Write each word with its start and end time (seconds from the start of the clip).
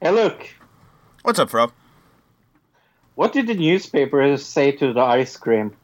Hey, 0.00 0.10
look. 0.10 0.48
What's 1.22 1.38
up, 1.38 1.52
Rob? 1.54 1.72
What 3.14 3.32
did 3.32 3.46
the 3.46 3.54
newspaper 3.54 4.36
say 4.36 4.72
to 4.72 4.92
the 4.92 5.00
ice 5.00 5.36
cream? 5.38 5.74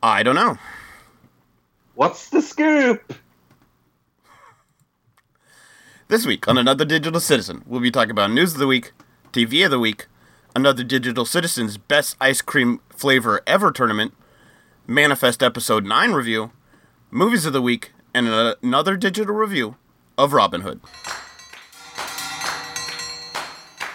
I 0.00 0.22
don't 0.22 0.36
know. 0.36 0.58
What's 1.94 2.30
the 2.30 2.40
scoop? 2.40 3.14
This 6.06 6.24
week 6.24 6.46
on 6.46 6.56
Another 6.56 6.84
Digital 6.84 7.20
Citizen, 7.20 7.64
we'll 7.66 7.80
be 7.80 7.90
talking 7.90 8.12
about 8.12 8.30
news 8.30 8.52
of 8.52 8.60
the 8.60 8.66
week, 8.66 8.92
TV 9.32 9.64
of 9.64 9.70
the 9.72 9.80
week, 9.80 10.06
Another 10.54 10.84
Digital 10.84 11.24
Citizen's 11.24 11.78
best 11.78 12.16
ice 12.20 12.42
cream 12.42 12.80
flavor 12.90 13.40
ever 13.46 13.72
tournament, 13.72 14.14
Manifest 14.86 15.42
Episode 15.42 15.84
9 15.84 16.12
review, 16.12 16.52
movies 17.10 17.44
of 17.44 17.52
the 17.52 17.62
week, 17.62 17.92
and 18.14 18.28
another 18.62 18.96
digital 18.96 19.34
review 19.34 19.76
of 20.16 20.32
Robin 20.32 20.60
Hood. 20.60 20.80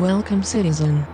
Welcome, 0.00 0.42
citizen. 0.42 1.06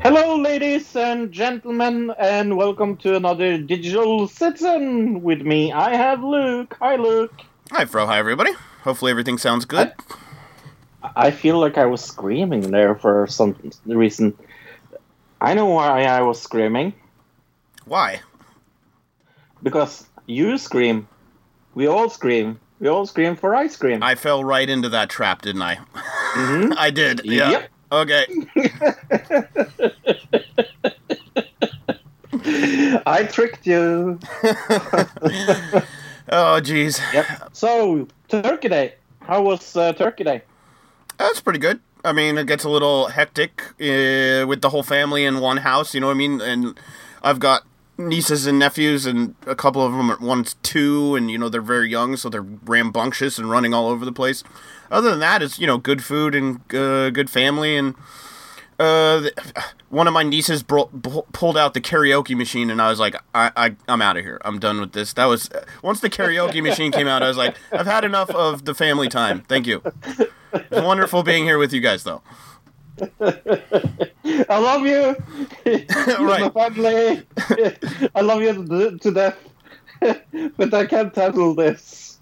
Hello, 0.00 0.36
ladies 0.36 0.94
and 0.94 1.32
gentlemen, 1.32 2.14
and 2.20 2.56
welcome 2.56 2.96
to 2.98 3.16
another 3.16 3.58
Digital 3.58 4.28
Citizen. 4.28 5.22
With 5.22 5.42
me, 5.42 5.72
I 5.72 5.96
have 5.96 6.22
Luke. 6.22 6.76
Hi, 6.78 6.94
Luke. 6.94 7.34
Hi, 7.72 7.84
Fro. 7.84 8.06
Hi, 8.06 8.20
everybody. 8.20 8.52
Hopefully 8.84 9.10
everything 9.10 9.38
sounds 9.38 9.64
good. 9.64 9.92
I 11.16 11.32
feel 11.32 11.58
like 11.58 11.76
I 11.76 11.86
was 11.86 12.00
screaming 12.00 12.70
there 12.70 12.94
for 12.94 13.26
some 13.26 13.56
reason. 13.84 14.38
I 15.40 15.54
know 15.54 15.66
why 15.66 16.04
I 16.04 16.22
was 16.22 16.40
screaming. 16.40 16.94
Why? 17.86 18.20
Because 19.64 20.06
you 20.26 20.58
scream. 20.58 21.08
We 21.74 21.88
all 21.88 22.08
scream. 22.08 22.60
We 22.80 22.88
all 22.88 23.06
scream 23.06 23.36
for 23.36 23.54
ice 23.54 23.76
cream. 23.76 24.02
I 24.02 24.14
fell 24.14 24.42
right 24.42 24.68
into 24.68 24.88
that 24.88 25.10
trap, 25.10 25.42
didn't 25.42 25.62
I? 25.62 25.76
Mhm. 26.34 26.74
I 26.78 26.90
did. 26.90 27.20
Yeah. 27.24 27.50
Yep. 27.50 27.70
Okay. 27.92 28.26
I 33.06 33.24
tricked 33.30 33.66
you. 33.66 34.18
Oh, 36.32 36.60
jeez. 36.62 37.00
Yep. 37.12 37.26
So, 37.54 38.06
Turkey 38.28 38.68
Day. 38.68 38.94
How 39.20 39.42
was 39.42 39.74
uh, 39.74 39.92
Turkey 39.94 40.22
Day? 40.22 40.42
That's 41.18 41.40
pretty 41.40 41.58
good. 41.58 41.80
I 42.04 42.12
mean, 42.12 42.38
it 42.38 42.46
gets 42.46 42.62
a 42.62 42.68
little 42.68 43.08
hectic 43.08 43.62
uh, 43.80 44.46
with 44.46 44.60
the 44.60 44.68
whole 44.70 44.84
family 44.84 45.24
in 45.24 45.40
one 45.40 45.56
house. 45.56 45.92
You 45.92 45.98
know 46.00 46.06
what 46.06 46.12
I 46.14 46.18
mean? 46.18 46.40
And 46.40 46.78
I've 47.24 47.40
got 47.40 47.64
nieces 48.08 48.46
and 48.46 48.58
nephews, 48.58 49.06
and 49.06 49.34
a 49.46 49.54
couple 49.54 49.84
of 49.84 49.92
them. 49.92 50.10
Are, 50.10 50.18
one's 50.18 50.54
two, 50.62 51.14
and 51.14 51.30
you 51.30 51.38
know 51.38 51.48
they're 51.48 51.60
very 51.60 51.88
young, 51.88 52.16
so 52.16 52.28
they're 52.28 52.42
rambunctious 52.42 53.38
and 53.38 53.50
running 53.50 53.72
all 53.74 53.88
over 53.88 54.04
the 54.04 54.12
place. 54.12 54.42
Other 54.90 55.10
than 55.10 55.20
that, 55.20 55.42
it's 55.42 55.58
you 55.58 55.66
know 55.66 55.78
good 55.78 56.02
food 56.02 56.34
and 56.34 56.60
uh, 56.74 57.10
good 57.10 57.30
family, 57.30 57.76
and 57.76 57.94
uh, 58.78 59.28
one 59.90 60.06
of 60.06 60.14
my 60.14 60.22
nieces 60.22 60.62
bro- 60.62 60.90
pulled 61.32 61.56
out 61.56 61.74
the 61.74 61.80
karaoke 61.80 62.36
machine, 62.36 62.70
and 62.70 62.80
I 62.80 62.88
was 62.88 62.98
like, 62.98 63.14
I, 63.34 63.52
I 63.56 63.76
I'm 63.88 64.00
out 64.00 64.16
of 64.16 64.24
here. 64.24 64.40
I'm 64.44 64.58
done 64.58 64.80
with 64.80 64.92
this. 64.92 65.12
That 65.12 65.26
was 65.26 65.50
once 65.82 66.00
the 66.00 66.10
karaoke 66.10 66.62
machine 66.68 66.90
came 66.92 67.06
out, 67.06 67.22
I 67.22 67.28
was 67.28 67.36
like, 67.36 67.56
I've 67.72 67.86
had 67.86 68.04
enough 68.04 68.30
of 68.30 68.64
the 68.64 68.74
family 68.74 69.08
time. 69.08 69.42
Thank 69.42 69.66
you. 69.66 69.82
It's 70.52 70.82
wonderful 70.82 71.22
being 71.22 71.44
here 71.44 71.58
with 71.58 71.72
you 71.72 71.80
guys, 71.80 72.04
though. 72.04 72.22
I 74.50 74.58
love 74.58 74.86
you. 74.86 75.16
Right. 76.20 76.54
my 76.54 76.68
family. 76.68 77.26
I 78.14 78.20
love 78.20 78.42
you 78.42 78.66
to, 78.66 78.98
to 78.98 79.10
death. 79.12 79.38
but 80.56 80.74
I 80.74 80.86
can't 80.86 81.14
handle 81.14 81.54
this. 81.54 82.18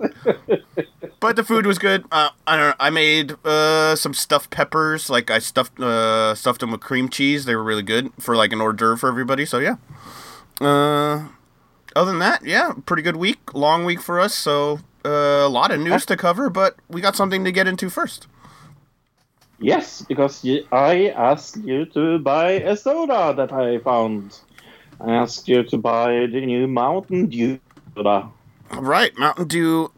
But 1.21 1.37
the 1.37 1.44
food 1.44 1.66
was 1.66 1.78
good. 1.78 2.05
Uh, 2.11 2.31
I 2.47 2.56
don't 2.56 2.69
know. 2.69 2.75
I 2.78 2.91
made 2.91 3.33
uh, 3.44 3.97
some 3.97 4.15
stuffed 4.15 4.50
peppers. 4.50 5.11
Like 5.11 5.31
I 5.31 5.39
stuffed 5.39 5.78
uh, 5.81 6.34
stuffed 6.34 6.61
them 6.61 6.71
with 6.71 6.81
cream 6.81 7.09
cheese. 7.09 7.45
They 7.45 7.56
were 7.56 7.65
really 7.65 7.83
good 7.83 8.12
for 8.19 8.37
like 8.37 8.53
an 8.53 8.60
hors 8.60 8.72
d'oeuvre 8.75 8.99
for 8.99 9.09
everybody. 9.09 9.45
So 9.45 9.59
yeah. 9.59 9.77
Uh, 10.60 11.28
other 11.97 12.10
than 12.10 12.21
that, 12.21 12.45
yeah, 12.45 12.72
pretty 12.87 13.03
good 13.03 13.16
week. 13.16 13.55
Long 13.55 13.84
week 13.84 14.00
for 14.00 14.21
us. 14.21 14.34
So 14.34 14.81
uh, 15.05 15.09
a 15.45 15.49
lot 15.49 15.71
of 15.71 15.81
news 15.81 16.06
to 16.06 16.16
cover, 16.16 16.50
but 16.50 16.77
we 16.89 17.00
got 17.00 17.16
something 17.16 17.45
to 17.45 17.53
get 17.53 17.66
into 17.66 17.91
first. 17.91 18.27
Yes, 19.58 20.02
because 20.02 20.44
I 20.72 21.08
asked 21.08 21.56
you 21.58 21.86
to 21.86 22.19
buy 22.19 22.52
a 22.52 22.76
soda 22.76 23.34
that 23.36 23.52
I 23.52 23.78
found. 23.78 24.38
I 25.00 25.12
asked 25.12 25.48
you 25.48 25.62
to 25.64 25.78
buy 25.78 26.26
the 26.26 26.44
new 26.44 26.66
Mountain 26.66 27.26
Dew 27.26 27.60
soda. 27.94 28.30
All 28.70 28.82
right, 28.82 29.16
Mountain 29.16 29.48
Dew. 29.48 29.92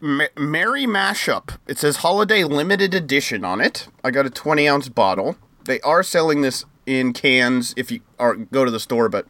Ma- 0.00 0.26
Merry 0.36 0.84
Mashup. 0.84 1.58
It 1.66 1.78
says 1.78 1.96
holiday 1.96 2.44
limited 2.44 2.94
edition 2.94 3.44
on 3.44 3.60
it. 3.60 3.88
I 4.04 4.10
got 4.10 4.26
a 4.26 4.30
20 4.30 4.68
ounce 4.68 4.88
bottle. 4.88 5.36
They 5.64 5.80
are 5.80 6.02
selling 6.02 6.42
this 6.42 6.64
in 6.84 7.12
cans 7.12 7.74
if 7.76 7.90
you 7.90 8.00
are 8.18 8.36
go 8.36 8.64
to 8.64 8.70
the 8.70 8.78
store, 8.78 9.08
but 9.08 9.26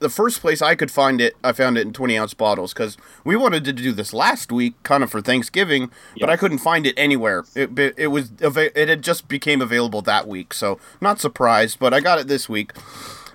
the 0.00 0.08
first 0.08 0.40
place 0.40 0.60
I 0.60 0.74
could 0.74 0.90
find 0.90 1.20
it, 1.20 1.36
I 1.44 1.52
found 1.52 1.78
it 1.78 1.82
in 1.86 1.92
20 1.92 2.18
ounce 2.18 2.34
bottles 2.34 2.72
because 2.74 2.96
we 3.24 3.36
wanted 3.36 3.64
to 3.66 3.72
do 3.72 3.92
this 3.92 4.12
last 4.12 4.50
week, 4.50 4.74
kind 4.82 5.02
of 5.04 5.10
for 5.10 5.20
Thanksgiving, 5.20 5.90
but 6.18 6.28
I 6.28 6.36
couldn't 6.36 6.58
find 6.58 6.86
it 6.86 6.94
anywhere. 6.96 7.44
It 7.54 7.78
it, 7.78 7.94
it 7.96 8.06
was 8.08 8.32
it 8.40 8.88
had 8.88 9.02
just 9.02 9.28
became 9.28 9.60
available 9.62 10.02
that 10.02 10.26
week, 10.26 10.52
so 10.54 10.80
not 11.00 11.20
surprised. 11.20 11.78
But 11.78 11.94
I 11.94 12.00
got 12.00 12.18
it 12.18 12.26
this 12.28 12.48
week. 12.48 12.72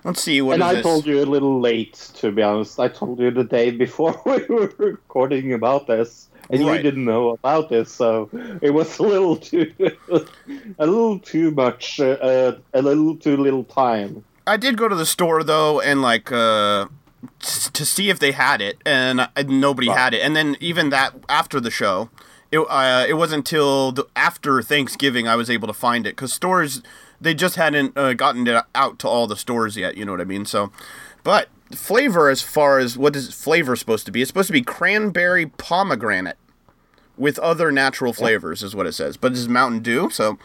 Let's 0.03 0.21
see 0.21 0.41
what 0.41 0.55
and 0.55 0.63
is 0.63 0.69
I 0.69 0.73
this? 0.75 0.83
told 0.83 1.05
you 1.07 1.23
a 1.23 1.25
little 1.25 1.59
late, 1.59 1.93
to 2.17 2.31
be 2.31 2.41
honest. 2.43 2.79
I 2.79 2.87
told 2.89 3.19
you 3.19 3.31
the 3.31 3.43
day 3.43 3.71
before 3.71 4.19
we 4.25 4.43
were 4.45 4.71
recording 4.77 5.53
about 5.53 5.87
this, 5.87 6.29
and 6.51 6.63
Right. 6.65 6.77
you 6.77 6.83
didn't 6.83 7.05
know 7.05 7.29
about 7.29 7.69
this, 7.69 7.91
so 7.91 8.29
it 8.61 8.71
was 8.71 8.99
a 8.99 9.03
little 9.03 9.35
too, 9.49 9.71
a 10.79 10.85
little 10.85 11.17
too 11.19 11.51
much, 11.51 11.99
uh, 11.99 12.53
a 12.73 12.81
little 12.81 13.15
too 13.15 13.37
little 13.37 13.63
time. 13.63 14.23
I 14.47 14.57
did 14.57 14.77
go 14.77 14.87
to 14.87 14.95
the 14.95 15.05
store 15.05 15.43
though, 15.43 15.79
and 15.79 16.01
like 16.01 16.31
uh, 16.31 16.87
t- 17.39 17.69
to 17.71 17.85
see 17.85 18.09
if 18.09 18.19
they 18.19 18.31
had 18.31 18.61
it, 18.61 18.77
and 18.85 19.21
uh, 19.21 19.27
nobody 19.47 19.87
had 19.89 20.13
it. 20.13 20.21
And 20.21 20.35
then 20.35 20.55
even 20.59 20.89
that 20.89 21.13
after 21.27 21.59
the 21.59 21.71
show, 21.71 22.09
it 22.51 22.59
uh, 22.59 23.05
it 23.07 23.13
wasn't 23.13 23.39
until 23.39 23.91
the, 23.91 24.07
after 24.15 24.61
Thanksgiving 24.61 25.27
I 25.27 25.35
was 25.35 25.49
able 25.49 25.67
to 25.67 25.73
find 25.73 26.05
it 26.05 26.15
because 26.15 26.33
stores 26.33 26.81
they 27.19 27.33
just 27.33 27.55
hadn't 27.55 27.97
uh, 27.97 28.13
gotten 28.13 28.47
it 28.47 28.63
out 28.73 28.99
to 28.99 29.07
all 29.07 29.27
the 29.27 29.37
stores 29.37 29.77
yet. 29.77 29.97
You 29.97 30.05
know 30.05 30.11
what 30.11 30.21
I 30.21 30.25
mean? 30.25 30.45
So, 30.45 30.71
but 31.23 31.49
flavor 31.73 32.29
as 32.29 32.41
far 32.41 32.79
as 32.79 32.97
what 32.97 33.15
is 33.15 33.33
flavor 33.33 33.75
supposed 33.75 34.05
to 34.05 34.11
be? 34.11 34.21
It's 34.21 34.29
supposed 34.29 34.47
to 34.47 34.53
be 34.53 34.61
cranberry 34.61 35.47
pomegranate 35.47 36.37
with 37.17 37.39
other 37.39 37.71
natural 37.71 38.13
flavors, 38.13 38.61
is 38.61 38.75
what 38.75 38.85
it 38.85 38.91
says. 38.91 39.17
But 39.17 39.31
this 39.31 39.39
is 39.39 39.49
Mountain 39.49 39.81
Dew, 39.81 40.09
so 40.09 40.37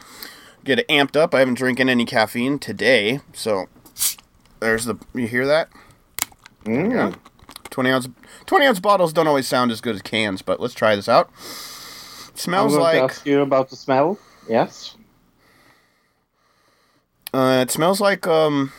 get 0.64 0.79
it 0.79 0.88
amped 0.88 1.17
up. 1.17 1.35
I 1.35 1.41
haven't 1.41 1.55
drinking 1.55 1.88
any 1.88 2.05
caffeine 2.05 2.58
today, 2.58 3.20
so 3.32 3.69
there's 4.60 4.84
the. 4.84 4.96
You 5.14 5.26
hear 5.26 5.46
that? 5.46 5.68
Mm. 6.64 6.92
Yeah. 6.92 7.14
Twenty 7.70 7.90
ounce, 7.90 8.08
twenty 8.46 8.66
ounce 8.66 8.80
bottles 8.80 9.12
don't 9.12 9.26
always 9.26 9.46
sound 9.46 9.70
as 9.70 9.80
good 9.80 9.94
as 9.94 10.02
cans, 10.02 10.42
but 10.42 10.60
let's 10.60 10.74
try 10.74 10.96
this 10.96 11.08
out. 11.08 11.28
I'm 11.28 12.36
Smells 12.36 12.74
to 12.74 12.80
like 12.80 13.02
ask 13.02 13.26
you 13.26 13.40
about 13.40 13.70
the 13.70 13.76
smell. 13.76 14.18
Yes. 14.48 14.96
uh, 17.32 17.60
it 17.62 17.70
smells 17.70 18.00
like 18.00 18.26
um 18.26 18.72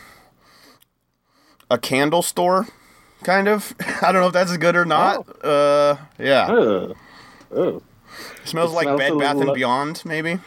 a 1.70 1.78
candle 1.78 2.22
store 2.22 2.66
kind 3.22 3.48
of. 3.48 3.74
I 4.02 4.12
don't 4.12 4.20
know 4.20 4.28
if 4.28 4.32
that's 4.32 4.56
good 4.56 4.76
or 4.76 4.84
not. 4.84 5.26
Uh, 5.44 5.96
yeah. 6.18 6.46
Oh. 6.50 6.94
Oh. 7.50 7.82
smells 8.44 8.72
it 8.72 8.74
like 8.74 8.84
smells 8.84 9.00
Bed 9.00 9.18
Bath 9.18 9.36
and 9.40 9.54
Beyond, 9.54 10.02
maybe. 10.04 10.38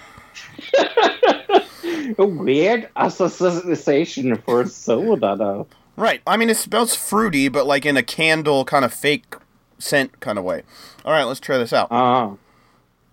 A 2.17 2.25
weird 2.25 2.89
association 2.95 4.35
for 4.37 4.65
soda, 4.65 5.35
though. 5.37 5.67
Right. 5.97 6.21
I 6.27 6.37
mean, 6.37 6.49
it 6.49 6.57
smells 6.57 6.95
fruity, 6.95 7.47
but 7.47 7.65
like 7.65 7.85
in 7.85 7.97
a 7.97 8.03
candle 8.03 8.65
kind 8.65 8.83
of 8.83 8.93
fake 8.93 9.35
scent 9.79 10.19
kind 10.19 10.37
of 10.37 10.43
way. 10.43 10.63
All 11.03 11.11
right, 11.11 11.23
let's 11.23 11.39
try 11.39 11.57
this 11.57 11.73
out. 11.73 11.87
Ah. 11.91 12.33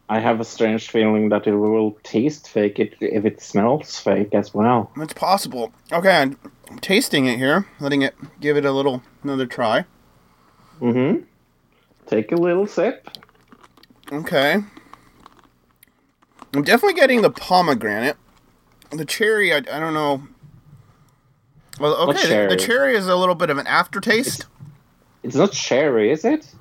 I 0.09 0.19
have 0.21 0.41
a 0.41 0.45
strange 0.45 0.91
feeling 0.91 1.31
that 1.31 1.47
it 1.47 1.55
will 1.55 1.93
taste 2.03 2.49
fake 2.49 2.79
if 2.79 3.25
it 3.25 3.41
smells 3.41 3.99
fake 3.99 4.35
as 4.35 4.53
well. 4.53 4.91
It's 4.99 5.15
possible. 5.15 5.73
Okay, 5.91 6.35
I'm 6.71 6.79
tasting 6.81 7.25
it 7.27 7.39
here, 7.39 7.67
letting 7.81 8.03
it 8.03 8.15
give 8.39 8.59
it 8.59 8.67
a 8.67 8.73
little 8.73 9.03
another 9.23 9.47
try. 9.47 9.87
Mm-hmm. 10.83 11.25
Take 12.07 12.31
a 12.31 12.37
little 12.37 12.67
sip. 12.67 13.09
Okay. 14.11 14.63
I'm 16.55 16.63
definitely 16.63 17.01
getting 17.01 17.23
the 17.23 17.31
pomegranate. 17.31 18.19
The 18.93 19.05
cherry, 19.05 19.53
I, 19.53 19.59
I 19.59 19.61
don't 19.81 19.95
know. 19.95 20.23
Well, 21.81 21.95
okay, 22.11 22.23
the, 22.23 22.29
cherry? 22.29 22.49
the 22.49 22.57
cherry 22.57 22.95
is 22.95 23.07
a 23.09 23.17
little 23.17 23.35
bit 23.35 23.51
of 23.51 23.59
an 23.59 23.67
aftertaste. 23.67 24.47
It's 25.23 25.35
not 25.35 25.53
cherry, 25.53 26.11
is 26.11 26.25
it? 26.25 26.53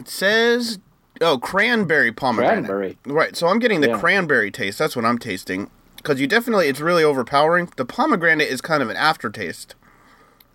It 0.00 0.08
says, 0.08 0.78
oh, 1.20 1.38
cranberry 1.38 2.10
pomegranate. 2.12 2.64
Cranberry. 2.64 2.98
Right, 3.06 3.36
so 3.36 3.46
I'm 3.48 3.58
getting 3.58 3.80
the 3.80 3.88
Yeah. 3.88 3.98
cranberry 3.98 4.50
taste. 4.50 4.78
That's 4.78 4.96
what 4.96 5.04
I'm 5.04 5.18
tasting. 5.18 5.70
Because 5.96 6.20
you 6.20 6.26
definitely, 6.26 6.68
it's 6.68 6.80
really 6.80 7.04
overpowering. 7.04 7.70
The 7.76 7.84
pomegranate 7.84 8.48
is 8.48 8.60
kind 8.60 8.82
of 8.82 8.88
an 8.90 8.96
aftertaste. 8.96 9.74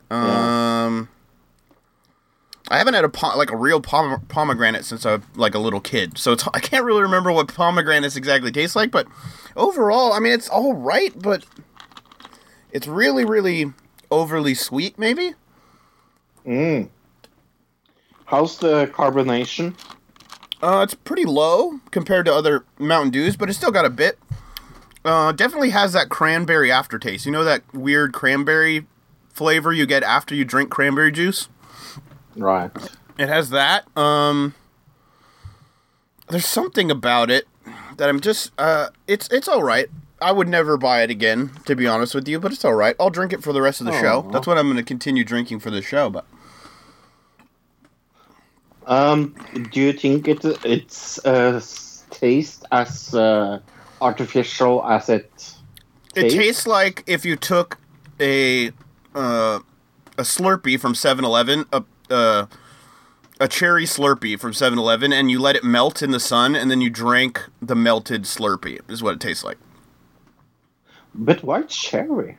Um, 0.10 1.10
I 2.74 2.78
haven't 2.78 2.96
had 2.96 3.04
a 3.06 3.10
po- 3.10 3.38
like 3.38 3.52
a 3.52 3.56
real 3.56 3.80
pom- 3.80 4.26
pomegranate 4.30 4.84
since 4.84 5.06
I 5.06 5.20
like 5.36 5.54
a 5.54 5.60
little 5.60 5.80
kid, 5.80 6.18
so 6.18 6.32
it's 6.32 6.48
I 6.56 6.60
can't 6.60 6.84
really 6.84 7.04
remember 7.04 7.32
what 7.32 7.48
pomegranates 7.54 8.16
exactly 8.16 8.52
taste 8.52 8.76
like. 8.76 8.90
But 8.90 9.08
overall, 9.56 10.12
I 10.12 10.20
mean, 10.20 10.34
it's 10.34 10.50
all 10.50 10.74
right, 10.74 11.14
but 11.22 11.46
it's 12.72 12.88
really, 12.88 13.26
really 13.26 13.72
overly 14.10 14.56
sweet. 14.56 14.98
Maybe 14.98 15.34
Mm. 16.46 16.90
How's 18.26 18.58
the 18.58 18.88
carbonation? 18.88 19.76
uh, 20.62 20.82
it's 20.84 20.94
pretty 20.96 21.26
low 21.26 21.80
compared 21.92 22.26
to 22.26 22.34
other 22.34 22.66
Mountain 22.80 23.12
Dews, 23.12 23.38
but 23.38 23.50
it's 23.50 23.58
still 23.58 23.72
got 23.72 23.86
a 23.86 23.90
bit. 23.90 24.18
Uh, 25.06 25.32
definitely 25.32 25.70
has 25.70 25.94
that 25.94 26.10
cranberry 26.10 26.72
aftertaste. 26.72 27.26
You 27.26 27.32
know 27.32 27.44
that 27.44 27.62
weird 27.74 28.14
cranberry 28.14 28.88
flavor 29.30 29.72
you 29.72 29.86
get 29.86 30.02
after 30.04 30.34
you 30.34 30.44
drink 30.44 30.70
cranberry 30.72 31.12
juice. 31.12 31.50
Right. 32.36 32.72
It 33.18 33.30
has 33.30 33.50
that. 33.52 33.86
Um 33.98 34.56
There's 36.30 36.46
something 36.48 36.90
about 36.92 37.30
it 37.30 37.48
that 37.98 38.10
I'm 38.10 38.20
just 38.20 38.52
uh 38.58 38.88
it's 39.08 39.28
it's 39.30 39.48
all 39.48 39.64
right. 39.64 39.88
I 40.22 40.32
would 40.32 40.48
never 40.48 40.78
buy 40.78 41.02
it 41.04 41.10
again, 41.10 41.52
to 41.66 41.76
be 41.76 41.86
honest 41.86 42.16
with 42.16 42.28
you, 42.30 42.40
but 42.40 42.54
it's 42.54 42.64
all 42.64 42.74
right. 42.74 42.96
I'll 42.98 43.10
drink 43.10 43.34
it 43.34 43.44
for 43.44 43.52
the 43.52 43.62
rest 43.62 43.82
of 43.82 43.88
the 43.88 44.00
show. 44.00 44.20
Aw. 44.26 44.32
That's 44.32 44.48
what 44.48 44.58
I'm 44.58 44.68
going 44.68 44.78
to 44.78 44.84
continue 44.84 45.26
drinking 45.26 45.60
for 45.60 45.70
the 45.70 45.82
show, 45.82 46.10
but 46.10 46.26
Um, 48.86 49.34
do 49.72 49.80
you 49.82 49.94
think 49.94 50.28
it 50.28 50.44
it's 50.66 51.24
uh, 51.26 51.62
taste 52.10 52.66
as 52.72 53.14
uh, 53.14 53.60
artificial 54.02 54.84
as 54.86 55.10
it? 55.10 55.54
it 56.16 56.30
tastes 56.30 56.68
like 56.68 57.04
if 57.08 57.26
you 57.26 57.36
took 57.36 57.78
a 58.20 58.70
uh 59.16 59.60
a 60.18 60.22
Slurpee 60.22 60.80
from 60.80 60.94
7-Eleven, 60.94 61.66
a 61.74 61.84
uh 62.10 62.46
a 63.40 63.48
cherry 63.48 63.86
Slurpee 63.86 64.40
from 64.40 64.52
7-Eleven 64.54 65.12
and 65.12 65.30
you 65.30 65.40
let 65.40 65.56
it 65.56 65.64
melt 65.64 66.02
in 66.02 66.12
the 66.12 66.20
sun 66.20 66.56
and 66.56 66.70
then 66.72 66.80
you 66.82 66.90
drank 66.90 67.44
the 67.62 67.76
melted 67.76 68.24
Slurpee. 68.24 68.80
Is 68.90 69.02
what 69.04 69.16
it 69.16 69.20
tastes 69.20 69.44
like. 69.44 69.58
But 71.14 71.44
why 71.44 71.64
cherry? 71.64 72.38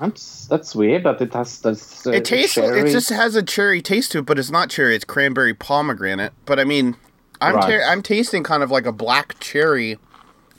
That's 0.00 0.46
that's 0.46 0.74
weird 0.74 1.04
that 1.04 1.20
it 1.22 1.32
has 1.32 1.60
this. 1.60 2.06
Uh, 2.06 2.10
It 2.10 2.24
tastes. 2.26 2.54
Cherry. 2.54 2.80
It 2.80 2.92
just 2.92 3.08
has 3.08 3.34
a 3.34 3.42
cherry 3.42 3.80
taste 3.80 4.12
to 4.12 4.18
it, 4.18 4.26
but 4.26 4.38
it's 4.38 4.50
not 4.50 4.68
cherry. 4.68 4.94
It's 4.94 5.04
cranberry 5.06 5.54
pomegranate. 5.54 6.34
But 6.44 6.60
I 6.60 6.64
mean, 6.64 6.96
I'm 7.40 7.54
Right. 7.56 7.80
ta- 7.80 7.90
I'm 7.90 8.02
tasting 8.02 8.42
kind 8.42 8.62
of 8.62 8.70
like 8.70 8.84
a 8.84 8.92
black 8.92 9.38
cherry 9.40 9.98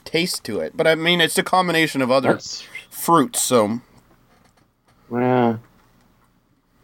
taste 0.04 0.42
to 0.44 0.58
it. 0.58 0.76
But 0.76 0.88
I 0.88 0.96
mean, 0.96 1.20
it's 1.20 1.38
a 1.38 1.44
combination 1.44 2.02
of 2.02 2.10
other 2.10 2.32
That's 2.32 2.64
fruits. 2.90 3.40
So 3.40 3.80
yeah. 5.12 5.58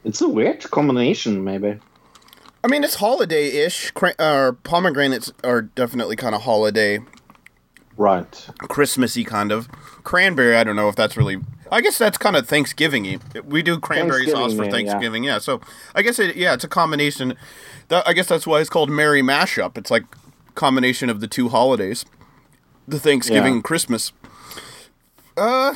It's 0.04 0.20
a 0.20 0.28
weird 0.28 0.70
combination, 0.70 1.42
maybe. 1.44 1.78
I 2.62 2.66
mean, 2.68 2.84
it's 2.84 2.96
holiday-ish. 2.96 3.90
Cra- 3.92 4.14
uh, 4.18 4.52
pomegranates 4.62 5.32
are 5.42 5.62
definitely 5.62 6.16
kind 6.16 6.34
of 6.34 6.42
holiday, 6.42 7.00
Right. 7.96 8.48
Christmassy 8.58 9.22
kind 9.24 9.52
of. 9.52 9.68
Cranberry, 10.02 10.56
I 10.56 10.64
don't 10.64 10.74
know 10.74 10.88
if 10.88 10.96
that's 10.96 11.16
really. 11.16 11.36
I 11.70 11.80
guess 11.80 11.96
that's 11.96 12.18
kind 12.18 12.34
of 12.36 12.46
Thanksgiving-y. 12.48 13.18
We 13.44 13.62
do 13.62 13.78
cranberry 13.78 14.28
sauce 14.28 14.52
for 14.54 14.68
Thanksgiving, 14.68 15.22
yeah, 15.24 15.34
yeah. 15.34 15.38
So 15.38 15.60
I 15.94 16.02
guess 16.02 16.18
it, 16.18 16.34
yeah, 16.36 16.54
it's 16.54 16.64
a 16.64 16.68
combination. 16.68 17.36
That, 17.88 18.06
I 18.06 18.12
guess 18.12 18.26
that's 18.26 18.46
why 18.46 18.60
it's 18.60 18.68
called 18.70 18.90
Merry 18.90 19.22
Mashup. 19.22 19.78
It's 19.78 19.90
like 19.92 20.04
combination 20.56 21.08
of 21.08 21.20
the 21.20 21.28
two 21.28 21.48
holidays, 21.50 22.04
the 22.88 22.98
Thanksgiving 22.98 23.44
Yeah. 23.52 23.54
and 23.56 23.64
Christmas. 23.64 24.12
Uh, 25.36 25.74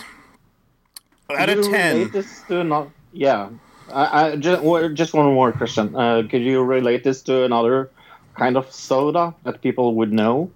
out 1.31 1.49
of 1.51 1.65
ten. 1.65 1.97
relate 1.99 2.13
this 2.13 2.43
to 2.49 2.65
not? 2.65 2.89
Yeah. 3.13 3.51
I, 3.93 4.33
I 4.33 4.37
just 4.37 4.63
just 4.95 5.15
one 5.15 5.27
more 5.35 5.53
question. 5.53 5.95
Uh, 5.95 6.23
could 6.29 6.43
you 6.43 6.63
relate 6.63 7.05
this 7.05 7.23
to 7.23 7.45
another 7.45 7.91
kind 8.37 8.57
of 8.57 8.71
soda 8.73 9.35
that 9.45 9.63
people 9.63 9.95
would 9.97 10.13
know? 10.13 10.51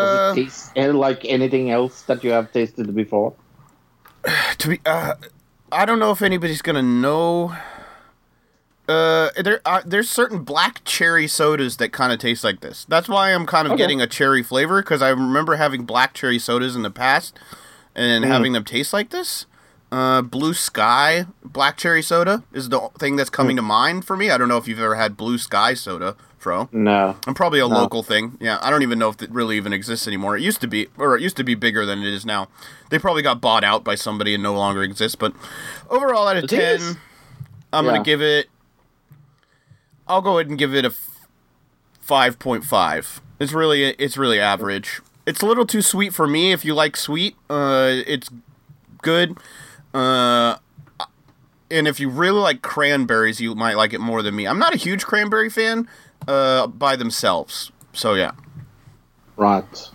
Does 0.00 0.14
Uh, 0.14 0.32
it 0.32 0.34
taste 0.34 0.72
eh, 0.76 0.90
like 0.92 1.24
anything 1.24 1.70
else 1.70 2.02
that 2.02 2.24
you 2.24 2.30
have 2.30 2.52
tasted 2.52 2.94
before? 2.94 3.34
to 4.58 4.68
be 4.68 4.80
uh 4.86 5.14
i 5.72 5.84
don't 5.84 5.98
know 5.98 6.10
if 6.10 6.22
anybody's 6.22 6.62
gonna 6.62 6.82
know 6.82 7.54
uh 8.88 9.30
there 9.42 9.60
are 9.64 9.82
there's 9.84 10.10
certain 10.10 10.42
black 10.42 10.82
cherry 10.84 11.26
sodas 11.28 11.76
that 11.76 11.92
kind 11.92 12.12
of 12.12 12.18
taste 12.18 12.42
like 12.42 12.60
this 12.60 12.84
that's 12.86 13.08
why 13.08 13.32
i'm 13.32 13.46
kind 13.46 13.66
of 13.66 13.72
Okay. 13.72 13.82
getting 13.82 14.00
a 14.00 14.06
cherry 14.06 14.42
flavor 14.42 14.82
because 14.82 15.00
i 15.02 15.08
remember 15.08 15.56
having 15.56 15.84
black 15.84 16.12
cherry 16.12 16.38
sodas 16.38 16.74
in 16.74 16.82
the 16.82 16.90
past 16.90 17.38
and 17.94 18.24
having 18.24 18.52
them 18.52 18.64
taste 18.64 18.92
like 18.92 19.10
this 19.10 19.46
uh 19.92 20.22
blue 20.22 20.54
sky 20.54 21.26
black 21.44 21.76
cherry 21.76 22.02
soda 22.02 22.42
is 22.52 22.68
the 22.68 22.78
thing 22.98 23.16
that's 23.16 23.30
coming 23.30 23.56
to 23.56 23.62
mind 23.62 24.04
for 24.04 24.16
me 24.16 24.30
i 24.30 24.38
don't 24.38 24.46
know 24.48 24.56
if 24.56 24.68
you've 24.68 24.78
ever 24.78 24.94
had 24.94 25.16
blue 25.16 25.36
sky 25.36 25.74
soda 25.74 26.14
fro 26.38 26.68
No. 26.72 27.16
I'm 27.26 27.34
probably 27.34 27.58
a 27.60 27.68
No. 27.68 27.74
local 27.80 28.02
thing. 28.02 28.38
Yeah, 28.40 28.58
I 28.62 28.70
don't 28.70 28.80
even 28.82 28.98
know 28.98 29.10
if 29.10 29.20
it 29.20 29.30
really 29.30 29.58
even 29.58 29.74
exists 29.74 30.06
anymore. 30.08 30.38
It 30.38 30.42
used 30.42 30.62
to 30.62 30.66
be, 30.66 30.86
or 30.96 31.14
it 31.14 31.20
used 31.20 31.36
to 31.36 31.44
be 31.44 31.54
bigger 31.54 31.84
than 31.84 31.98
it 31.98 32.06
is 32.14 32.24
now. 32.24 32.48
They 32.88 32.98
probably 32.98 33.20
got 33.20 33.42
bought 33.42 33.62
out 33.62 33.84
by 33.84 33.94
somebody 33.94 34.32
and 34.32 34.42
no 34.42 34.54
longer 34.54 34.82
exists. 34.82 35.16
But 35.16 35.34
overall, 35.90 36.26
out 36.28 36.38
of 36.38 36.48
thing 36.48 36.58
ten, 36.60 36.76
is- 36.76 36.96
I'm 37.74 37.84
Yeah. 37.84 37.90
gonna 37.90 38.04
give 38.04 38.22
it. 38.22 38.48
I'll 40.08 40.22
go 40.22 40.38
ahead 40.38 40.48
and 40.48 40.58
give 40.58 40.74
it 40.74 40.86
a 40.86 40.94
five 42.00 42.38
point 42.38 42.64
five. 42.64 43.20
It's 43.38 43.52
really 43.52 43.84
it's 43.98 44.16
really 44.16 44.40
average. 44.40 45.02
It's 45.26 45.42
a 45.42 45.46
little 45.46 45.66
too 45.66 45.82
sweet 45.82 46.14
for 46.14 46.26
me. 46.26 46.52
If 46.52 46.64
you 46.64 46.72
like 46.74 46.96
sweet, 46.96 47.36
uh, 47.50 47.90
it's 48.06 48.30
good. 49.02 49.36
Uh, 49.94 50.56
and 51.70 51.86
if 51.86 52.00
you 52.00 52.08
really 52.08 52.40
like 52.40 52.62
cranberries, 52.62 53.40
you 53.40 53.54
might 53.54 53.74
like 53.74 53.92
it 53.92 54.00
more 54.00 54.22
than 54.22 54.34
me. 54.34 54.46
I'm 54.46 54.58
not 54.58 54.74
a 54.74 54.76
huge 54.76 55.04
cranberry 55.04 55.50
fan 55.50 55.88
uh, 56.26 56.66
by 56.66 56.96
themselves. 56.96 57.70
So 57.92 58.14
yeah. 58.14 58.32
Right. 59.36 59.90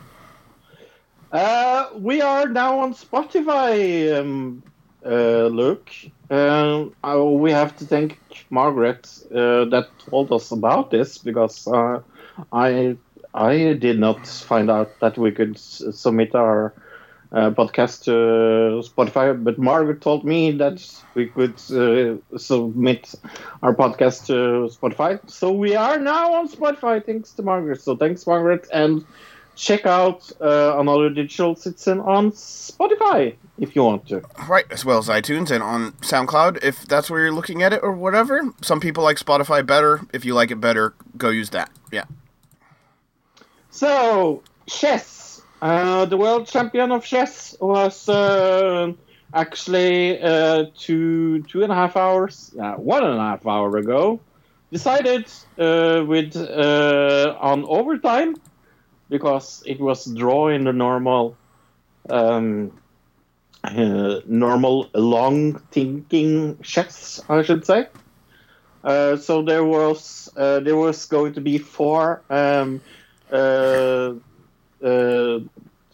Uh, 1.32 1.90
we 1.96 2.22
are 2.22 2.48
now 2.48 2.80
on 2.80 2.94
Spotify, 2.94 4.18
um, 4.18 4.64
uh, 5.06 5.48
Luke. 5.48 5.90
Um, 6.30 6.96
uh, 7.04 7.24
we 7.24 7.52
have 7.52 7.76
to 7.78 7.86
thank 7.86 8.20
Margaret 8.50 9.06
uh, 9.32 9.66
that 9.66 9.90
told 10.10 10.32
us 10.32 10.52
about 10.52 10.92
this 10.92 11.18
because 11.18 11.68
uh, 11.68 12.02
I 12.54 12.98
I 13.34 13.74
did 13.74 14.00
not 14.00 14.26
find 14.26 14.72
out 14.72 14.98
that 15.02 15.18
we 15.18 15.32
could 15.32 15.56
s- 15.56 15.84
submit 15.92 16.34
our 16.36 16.74
uh, 17.32 17.52
podcast 17.52 18.04
to 18.06 18.12
Spotify, 18.88 19.42
but 19.44 19.58
Margaret 19.58 20.02
told 20.02 20.24
me 20.24 20.52
that 20.52 21.04
we 21.14 21.28
could 21.28 21.56
uh, 21.72 22.38
submit 22.38 23.14
our 23.64 23.74
podcast 23.74 24.26
to 24.28 24.70
Spotify. 24.74 25.20
So 25.30 25.52
we 25.52 25.76
are 25.76 26.00
now 26.00 26.34
on 26.34 26.48
Spotify, 26.48 27.06
thanks 27.06 27.32
to 27.34 27.44
Margaret. 27.44 27.82
So 27.82 27.96
thanks, 27.96 28.26
Margaret, 28.26 28.68
and 28.72 29.06
check 29.56 29.86
out 29.86 30.32
uh, 30.42 30.76
another 30.78 31.10
digital 31.10 31.56
citizen 31.56 32.00
on 32.02 32.32
Spotify 32.32 33.36
if 33.58 33.76
you 33.76 33.84
want 33.84 34.08
to. 34.10 34.22
Right, 34.48 34.66
as 34.70 34.86
well 34.86 35.00
as 35.00 35.08
iTunes 35.08 35.52
and 35.52 35.64
on 35.64 35.94
SoundCloud 35.94 36.64
if 36.64 36.86
that's 36.86 37.10
where 37.10 37.22
you're 37.22 37.32
looking 37.32 37.64
at 37.64 37.74
it 37.74 37.82
or 37.82 37.92
whatever. 37.92 38.42
Some 38.62 38.80
people 38.80 39.04
like 39.04 39.18
Spotify 39.18 39.66
better. 39.66 40.02
If 40.14 40.26
you 40.26 40.34
like 40.34 40.52
it 40.52 40.60
better, 40.60 40.94
go 41.18 41.30
use 41.30 41.50
that. 41.52 41.72
Yeah. 41.92 42.06
So 43.70 44.44
chess, 44.68 45.25
uh, 45.25 45.25
the 46.06 46.18
world 46.18 46.48
champion 46.48 46.92
of 46.92 47.06
chess 47.06 47.56
was 47.60 48.10
uh, 48.10 48.92
actually 49.34 50.22
uh, 50.22 50.66
two 50.78 51.44
two 51.44 51.64
and 51.64 51.72
a 51.72 51.76
half 51.76 51.98
hours, 51.98 52.54
uh, 52.60 52.74
one 52.74 53.04
and 53.04 53.18
a 53.18 53.22
half 53.22 53.46
hour 53.46 53.78
ago, 53.78 54.20
decided 54.72 55.26
uh, 55.58 56.04
with 56.06 56.36
uh, 56.36 57.36
on 57.40 57.66
overtime 57.66 58.36
because 59.10 59.64
it 59.66 59.80
was 59.80 60.06
draw 60.06 60.50
in 60.50 60.64
the 60.64 60.74
normal 60.74 61.38
um, 62.10 62.72
uh, 63.64 64.20
normal 64.26 64.90
long 64.94 65.60
thinking 65.72 66.58
chess, 66.62 67.22
I 67.30 67.42
should 67.44 67.66
say. 67.66 67.88
Uh, 68.84 69.18
so 69.18 69.42
there 69.42 69.64
was 69.64 70.30
uh, 70.38 70.60
there 70.60 70.78
was 70.78 71.06
going 71.06 71.34
to 71.34 71.42
be 71.42 71.58
four 71.58 72.22
um, 72.30 72.82
uh, 73.32 74.14
uh, 74.84 74.84
uh, 74.86 75.40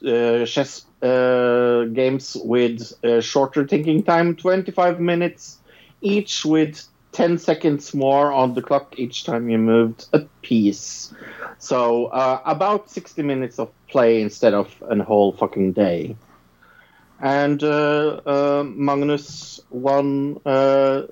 chess 0.01 0.85
uh, 1.01 1.85
games 1.93 2.35
with 2.43 2.91
uh, 3.03 3.19
shorter 3.21 3.65
thinking 3.67 4.03
time, 4.03 4.35
25 4.35 4.99
minutes 4.99 5.61
each, 6.01 6.45
with 6.45 6.87
10 7.11 7.37
seconds 7.37 7.93
more 7.93 8.31
on 8.31 8.53
the 8.53 8.61
clock 8.61 8.93
each 8.97 9.23
time 9.23 9.49
you 9.49 9.57
moved 9.57 10.05
a 10.13 10.21
piece. 10.41 11.13
So 11.57 12.05
uh, 12.07 12.41
about 12.45 12.89
60 12.89 13.21
minutes 13.23 13.59
of 13.59 13.71
play 13.89 14.21
instead 14.21 14.53
of 14.53 14.81
a 14.89 15.01
whole 15.03 15.31
fucking 15.33 15.73
day. 15.73 16.17
And 17.19 17.63
uh, 17.63 18.21
uh, 18.25 18.63
Magnus 18.65 19.59
won 19.69 20.37
uh, 20.45 21.03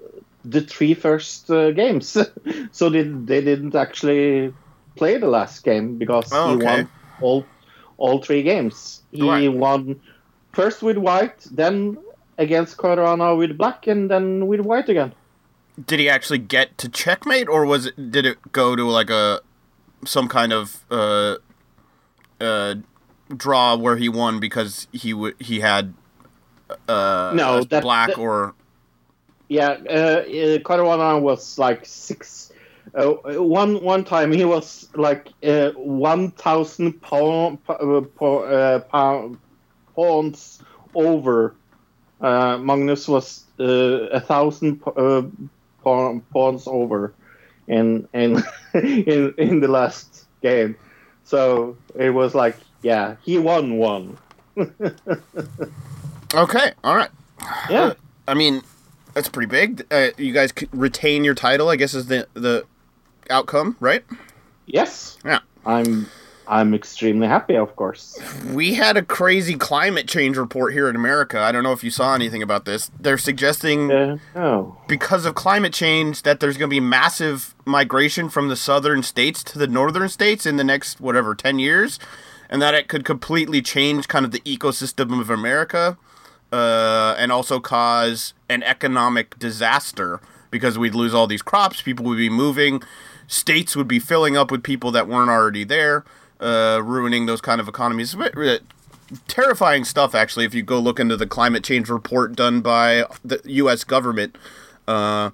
the 0.43 0.61
three 0.61 0.93
first 0.93 1.49
uh, 1.49 1.71
games, 1.71 2.17
so 2.71 2.89
they, 2.89 3.03
they 3.03 3.41
didn't 3.41 3.75
actually 3.75 4.55
play 4.97 5.17
the 5.17 5.27
last 5.27 5.63
game 5.63 5.97
because 5.97 6.37
Oh, 6.37 6.53
he 6.53 6.55
won 6.55 6.89
all 7.19 7.51
all 7.99 8.17
three 8.23 8.41
games. 8.43 9.03
He 9.11 9.21
Right. 9.21 9.51
won 9.53 9.99
first 10.53 10.81
with 10.81 10.97
white, 10.97 11.45
then 11.51 11.97
against 12.37 12.77
Caruana 12.77 13.37
with 13.37 13.57
black, 13.57 13.85
and 13.87 14.09
then 14.09 14.47
with 14.47 14.61
white 14.61 14.89
again. 14.89 15.11
Did 15.85 15.99
he 15.99 16.09
actually 16.09 16.39
get 16.39 16.77
to 16.79 16.89
checkmate, 16.89 17.47
or 17.47 17.65
was 17.65 17.85
it? 17.87 18.11
Did 18.11 18.25
it 18.25 18.37
go 18.51 18.75
to 18.75 18.83
like 18.83 19.09
a 19.09 19.41
some 20.05 20.27
kind 20.27 20.51
of 20.53 20.83
uh, 20.89 21.35
uh, 22.41 22.75
draw 23.35 23.75
where 23.75 23.97
he 23.97 24.09
won 24.09 24.39
because 24.39 24.87
he 24.91 25.11
w- 25.11 25.35
he 25.39 25.59
had 25.59 25.93
uh, 26.87 27.31
No, 27.35 27.63
that- 27.63 27.81
black 27.83 28.09
that- 28.09 28.17
or 28.17 28.53
Yeah, 29.49 29.69
uh, 29.69 29.73
uh, 29.73 30.59
Caruana 30.59 31.19
was 31.19 31.57
like 31.57 31.85
six. 31.85 32.48
Uh, 32.93 33.13
one 33.41 33.83
one 33.83 34.03
time 34.03 34.31
he 34.31 34.45
was 34.45 34.89
like 34.95 35.29
uh, 35.43 35.69
one 35.71 36.31
thousand 36.31 37.01
pound, 37.01 37.59
uh, 37.67 38.01
uh, 38.21 38.79
pound, 38.79 39.37
pounds 39.95 40.61
over. 40.95 41.55
Uh, 42.21 42.57
Magnus 42.57 43.07
was 43.07 43.45
uh, 43.59 44.07
a 44.11 44.19
thousand 44.19 44.81
po- 44.81 45.31
uh, 45.83 46.19
pounds 46.33 46.67
over 46.67 47.13
in 47.67 48.07
in 48.13 48.43
in 48.73 49.33
in 49.37 49.59
the 49.59 49.67
last 49.67 50.25
game. 50.41 50.75
So 51.23 51.77
it 51.95 52.09
was 52.09 52.33
like, 52.33 52.57
yeah, 52.81 53.15
he 53.23 53.37
won 53.37 53.77
one. 53.77 54.17
okay, 56.33 56.73
all 56.83 56.95
right. 56.95 57.11
Yeah. 57.69 57.93
I 58.27 58.33
mean, 58.33 58.63
that's 59.13 59.29
pretty 59.29 59.49
big. 59.49 59.85
Uh, 59.91 60.09
you 60.17 60.33
guys 60.33 60.51
retain 60.71 61.23
your 61.23 61.35
title, 61.35 61.69
I 61.69 61.75
guess, 61.75 61.93
is 61.93 62.07
the 62.07 62.27
the 62.33 62.65
outcome, 63.29 63.75
right? 63.79 64.03
Yes. 64.65 65.17
Yeah. 65.25 65.39
I'm 65.65 66.07
I'm 66.47 66.73
extremely 66.73 67.27
happy, 67.27 67.55
of 67.55 67.75
course. 67.75 68.17
We 68.51 68.73
had 68.73 68.97
a 68.97 69.03
crazy 69.03 69.53
climate 69.55 70.07
change 70.07 70.35
report 70.35 70.73
here 70.73 70.89
in 70.89 70.95
America. 70.95 71.39
I 71.39 71.51
don't 71.51 71.61
know 71.61 71.73
if 71.73 71.83
you 71.83 71.91
saw 71.91 72.15
anything 72.15 72.41
about 72.41 72.65
this. 72.65 72.89
They're 72.99 73.19
suggesting 73.19 73.91
Uh, 73.91 74.17
oh. 74.35 74.75
because 74.87 75.25
of 75.25 75.35
climate 75.35 75.73
change 75.73 76.23
that 76.23 76.39
there's 76.39 76.57
going 76.57 76.69
to 76.69 76.73
be 76.73 76.79
massive 76.79 77.53
migration 77.65 78.29
from 78.29 78.47
the 78.47 78.55
southern 78.55 79.03
states 79.03 79.43
to 79.43 79.59
the 79.59 79.67
northern 79.67 80.09
states 80.09 80.47
in 80.47 80.57
the 80.57 80.63
next 80.63 80.99
whatever 80.99 81.35
10 81.35 81.59
years 81.59 81.99
and 82.49 82.59
that 82.63 82.73
it 82.73 82.87
could 82.87 83.05
completely 83.05 83.61
change 83.61 84.07
kind 84.07 84.25
of 84.25 84.31
the 84.31 84.39
ecosystem 84.41 85.21
of 85.21 85.29
America 85.29 85.97
uh, 86.51 87.13
and 87.19 87.31
also 87.31 87.59
cause 87.59 88.33
an 88.49 88.63
economic 88.63 89.37
disaster 89.37 90.19
because 90.49 90.79
we'd 90.79 90.95
lose 90.95 91.13
all 91.13 91.27
these 91.27 91.43
crops, 91.43 91.79
people 91.83 92.03
would 92.05 92.17
be 92.17 92.27
moving, 92.27 92.81
states 93.29 93.75
would 93.75 93.87
be 93.87 93.99
filling 93.99 94.35
up 94.35 94.51
with 94.51 94.63
people 94.63 94.91
that 94.91 95.07
weren't 95.07 95.29
already 95.29 95.63
there, 95.63 96.03
uh, 96.41 96.81
ruining 96.83 97.27
those 97.27 97.39
kind 97.39 97.61
of 97.61 97.69
economies. 97.69 98.13
Uh, 98.15 98.57
Terrifying 99.27 99.85
stuff, 99.85 100.13
actually, 100.13 100.45
if 100.45 100.53
you 100.53 100.61
go 100.61 100.79
look 100.79 100.99
into 100.99 101.15
the 101.15 101.25
climate 101.25 101.63
change 101.63 101.89
report 101.89 102.35
done 102.35 102.61
by 102.61 103.05
the 103.23 103.41
U.S. 103.45 103.83
government, 103.83 104.37
uh, 104.87 105.31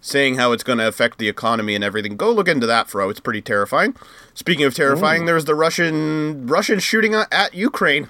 saying 0.00 0.36
how 0.36 0.52
it's 0.52 0.62
going 0.62 0.78
to 0.78 0.88
affect 0.88 1.18
the 1.18 1.28
economy 1.28 1.74
and 1.74 1.84
everything. 1.84 2.16
Go 2.16 2.32
look 2.32 2.48
into 2.48 2.66
that, 2.66 2.88
Fro. 2.88 3.10
It's 3.10 3.20
pretty 3.20 3.42
terrifying. 3.42 3.94
Speaking 4.32 4.64
of 4.64 4.74
terrifying, 4.74 5.26
there's 5.26 5.44
the 5.44 5.54
Russian 5.54 6.46
Russian 6.46 6.78
shooting 6.78 7.14
at, 7.14 7.52
Ukraine. 7.52 8.08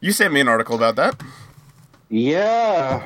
You 0.00 0.12
sent 0.12 0.34
me 0.34 0.40
an 0.40 0.48
article 0.48 0.76
about 0.76 0.96
that. 0.96 1.22
Yeah, 2.10 2.98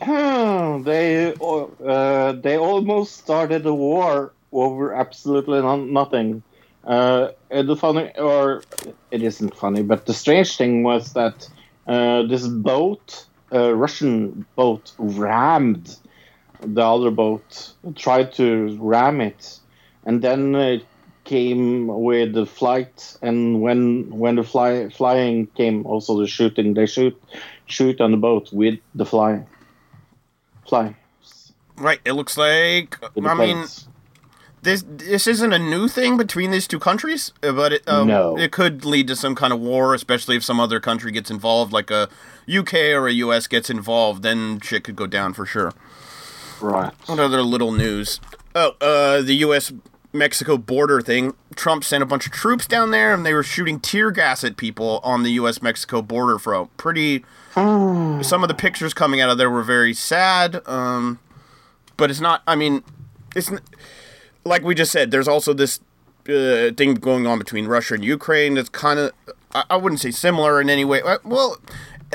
they 0.84 1.34
uh, 1.34 2.32
they 2.32 2.56
almost 2.56 3.16
started 3.16 3.66
a 3.66 3.74
war 3.74 4.32
over 4.52 4.94
absolutely 4.94 5.60
no- 5.60 5.84
nothing. 5.84 6.42
Uh, 6.84 7.28
the 7.50 7.76
funny, 7.76 8.10
or 8.18 8.62
it 9.10 9.22
isn't 9.22 9.56
funny, 9.56 9.82
but 9.82 10.06
the 10.06 10.12
strange 10.12 10.56
thing 10.56 10.82
was 10.82 11.12
that 11.12 11.48
uh, 11.86 12.22
this 12.22 12.46
boat, 12.46 13.24
uh, 13.52 13.72
Russian 13.72 14.44
boat, 14.56 14.92
rammed 14.98 15.96
the 16.60 16.82
other 16.82 17.10
boat, 17.10 17.72
tried 17.94 18.32
to 18.34 18.76
ram 18.80 19.20
it, 19.20 19.60
and 20.04 20.22
then 20.22 20.54
it 20.56 20.84
came 21.24 21.86
with 21.86 22.32
the 22.34 22.46
flight. 22.46 23.16
And 23.22 23.62
when 23.62 24.10
when 24.10 24.36
the 24.36 24.42
fly 24.42 24.88
flying 24.88 25.46
came, 25.48 25.86
also 25.86 26.18
the 26.18 26.26
shooting, 26.26 26.74
they 26.74 26.86
shoot 26.86 27.20
shoot 27.66 28.00
on 28.00 28.10
the 28.10 28.16
boat 28.16 28.52
with 28.52 28.80
the 28.94 29.06
fly. 29.06 29.46
Fly. 30.68 30.96
Right. 31.76 32.00
It 32.04 32.12
looks 32.12 32.36
like. 32.36 32.98
I 33.16 33.34
mean. 33.34 33.66
This 34.62 34.84
this 34.86 35.26
isn't 35.26 35.52
a 35.52 35.58
new 35.58 35.88
thing 35.88 36.16
between 36.16 36.50
these 36.52 36.66
two 36.68 36.78
countries, 36.78 37.32
uh, 37.42 37.52
but 37.52 37.72
it 37.72 37.88
um, 37.88 38.06
No. 38.08 38.38
it 38.38 38.52
could 38.52 38.84
lead 38.84 39.08
to 39.08 39.16
some 39.16 39.34
kind 39.34 39.52
of 39.52 39.60
war, 39.60 39.94
especially 39.94 40.36
if 40.36 40.44
some 40.44 40.60
other 40.60 40.80
country 40.80 41.10
gets 41.12 41.30
involved, 41.30 41.72
like 41.72 41.90
a 41.90 42.08
UK 42.48 42.74
or 42.94 43.08
a 43.08 43.12
US 43.12 43.46
gets 43.46 43.68
involved. 43.70 44.22
Then 44.22 44.60
shit 44.60 44.84
could 44.84 44.96
go 44.96 45.06
down 45.06 45.32
for 45.34 45.44
sure. 45.46 45.72
right. 46.60 46.92
What 47.06 47.18
other 47.18 47.42
little 47.42 47.72
news? 47.72 48.20
Oh, 48.54 48.72
uh, 48.80 49.22
the 49.22 49.34
U.S. 49.46 49.72
Mexico 50.12 50.58
border 50.58 51.00
thing. 51.00 51.34
Trump 51.56 51.82
sent 51.84 52.02
a 52.02 52.06
bunch 52.06 52.26
of 52.26 52.32
troops 52.32 52.66
down 52.66 52.90
there, 52.90 53.14
and 53.14 53.24
they 53.24 53.32
were 53.32 53.42
shooting 53.42 53.80
tear 53.80 54.10
gas 54.10 54.44
at 54.44 54.56
people 54.58 55.00
on 55.02 55.22
the 55.22 55.30
U.S. 55.32 55.62
Mexico 55.62 56.02
border. 56.02 56.38
Fro, 56.38 56.66
pretty. 56.76 57.24
Some 57.54 58.42
of 58.42 58.48
the 58.48 58.54
pictures 58.54 58.94
coming 58.94 59.20
out 59.20 59.28
of 59.30 59.38
there 59.38 59.50
were 59.50 59.62
very 59.62 59.92
sad. 59.94 60.60
Um, 60.68 61.18
but 61.96 62.10
it's 62.10 62.20
not. 62.20 62.42
I 62.46 62.54
mean, 62.56 62.82
it's 63.34 63.50
like 64.44 64.62
we 64.62 64.74
just 64.74 64.92
said. 64.92 65.10
There's 65.10 65.28
also 65.28 65.52
this 65.52 65.80
uh, 66.28 66.70
thing 66.76 66.94
going 66.94 67.26
on 67.26 67.38
between 67.38 67.66
Russia 67.66 67.94
and 67.94 68.04
Ukraine. 68.04 68.54
That's 68.54 68.68
kind 68.68 68.98
of. 68.98 69.12
I, 69.54 69.64
I 69.70 69.76
wouldn't 69.76 70.00
say 70.00 70.10
similar 70.10 70.60
in 70.60 70.68
any 70.70 70.84
way. 70.84 71.02
Uh, 71.02 71.18
Well, 71.24 71.58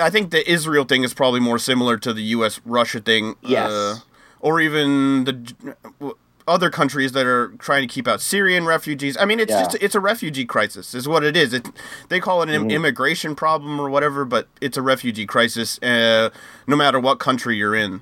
I 0.01 0.09
think 0.09 0.31
the 0.31 0.49
Israel 0.49 0.85
thing 0.85 1.03
is 1.03 1.13
probably 1.13 1.39
more 1.39 1.59
similar 1.59 1.97
to 1.97 2.13
the 2.13 2.21
U.S. 2.37 2.59
Russia 2.65 2.99
thing. 2.99 3.35
Yes. 3.41 3.69
Uh, 3.71 3.95
or 4.39 4.61
even 4.61 5.23
the 5.25 5.53
uh, 6.01 6.11
other 6.47 6.69
countries 6.69 7.11
that 7.11 7.25
are 7.25 7.49
trying 7.59 7.85
to 7.85 7.93
keep 7.93 8.07
out 8.07 8.21
Syrian 8.21 8.65
refugees. 8.65 9.17
I 9.17 9.25
mean, 9.25 9.39
it's 9.39 9.51
Yeah. 9.51 9.63
just 9.63 9.75
it's 9.81 9.95
a 9.95 9.99
refugee 9.99 10.45
crisis, 10.45 10.93
is 10.93 11.05
what 11.07 11.23
it 11.23 11.35
is. 11.35 11.51
It 11.53 11.67
they 12.09 12.19
call 12.19 12.41
it 12.43 12.49
an 12.49 12.55
Mm-hmm. 12.61 12.71
immigration 12.71 13.35
problem 13.35 13.81
or 13.81 13.89
whatever, 13.89 14.23
but 14.23 14.47
it's 14.61 14.77
a 14.77 14.81
refugee 14.81 15.25
crisis. 15.25 15.77
Uh, 15.83 16.29
no 16.67 16.75
matter 16.77 16.99
what 16.99 17.19
country 17.19 17.57
you're 17.57 17.75
in. 17.75 17.99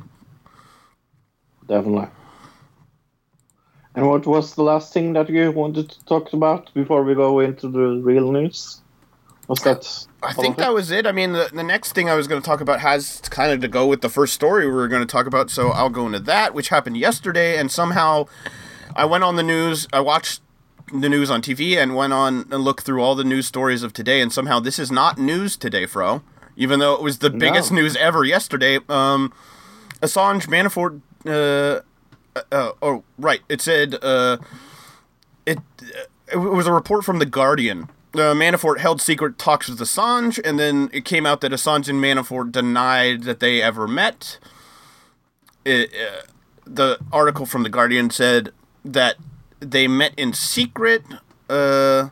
Definitely. 1.68 2.10
And 3.96 4.10
what 4.10 4.26
was 4.26 4.56
the 4.56 4.64
last 4.64 4.94
thing 4.94 5.14
that 5.14 5.30
you 5.30 5.52
wanted 5.52 5.90
to 5.90 6.06
talk 6.06 6.34
about 6.34 6.74
before 6.74 7.04
we 7.04 7.16
go 7.16 7.40
into 7.40 7.70
the 7.70 8.02
real 8.04 8.32
news? 8.32 8.82
Was 9.48 9.60
that? 9.60 10.08
I 10.24 10.34
think 10.34 10.58
that 10.58 10.74
was 10.74 10.92
it. 10.92 11.06
I 11.06 11.12
mean, 11.12 11.34
the, 11.34 11.50
the 11.54 11.64
next 11.64 11.94
thing 11.94 12.10
I 12.10 12.16
was 12.16 12.28
going 12.28 12.42
to 12.42 12.46
talk 12.46 12.62
about 12.62 12.82
has 12.82 13.22
kind 13.30 13.52
of 13.52 13.62
to 13.62 13.68
go 13.68 13.86
with 13.86 14.02
the 14.02 14.10
first 14.10 14.34
story 14.34 14.66
we 14.66 14.74
were 14.74 14.88
going 14.88 15.04
to 15.04 15.12
talk 15.12 15.28
about, 15.28 15.50
so 15.50 15.70
I'll 15.70 15.90
go 15.90 16.08
into 16.08 16.20
that, 16.22 16.54
which 16.54 16.70
happened 16.70 16.98
yesterday, 16.98 17.58
and 17.58 17.72
somehow 17.72 18.26
I 18.96 19.06
went 19.06 19.24
on 19.24 19.36
the 19.36 19.44
news, 19.44 19.88
I 19.94 20.00
watched 20.00 20.42
the 20.92 21.10
news 21.10 21.30
on 21.30 21.42
TV 21.42 21.78
and 21.78 21.96
went 21.96 22.14
on 22.14 22.48
and 22.52 22.64
looked 22.64 22.86
through 22.86 23.02
all 23.02 23.16
the 23.16 23.24
news 23.24 23.46
stories 23.46 23.84
of 23.84 23.94
today, 23.94 24.20
and 24.20 24.34
somehow 24.34 24.60
this 24.60 24.80
is 24.80 24.92
not 24.92 25.18
news 25.18 25.56
today, 25.56 25.86
Fro. 25.86 26.22
Even 26.58 26.80
though 26.80 26.96
it 26.96 27.02
was 27.02 27.20
the 27.20 27.30
biggest 27.30 27.72
news 27.72 27.96
ever 27.98 28.24
yesterday, 28.24 28.80
um, 28.88 29.34
Assange 30.02 30.48
Manafort, 30.48 31.02
uh, 31.26 31.82
uh, 32.36 32.42
uh, 32.52 32.72
oh, 32.82 33.04
right, 33.18 33.42
it 33.50 33.62
said, 33.62 33.96
uh, 34.02 34.38
it, 35.46 35.60
it 36.32 36.38
was 36.38 36.68
a 36.68 36.74
report 36.74 37.06
from 37.06 37.20
The 37.20 37.26
Guardian 37.26 37.90
uh, 38.20 38.34
Manafort 38.34 38.80
held 38.80 39.02
secret 39.02 39.38
talks 39.38 39.68
with 39.68 39.80
Assange, 39.80 40.40
and 40.44 40.60
then 40.60 40.90
it 40.94 41.06
came 41.06 41.26
out 41.26 41.42
that 41.42 41.52
Assange 41.52 41.90
and 41.90 42.02
Manafort 42.02 42.52
denied 42.52 43.24
that 43.24 43.40
they 43.40 43.62
ever 43.62 43.88
met. 43.88 44.40
It, 45.64 45.92
uh, 45.94 46.22
the 46.66 47.00
article 47.12 47.46
from 47.46 47.64
The 47.64 47.70
Guardian 47.70 48.10
said 48.10 48.52
that 48.84 49.16
they 49.60 49.88
met 49.88 50.14
in 50.18 50.34
secret. 50.34 51.04
Uh, 51.50 52.10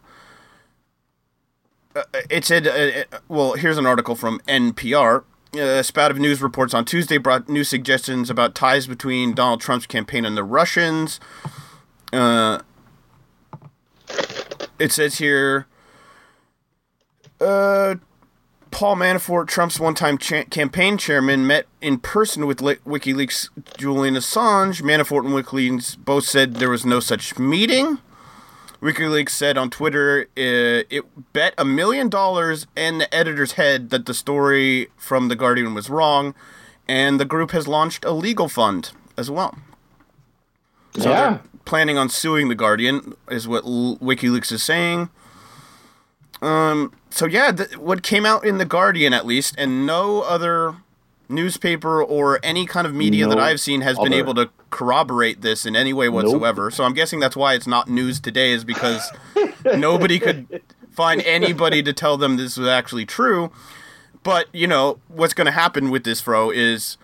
uh, 1.96 2.04
it 2.30 2.46
said, 2.46 2.68
uh, 2.68 3.16
uh, 3.16 3.20
well, 3.28 3.54
here's 3.54 3.78
an 3.78 3.86
article 3.86 4.16
from 4.16 4.40
NPR. 4.48 5.24
Uh, 5.56 5.60
a 5.60 5.84
spout 5.84 6.10
of 6.10 6.18
news 6.18 6.42
reports 6.42 6.74
on 6.74 6.84
Tuesday 6.84 7.18
brought 7.18 7.48
new 7.48 7.64
suggestions 7.64 8.30
about 8.32 8.56
ties 8.56 8.88
between 8.88 9.34
Donald 9.36 9.62
Trump's 9.62 9.86
campaign 9.86 10.26
and 10.26 10.36
the 10.36 10.44
Russians. 10.44 11.20
Uh, 12.12 12.60
it 14.80 14.92
says 14.92 15.20
here 15.20 15.68
uh, 17.40 17.96
Paul 18.72 18.96
Manafort, 18.96 19.48
Trump's 19.48 19.80
one 19.80 19.94
time 19.94 20.18
cha- 20.18 20.46
campaign 20.46 20.98
chairman, 20.98 21.46
met 21.46 21.68
in 21.82 22.00
person 22.00 22.48
with 22.48 22.60
Li- 22.60 22.78
WikiLeaks 22.88 23.50
Julian 23.78 24.16
Assange. 24.16 24.82
Manafort 24.82 25.26
and 25.26 25.36
WikiLeaks 25.36 25.98
both 25.98 26.26
said 26.26 26.56
there 26.56 26.72
was 26.72 26.84
no 26.84 27.00
such 27.00 27.38
meeting. 27.38 28.00
WikiLeaks 28.84 29.30
said 29.30 29.58
on 29.58 29.70
Twitter 29.70 30.28
uh, 30.38 30.84
it 30.90 31.04
bet 31.32 31.54
a 31.58 31.64
million 31.64 32.10
dollars 32.10 32.68
and 32.76 33.00
the 33.00 33.14
editor's 33.16 33.54
head 33.54 33.90
that 33.92 34.06
the 34.06 34.14
story 34.14 34.90
from 34.98 35.30
The 35.30 35.36
Guardian 35.38 35.74
was 35.74 35.90
wrong, 35.90 36.36
and 36.88 37.20
the 37.20 37.26
group 37.26 37.52
has 37.52 37.66
launched 37.68 38.04
a 38.04 38.12
legal 38.12 38.50
fund 38.50 38.92
as 39.18 39.32
well. 39.32 39.58
So 40.98 41.10
Yeah. 41.10 41.38
planning 41.66 41.98
on 41.98 42.10
suing 42.10 42.50
The 42.50 42.56
Guardian, 42.56 43.14
is 43.30 43.48
what 43.48 43.64
L- 43.64 43.98
WikiLeaks 44.02 44.52
is 44.52 44.62
saying. 44.64 45.10
Um. 46.42 46.92
So 47.10 47.26
yeah, 47.26 47.52
th- 47.54 47.78
what 47.78 48.04
came 48.04 48.26
out 48.26 48.44
in 48.46 48.58
The 48.58 48.66
Guardian, 48.66 49.14
at 49.14 49.26
least, 49.26 49.56
and 49.58 49.86
no 49.86 50.22
other 50.24 50.76
newspaper 51.30 52.04
or 52.04 52.40
any 52.44 52.66
kind 52.66 52.86
of 52.86 52.94
media 52.94 53.28
that 53.28 53.40
I've 53.40 53.60
seen 53.60 53.82
has 53.82 53.98
been 53.98 54.14
able 54.14 54.34
to 54.36 54.50
corroborate 54.70 55.42
this 55.42 55.66
in 55.66 55.76
any 55.76 55.94
way 55.94 56.10
whatsoever. 56.10 56.70
So 56.72 56.84
I'm 56.84 56.94
guessing 56.94 57.20
that's 57.20 57.36
why 57.36 57.54
it's 57.54 57.68
not 57.68 57.90
news 57.90 58.20
today, 58.20 58.52
is 58.52 58.64
because 58.64 59.12
nobody 59.66 60.20
could 60.20 60.62
find 60.92 61.22
anybody 61.22 61.82
to 61.84 61.94
tell 61.94 62.18
them 62.18 62.38
this 62.38 62.58
was 62.58 62.68
actually 62.68 63.06
true. 63.06 63.52
But 64.24 64.48
you 64.54 64.68
know 64.68 65.00
what's 65.08 65.34
going 65.34 65.46
to 65.46 65.52
happen 65.52 65.90
with 65.92 66.04
this, 66.04 66.22
Fro, 66.22 66.50
is 66.50 66.98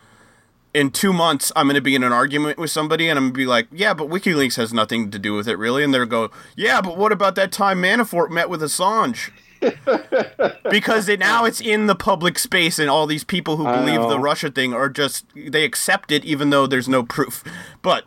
in 0.74 0.92
two 0.92 1.12
months 1.12 1.52
I'm 1.56 1.66
going 1.66 1.76
to 1.76 1.82
be 1.82 1.96
in 1.96 2.04
an 2.04 2.14
argument 2.14 2.58
with 2.58 2.72
somebody, 2.72 3.10
and 3.10 3.18
I'm 3.18 3.26
going 3.26 3.34
to 3.34 3.38
be 3.38 3.46
like, 3.46 3.68
"Yeah, 3.72 3.94
but 3.94 4.10
WikiLeaks 4.10 4.56
has 4.56 4.74
nothing 4.74 5.12
to 5.12 5.20
do 5.20 5.34
with 5.34 5.48
it, 5.48 5.58
really." 5.58 5.84
And 5.84 5.94
they'll 5.94 6.06
go, 6.06 6.32
"Yeah, 6.56 6.82
but 6.82 6.98
what 6.98 7.12
about 7.12 7.36
that 7.36 7.52
time 7.52 7.82
Manafort 7.82 8.30
met 8.30 8.50
with 8.50 8.62
Assange?" 8.62 9.32
because 10.70 11.10
it, 11.10 11.20
now 11.20 11.46
it's 11.46 11.60
in 11.60 11.88
the 11.88 11.96
public 11.96 12.40
space, 12.40 12.80
and 12.80 12.90
all 12.90 13.06
these 13.06 13.24
people 13.24 13.58
who 13.58 13.66
believe 13.66 14.02
the. 14.02 14.20
Russia 14.20 14.52
thing 14.52 14.74
are 14.74 14.90
just 14.90 15.26
they 15.36 15.64
accept 15.64 16.12
it, 16.12 16.24
even 16.26 16.50
though 16.50 16.68
there's 16.68 16.90
no 16.90 17.04
proof. 17.04 17.44
But 17.82 18.06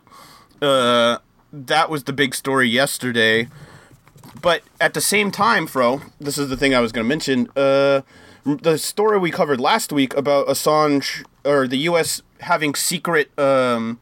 uh, 0.61 1.17
that 1.51 1.89
was 1.89 2.03
the 2.03 2.13
big 2.13 2.35
story 2.35 2.67
yesterday. 2.69 3.47
But 4.41 4.63
at 4.79 4.93
the 4.93 5.01
same 5.01 5.31
time, 5.31 5.67
Fro, 5.67 6.01
this 6.19 6.37
is 6.37 6.49
the 6.49 6.57
thing 6.57 6.73
I 6.73 6.79
was 6.79 6.91
going 6.91 7.05
to 7.05 7.09
mention. 7.09 7.49
Uh, 7.55 8.01
the 8.45 8.77
story 8.77 9.17
we 9.19 9.31
covered 9.31 9.59
last 9.59 9.91
week 9.93 10.15
about 10.15 10.47
Assange 10.47 11.25
or 11.45 11.67
the 11.67 11.77
U.S. 11.77 12.21
having 12.41 12.75
secret 12.75 13.37
um, 13.39 13.99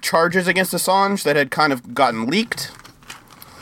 charges 0.00 0.46
against 0.48 0.72
Assange 0.72 1.22
that 1.24 1.36
had 1.36 1.50
kind 1.50 1.72
of 1.72 1.94
gotten 1.94 2.26
leaked. 2.26 2.70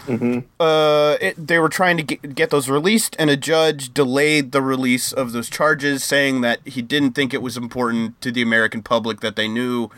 Uh, 0.09 1.17
it, 1.21 1.47
they 1.47 1.59
were 1.59 1.69
trying 1.69 1.97
to 1.97 2.03
get, 2.03 2.35
get 2.35 2.51
those 2.51 2.69
released, 2.69 3.17
and 3.19 3.31
a 3.31 3.37
judge 3.37 3.93
delayed 3.93 4.53
the 4.53 4.63
release 4.63 5.13
of 5.13 5.33
those 5.33 5.49
charges, 5.49 6.05
saying 6.05 6.41
that 6.43 6.61
he 6.67 6.83
didn't 6.83 7.13
think 7.13 7.33
it 7.33 7.43
was 7.43 7.57
important 7.57 8.21
to 8.21 8.31
the 8.31 8.43
American 8.43 8.83
public 8.83 9.21
that 9.21 9.37
they 9.37 9.49
knew 9.49 9.89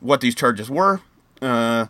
what 0.00 0.20
these 0.20 0.34
charges 0.34 0.70
were. 0.70 1.00
Uh, 1.40 1.86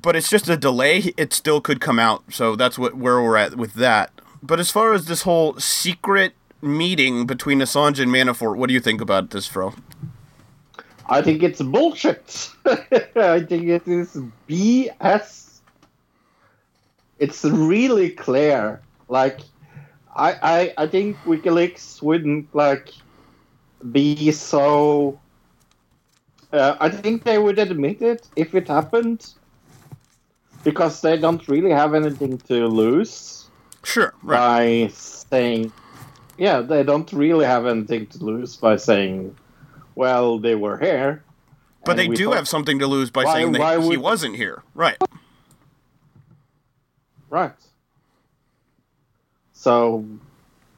but 0.00 0.16
it's 0.16 0.30
just 0.30 0.48
a 0.48 0.56
delay. 0.56 1.12
It 1.16 1.32
still 1.32 1.60
could 1.60 1.80
come 1.80 1.98
out, 1.98 2.24
so 2.30 2.56
that's 2.56 2.78
what 2.78 2.94
where 2.94 3.22
we're 3.22 3.36
at 3.36 3.56
with 3.56 3.74
that. 3.74 4.10
But 4.42 4.60
as 4.60 4.70
far 4.70 4.92
as 4.92 5.06
this 5.06 5.22
whole 5.22 5.58
secret 5.58 6.34
meeting 6.60 7.26
between 7.26 7.60
Assange 7.60 8.00
and 8.00 8.10
Manafort, 8.10 8.56
what 8.56 8.68
do 8.68 8.74
you 8.74 8.80
think 8.80 9.00
about 9.00 9.30
this, 9.30 9.46
Fro? 9.46 9.74
I 11.06 11.22
think 11.22 11.42
it's 11.42 11.60
bullshit. 11.60 12.50
I 12.66 13.40
think 13.40 13.68
it 13.68 13.86
is 13.86 14.16
BS. 14.48 15.43
It's 17.18 17.44
really 17.44 18.10
clear. 18.10 18.80
Like, 19.08 19.40
I, 20.16 20.32
I, 20.42 20.74
I 20.84 20.86
think 20.86 21.16
WikiLeaks 21.24 22.02
wouldn't 22.02 22.54
like 22.54 22.90
be 23.92 24.30
so. 24.32 25.18
Uh, 26.52 26.76
I 26.80 26.88
think 26.88 27.24
they 27.24 27.38
would 27.38 27.58
admit 27.58 28.00
it 28.02 28.28
if 28.36 28.54
it 28.54 28.68
happened, 28.68 29.26
because 30.62 31.00
they 31.00 31.16
don't 31.18 31.46
really 31.48 31.70
have 31.70 31.94
anything 31.94 32.38
to 32.38 32.66
lose 32.68 33.48
Sure, 33.82 34.14
right. 34.22 34.86
by 34.86 34.92
saying. 34.92 35.72
Yeah, 36.38 36.60
they 36.62 36.82
don't 36.82 37.12
really 37.12 37.44
have 37.44 37.66
anything 37.66 38.06
to 38.08 38.18
lose 38.24 38.56
by 38.56 38.76
saying, 38.76 39.36
"Well, 39.94 40.38
they 40.38 40.54
were 40.54 40.78
here." 40.78 41.22
But 41.84 41.96
they 41.96 42.08
we 42.08 42.16
do 42.16 42.26
thought- 42.26 42.36
have 42.36 42.48
something 42.48 42.78
to 42.78 42.86
lose 42.86 43.10
by 43.10 43.24
Why- 43.24 43.34
saying 43.34 43.52
that 43.52 43.60
why 43.60 43.80
he 43.80 43.88
would- 43.88 43.98
wasn't 43.98 44.36
here. 44.36 44.62
Right. 44.74 44.96
Right. 47.34 47.50
So, 49.52 50.04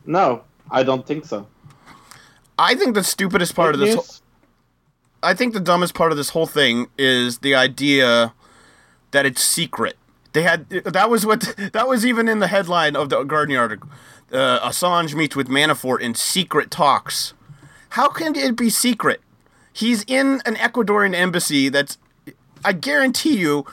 no, 0.06 0.44
I 0.70 0.84
don't 0.84 1.06
think 1.06 1.26
so. 1.26 1.48
I 2.58 2.74
think 2.74 2.94
the 2.94 3.04
stupidest 3.04 3.54
part 3.54 3.74
of 3.74 3.80
this. 3.80 3.94
Whole, 3.94 4.06
I 5.22 5.34
think 5.34 5.52
the 5.52 5.60
dumbest 5.60 5.92
part 5.92 6.12
of 6.12 6.16
this 6.16 6.30
whole 6.30 6.46
thing 6.46 6.86
is 6.96 7.40
the 7.40 7.54
idea 7.54 8.32
that 9.10 9.26
it's 9.26 9.42
secret. 9.42 9.98
They 10.32 10.44
had 10.44 10.70
that 10.70 11.10
was 11.10 11.26
what 11.26 11.40
that 11.74 11.86
was 11.88 12.06
even 12.06 12.26
in 12.26 12.38
the 12.38 12.46
headline 12.46 12.96
of 12.96 13.10
the 13.10 13.22
Guardian 13.24 13.60
article. 13.60 13.90
Uh, 14.32 14.66
Assange 14.66 15.14
meets 15.14 15.36
with 15.36 15.48
Manafort 15.48 16.00
in 16.00 16.14
secret 16.14 16.70
talks. 16.70 17.34
How 17.90 18.08
can 18.08 18.34
it 18.34 18.56
be 18.56 18.70
secret? 18.70 19.20
He's 19.74 20.04
in 20.04 20.40
an 20.46 20.54
Ecuadorian 20.54 21.14
embassy 21.14 21.68
that's, 21.68 21.98
I 22.64 22.72
guarantee 22.72 23.36
you, 23.36 23.66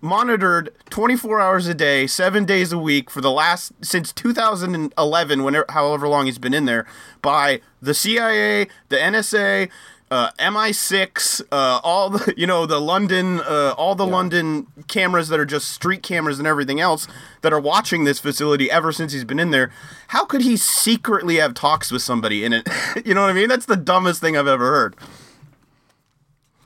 monitored 0.00 0.72
24 0.90 1.40
hours 1.40 1.66
a 1.66 1.74
day, 1.74 2.06
seven 2.06 2.44
days 2.44 2.72
a 2.72 2.78
week 2.78 3.10
for 3.10 3.20
the 3.20 3.30
last 3.30 3.72
since 3.82 4.12
2011, 4.12 5.42
whenever 5.44 5.66
however 5.68 6.08
long 6.08 6.26
he's 6.26 6.38
been 6.38 6.54
in 6.54 6.64
there, 6.64 6.86
by 7.22 7.60
the 7.80 7.94
CIA, 7.94 8.68
the 8.88 8.96
NSA, 8.96 9.70
uh, 10.10 10.30
MI6, 10.40 11.42
uh, 11.52 11.80
all 11.84 12.10
the 12.10 12.34
you 12.36 12.46
know 12.46 12.66
the 12.66 12.80
London, 12.80 13.40
uh, 13.40 13.74
all 13.76 13.94
the 13.94 14.06
London 14.06 14.66
cameras 14.88 15.28
that 15.28 15.38
are 15.38 15.46
just 15.46 15.70
street 15.70 16.02
cameras 16.02 16.38
and 16.38 16.48
everything 16.48 16.80
else 16.80 17.06
that 17.42 17.52
are 17.52 17.60
watching 17.60 18.04
this 18.04 18.18
facility 18.18 18.70
ever 18.70 18.92
since 18.92 19.12
he's 19.12 19.24
been 19.24 19.38
in 19.38 19.50
there. 19.50 19.70
How 20.08 20.24
could 20.24 20.42
he 20.42 20.56
secretly 20.56 21.36
have 21.36 21.54
talks 21.54 21.92
with 21.92 22.02
somebody 22.02 22.44
in 22.44 22.52
it? 22.52 22.68
you 23.04 23.14
know 23.14 23.22
what 23.22 23.30
I 23.30 23.34
mean? 23.34 23.48
That's 23.48 23.66
the 23.66 23.76
dumbest 23.76 24.20
thing 24.20 24.36
I've 24.36 24.48
ever 24.48 24.70
heard. 24.70 24.96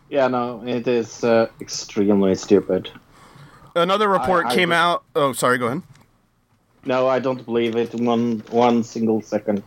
Yeah, 0.08 0.28
no, 0.28 0.62
it 0.64 0.86
is 0.86 1.24
uh, 1.24 1.48
extremely 1.60 2.34
stupid. 2.36 2.90
Another 3.74 4.08
report 4.08 4.46
I- 4.46 4.50
I 4.50 4.54
came 4.54 4.72
out. 4.72 5.04
Oh, 5.16 5.32
sorry. 5.32 5.58
Go 5.58 5.66
ahead. 5.66 5.82
No, 6.86 7.08
I 7.08 7.18
don't 7.18 7.44
believe 7.44 7.76
it 7.76 7.94
one 7.94 8.42
one 8.50 8.82
single 8.82 9.22
second. 9.22 9.62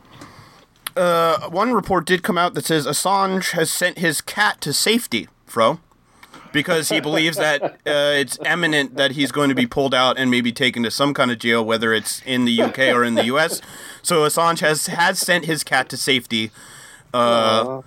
Uh, 0.95 1.49
one 1.49 1.73
report 1.73 2.05
did 2.05 2.23
come 2.23 2.37
out 2.37 2.53
that 2.55 2.65
says 2.65 2.87
Assange 2.87 3.51
has 3.51 3.71
sent 3.71 3.99
his 3.99 4.19
cat 4.21 4.59
to 4.61 4.73
safety, 4.73 5.27
Fro, 5.45 5.79
because 6.51 6.89
he 6.89 6.99
believes 6.99 7.37
that 7.37 7.61
uh, 7.63 7.71
it's 7.85 8.39
imminent 8.45 8.95
that 8.97 9.11
he's 9.11 9.31
going 9.31 9.49
to 9.49 9.55
be 9.55 9.67
pulled 9.67 9.93
out 9.93 10.17
and 10.17 10.31
maybe 10.31 10.51
taken 10.51 10.81
to 10.83 10.91
some 10.91 11.13
kind 11.13 11.29
of 11.31 11.37
jail, 11.39 11.63
whether 11.63 11.93
it's 11.93 12.21
in 12.25 12.45
the 12.45 12.61
UK 12.61 12.79
or 12.95 13.03
in 13.03 13.13
the 13.15 13.25
US. 13.25 13.61
So 14.01 14.21
Assange 14.27 14.59
has 14.59 14.87
has 14.87 15.19
sent 15.19 15.45
his 15.45 15.63
cat 15.63 15.89
to 15.89 15.97
safety. 15.97 16.51
Uh, 17.13 17.81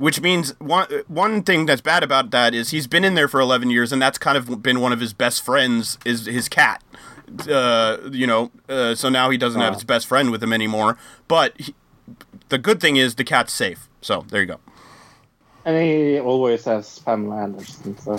which 0.00 0.20
means 0.20 0.58
one 0.58 0.86
one 1.06 1.42
thing 1.42 1.66
that's 1.66 1.80
bad 1.82 2.02
about 2.02 2.30
that 2.30 2.54
is 2.54 2.70
he's 2.70 2.86
been 2.86 3.04
in 3.04 3.14
there 3.14 3.28
for 3.28 3.38
11 3.40 3.70
years, 3.70 3.92
and 3.92 4.00
that's 4.00 4.18
kind 4.18 4.36
of 4.36 4.62
been 4.62 4.80
one 4.80 4.92
of 4.92 5.00
his 5.00 5.12
best 5.12 5.44
friends 5.44 5.98
is 6.04 6.26
his 6.26 6.48
cat. 6.48 6.82
Uh, 7.48 7.98
you 8.10 8.26
know, 8.26 8.50
uh, 8.68 8.94
so 8.94 9.08
now 9.08 9.30
he 9.30 9.38
doesn't 9.38 9.60
have 9.60 9.72
Oh. 9.72 9.74
his 9.74 9.84
best 9.84 10.06
friend 10.06 10.30
with 10.32 10.42
him 10.42 10.52
anymore. 10.52 10.96
But 11.28 11.52
he, 11.60 11.74
the 12.48 12.58
good 12.58 12.80
thing 12.80 12.96
is 12.96 13.14
the 13.14 13.24
cat's 13.24 13.52
safe. 13.52 13.88
So 14.00 14.24
there 14.30 14.40
you 14.40 14.46
go. 14.46 14.58
And 15.64 15.76
he 15.80 16.18
always 16.18 16.64
has 16.64 16.98
Pamela 17.00 17.42
Anderson, 17.42 17.96
so. 17.98 18.18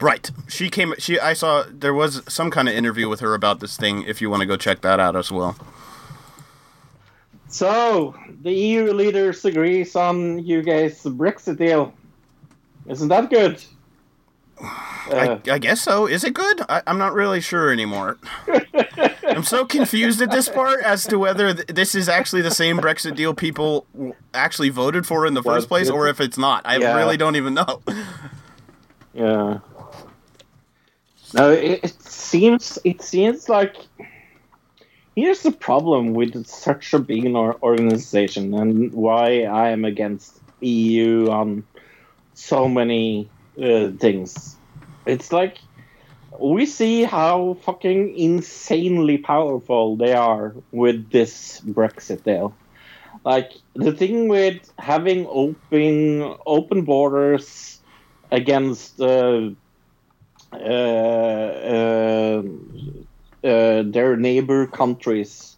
Right. 0.00 0.30
She 0.48 0.70
came. 0.70 0.94
She. 0.98 1.18
I 1.20 1.34
saw 1.34 1.64
there 1.68 1.92
was 1.92 2.22
some 2.26 2.50
kind 2.50 2.68
of 2.68 2.74
interview 2.74 3.08
with 3.08 3.20
her 3.20 3.34
about 3.34 3.60
this 3.60 3.76
thing. 3.76 4.04
If 4.06 4.22
you 4.22 4.30
want 4.30 4.40
to 4.40 4.46
go 4.46 4.56
check 4.56 4.80
that 4.80 4.98
out 5.00 5.14
as 5.16 5.30
well. 5.30 5.56
So, 7.48 8.14
the 8.40 8.52
EU 8.52 8.92
leaders 8.92 9.44
agrees 9.44 9.94
on 9.96 10.38
UK's 10.40 11.02
Brexit 11.04 11.58
deal. 11.58 11.92
Isn't 12.86 13.08
that 13.08 13.30
good? 13.30 13.62
Uh, 14.62 14.66
I, 15.12 15.40
I 15.50 15.58
guess 15.58 15.80
so. 15.80 16.06
Is 16.06 16.24
it 16.24 16.34
good? 16.34 16.60
I, 16.68 16.82
I'm 16.86 16.98
not 16.98 17.14
really 17.14 17.40
sure 17.40 17.72
anymore. 17.72 18.18
I'm 19.24 19.44
so 19.44 19.64
confused 19.64 20.20
at 20.20 20.30
this 20.30 20.48
part 20.48 20.82
as 20.82 21.04
to 21.06 21.18
whether 21.18 21.54
th- 21.54 21.66
this 21.68 21.94
is 21.94 22.08
actually 22.08 22.42
the 22.42 22.50
same 22.50 22.78
Brexit 22.78 23.16
deal 23.16 23.32
people 23.32 23.86
w- 23.94 24.14
actually 24.34 24.68
voted 24.70 25.06
for 25.06 25.24
in 25.26 25.34
the 25.34 25.42
first 25.42 25.68
place, 25.68 25.88
or 25.88 26.08
if 26.08 26.20
it's 26.20 26.36
not. 26.36 26.62
I 26.66 26.76
Yeah. 26.78 26.96
really 26.96 27.16
don't 27.16 27.36
even 27.36 27.54
know. 27.54 27.80
Yeah. 29.14 29.58
No, 31.32 31.50
it, 31.52 31.80
it 31.84 32.02
seems 32.02 32.78
it 32.84 33.02
seems 33.02 33.48
like 33.48 33.76
here's 35.20 35.42
the 35.42 35.52
problem 35.52 36.14
with 36.14 36.46
such 36.46 36.94
a 36.94 36.98
big 36.98 37.26
or- 37.34 37.58
organization 37.62 38.54
and 38.54 38.92
why 38.92 39.42
I 39.42 39.70
am 39.70 39.84
against 39.84 40.40
EU 40.60 41.30
on 41.30 41.64
so 42.34 42.68
many 42.68 43.30
uh, 43.62 43.90
things. 43.98 44.56
It's 45.06 45.32
like 45.32 45.58
we 46.40 46.64
see 46.64 47.02
how 47.02 47.58
fucking 47.64 48.16
insanely 48.16 49.18
powerful 49.18 49.96
they 49.96 50.14
are 50.14 50.54
with 50.72 51.10
this 51.10 51.60
Brexit 51.60 52.24
deal. 52.24 52.54
Like 53.24 53.50
the 53.74 53.92
thing 53.92 54.28
with 54.28 54.58
having 54.78 55.26
open 55.28 56.34
open 56.46 56.84
borders 56.84 57.80
against 58.32 59.00
uh, 59.00 59.50
uh, 60.52 62.42
uh, 63.44 63.82
their 63.84 64.16
neighbor 64.16 64.66
countries, 64.66 65.56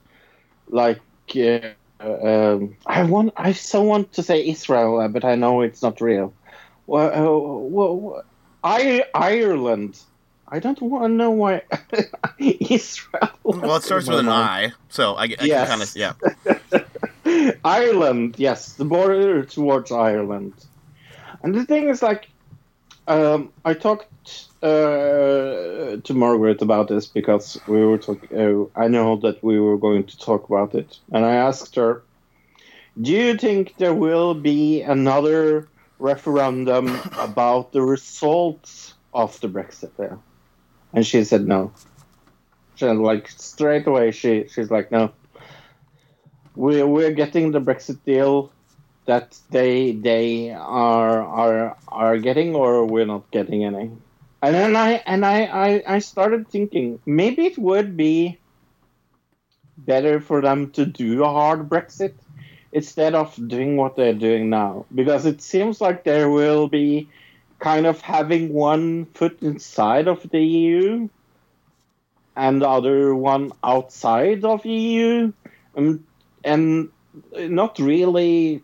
like 0.68 1.00
uh, 1.36 1.70
um, 2.00 2.76
I 2.86 3.04
want, 3.04 3.32
I 3.36 3.52
so 3.52 3.82
want 3.82 4.12
to 4.14 4.22
say 4.22 4.46
Israel, 4.46 5.00
uh, 5.00 5.08
but 5.08 5.24
I 5.24 5.34
know 5.34 5.60
it's 5.62 5.82
not 5.82 6.00
real. 6.00 6.34
Well, 6.86 7.08
uh, 7.08 7.68
well, 7.68 8.24
I, 8.62 9.04
Ireland. 9.14 10.00
I 10.48 10.58
don't 10.58 10.82
want 10.82 11.04
to 11.04 11.08
know 11.08 11.30
why 11.30 11.62
Israel. 12.38 13.30
Well, 13.44 13.76
it 13.76 13.82
starts 13.84 14.06
with 14.06 14.18
an 14.18 14.28
I, 14.28 14.72
so 14.88 15.14
I, 15.14 15.24
I 15.24 15.44
Yes. 15.44 15.68
kind 15.68 15.82
of 15.82 15.96
yeah. 15.96 17.54
Ireland, 17.64 18.34
yes, 18.38 18.74
the 18.74 18.84
border 18.84 19.44
towards 19.44 19.90
Ireland. 19.90 20.52
And 21.42 21.54
the 21.54 21.64
thing 21.64 21.88
is, 21.88 22.02
like, 22.02 22.28
um, 23.06 23.52
I 23.64 23.74
talked 23.74 24.48
uh, 24.62 25.96
to 26.02 26.14
Margaret 26.14 26.62
about 26.62 26.88
this 26.88 27.06
because 27.06 27.60
we 27.66 27.84
were 27.84 27.98
talking. 27.98 28.30
Uh, 28.38 28.80
I 28.80 28.88
know 28.88 29.16
that 29.16 29.42
we 29.42 29.58
were 29.60 29.78
going 29.78 30.04
to 30.04 30.18
talk 30.18 30.48
about 30.48 30.74
it, 30.74 30.98
and 31.12 31.24
I 31.24 31.34
asked 31.34 31.76
her, 31.76 32.02
"Do 33.00 33.10
you 33.12 33.36
think 33.36 33.76
there 33.78 33.94
will 33.94 34.34
be 34.34 34.82
another 34.82 35.68
referendum 35.98 37.00
about 37.18 37.72
the 37.72 37.82
results 37.82 38.94
of 39.12 39.40
the 39.40 39.48
Brexit 39.48 39.96
there?" 39.96 40.18
And 40.92 41.06
she 41.06 41.24
said 41.24 41.46
no. 41.48 41.72
She 42.76 42.86
like 42.86 43.28
straight 43.28 43.86
away. 43.86 44.10
She 44.12 44.48
she's 44.48 44.70
like 44.70 44.90
no 44.90 45.12
we 46.54 46.82
we're 46.82 47.12
getting 47.12 47.52
the 47.52 47.60
Brexit 47.60 47.98
deal 48.04 48.52
that 49.06 49.38
they 49.50 49.92
they 49.92 50.50
are 50.50 51.22
are 51.22 51.76
are 51.88 52.18
getting 52.18 52.54
or 52.54 52.84
we're 52.84 53.06
not 53.06 53.30
getting 53.30 53.64
any. 53.64 53.90
And 54.42 54.54
then 54.54 54.76
I 54.76 54.94
and 55.06 55.24
I, 55.24 55.44
I, 55.44 55.82
I 55.86 55.98
started 56.00 56.48
thinking 56.48 56.98
maybe 57.06 57.46
it 57.46 57.56
would 57.58 57.96
be 57.96 58.38
better 59.78 60.20
for 60.20 60.40
them 60.40 60.70
to 60.72 60.84
do 60.84 61.22
a 61.24 61.28
hard 61.28 61.68
Brexit 61.68 62.14
instead 62.72 63.14
of 63.14 63.34
doing 63.48 63.76
what 63.76 63.96
they're 63.96 64.14
doing 64.14 64.50
now. 64.50 64.86
Because 64.94 65.26
it 65.26 65.40
seems 65.42 65.80
like 65.80 66.04
there 66.04 66.28
will 66.30 66.68
be 66.68 67.08
kind 67.60 67.86
of 67.86 68.00
having 68.00 68.52
one 68.52 69.04
foot 69.14 69.38
inside 69.42 70.08
of 70.08 70.28
the 70.30 70.40
EU 70.42 71.08
and 72.34 72.62
the 72.62 72.68
other 72.68 73.14
one 73.14 73.52
outside 73.62 74.44
of 74.44 74.66
EU. 74.66 75.32
Um, 75.76 76.04
and 76.44 76.88
not 77.36 77.78
really 77.78 78.62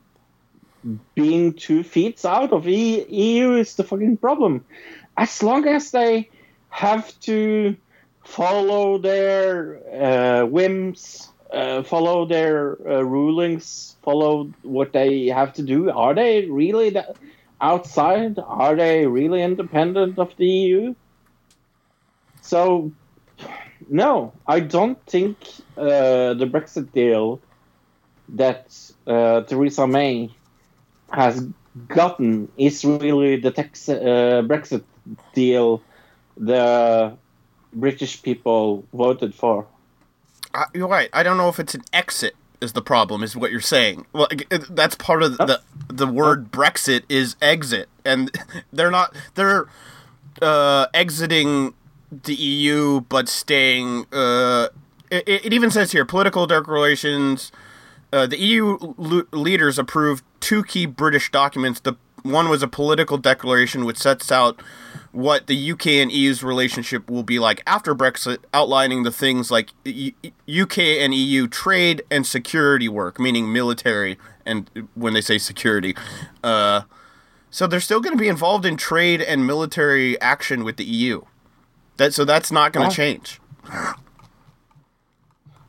being 1.14 1.52
two 1.52 1.82
feet 1.82 2.24
out 2.24 2.52
of 2.52 2.66
E- 2.68 3.04
EU 3.08 3.54
is 3.54 3.74
the 3.76 3.84
fucking 3.84 4.16
problem. 4.16 4.64
As 5.18 5.42
long 5.42 5.66
as 5.66 5.90
they 5.90 6.30
have 6.70 7.18
to 7.20 7.76
follow 8.24 8.98
their 8.98 9.80
uh, 9.92 10.46
whims, 10.46 11.28
uh, 11.52 11.82
follow 11.82 12.24
their 12.24 12.78
uh, 12.88 13.02
rulings, 13.02 13.96
follow 14.04 14.52
what 14.62 14.92
they 14.92 15.26
have 15.26 15.52
to 15.54 15.62
do, 15.62 15.90
are 15.90 16.14
they 16.14 16.46
really 16.46 16.90
the 16.90 17.16
outside? 17.60 18.38
Are 18.38 18.76
they 18.76 19.08
really 19.08 19.42
independent 19.42 20.20
of 20.20 20.36
the 20.36 20.46
EU? 20.46 20.94
So, 22.40 22.92
no, 23.88 24.32
I 24.46 24.60
don't 24.60 25.04
think 25.06 25.36
uh, 25.76 26.34
the 26.34 26.46
Brexit 26.46 26.92
deal 26.92 27.40
that 28.28 28.78
uh, 29.04 29.40
Theresa 29.40 29.88
May 29.88 30.30
has 31.10 31.44
gotten 31.88 32.48
is 32.56 32.84
really 32.84 33.36
the 33.36 33.50
tex- 33.50 33.88
uh, 33.88 34.42
Brexit 34.46 34.84
deal 35.34 35.82
the 36.36 37.16
British 37.72 38.22
people 38.22 38.84
voted 38.92 39.34
for. 39.34 39.66
I, 40.54 40.64
you're 40.74 40.88
right. 40.88 41.10
I 41.12 41.22
don't 41.22 41.36
know 41.36 41.48
if 41.48 41.58
it's 41.58 41.74
an 41.74 41.82
exit 41.92 42.34
is 42.60 42.72
the 42.72 42.82
problem, 42.82 43.22
is 43.22 43.36
what 43.36 43.50
you're 43.50 43.60
saying. 43.60 44.06
Well, 44.12 44.28
that's 44.70 44.94
part 44.94 45.22
of 45.22 45.36
the 45.36 45.60
the 45.88 46.06
word 46.06 46.50
Brexit 46.50 47.02
is 47.08 47.36
exit, 47.40 47.88
and 48.04 48.30
they're 48.72 48.90
not 48.90 49.14
they're 49.34 49.68
uh, 50.42 50.86
exiting 50.94 51.74
the 52.10 52.34
EU 52.34 53.00
but 53.02 53.28
staying. 53.28 54.06
Uh, 54.12 54.68
it, 55.10 55.24
it 55.26 55.52
even 55.52 55.70
says 55.70 55.92
here 55.92 56.04
political 56.04 56.46
declarations. 56.46 57.52
Uh, 58.10 58.26
the 58.26 58.38
EU 58.38 58.78
leaders 59.32 59.78
approved 59.78 60.24
two 60.40 60.64
key 60.64 60.86
British 60.86 61.30
documents. 61.30 61.80
The 61.80 61.94
one 62.22 62.48
was 62.48 62.62
a 62.62 62.68
political 62.68 63.18
declaration 63.18 63.84
which 63.84 63.98
sets 63.98 64.30
out 64.32 64.60
what 65.12 65.46
the 65.46 65.72
UK 65.72 65.86
and 65.86 66.12
EU's 66.12 66.42
relationship 66.42 67.08
will 67.10 67.22
be 67.22 67.38
like 67.38 67.62
after 67.66 67.94
Brexit, 67.94 68.38
outlining 68.52 69.02
the 69.04 69.10
things 69.10 69.50
like 69.50 69.70
UK 69.86 70.78
and 70.78 71.14
EU 71.14 71.46
trade 71.48 72.02
and 72.10 72.26
security 72.26 72.88
work, 72.88 73.18
meaning 73.18 73.52
military, 73.52 74.18
and 74.44 74.70
when 74.94 75.14
they 75.14 75.20
say 75.22 75.38
security. 75.38 75.94
Uh, 76.44 76.82
so 77.50 77.66
they're 77.66 77.80
still 77.80 78.00
going 78.00 78.16
to 78.16 78.20
be 78.20 78.28
involved 78.28 78.66
in 78.66 78.76
trade 78.76 79.22
and 79.22 79.46
military 79.46 80.20
action 80.20 80.64
with 80.64 80.76
the 80.76 80.84
EU. 80.84 81.22
That 81.96 82.12
so 82.14 82.24
that's 82.24 82.52
not 82.52 82.72
going 82.72 82.88
to 82.88 82.92
Oh. 82.92 82.94
change. 82.94 83.40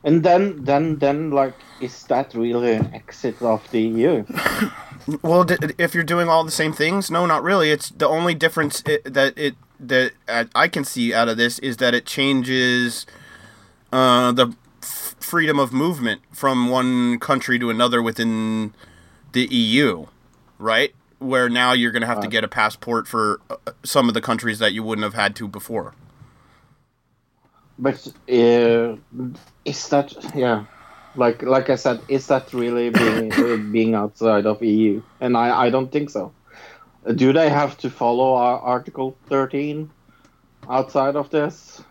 And 0.03 0.23
then, 0.23 0.63
then, 0.63 0.97
then, 0.99 1.31
like, 1.31 1.55
is 1.81 2.03
that 2.05 2.33
really 2.33 2.73
an 2.73 2.93
exit 2.93 3.41
of 3.41 3.69
the 3.71 3.81
EU? 3.81 4.25
Well, 5.23 5.43
d- 5.45 5.57
if 5.77 5.95
you're 5.95 6.03
doing 6.03 6.29
all 6.29 6.43
the 6.43 6.51
same 6.51 6.73
things, 6.73 7.11
no, 7.11 7.25
not 7.25 7.43
really. 7.43 7.71
It's 7.71 7.89
the 7.89 8.07
only 8.07 8.33
difference 8.35 8.83
i 8.87 8.99
that 9.05 9.37
it 9.37 9.55
that 9.79 10.13
I- 10.27 10.47
I 10.55 10.67
can 10.67 10.83
see 10.85 11.13
out 11.13 11.29
of 11.29 11.37
this 11.37 11.59
is 11.59 11.77
that 11.77 11.93
it 11.95 12.05
changes 12.05 13.05
uh, 13.93 14.31
the 14.33 14.53
f- 14.83 15.15
freedom 15.19 15.59
of 15.59 15.73
movement 15.73 16.21
from 16.33 16.69
one 16.69 17.19
country 17.19 17.59
to 17.59 17.69
another 17.69 18.01
within 18.01 18.73
the 19.33 19.45
EU, 19.47 20.07
right? 20.59 20.93
Where 21.19 21.49
now 21.49 21.73
you're 21.73 21.91
going 21.91 22.01
to 22.01 22.07
have 22.07 22.19
to 22.21 22.27
get 22.27 22.43
a 22.43 22.47
passport 22.47 23.07
for 23.07 23.41
uh, 23.49 23.55
some 23.83 24.07
of 24.09 24.13
the 24.13 24.21
countries 24.21 24.59
that 24.59 24.73
you 24.73 24.83
wouldn't 24.83 25.03
have 25.03 25.15
had 25.15 25.35
to 25.37 25.47
before. 25.47 25.93
But 27.79 28.05
uh, 28.29 28.97
is 29.65 29.89
that 29.89 30.13
yeah, 30.35 30.65
like 31.15 31.41
like 31.43 31.69
I 31.69 31.75
said, 31.75 32.01
is 32.07 32.27
that 32.27 32.53
really 32.53 32.89
being 32.89 33.33
uh, 33.45 33.57
being 33.71 33.95
outside 33.95 34.45
of 34.45 34.61
EU? 34.63 35.01
And 35.21 35.35
I 35.37 35.67
I 35.67 35.69
don't 35.69 35.91
think 35.91 36.09
so. 36.09 36.31
Do 37.15 37.33
they 37.33 37.49
have 37.49 37.77
to 37.79 37.89
follow 37.89 38.33
our 38.35 38.59
Article 38.59 39.17
thirteen 39.27 39.89
outside 40.69 41.15
of 41.15 41.29
this? 41.29 41.81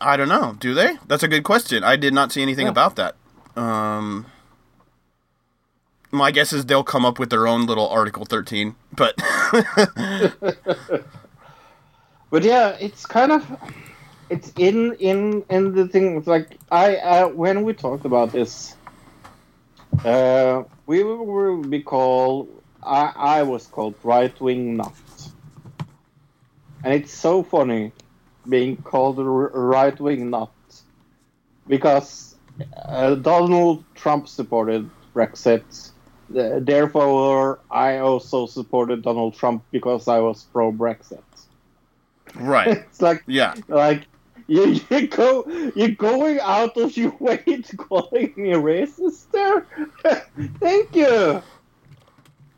I 0.00 0.16
don't 0.16 0.28
know. 0.28 0.56
Do 0.58 0.72
they? 0.74 0.96
That's 1.06 1.22
a 1.22 1.28
good 1.28 1.44
question. 1.44 1.84
I 1.84 1.96
did 1.96 2.14
not 2.14 2.32
see 2.32 2.42
anything 2.42 2.66
Yeah. 2.66 2.70
about 2.72 2.96
that. 2.96 3.16
Um, 3.56 4.26
my 6.10 6.30
guess 6.30 6.52
is 6.52 6.64
they'll 6.66 6.84
come 6.84 7.04
up 7.04 7.18
with 7.18 7.28
their 7.30 7.46
own 7.46 7.66
little 7.66 7.88
Article 7.88 8.24
13, 8.24 8.74
but 8.96 9.14
But 12.30 12.42
yeah, 12.42 12.70
it's 12.80 13.06
kind 13.06 13.30
of 13.30 13.46
it's 14.34 14.52
in 14.56 14.94
in 15.10 15.44
in 15.50 15.74
the 15.74 15.88
thing. 15.88 16.16
It's 16.18 16.26
like 16.26 16.58
I 16.70 16.96
uh, 16.96 17.28
when 17.28 17.64
we 17.64 17.72
talked 17.74 18.04
about 18.04 18.32
this, 18.32 18.76
uh, 20.04 20.64
we 20.86 21.02
were 21.04 21.56
be 21.58 21.82
called. 21.82 22.48
I 22.82 23.12
I 23.38 23.42
was 23.42 23.66
called 23.66 23.96
right 24.02 24.38
wing 24.40 24.76
nut, 24.76 24.94
and 26.82 26.94
it's 26.94 27.12
so 27.12 27.42
funny 27.42 27.92
being 28.48 28.76
called 28.82 29.18
right 29.18 29.98
wing 30.00 30.30
nut 30.30 30.52
because 31.66 32.36
uh, 32.76 33.14
Donald 33.14 33.84
Trump 33.94 34.28
supported 34.28 34.90
Brexit. 35.14 35.92
Therefore, 36.28 37.60
I 37.70 37.98
also 37.98 38.46
supported 38.46 39.02
Donald 39.02 39.34
Trump 39.34 39.64
because 39.70 40.08
I 40.08 40.18
was 40.20 40.44
pro 40.44 40.72
Brexit. 40.72 41.22
right. 42.34 42.72
It's 42.88 43.00
like 43.02 43.24
Yeah. 43.26 43.54
like 43.68 44.06
You, 44.46 44.80
you 44.90 45.06
go, 45.06 45.44
you're 45.74 45.88
going 45.90 46.38
out 46.40 46.76
of 46.76 46.96
your 46.96 47.14
way 47.18 47.38
to 47.38 47.76
calling 47.76 48.32
me 48.36 48.52
a 48.52 48.58
racist 48.58 49.30
there. 49.30 49.66
Thank 50.60 50.94
you. 50.94 51.42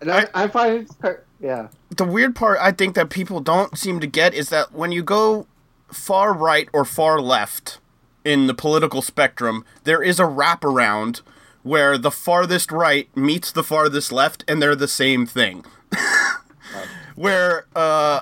And 0.01 0.11
I, 0.11 0.27
I 0.35 0.49
find 0.49 0.83
it's 0.83 0.96
yeah. 1.40 1.68
the 1.96 2.05
weird 2.05 2.35
part 2.35 2.59
I 2.61 2.72
think 2.72 2.94
that 2.94 3.11
people 3.11 3.40
don't 3.40 3.79
seem 3.79 4.01
to 4.01 4.07
get 4.07 4.35
is 4.35 4.49
that 4.51 4.72
when 4.72 4.92
you 4.92 5.03
go 5.03 5.46
far 5.88 6.35
right 6.35 6.68
or 6.72 6.85
far 6.85 7.20
left 7.20 7.79
in 8.25 8.46
the 8.46 8.55
political 8.55 9.01
spectrum, 9.01 9.64
there 9.85 10.03
is 10.03 10.18
a 10.18 10.25
wraparound 10.25 11.22
where 11.62 11.96
the 11.96 12.11
farthest 12.11 12.70
right 12.70 13.14
meets 13.16 13.51
the 13.53 13.64
farthest 13.64 14.12
left 14.12 14.44
and 14.49 14.61
they're 14.61 14.77
the 14.77 14.88
same 14.88 15.27
thing. 15.27 15.64
where 17.16 17.66
uh 17.75 18.20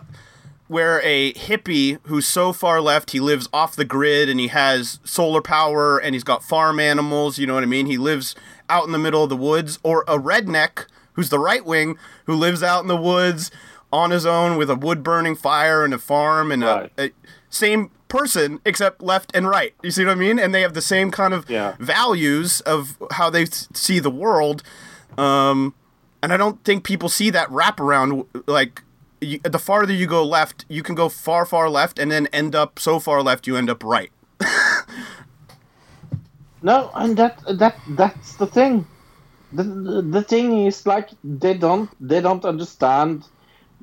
where 0.68 1.00
a 1.04 1.32
hippie 1.34 1.98
who's 2.06 2.26
so 2.26 2.52
far 2.52 2.80
left 2.80 3.10
he 3.10 3.20
lives 3.20 3.48
off 3.52 3.76
the 3.76 3.84
grid 3.84 4.28
and 4.28 4.40
he 4.40 4.48
has 4.48 4.98
solar 5.04 5.42
power 5.42 5.98
and 5.98 6.14
he's 6.14 6.24
got 6.24 6.42
farm 6.42 6.80
animals, 6.80 7.38
you 7.38 7.46
know 7.46 7.54
what 7.54 7.62
I 7.62 7.66
mean? 7.66 7.86
He 7.86 7.98
lives 7.98 8.34
out 8.70 8.86
in 8.86 8.92
the 8.92 8.98
middle 8.98 9.22
of 9.24 9.28
the 9.28 9.36
woods 9.36 9.78
or 9.82 10.04
a 10.08 10.18
redneck 10.18 10.86
who's 11.12 11.28
the 11.28 11.38
right 11.38 11.64
wing 11.64 11.96
who 12.24 12.34
lives 12.34 12.62
out 12.62 12.80
in 12.80 12.88
the 12.88 12.96
woods 12.96 13.50
on 13.92 14.10
his 14.10 14.24
own 14.26 14.56
with 14.56 14.70
a 14.70 14.74
wood 14.74 15.02
burning 15.02 15.36
fire 15.36 15.84
and 15.84 15.92
a 15.94 15.98
farm 15.98 16.50
and 16.50 16.62
Right. 16.62 16.92
a, 16.98 17.04
a 17.06 17.10
same 17.50 17.90
person 18.08 18.58
except 18.64 19.02
left 19.02 19.30
and 19.34 19.48
right. 19.48 19.74
You 19.82 19.90
see 19.90 20.04
what 20.04 20.12
I 20.12 20.14
mean? 20.14 20.38
And 20.38 20.54
they 20.54 20.62
have 20.62 20.74
the 20.74 20.80
same 20.82 21.10
kind 21.10 21.34
of 21.34 21.48
Yeah. 21.48 21.74
values 21.78 22.60
of 22.62 22.96
how 23.12 23.28
they 23.30 23.44
see 23.44 23.98
the 24.00 24.10
world. 24.10 24.62
Um, 25.18 25.74
and 26.22 26.32
I 26.32 26.36
don't 26.36 26.62
think 26.64 26.84
people 26.84 27.08
see 27.08 27.30
that 27.30 27.48
wraparound. 27.50 28.26
Like, 28.46 28.82
you, 29.20 29.38
the 29.38 29.58
farther 29.58 29.92
you 29.92 30.06
go 30.06 30.24
left, 30.24 30.64
you 30.68 30.82
can 30.82 30.94
go 30.94 31.08
far, 31.08 31.46
far 31.46 31.68
left, 31.70 31.98
and 31.98 32.10
then 32.10 32.26
end 32.28 32.54
up 32.54 32.78
so 32.78 32.98
far 32.98 33.22
left, 33.22 33.46
you 33.46 33.56
end 33.56 33.70
up 33.70 33.82
right. 33.84 34.10
No, 36.64 36.90
and 36.94 37.14
that 37.18 37.42
that 37.58 37.76
that's 37.88 38.36
the 38.36 38.46
thing. 38.46 38.86
The, 39.52 39.64
the, 39.64 40.00
the 40.00 40.22
thing 40.22 40.66
is 40.66 40.86
like 40.86 41.10
they 41.22 41.52
don't 41.52 41.90
they 42.00 42.22
don't 42.22 42.42
understand 42.42 43.26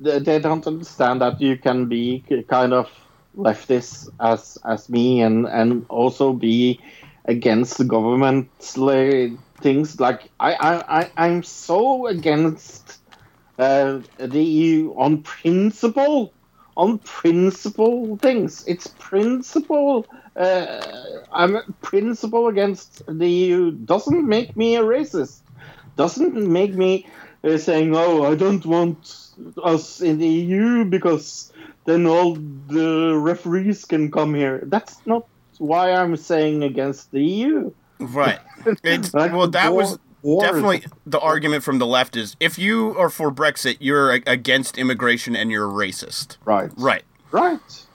they, 0.00 0.40
don't 0.40 0.66
understand 0.66 1.20
that 1.20 1.40
you 1.40 1.56
can 1.56 1.86
be 1.86 2.24
kind 2.48 2.72
of 2.72 2.90
leftist 3.38 4.08
as 4.18 4.58
as 4.64 4.88
me 4.88 5.22
and 5.22 5.46
and 5.46 5.86
also 5.90 6.32
be 6.32 6.80
against 7.26 7.78
the 7.78 7.84
government 7.84 8.50
things 8.58 10.00
like 10.00 10.28
I 10.40 10.54
I 10.54 11.02
I 11.02 11.10
I'm 11.16 11.44
so 11.44 12.08
against 12.08 12.98
uh, 13.58 14.00
the 14.18 14.42
EU 14.42 14.94
on 14.96 15.22
principle 15.22 16.32
on 16.76 16.98
principle 16.98 18.16
things. 18.16 18.64
It's 18.66 18.88
principle. 18.98 20.06
Uh, 20.34 20.80
I'm 21.32 21.58
principle 21.82 22.48
against 22.48 23.02
the 23.06 23.28
EU. 23.28 23.70
Doesn't 23.72 24.26
make 24.26 24.56
me 24.56 24.76
a 24.76 24.82
racist. 24.82 25.40
Doesn't 25.96 26.34
make 26.34 26.74
me 26.74 27.06
uh, 27.44 27.58
saying, 27.58 27.94
"Oh, 27.94 28.24
I 28.24 28.34
don't 28.34 28.64
want 28.64 29.28
us 29.62 30.00
in 30.00 30.18
the 30.18 30.28
EU 30.28 30.84
because 30.84 31.52
then 31.84 32.06
all 32.06 32.36
the 32.68 33.14
referees 33.16 33.84
can 33.84 34.10
come 34.10 34.34
here." 34.34 34.62
That's 34.64 34.96
not 35.04 35.26
why 35.58 35.92
I'm 35.92 36.16
saying 36.16 36.62
against 36.62 37.10
the 37.10 37.22
EU. 37.22 37.72
Right. 37.98 38.40
Like 39.12 39.32
well, 39.32 39.48
that 39.48 39.74
was 39.74 39.98
definitely 40.22 40.84
the 41.06 41.20
argument 41.20 41.64
from 41.64 41.78
the 41.78 41.86
left 41.86 42.16
is 42.16 42.36
if 42.40 42.58
you 42.58 42.96
are 42.98 43.10
for 43.10 43.30
Brexit, 43.32 43.76
you're 43.80 44.12
against 44.12 44.78
immigration 44.78 45.34
and 45.36 45.50
you're 45.50 45.68
a 45.68 45.72
racist. 45.72 46.36
right. 46.44 46.70
Right. 46.76 47.04
Right. 47.30 47.86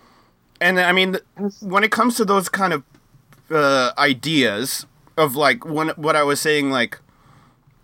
And 0.59 0.79
I 0.79 0.91
mean, 0.91 1.17
when 1.61 1.83
it 1.83 1.91
comes 1.91 2.15
to 2.17 2.25
those 2.25 2.49
kind 2.49 2.73
of 2.73 2.83
uh, 3.51 3.91
ideas 3.97 4.85
of 5.17 5.35
like 5.35 5.65
when 5.65 5.89
what 5.89 6.15
I 6.15 6.23
was 6.23 6.41
saying, 6.41 6.71
like 6.71 6.99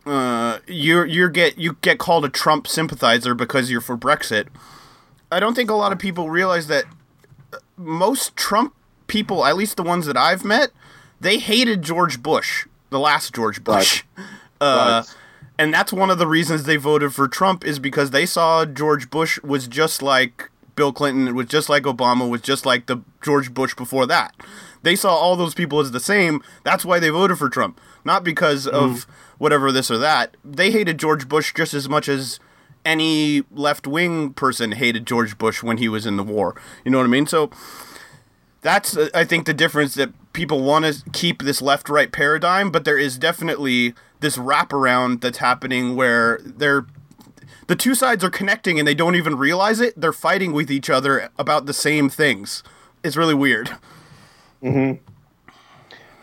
uh, 0.06 0.60
you 0.68 1.04
you 1.04 1.30
get 1.30 1.58
you 1.58 1.78
get 1.82 1.98
called 2.00 2.26
a 2.26 2.30
Trump 2.30 2.68
sympathizer 2.68 3.34
because 3.36 3.72
you're 3.72 3.82
for 3.82 3.98
Brexit. 3.98 4.48
I 5.32 5.40
don't 5.40 5.56
think 5.56 5.70
a 5.70 5.76
lot 5.76 5.92
of 5.92 6.00
people 6.00 6.30
realize 6.30 6.68
that 6.68 6.86
uh, 7.54 7.58
most 7.78 8.36
Trump 8.36 8.74
people, 9.08 9.46
at 9.46 9.56
least 9.56 9.78
the 9.78 9.84
ones 9.84 10.06
that 10.06 10.18
I've 10.18 10.44
met, 10.44 10.72
they 11.20 11.40
hated 11.40 11.82
George 11.82 12.22
Bush, 12.22 12.68
the 12.94 13.00
last 13.00 13.34
George 13.36 13.62
Bush. 13.64 14.04
Uh, 14.62 15.04
Right. 15.06 15.16
and 15.60 15.74
that's 15.74 15.92
one 15.92 16.10
of 16.10 16.18
the 16.20 16.28
reasons 16.28 16.64
they 16.64 16.78
voted 16.78 17.14
for 17.14 17.28
Trump 17.28 17.66
is 17.66 17.78
because 17.80 18.12
they 18.12 18.26
saw 18.26 18.64
George 18.66 19.10
Bush 19.10 19.38
was 19.44 19.68
just 19.68 20.02
like 20.02 20.50
Bill 20.76 20.94
Clinton, 20.94 21.36
was 21.36 21.48
just 21.48 21.68
like 21.68 21.84
Obama, 21.84 22.30
was 22.30 22.42
just 22.42 22.66
like 22.66 22.86
the 22.86 22.98
George 23.22 23.54
Bush 23.54 23.76
before 23.76 24.06
that. 24.08 24.34
They 24.84 24.96
saw 24.96 25.14
all 25.14 25.36
those 25.36 25.54
people 25.54 25.80
as 25.80 25.92
the 25.92 26.00
same. 26.00 26.42
That's 26.64 26.86
why 26.86 27.00
they 27.00 27.10
voted 27.10 27.38
for 27.38 27.50
Trump, 27.50 27.80
not 28.06 28.24
because 28.24 28.66
of 28.68 29.06
whatever 29.38 29.72
this 29.72 29.90
or 29.92 29.98
that. 29.98 30.36
They 30.46 30.72
hated 30.72 30.98
George 30.98 31.28
Bush 31.28 31.54
just 31.54 31.74
as 31.74 31.88
much 31.90 32.08
as 32.10 32.40
any 32.86 33.44
left 33.52 33.88
wing 33.88 34.34
person 34.34 34.74
hated 34.74 35.06
George 35.08 35.38
Bush 35.38 35.64
when 35.64 35.78
he 35.78 35.88
was 35.88 36.06
in 36.06 36.18
the 36.18 36.24
war. 36.24 36.56
You 36.84 36.92
know 36.92 36.98
what 36.98 37.06
I 37.06 37.08
mean? 37.08 37.28
So 37.28 37.50
that's 38.62 38.96
uh, 38.98 39.10
I 39.14 39.24
think 39.24 39.46
the 39.46 39.54
difference 39.54 39.96
that 39.96 40.12
people 40.34 40.62
want 40.62 40.86
to 40.86 41.02
keep 41.12 41.44
this 41.44 41.62
left 41.62 41.90
right 41.90 42.12
paradigm, 42.12 42.72
but 42.72 42.86
there 42.86 42.98
is 42.98 43.18
definitely 43.18 43.94
this 44.20 44.38
wraparound 44.38 45.22
that's 45.22 45.38
happening 45.38 45.96
where 45.96 46.40
they're 46.44 46.86
the 47.68 47.76
two 47.76 47.96
sides 47.96 48.24
are 48.24 48.30
connecting 48.30 48.78
and 48.78 48.88
they 48.88 48.94
don't 48.96 49.16
even 49.16 49.38
realize 49.38 49.80
it. 49.80 49.94
They're 50.00 50.12
fighting 50.12 50.52
with 50.52 50.70
each 50.70 50.90
other 50.90 51.30
about 51.38 51.66
the 51.66 51.74
same 51.74 52.10
things. 52.10 52.62
It's 53.04 53.16
really 53.16 53.34
weird. 53.34 53.70
Then 54.62 55.00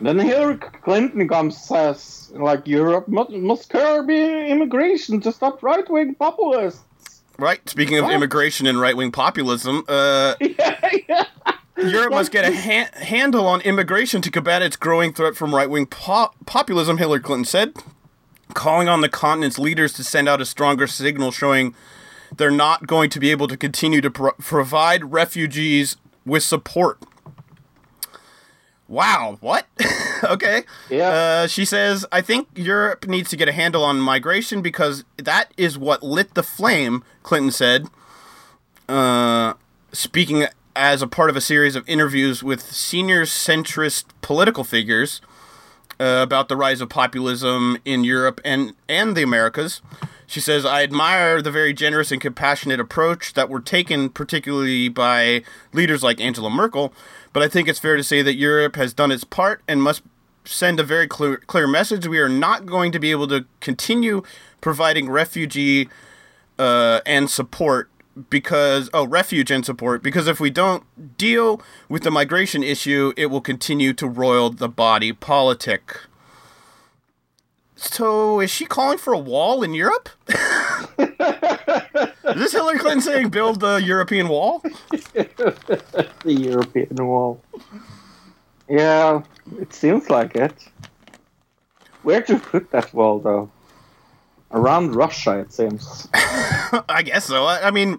Hillary 0.01 0.57
Clinton 0.57 1.27
comes 1.27 1.57
says 1.57 2.31
like 2.35 2.67
Europe 2.67 3.07
must, 3.07 3.31
must 3.31 3.69
curb 3.69 4.09
immigration 4.09 5.21
to 5.21 5.31
stop 5.31 5.61
right 5.63 5.87
wing 5.89 6.15
populists. 6.15 6.83
Right. 7.37 7.67
Speaking 7.69 7.97
of 7.97 8.05
What? 8.05 8.13
immigration 8.13 8.67
and 8.67 8.79
right 8.79 8.95
wing 8.95 9.11
populism, 9.11 9.83
uh, 9.87 10.35
yeah, 10.41 10.89
yeah. 11.07 11.25
Europe 11.83 12.11
must 12.11 12.31
get 12.31 12.45
a 12.45 12.55
ha- 12.55 12.89
handle 13.05 13.47
on 13.47 13.61
immigration 13.61 14.21
to 14.21 14.31
combat 14.31 14.61
its 14.61 14.75
growing 14.75 15.13
threat 15.13 15.35
from 15.35 15.53
right 15.53 15.69
wing 15.69 15.85
po- 15.85 16.31
populism, 16.45 16.97
Hillary 16.97 17.19
Clinton 17.19 17.45
said, 17.45 17.73
calling 18.53 18.87
on 18.87 19.01
the 19.01 19.09
continent's 19.09 19.59
leaders 19.59 19.93
to 19.93 20.03
send 20.03 20.27
out 20.27 20.41
a 20.41 20.45
stronger 20.45 20.87
signal 20.87 21.31
showing 21.31 21.73
they're 22.35 22.51
not 22.51 22.87
going 22.87 23.09
to 23.09 23.19
be 23.19 23.31
able 23.31 23.47
to 23.47 23.57
continue 23.57 24.01
to 24.01 24.09
pro- 24.11 24.31
provide 24.33 25.11
refugees 25.11 25.97
with 26.25 26.43
support. 26.43 26.99
Wow, 28.87 29.37
what? 29.39 29.67
okay. 30.23 30.63
Yeah. 30.89 31.09
Uh, 31.09 31.47
she 31.47 31.63
says, 31.63 32.05
I 32.11 32.21
think 32.21 32.49
Europe 32.55 33.07
needs 33.07 33.29
to 33.29 33.37
get 33.37 33.47
a 33.47 33.53
handle 33.53 33.83
on 33.83 33.99
migration 34.01 34.61
because 34.61 35.05
that 35.17 35.53
is 35.55 35.77
what 35.77 36.03
lit 36.03 36.33
the 36.33 36.43
flame, 36.43 37.03
Clinton 37.23 37.51
said 37.51 37.87
uh, 38.91 39.53
speaking 39.93 40.45
as 40.75 41.01
a 41.01 41.07
part 41.07 41.29
of 41.29 41.35
a 41.35 41.41
series 41.41 41.75
of 41.75 41.87
interviews 41.87 42.43
with 42.43 42.61
senior 42.61 43.23
centrist 43.23 44.05
political 44.21 44.63
figures 44.63 45.21
uh, 45.99 46.21
about 46.23 46.49
the 46.49 46.55
rise 46.55 46.81
of 46.81 46.89
populism 46.89 47.77
in 47.85 48.03
Europe 48.03 48.41
and, 48.43 48.73
and 48.89 49.15
the 49.15 49.23
Americas. 49.23 49.81
She 50.25 50.39
says, 50.39 50.65
I 50.65 50.81
admire 50.81 51.41
the 51.41 51.51
very 51.51 51.73
generous 51.73 52.11
and 52.11 52.21
compassionate 52.21 52.79
approach 52.79 53.33
that 53.33 53.49
were 53.49 53.59
taken, 53.59 54.09
particularly 54.09 54.87
by 54.87 55.43
leaders 55.73 56.03
like 56.03 56.21
Angela 56.21 56.49
Merkel, 56.49 56.93
but 57.33 57.43
I 57.43 57.49
think 57.49 57.67
it's 57.67 57.79
fair 57.79 57.97
to 57.97 58.03
say 58.03 58.21
that 58.21 58.35
Europe 58.35 58.77
has 58.77 58.93
done 58.93 59.11
its 59.11 59.25
part 59.25 59.61
and 59.67 59.83
must 59.83 60.03
send 60.45 60.79
a 60.79 60.83
very 60.83 61.07
clear, 61.07 61.37
clear 61.37 61.67
message. 61.67 62.07
We 62.07 62.19
are 62.19 62.29
not 62.29 62.65
going 62.65 62.91
to 62.93 62.99
be 62.99 63.11
able 63.11 63.27
to 63.27 63.45
continue 63.59 64.23
providing 64.61 65.09
refugee 65.09 65.89
uh, 66.57 67.01
and 67.05 67.29
support 67.29 67.89
because 68.29 68.89
oh 68.93 69.07
refuge 69.07 69.51
and 69.51 69.65
support 69.65 70.03
because 70.03 70.27
if 70.27 70.39
we 70.39 70.49
don't 70.49 70.83
deal 71.17 71.61
with 71.87 72.03
the 72.03 72.11
migration 72.11 72.63
issue 72.63 73.13
it 73.15 73.27
will 73.27 73.41
continue 73.41 73.93
to 73.93 74.07
roil 74.07 74.49
the 74.49 74.69
body 74.69 75.13
politic 75.13 76.01
so 77.75 78.39
is 78.39 78.51
she 78.51 78.65
calling 78.65 78.97
for 78.97 79.13
a 79.13 79.17
wall 79.17 79.63
in 79.63 79.73
europe 79.73 80.09
is 80.27 81.07
this 82.35 82.51
hillary 82.51 82.77
clinton 82.77 83.01
saying 83.01 83.29
build 83.29 83.61
the 83.61 83.77
european 83.77 84.27
wall 84.27 84.61
the 86.23 86.33
European 86.33 86.95
wall. 87.07 87.41
Yeah, 88.69 89.23
it 89.59 89.73
seems 89.73 90.09
like 90.09 90.35
it. 90.35 90.53
Where 92.03 92.21
to 92.23 92.39
put 92.39 92.71
that 92.71 92.93
wall, 92.93 93.19
though? 93.19 93.51
Around 94.53 94.95
Russia, 94.95 95.39
it 95.39 95.53
seems. 95.53 96.07
i 96.13 97.01
guess 97.03 97.25
so 97.25 97.45
i, 97.45 97.67
I 97.67 97.71
mean 97.71 97.95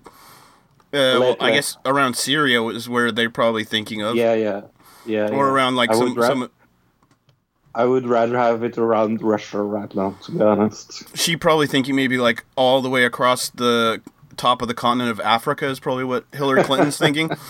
uh, 0.95 1.17
well, 1.21 1.37
i 1.41 1.51
guess 1.51 1.77
around 1.85 2.17
syria 2.17 2.63
is 2.69 2.89
where 2.89 3.11
they're 3.13 3.31
probably 3.31 3.65
thinking 3.65 4.03
of 4.03 4.15
Yeah, 4.17 4.35
yeah, 4.35 4.63
yeah. 5.07 5.29
or 5.29 5.47
yeah. 5.47 5.53
around 5.53 5.77
like 5.77 5.91
I 5.91 5.95
some, 5.95 6.15
ra- 6.15 6.27
some 6.27 6.51
I 7.75 7.85
would 7.87 8.07
rather 8.07 8.37
have 8.37 8.63
it 8.65 8.77
around 8.77 9.23
Russia 9.23 9.63
right 9.63 9.95
now, 9.95 10.15
to 10.25 10.33
be 10.33 10.43
honest. 10.43 11.17
she 11.17 11.37
probably 11.39 11.67
thinking 11.67 11.97
maybe 11.97 12.19
like 12.19 12.45
all 12.55 12.83
the 12.83 12.91
way 12.91 13.05
across 13.05 13.49
the 13.49 14.03
top 14.37 14.61
of 14.61 14.69
the 14.69 14.75
continent 14.75 15.11
of 15.11 15.21
Africa 15.21 15.67
is 15.69 15.81
probably 15.81 16.05
what 16.05 16.27
Hillary 16.33 16.65
Clinton's 16.65 16.99
thinking. 16.99 17.31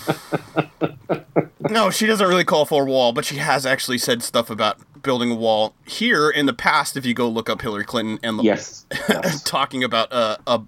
No, 1.69 1.89
she 1.89 2.05
doesn't 2.05 2.27
really 2.27 2.43
call 2.43 2.65
for 2.65 2.83
a 2.83 2.85
wall, 2.85 3.13
but 3.13 3.23
she 3.23 3.37
has 3.37 3.65
actually 3.65 3.97
said 3.97 4.21
stuff 4.21 4.49
about 4.49 4.77
building 5.03 5.31
a 5.31 5.35
wall 5.35 5.75
here 5.85 6.29
in 6.29 6.45
the 6.45 6.53
past. 6.53 6.97
If 6.97 7.05
you 7.05 7.13
go 7.13 7.29
look 7.29 7.49
up 7.49 7.61
Hillary 7.61 7.85
Clinton 7.85 8.19
and 8.23 8.39
the, 8.39 8.43
Yes. 8.43 8.85
yes. 9.09 9.43
talking 9.43 9.83
about 9.83 10.11
a 10.11 10.39
a, 10.47 10.61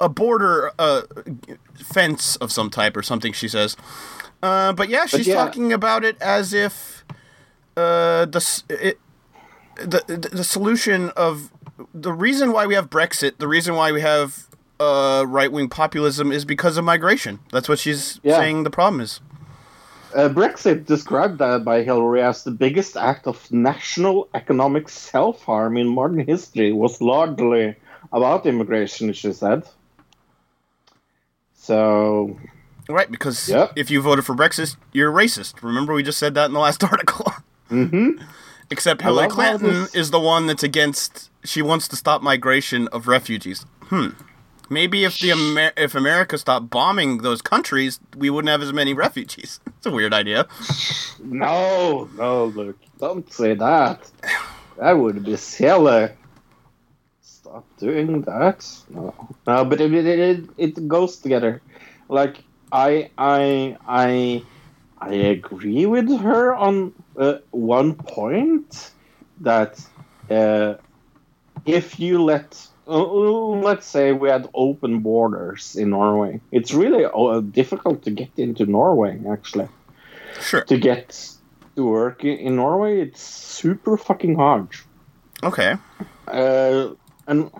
a 0.00 0.08
border 0.08 0.72
uh, 0.78 1.02
fence 1.74 2.36
of 2.36 2.50
some 2.50 2.70
type 2.70 2.96
or 2.96 3.02
something, 3.02 3.32
she 3.32 3.48
says. 3.48 3.76
Uh, 4.42 4.72
but 4.72 4.88
yeah, 4.88 5.06
she's 5.06 5.26
yeah. 5.26 5.34
talking 5.34 5.72
about 5.72 6.04
it 6.04 6.20
as 6.20 6.52
if 6.52 7.04
uh, 7.76 8.24
the 8.26 8.62
it, 8.68 8.98
the 9.76 10.02
the 10.06 10.28
the 10.30 10.44
solution 10.44 11.10
of 11.10 11.50
the 11.92 12.12
reason 12.12 12.52
why 12.52 12.66
we 12.66 12.74
have 12.74 12.90
Brexit, 12.90 13.38
the 13.38 13.48
reason 13.48 13.74
why 13.74 13.90
we 13.92 14.00
have 14.00 14.46
uh, 14.80 15.24
right 15.26 15.50
wing 15.50 15.68
populism 15.68 16.30
is 16.32 16.44
because 16.44 16.76
of 16.76 16.84
migration. 16.84 17.38
That's 17.52 17.68
what 17.68 17.78
she's 17.78 18.20
Yeah. 18.22 18.36
saying. 18.38 18.64
The 18.64 18.70
problem 18.70 19.00
is. 19.00 19.20
Uh, 20.14 20.28
Brexit 20.28 20.86
described 20.86 21.38
by 21.38 21.82
Hillary 21.82 22.22
as 22.22 22.44
the 22.44 22.52
biggest 22.52 22.96
act 22.96 23.26
of 23.26 23.50
national 23.50 24.28
economic 24.34 24.88
self-harm 24.88 25.76
in 25.76 25.88
modern 25.88 26.24
history 26.24 26.72
was 26.72 27.00
largely 27.00 27.74
about 28.12 28.46
immigration, 28.46 29.12
she 29.12 29.32
said. 29.32 29.64
So, 31.54 32.38
Right, 32.88 33.10
because 33.10 33.48
Yep. 33.48 33.72
if 33.76 33.90
you 33.90 34.00
voted 34.02 34.24
for 34.26 34.34
Brexit, 34.34 34.76
you're 34.92 35.10
racist. 35.10 35.62
Remember, 35.62 35.94
we 35.94 36.02
just 36.02 36.18
said 36.18 36.34
that 36.34 36.46
in 36.46 36.52
the 36.52 36.60
last 36.60 36.84
article. 36.92 37.32
hmm 37.68 38.10
Except 38.70 39.02
Hillary 39.02 39.28
Clinton 39.28 39.88
is 39.92 40.10
the 40.10 40.18
one 40.20 40.46
that's 40.46 40.62
against. 40.62 41.30
She 41.44 41.60
wants 41.60 41.86
to 41.88 41.96
stop 41.96 42.22
migration 42.22 42.88
of 42.88 43.06
refugees. 43.06 43.66
Hmm. 43.84 44.08
Maybe 44.70 45.04
if 45.04 45.18
the 45.18 45.30
Amer- 45.32 45.72
if 45.76 45.94
America 45.94 46.38
stopped 46.38 46.70
bombing 46.70 47.18
those 47.18 47.42
countries, 47.42 48.00
we 48.16 48.30
wouldn't 48.30 48.50
have 48.50 48.62
as 48.62 48.72
many 48.72 48.94
refugees. 48.94 49.60
It's 49.84 49.92
a 49.92 49.94
weird 49.94 50.14
idea. 50.14 50.46
no, 51.22 52.08
no, 52.16 52.46
look, 52.46 52.78
don't 52.98 53.30
say 53.30 53.52
that. 53.54 54.10
That 54.78 54.92
would 54.92 55.22
be 55.22 55.36
silly. 55.36 56.08
Stop 57.20 57.66
doing 57.78 58.22
that. 58.22 58.66
No, 58.88 59.14
no, 59.46 59.64
but 59.66 59.78
it 59.82 59.92
it, 59.92 60.48
it, 60.56 60.88
goes 60.88 61.18
together. 61.18 61.60
Like 62.08 62.42
I 62.72 63.10
I 63.18 63.76
I 63.86 64.42
I 64.98 65.12
agree 65.12 65.84
with 65.84 66.08
her 66.18 66.54
on 66.54 66.94
uh, 67.18 67.38
one 67.50 67.94
point 67.94 68.92
that 69.40 69.78
uh, 70.30 70.74
if 71.66 72.00
you 72.00 72.22
let 72.22 72.66
let's 72.86 73.86
say 73.86 74.12
we 74.12 74.28
had 74.28 74.48
open 74.54 75.00
borders 75.00 75.76
in 75.76 75.90
Norway, 75.90 76.40
it's 76.52 76.74
really 76.74 77.04
uh, 77.04 77.40
difficult 77.40 78.02
to 78.04 78.10
get 78.10 78.30
into 78.36 78.66
Norway. 78.66 79.20
Actually, 79.30 79.68
Sure. 80.40 80.62
to 80.64 80.78
get 80.78 81.30
to 81.76 81.86
work 81.86 82.24
in 82.24 82.56
Norway, 82.56 83.00
it's 83.00 83.22
super 83.22 83.96
fucking 83.96 84.36
hard. 84.36 84.68
Okay. 85.42 85.76
Uh, 86.26 86.90
and 87.26 87.50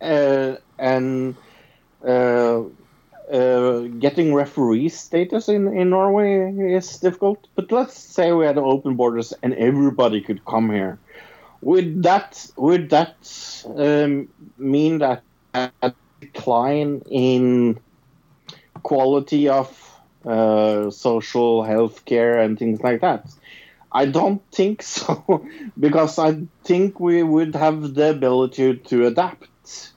uh, 0.00 0.56
and 0.78 1.36
uh, 2.06 2.62
uh, 3.30 3.80
getting 3.98 4.34
referee 4.34 4.88
status 4.88 5.48
in, 5.48 5.68
in 5.76 5.90
Norway 5.90 6.50
is 6.74 6.98
difficult. 6.98 7.46
But 7.54 7.70
let's 7.70 7.98
say 7.98 8.32
we 8.32 8.46
had 8.46 8.58
open 8.58 8.96
borders 8.96 9.32
and 9.42 9.54
everybody 9.54 10.20
could 10.20 10.44
come 10.44 10.70
here. 10.70 10.98
Would 11.62 12.02
that 12.04 12.50
would 12.56 12.88
that 12.90 13.16
um, 13.76 14.28
mean 14.60 14.98
that 14.98 15.22
a 15.54 15.92
decline 16.20 17.02
in 17.10 17.80
quality 18.82 19.48
of 19.48 19.68
uh, 20.24 20.90
social 20.90 21.62
health 21.62 22.04
care 22.04 22.38
and 22.38 22.58
things 22.58 22.80
like 22.80 23.00
that? 23.00 23.26
I 23.92 24.06
don't 24.06 24.42
think 24.52 24.82
so, 24.96 25.46
because 25.78 26.18
I 26.18 26.42
think 26.64 27.00
we 27.00 27.22
would 27.22 27.54
have 27.54 27.94
the 27.94 28.10
ability 28.10 28.76
to 28.76 29.06
adapt. 29.06 29.92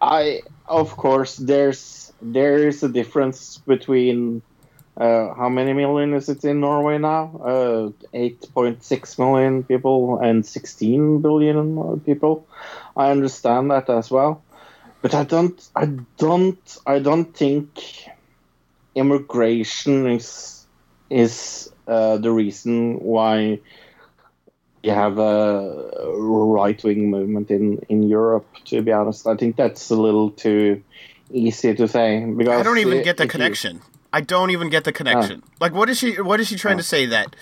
I, 0.00 0.42
of 0.66 0.96
course, 0.96 1.36
there's 1.36 2.12
there 2.20 2.68
is 2.68 2.82
a 2.82 2.88
difference 2.88 3.58
between 3.58 4.42
uh, 4.96 5.34
how 5.34 5.48
many 5.48 5.72
million 5.72 6.14
is 6.14 6.28
it 6.28 6.44
in 6.44 6.60
Norway 6.60 6.98
now? 6.98 7.40
Uh, 7.44 7.90
8.6 8.14 9.18
million 9.18 9.62
people 9.64 10.18
and 10.20 10.44
16 10.46 11.20
billion 11.20 12.00
people. 12.00 12.46
I 12.96 13.10
understand 13.10 13.70
that 13.70 13.90
as 13.90 14.10
well, 14.10 14.42
but 15.02 15.14
I 15.14 15.24
don't, 15.24 15.68
I 15.76 15.86
don't, 16.16 16.76
I 16.86 16.98
don't 16.98 17.36
think 17.36 17.68
immigration 18.94 20.06
is 20.08 20.66
is 21.10 21.70
uh, 21.86 22.16
the 22.16 22.32
reason 22.32 22.98
why 22.98 23.60
you 24.82 24.90
have 24.92 25.18
a 25.18 25.94
right 26.06 26.82
wing 26.82 27.10
movement 27.10 27.50
in, 27.50 27.78
in 27.88 28.02
Europe. 28.04 28.46
To 28.66 28.82
be 28.82 28.92
honest, 28.92 29.26
I 29.26 29.36
think 29.36 29.56
that's 29.56 29.90
a 29.90 29.96
little 29.96 30.30
too 30.30 30.82
easy 31.30 31.74
to 31.74 31.86
say 31.86 32.24
because 32.24 32.60
I 32.60 32.62
don't 32.62 32.78
even 32.78 32.98
i- 32.98 33.02
get 33.02 33.16
the 33.18 33.24
if 33.24 33.28
you- 33.28 33.32
connection. 33.32 33.82
I 34.16 34.20
don't 34.22 34.50
even 34.50 34.70
get 34.70 34.84
the 34.84 34.92
connection. 34.92 35.42
Like, 35.60 35.72
what 35.74 35.90
is 35.90 35.98
she? 35.98 36.20
What 36.20 36.40
is 36.40 36.48
she 36.48 36.56
trying 36.56 36.76
Oh. 36.76 36.78
to 36.78 36.82
say 36.94 37.04
that 37.06 37.36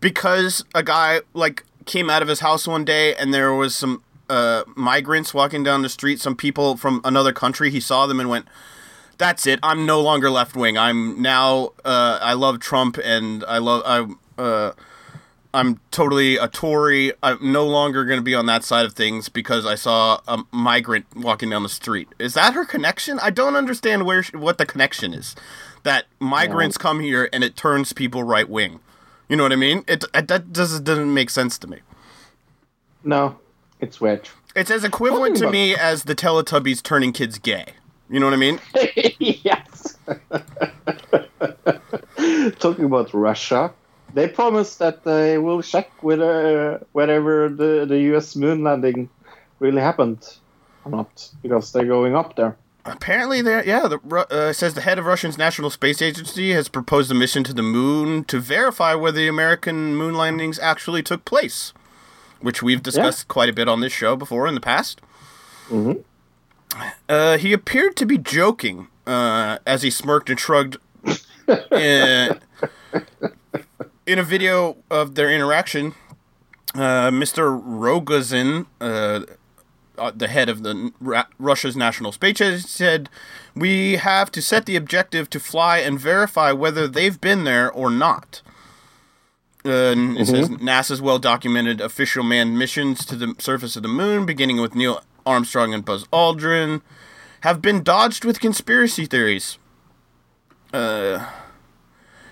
because 0.00 0.64
a 0.74 0.82
guy 0.82 1.20
like 1.34 1.64
came 1.86 2.08
out 2.08 2.22
of 2.22 2.28
his 2.28 2.40
house 2.40 2.68
one 2.68 2.84
day 2.84 3.14
and 3.16 3.34
there 3.34 3.52
was 3.52 3.74
some 3.74 4.02
uh, 4.28 4.62
migrants 4.76 5.34
walking 5.34 5.64
down 5.64 5.82
the 5.82 5.88
street, 5.88 6.20
some 6.20 6.36
people 6.36 6.76
from 6.76 7.00
another 7.04 7.32
country. 7.32 7.68
He 7.70 7.80
saw 7.80 8.06
them 8.06 8.20
and 8.20 8.28
went, 8.28 8.46
"That's 9.18 9.44
it. 9.44 9.58
I'm 9.62 9.84
no 9.86 10.00
longer 10.00 10.30
left 10.30 10.54
wing. 10.54 10.78
I'm 10.78 11.20
now. 11.20 11.70
Uh, 11.84 12.18
I 12.22 12.34
love 12.34 12.60
Trump 12.60 12.96
and 13.02 13.44
I 13.48 13.58
love. 13.58 13.82
I. 13.84 14.40
Uh, 14.40 14.72
I'm 15.52 15.80
totally 15.90 16.36
a 16.36 16.46
Tory. 16.46 17.12
I'm 17.24 17.38
no 17.52 17.66
longer 17.66 18.04
going 18.04 18.20
to 18.20 18.22
be 18.22 18.36
on 18.36 18.46
that 18.46 18.62
side 18.62 18.86
of 18.86 18.92
things 18.92 19.28
because 19.28 19.66
I 19.66 19.74
saw 19.74 20.20
a 20.28 20.44
migrant 20.52 21.06
walking 21.16 21.50
down 21.50 21.64
the 21.64 21.68
street. 21.68 22.06
Is 22.20 22.34
that 22.34 22.54
her 22.54 22.64
connection? 22.64 23.18
I 23.18 23.30
don't 23.30 23.56
understand 23.56 24.06
where 24.06 24.22
she, 24.22 24.36
what 24.36 24.58
the 24.58 24.64
connection 24.64 25.12
is. 25.12 25.34
That 25.82 26.06
migrants 26.18 26.76
come 26.76 27.00
here 27.00 27.28
and 27.32 27.42
it 27.42 27.56
turns 27.56 27.92
people 27.92 28.22
right 28.22 28.48
wing. 28.48 28.80
You 29.28 29.36
know 29.36 29.44
what 29.44 29.52
I 29.52 29.56
mean? 29.56 29.84
It, 29.86 30.04
it 30.14 30.28
that 30.28 30.52
doesn't 30.52 30.84
doesn't 30.84 31.14
make 31.14 31.30
sense 31.30 31.56
to 31.58 31.66
me. 31.66 31.78
No, 33.04 33.38
it's 33.80 34.00
weird. 34.00 34.28
It's 34.54 34.70
as 34.70 34.84
equivalent 34.84 35.36
to 35.36 35.50
me 35.50 35.76
as 35.76 36.04
the 36.04 36.14
Teletubbies 36.14 36.82
turning 36.82 37.12
kids 37.12 37.38
gay. 37.38 37.74
You 38.10 38.18
know 38.18 38.26
what 38.26 38.34
I 38.34 38.38
mean? 38.38 38.60
yes. 39.20 39.96
Talking 42.58 42.84
about 42.86 43.14
Russia, 43.14 43.72
they 44.12 44.26
promised 44.26 44.80
that 44.80 45.04
they 45.04 45.38
will 45.38 45.62
check 45.62 45.90
whether 46.02 46.84
whether 46.92 47.48
the 47.48 47.86
the 47.86 48.00
U.S. 48.10 48.34
moon 48.34 48.64
landing 48.64 49.08
really 49.60 49.80
happened 49.80 50.26
or 50.84 50.90
not 50.90 51.30
because 51.42 51.72
they're 51.72 51.84
going 51.84 52.16
up 52.16 52.34
there. 52.34 52.56
Apparently, 52.84 53.42
there. 53.42 53.64
Yeah, 53.64 53.88
the 53.88 54.26
uh, 54.30 54.52
says 54.52 54.74
the 54.74 54.80
head 54.80 54.98
of 54.98 55.04
Russia's 55.04 55.36
National 55.36 55.70
Space 55.70 56.00
Agency 56.00 56.52
has 56.52 56.68
proposed 56.68 57.10
a 57.10 57.14
mission 57.14 57.44
to 57.44 57.52
the 57.52 57.62
moon 57.62 58.24
to 58.24 58.40
verify 58.40 58.94
whether 58.94 59.18
the 59.18 59.28
American 59.28 59.94
moon 59.96 60.14
landings 60.14 60.58
actually 60.58 61.02
took 61.02 61.24
place, 61.24 61.72
which 62.40 62.62
we've 62.62 62.82
discussed 62.82 63.28
quite 63.28 63.48
a 63.48 63.52
bit 63.52 63.68
on 63.68 63.80
this 63.80 63.92
show 63.92 64.16
before 64.16 64.46
in 64.46 64.54
the 64.54 64.60
past. 64.60 65.00
Mhm. 65.68 66.04
Uh, 67.08 67.36
he 67.36 67.52
appeared 67.52 67.96
to 67.96 68.06
be 68.06 68.16
joking 68.16 68.88
uh, 69.06 69.58
as 69.66 69.82
he 69.82 69.90
smirked 69.90 70.30
and 70.30 70.38
shrugged. 70.40 70.76
in, 71.72 72.38
in 74.06 74.18
a 74.18 74.22
video 74.22 74.76
of 74.90 75.16
their 75.16 75.30
interaction, 75.30 75.94
uh, 76.74 77.10
Mr. 77.10 77.60
Rogozin, 77.62 78.66
uh, 80.00 80.10
the 80.14 80.28
head 80.28 80.48
of 80.48 80.62
the 80.62 80.92
Ra- 81.00 81.26
Russia's 81.38 81.76
national 81.76 82.12
space 82.12 82.40
agency 82.40 82.66
said, 82.68 83.08
"We 83.54 83.96
have 83.96 84.32
to 84.32 84.42
set 84.42 84.66
the 84.66 84.76
objective 84.76 85.30
to 85.30 85.38
fly 85.38 85.78
and 85.78 86.00
verify 86.00 86.52
whether 86.52 86.88
they've 86.88 87.20
been 87.20 87.44
there 87.44 87.70
or 87.70 87.90
not." 87.90 88.42
Uh, 89.64 89.92
and 89.92 90.18
it 90.18 90.26
says 90.26 90.48
NASA's 90.48 91.02
well-documented 91.02 91.82
official 91.82 92.24
manned 92.24 92.58
missions 92.58 93.04
to 93.04 93.14
the 93.14 93.34
surface 93.38 93.76
of 93.76 93.82
the 93.82 93.88
moon, 93.88 94.24
beginning 94.24 94.60
with 94.60 94.74
Neil 94.74 95.02
Armstrong 95.26 95.74
and 95.74 95.84
Buzz 95.84 96.06
Aldrin, 96.06 96.80
have 97.42 97.60
been 97.60 97.82
dodged 97.82 98.24
with 98.24 98.40
conspiracy 98.40 99.04
theories. 99.04 99.58
Uh, 100.72 101.26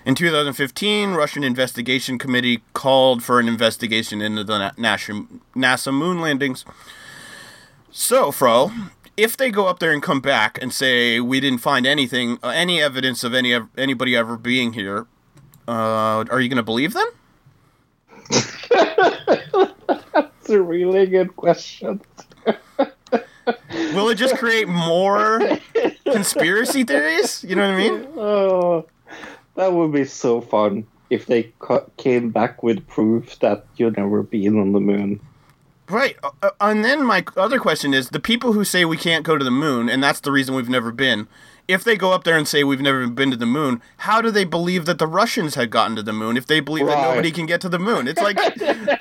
in 0.05 0.15
2015, 0.15 1.11
Russian 1.11 1.43
investigation 1.43 2.17
committee 2.17 2.63
called 2.73 3.23
for 3.23 3.39
an 3.39 3.47
investigation 3.47 4.21
into 4.21 4.43
the 4.43 4.71
NASA 4.75 5.93
moon 5.93 6.19
landings. 6.19 6.65
So, 7.91 8.31
Fro, 8.31 8.71
if 9.17 9.35
they 9.35 9.51
go 9.51 9.67
up 9.67 9.79
there 9.79 9.91
and 9.91 10.01
come 10.01 10.21
back 10.21 10.57
and 10.61 10.71
say 10.73 11.19
we 11.19 11.39
didn't 11.39 11.59
find 11.59 11.85
anything, 11.85 12.37
uh, 12.43 12.49
any 12.49 12.81
evidence 12.81 13.23
of 13.23 13.33
any 13.33 13.57
anybody 13.77 14.15
ever 14.15 14.37
being 14.37 14.73
here, 14.73 15.07
uh, 15.67 16.23
are 16.29 16.39
you 16.39 16.49
going 16.49 16.57
to 16.57 16.63
believe 16.63 16.93
them? 16.93 17.07
That's 20.13 20.49
a 20.49 20.61
really 20.61 21.07
good 21.07 21.35
question. 21.35 22.01
Will 23.93 24.09
it 24.09 24.15
just 24.15 24.37
create 24.37 24.67
more 24.67 25.41
conspiracy 26.05 26.83
theories? 26.83 27.43
You 27.43 27.55
know 27.55 27.67
what 27.67 27.75
I 27.75 27.77
mean? 27.77 28.07
Oh, 28.15 28.85
that 29.55 29.73
would 29.73 29.91
be 29.91 30.05
so 30.05 30.41
fun. 30.41 30.85
if 31.09 31.25
they 31.25 31.51
came 31.97 32.29
back 32.29 32.61
with 32.61 32.85
proof 32.87 33.39
that 33.39 33.65
you've 33.77 33.97
never 33.97 34.21
been 34.21 34.59
on 34.59 34.73
the 34.73 34.79
moon. 34.79 35.19
Right. 35.89 36.17
Uh, 36.23 36.31
uh, 36.41 36.49
and 36.61 36.85
then 36.85 37.05
my 37.05 37.25
other 37.35 37.59
question 37.59 37.93
is 37.93 38.09
the 38.09 38.19
people 38.19 38.53
who 38.53 38.63
say 38.63 38.85
we 38.85 38.97
can't 38.97 39.25
go 39.25 39.37
to 39.37 39.43
the 39.43 39.51
moon, 39.51 39.89
and 39.89 40.03
that's 40.03 40.19
the 40.19 40.31
reason 40.31 40.55
we've 40.55 40.69
never 40.69 40.91
been. 40.91 41.27
If 41.67 41.83
they 41.83 41.95
go 41.95 42.13
up 42.13 42.23
there 42.23 42.37
and 42.37 42.47
say 42.47 42.63
we've 42.63 42.81
never 42.81 43.07
been 43.07 43.31
to 43.31 43.37
the 43.37 43.45
moon, 43.45 43.81
how 43.97 44.21
do 44.21 44.31
they 44.31 44.43
believe 44.43 44.85
that 44.85 44.97
the 44.97 45.07
Russians 45.07 45.55
had 45.55 45.69
gotten 45.69 45.95
to 45.97 46.03
the 46.03 46.13
moon 46.13 46.35
if 46.35 46.47
they 46.47 46.59
believe 46.59 46.87
that 46.87 47.01
nobody 47.01 47.31
can 47.31 47.45
get 47.45 47.61
to 47.61 47.69
the 47.69 47.77
moon? 47.77 48.07
It's 48.07 48.21
like, 48.21 48.37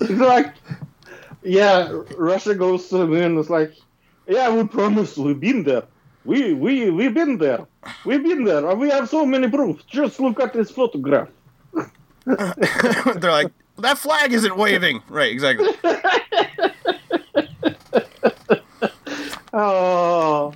It's 0.00 0.20
like, 0.20 0.54
yeah, 1.42 1.90
Russia 2.16 2.54
goes 2.54 2.88
to 2.88 2.98
the 2.98 3.06
moon. 3.06 3.38
It's 3.38 3.50
like, 3.50 3.74
yeah, 4.26 4.54
we 4.54 4.66
promise 4.66 5.16
we've 5.16 5.38
been 5.38 5.64
there. 5.64 5.84
We 6.24 6.52
we 6.52 6.90
we've 6.90 7.14
been 7.14 7.38
there. 7.38 7.66
We've 8.04 8.22
been 8.22 8.44
there. 8.44 8.74
We 8.74 8.90
have 8.90 9.08
so 9.08 9.24
many 9.24 9.48
proofs. 9.48 9.84
Just 9.84 10.20
look 10.20 10.40
at 10.40 10.52
this 10.52 10.70
photograph. 10.70 11.28
they're 12.26 13.30
like, 13.30 13.52
that 13.78 13.98
flag 13.98 14.32
isn't 14.32 14.56
waving. 14.56 15.02
Right, 15.08 15.32
exactly. 15.32 15.68
Oh, 19.60 20.54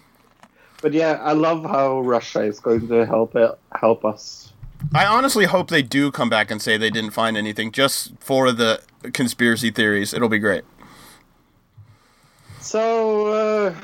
but 0.81 0.93
yeah, 0.93 1.19
I 1.23 1.33
love 1.33 1.65
how 1.65 2.01
Russia 2.03 2.43
is 2.43 2.61
going 2.61 2.87
to 2.87 3.05
help 3.05 3.35
it, 3.35 3.51
help 3.75 4.05
us. 4.05 4.53
I 4.95 5.07
honestly 5.07 5.45
hope 5.45 5.71
they 5.71 5.83
do 5.83 6.13
come 6.13 6.29
back 6.29 6.51
and 6.51 6.63
say 6.63 6.77
they 6.77 6.91
didn't 6.91 7.11
find 7.11 7.37
anything 7.37 7.73
just 7.73 8.13
for 8.21 8.53
the 8.53 8.81
conspiracy 9.13 9.71
theories. 9.73 10.15
It'll 10.15 10.29
be 10.29 10.39
great. 10.39 10.63
So, 12.61 13.27
uh, 13.27 13.75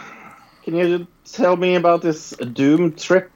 can 0.63 0.77
you 0.77 1.07
tell 1.25 1.57
me 1.57 1.75
about 1.75 2.03
this 2.03 2.31
doom 2.53 2.95
trip 2.95 3.31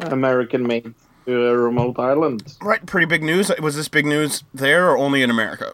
American 0.00 0.64
made 0.64 0.94
to 1.26 1.46
a 1.48 1.56
remote 1.56 1.98
island? 1.98 2.56
Right, 2.62 2.84
pretty 2.86 3.06
big 3.06 3.22
news. 3.22 3.50
Was 3.60 3.76
this 3.76 3.88
big 3.88 4.06
news 4.06 4.44
there 4.54 4.90
or 4.90 4.96
only 4.96 5.22
in 5.22 5.30
America? 5.30 5.72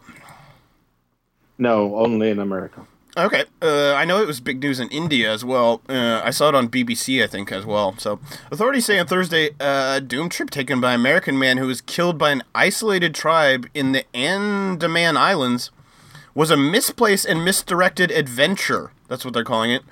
No, 1.59 1.97
only 1.97 2.31
in 2.31 2.39
America. 2.39 2.87
Okay, 3.15 3.45
uh, 3.61 3.93
I 3.93 4.07
know 4.07 4.23
it 4.23 4.27
was 4.27 4.41
big 4.41 4.63
news 4.63 4.81
in 4.81 4.89
India 4.89 5.31
as 5.31 5.45
well. 5.45 5.83
Uh, 5.87 6.23
I 6.25 6.31
saw 6.31 6.49
it 6.49 6.55
on 6.55 6.71
BBC, 6.71 7.23
I 7.23 7.27
think, 7.27 7.53
as 7.53 7.67
well. 7.67 7.95
So, 7.99 8.19
authorities 8.51 8.87
say 8.87 8.99
on 8.99 9.07
Thursday, 9.07 9.51
a 9.61 10.01
doom 10.01 10.31
trip 10.31 10.49
taken 10.49 10.81
by 10.81 10.95
an 10.95 11.01
American 11.01 11.39
man 11.39 11.59
who 11.59 11.67
was 11.67 11.83
killed 11.83 12.17
by 12.17 12.31
an 12.31 12.43
isolated 12.55 13.15
tribe 13.15 13.69
in 13.75 13.93
the 13.93 14.07
Andaman 14.17 15.19
Islands 15.19 15.71
was 16.35 16.51
a 16.51 16.57
misplaced 16.57 17.27
and 17.27 17.45
misdirected 17.45 18.11
adventure. 18.11 18.93
That's 19.09 19.27
what 19.27 19.35
they're 19.35 19.45
calling 19.45 19.73
it. 19.73 19.83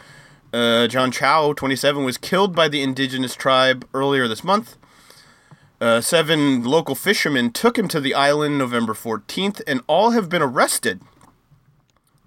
Uh, 0.53 0.89
John 0.89 1.13
Chau, 1.13 1.53
27, 1.53 2.03
was 2.03 2.17
killed 2.17 2.57
by 2.57 2.69
the 2.69 2.83
indigenous 2.83 3.35
tribe 3.35 3.87
earlier 3.93 4.27
this 4.29 4.43
month. 4.43 4.77
Uh, 5.81 6.01
seven 6.01 6.63
local 6.63 6.95
fishermen 6.95 7.51
took 7.51 7.79
him 7.79 7.89
to 7.89 8.01
the 8.01 8.15
island 8.15 8.59
November 8.59 8.93
14th, 8.93 9.63
and 9.67 9.81
all 9.87 10.11
have 10.11 10.29
been 10.29 10.43
arrested. 10.43 11.01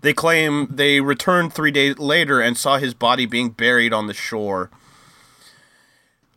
They 0.02 0.14
claim 0.14 0.68
they 0.70 1.00
returned 1.02 1.54
three 1.54 1.72
days 1.72 1.98
later 2.00 2.42
and 2.42 2.58
saw 2.58 2.78
his 2.78 2.94
body 2.94 3.26
being 3.26 3.52
buried 3.52 3.94
on 3.94 4.08
the 4.08 4.14
shore. 4.14 4.70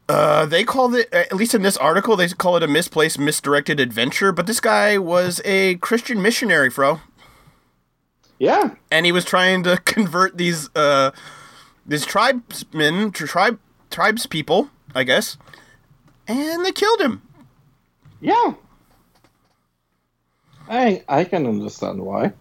Uh, 0.08 0.46
they 0.46 0.62
called 0.62 0.94
it, 0.94 1.12
at 1.12 1.32
least 1.32 1.54
in 1.54 1.62
this 1.62 1.76
article, 1.78 2.14
they 2.16 2.28
call 2.28 2.56
it 2.56 2.62
a 2.62 2.68
misplaced, 2.68 3.18
misdirected 3.18 3.80
adventure. 3.80 4.30
But 4.30 4.46
this 4.46 4.60
guy 4.60 4.98
was 4.98 5.40
a 5.44 5.76
Christian 5.76 6.22
missionary, 6.22 6.70
fro, 6.70 7.00
Yeah, 8.38 8.74
and 8.90 9.04
he 9.04 9.10
was 9.10 9.24
trying 9.24 9.64
to 9.64 9.78
convert 9.84 10.36
these 10.38 10.70
uh, 10.76 11.10
these 11.84 12.06
tribesmen, 12.06 13.10
tribe 13.10 13.58
tribes 13.90 14.26
people, 14.26 14.70
I 14.94 15.02
guess, 15.02 15.38
and 16.28 16.64
they 16.64 16.72
killed 16.72 17.00
him. 17.00 17.22
yeah. 18.20 18.54
I 20.68 21.04
I 21.08 21.24
can 21.24 21.46
understand 21.46 22.00
why. 22.00 22.32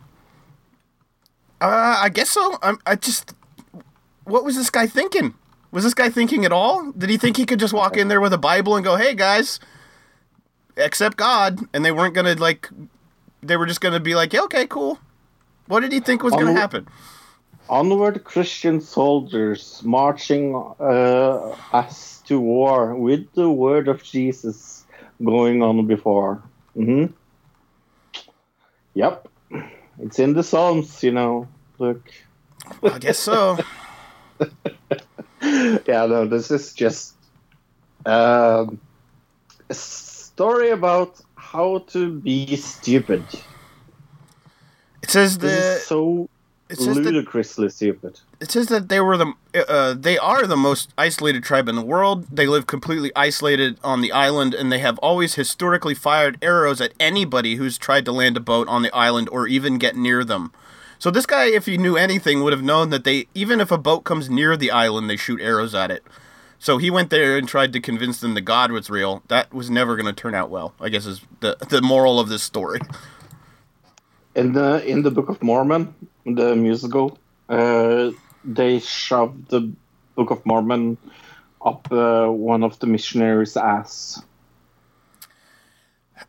Uh, 1.62 2.00
I 2.02 2.10
guess 2.10 2.32
so. 2.32 2.58
I'm, 2.62 2.80
I 2.86 2.96
just, 2.96 3.34
what 4.24 4.44
was 4.44 4.56
this 4.56 4.70
guy 4.70 4.88
thinking? 4.88 5.36
Was 5.72 5.84
this 5.84 5.94
guy 5.94 6.10
thinking 6.10 6.44
at 6.46 6.52
all? 6.52 6.92
Did 6.92 7.10
he 7.10 7.18
think 7.18 7.38
he 7.38 7.46
could 7.46 7.60
just 7.60 7.74
walk 7.74 7.98
in 7.98 8.08
there 8.08 8.20
with 8.22 8.34
a 8.34 8.38
Bible 8.38 8.76
and 8.76 8.84
go, 8.84 8.96
"Hey 8.96 9.14
guys, 9.14 9.60
accept 10.78 11.18
God," 11.18 11.60
and 11.74 11.86
they 11.86 11.92
weren't 11.92 12.14
gonna 12.16 12.34
like, 12.34 12.70
they 13.42 13.58
were 13.58 13.66
just 13.66 13.82
gonna 13.82 14.00
be 14.00 14.16
like, 14.16 14.34
yeah, 14.34 14.42
"Okay, 14.42 14.66
cool." 14.68 15.00
What 15.68 15.82
did 15.82 15.92
he 15.92 16.00
think 16.00 16.24
was 16.24 16.34
gonna 16.34 16.54
happen? 16.54 16.88
Onward, 17.70 18.24
Christian 18.24 18.80
soldiers 18.82 19.82
marching 19.84 20.56
uh, 20.80 21.56
us 21.74 22.15
to 22.28 22.40
war 22.40 22.96
with 22.96 23.32
the 23.34 23.50
word 23.50 23.88
of 23.88 24.04
Jesus 24.04 24.86
going 25.24 25.62
on 25.62 25.86
before. 25.88 26.42
Mm-hmm. 26.76 27.14
Yep, 28.94 29.28
it's 30.00 30.20
in 30.20 30.34
the 30.34 30.44
Psalms, 30.44 31.04
you 31.04 31.12
know. 31.12 31.48
Look, 31.78 32.10
I 32.84 33.00
guess 33.00 33.20
so. 33.20 33.58
yeah, 35.42 36.06
no, 36.06 36.26
this 36.26 36.52
is 36.52 36.74
just 36.74 37.16
um, 38.06 38.80
a 39.70 39.74
story 39.74 40.70
about 40.70 41.20
how 41.36 41.80
to 41.90 42.20
be 42.20 42.56
stupid. 42.56 43.24
It 45.02 45.10
says 45.12 45.38
This 45.38 45.84
the 45.84 45.86
so 45.86 46.30
it 46.70 46.78
says 46.78 46.96
that 46.96 47.04
ludicrously 47.04 47.70
stupid. 47.70 48.20
it 48.40 48.52
says 48.52 48.68
that 48.68 48.90
they 48.90 49.00
were 49.00 49.18
the 49.18 49.32
uh, 49.56 49.94
they 49.94 50.18
are 50.18 50.46
the 50.46 50.58
most 50.58 50.94
isolated 50.98 51.44
tribe 51.44 51.70
in 51.70 51.76
the 51.76 51.82
world. 51.82 52.28
They 52.32 52.48
live 52.48 52.68
completely 52.68 53.12
isolated 53.16 53.78
on 53.84 54.02
the 54.02 54.12
island, 54.12 54.54
and 54.54 54.72
they 54.72 54.80
have 54.80 54.98
always 55.00 55.36
historically 55.36 55.96
fired 55.96 56.38
arrows 56.42 56.82
at 56.82 56.94
anybody 57.00 57.56
who's 57.56 57.78
tried 57.78 58.06
to 58.06 58.12
land 58.12 58.38
a 58.38 58.42
boat 58.42 58.68
on 58.68 58.82
the 58.82 58.94
island 58.96 59.30
or 59.32 59.48
even 59.48 59.78
get 59.78 59.96
near 59.96 60.24
them. 60.24 60.52
So 61.00 61.12
this 61.12 61.26
guy, 61.26 61.46
if 61.46 61.66
he 61.66 61.78
knew 61.78 61.98
anything, 61.98 62.44
would 62.44 62.54
have 62.54 62.64
known 62.64 62.90
that 62.90 63.04
they 63.04 63.28
even 63.34 63.60
if 63.60 63.72
a 63.72 63.78
boat 63.78 64.04
comes 64.04 64.30
near 64.30 64.56
the 64.58 64.72
island, 64.72 65.10
they 65.10 65.18
shoot 65.18 65.42
arrows 65.42 65.76
at 65.76 65.92
it. 65.92 66.04
So 66.58 66.78
he 66.78 66.90
went 66.90 67.10
there 67.10 67.38
and 67.38 67.48
tried 67.48 67.74
to 67.74 67.80
convince 67.80 68.20
them 68.20 68.34
that 68.34 68.42
God 68.42 68.72
was 68.72 68.90
real. 68.90 69.22
That 69.28 69.54
was 69.54 69.70
never 69.70 69.96
going 69.96 70.08
to 70.08 70.14
turn 70.14 70.34
out 70.34 70.50
well. 70.50 70.74
I 70.80 70.90
guess 70.90 71.06
is 71.06 71.22
the 71.42 71.58
the 71.70 71.82
moral 71.82 72.20
of 72.20 72.30
this 72.30 72.44
story. 72.44 72.80
In 74.36 74.54
the 74.54 74.84
in 74.86 75.04
the 75.04 75.12
Book 75.12 75.30
of 75.30 75.42
Mormon, 75.44 75.94
the 76.26 76.56
musical, 76.56 77.18
uh, 77.50 78.12
they 78.46 78.80
shoved 78.80 79.50
the 79.50 79.72
Book 80.16 80.32
of 80.32 80.46
Mormon 80.46 80.98
up 81.64 81.92
uh, 81.92 82.28
one 82.28 82.64
of 82.64 82.80
the 82.80 82.88
missionaries' 82.88 83.58
ass. 83.58 84.24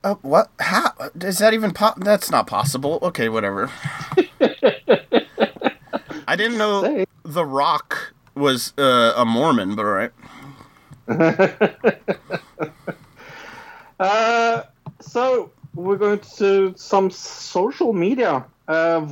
Uh, 0.02 0.14
what? 0.22 0.50
How 0.58 0.92
is 1.20 1.38
that 1.38 1.54
even? 1.54 1.72
Po- 1.72 1.94
that's 1.96 2.30
not 2.30 2.46
possible. 2.46 2.98
Okay, 3.02 3.28
whatever. 3.28 3.70
I 6.26 6.34
didn't 6.36 6.58
know 6.58 6.82
Say. 6.82 7.06
The 7.24 7.44
Rock 7.44 8.14
was 8.34 8.72
uh, 8.76 9.12
a 9.16 9.24
Mormon, 9.24 9.76
but 9.76 9.84
all 9.84 9.92
right. 9.92 10.12
Uh, 13.98 14.62
so 15.00 15.50
we're 15.74 15.96
going 15.96 16.18
to 16.18 16.74
some 16.76 17.10
social 17.10 17.92
media 17.94 18.44
uh, 18.68 19.06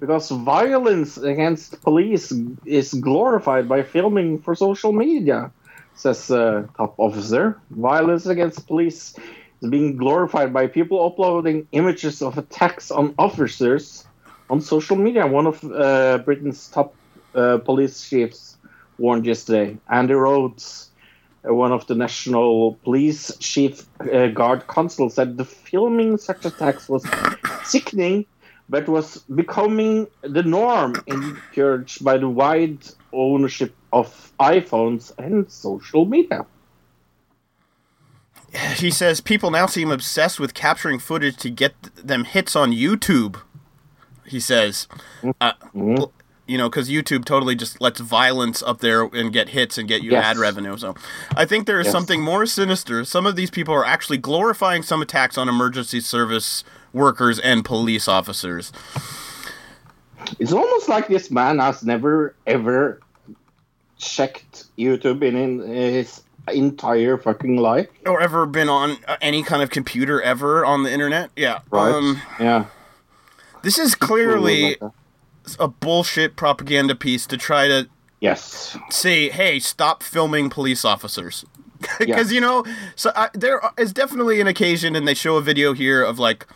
because 0.00 0.30
violence 0.30 1.16
against 1.16 1.80
police 1.82 2.32
is 2.64 2.94
glorified 2.94 3.68
by 3.68 3.82
filming 3.82 4.40
for 4.40 4.54
social 4.54 4.92
media, 4.92 5.50
says 5.94 6.30
uh, 6.30 6.66
top 6.76 6.94
officer. 6.98 7.60
Violence 7.70 8.26
against 8.26 8.66
police 8.66 9.14
is 9.60 9.70
being 9.70 9.96
glorified 9.96 10.52
by 10.52 10.66
people 10.66 11.04
uploading 11.04 11.66
images 11.72 12.22
of 12.22 12.38
attacks 12.38 12.90
on 12.90 13.14
officers 13.18 14.06
on 14.50 14.60
social 14.60 14.96
media. 14.96 15.26
One 15.26 15.46
of 15.46 15.64
uh, 15.64 16.18
Britain's 16.18 16.68
top 16.68 16.94
uh, 17.34 17.58
police 17.58 18.08
chiefs 18.08 18.56
warned 18.98 19.26
yesterday. 19.26 19.76
Andy 19.88 20.14
Rhodes 20.14 20.90
uh, 21.48 21.54
one 21.54 21.72
of 21.72 21.86
the 21.86 21.94
national 21.94 22.74
police 22.84 23.36
chief 23.38 23.86
uh, 24.00 24.26
guard 24.28 24.66
constable 24.66 25.10
said 25.10 25.36
the 25.36 25.44
filming 25.44 26.16
such 26.16 26.44
attacks 26.44 26.88
was 26.88 27.06
sickening 27.64 28.26
but 28.68 28.88
was 28.88 29.18
becoming 29.34 30.06
the 30.22 30.42
norm 30.42 30.94
encouraged 31.06 32.04
by 32.04 32.18
the 32.18 32.28
wide 32.28 32.78
ownership 33.12 33.74
of 33.92 34.32
iPhones 34.38 35.12
and 35.18 35.50
social 35.50 36.04
media. 36.04 36.44
He 38.76 38.90
says 38.90 39.20
people 39.20 39.50
now 39.50 39.66
seem 39.66 39.90
obsessed 39.90 40.40
with 40.40 40.54
capturing 40.54 40.98
footage 40.98 41.36
to 41.38 41.50
get 41.50 41.74
them 41.94 42.24
hits 42.24 42.56
on 42.56 42.72
YouTube. 42.72 43.40
He 44.24 44.40
says, 44.40 44.88
uh, 45.40 45.52
Mhm. 45.74 46.10
You 46.48 46.58
know, 46.58 46.68
because 46.68 46.88
YouTube 46.88 47.24
totally 47.24 47.54
just 47.54 47.80
lets 47.80 48.00
violence 48.00 48.62
up 48.62 48.78
there 48.80 49.02
and 49.04 49.32
get 49.32 49.50
hits 49.50 49.78
and 49.78 49.86
get 49.86 50.02
you 50.02 50.12
Yes. 50.12 50.24
ad 50.24 50.36
revenue. 50.38 50.76
So 50.76 50.94
I 51.36 51.44
think 51.44 51.66
there 51.66 51.78
is 51.78 51.86
Yes. 51.86 51.92
something 51.92 52.22
more 52.22 52.46
sinister. 52.46 53.04
Some 53.04 53.26
of 53.26 53.36
these 53.36 53.50
people 53.50 53.74
are 53.74 53.84
actually 53.84 54.18
glorifying 54.18 54.82
some 54.82 55.02
attacks 55.02 55.36
on 55.38 55.48
emergency 55.48 56.00
service 56.00 56.64
workers 56.92 57.38
and 57.38 57.64
police 57.64 58.08
officers. 58.08 58.72
It's 60.38 60.52
almost 60.52 60.88
like 60.88 61.08
this 61.08 61.30
man 61.30 61.58
has 61.58 61.82
never 61.84 62.34
ever 62.46 63.00
checked 63.98 64.64
YouTube 64.78 65.22
in, 65.22 65.36
in 65.36 65.60
his 65.68 66.22
entire 66.52 67.18
fucking 67.18 67.56
life, 67.56 67.88
or 68.06 68.20
ever 68.20 68.46
been 68.46 68.68
on 68.68 68.96
uh, 69.06 69.16
any 69.20 69.42
kind 69.42 69.62
of 69.62 69.70
computer 69.70 70.20
ever 70.22 70.64
on 70.64 70.82
the 70.82 70.90
internet. 70.92 71.30
Yeah. 71.36 71.60
right? 71.70 71.92
Um, 71.92 72.20
yeah. 72.40 72.64
this 73.62 73.78
is 73.78 73.94
clearly 73.94 74.76
a 75.58 75.68
bullshit 75.68 76.36
propaganda 76.36 76.94
piece 76.94 77.26
to 77.26 77.36
try 77.36 77.68
to 77.68 77.88
Yes. 78.20 78.76
say, 78.90 79.28
"Hey, 79.28 79.58
stop 79.60 80.02
filming 80.02 80.50
police 80.50 80.84
officers," 80.84 81.44
because 81.98 82.30
Yeah. 82.30 82.34
you 82.34 82.40
know, 82.40 82.64
so 82.96 83.12
I, 83.14 83.28
there 83.34 83.60
is 83.78 83.92
definitely 83.92 84.40
an 84.40 84.46
occasion, 84.48 84.96
and 84.96 85.06
they 85.06 85.14
show 85.14 85.36
a 85.36 85.40
video 85.42 85.72
here 85.72 86.02
of 86.02 86.18
like 86.18 86.46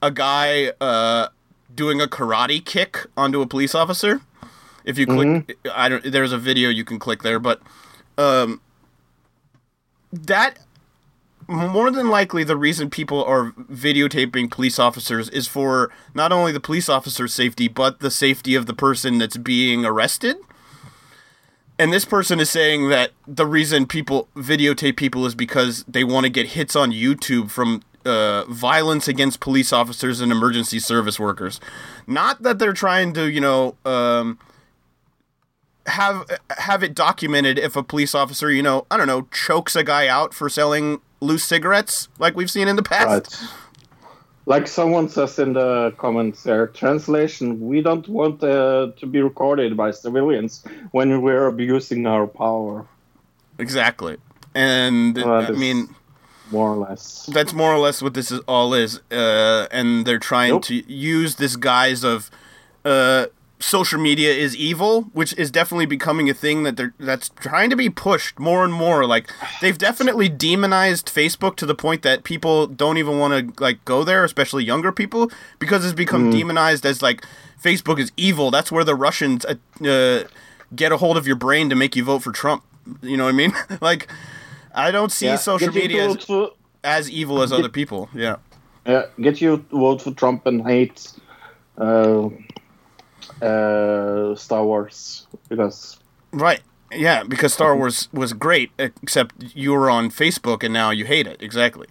a 0.00 0.10
guy 0.10 0.72
uh, 0.80 1.28
doing 1.74 2.00
a 2.00 2.06
karate 2.06 2.64
kick 2.64 3.06
onto 3.16 3.40
a 3.40 3.46
police 3.46 3.74
officer. 3.74 4.20
If 4.84 4.98
you 4.98 5.06
click, 5.06 5.58
I 5.74 5.88
don't. 5.88 6.04
There's 6.04 6.32
a 6.32 6.38
video 6.38 6.68
you 6.68 6.84
can 6.84 6.98
click 6.98 7.22
there, 7.22 7.38
but 7.38 7.60
um, 8.18 8.60
that 10.12 10.58
more 11.52 11.90
than 11.90 12.08
likely 12.08 12.44
the 12.44 12.56
reason 12.56 12.90
people 12.90 13.24
are 13.24 13.52
videotaping 13.52 14.50
police 14.50 14.78
officers 14.78 15.28
is 15.28 15.46
for 15.46 15.90
not 16.14 16.32
only 16.32 16.52
the 16.52 16.60
police 16.60 16.88
officer's 16.88 17.32
safety 17.32 17.68
but 17.68 18.00
the 18.00 18.10
safety 18.10 18.54
of 18.54 18.66
the 18.66 18.74
person 18.74 19.18
that's 19.18 19.36
being 19.36 19.84
arrested 19.84 20.36
and 21.78 21.92
this 21.92 22.04
person 22.04 22.38
is 22.38 22.50
saying 22.50 22.90
that 22.90 23.10
the 23.26 23.46
reason 23.46 23.86
people 23.86 24.28
videotape 24.36 24.96
people 24.96 25.26
is 25.26 25.34
because 25.34 25.84
they 25.88 26.04
want 26.04 26.24
to 26.24 26.30
get 26.30 26.48
hits 26.48 26.76
on 26.76 26.92
YouTube 26.92 27.50
from 27.50 27.82
uh, 28.04 28.44
violence 28.44 29.08
against 29.08 29.40
police 29.40 29.72
officers 29.72 30.20
and 30.20 30.30
emergency 30.30 30.78
service 30.78 31.18
workers. 31.18 31.60
Not 32.06 32.42
that 32.42 32.58
they're 32.58 32.72
trying 32.72 33.14
to, 33.14 33.30
you 33.30 33.40
know, 33.40 33.76
um, 33.84 34.38
have 35.86 36.30
have 36.58 36.82
it 36.82 36.94
documented 36.94 37.58
if 37.58 37.74
a 37.74 37.82
police 37.82 38.14
officer, 38.14 38.50
you 38.50 38.62
know, 38.62 38.86
I 38.90 38.96
don't 38.96 39.06
know, 39.06 39.22
chokes 39.32 39.74
a 39.74 39.82
guy 39.82 40.06
out 40.06 40.34
for 40.34 40.48
selling 40.48 41.00
loose 41.22 41.44
cigarettes, 41.44 42.08
like 42.18 42.36
we've 42.36 42.50
seen 42.50 42.68
in 42.68 42.76
the 42.76 42.82
past. 42.82 43.06
Right. 43.06 43.50
Like 44.44 44.66
someone 44.66 45.08
says 45.08 45.38
in 45.38 45.52
the 45.52 45.92
comments 45.98 46.42
there, 46.42 46.66
translation, 46.66 47.60
we 47.60 47.80
don't 47.80 48.06
want 48.08 48.42
uh, 48.42 48.90
to 48.98 49.06
be 49.06 49.22
recorded 49.22 49.76
by 49.76 49.92
civilians 49.92 50.64
when 50.90 51.22
we're 51.22 51.46
abusing 51.46 52.06
our 52.06 52.26
power, 52.26 52.84
Exactly. 53.58 54.16
And 54.54 55.16
Well, 55.16 55.46
I 55.46 55.50
mean, 55.52 55.94
more 56.50 56.70
or 56.72 56.76
less. 56.76 57.26
that's 57.32 57.52
more 57.52 57.72
or 57.72 57.78
less 57.78 58.02
what 58.02 58.14
this 58.14 58.30
is 58.32 58.40
all 58.48 58.74
is 58.74 59.00
uh, 59.12 59.68
and 59.70 60.04
they're 60.04 60.18
trying 60.18 60.50
Nope. 60.54 60.64
to 60.64 60.74
use 60.92 61.36
this 61.36 61.54
guise 61.56 62.02
of 62.04 62.30
uh, 62.84 63.26
social 63.62 63.98
media 64.00 64.30
is 64.32 64.56
evil 64.56 65.02
which 65.12 65.32
is 65.38 65.50
definitely 65.50 65.86
becoming 65.86 66.28
a 66.28 66.34
thing 66.34 66.64
that 66.64 66.76
they're 66.76 66.92
that's 66.98 67.28
trying 67.40 67.70
to 67.70 67.76
be 67.76 67.88
pushed 67.88 68.38
more 68.38 68.64
and 68.64 68.72
more 68.74 69.06
like 69.06 69.30
they've 69.60 69.78
definitely 69.78 70.28
demonized 70.28 71.06
facebook 71.06 71.54
to 71.54 71.64
the 71.64 71.74
point 71.74 72.02
that 72.02 72.24
people 72.24 72.66
don't 72.66 72.98
even 72.98 73.18
want 73.18 73.32
to 73.56 73.62
like 73.62 73.84
go 73.84 74.02
there 74.02 74.24
especially 74.24 74.64
younger 74.64 74.90
people 74.90 75.30
because 75.60 75.84
it's 75.84 75.94
become 75.94 76.28
demonized 76.30 76.84
as 76.84 77.00
like 77.02 77.24
facebook 77.62 77.98
is 78.00 78.10
evil 78.16 78.50
that's 78.50 78.72
where 78.72 78.82
the 78.84 78.94
russians 78.96 79.44
uh, 79.46 79.54
uh, 79.88 80.24
get 80.74 80.90
a 80.90 80.96
hold 80.96 81.16
of 81.16 81.26
your 81.26 81.36
brain 81.36 81.70
to 81.70 81.76
make 81.76 81.94
you 81.94 82.02
vote 82.02 82.20
for 82.22 82.32
trump 82.32 82.64
you 83.00 83.16
know 83.16 83.24
what 83.24 83.30
i 83.34 83.36
mean 83.36 83.52
like 83.80 84.08
i 84.74 84.90
don't 84.90 85.12
see 85.12 85.26
Yeah. 85.26 85.36
social 85.36 85.68
Get 85.72 85.82
media 85.82 86.08
as, 86.10 86.24
for, 86.24 86.50
as 86.82 87.08
evil 87.08 87.42
as 87.42 87.52
other 87.52 87.68
people. 87.68 88.08
Yeah. 88.12 88.36
yeah, 88.84 89.06
get 89.20 89.40
you 89.40 89.58
to 89.70 89.78
vote 89.78 90.02
for 90.02 90.10
Trump 90.10 90.46
and 90.46 90.66
hate 90.66 91.12
uh, 91.78 92.28
uh, 93.42 94.34
Star 94.36 94.64
Wars 94.64 95.26
because 95.48 95.98
Right. 96.32 96.60
Yeah, 96.94 97.22
because 97.22 97.54
Star 97.54 97.74
Wars 97.74 98.08
was 98.12 98.34
great, 98.34 98.70
except 98.78 99.34
you 99.54 99.72
were 99.72 99.88
on 99.88 100.10
Facebook 100.10 100.62
and 100.62 100.74
now 100.74 100.90
you 100.90 101.06
hate 101.06 101.26
it. 101.26 101.40
Exactly. 101.42 101.86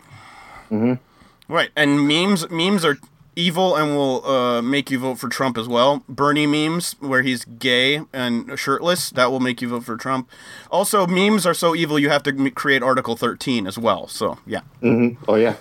Mhm. 0.70 1.00
Right, 1.48 1.72
and 1.76 2.08
memes 2.08 2.50
memes 2.50 2.86
are 2.86 2.98
evil 3.36 3.76
and 3.76 3.96
will 3.96 4.26
uh, 4.26 4.62
make 4.62 4.92
you 4.92 5.00
vote 5.00 5.18
for 5.18 5.28
Trump 5.28 5.58
as 5.58 5.68
well. 5.68 6.04
Bernie 6.08 6.46
memes 6.46 6.96
where 7.00 7.24
he's 7.24 7.46
gay 7.46 8.02
and 8.14 8.58
shirtless 8.60 9.10
that 9.12 9.32
will 9.32 9.40
make 9.40 9.62
you 9.62 9.70
vote 9.70 9.84
for 9.86 9.98
Trump. 9.98 10.30
Also, 10.70 11.08
memes 11.08 11.46
are 11.46 11.54
so 11.54 11.74
evil 11.76 11.98
you 11.98 12.10
have 12.10 12.24
to 12.24 12.52
create 12.52 12.84
Article 12.84 13.16
13 13.16 13.66
as 13.68 13.78
well. 13.80 14.08
So 14.08 14.38
yeah. 14.46 14.62
hmm 14.82 15.10
Oh 15.28 15.36
yeah. 15.36 15.56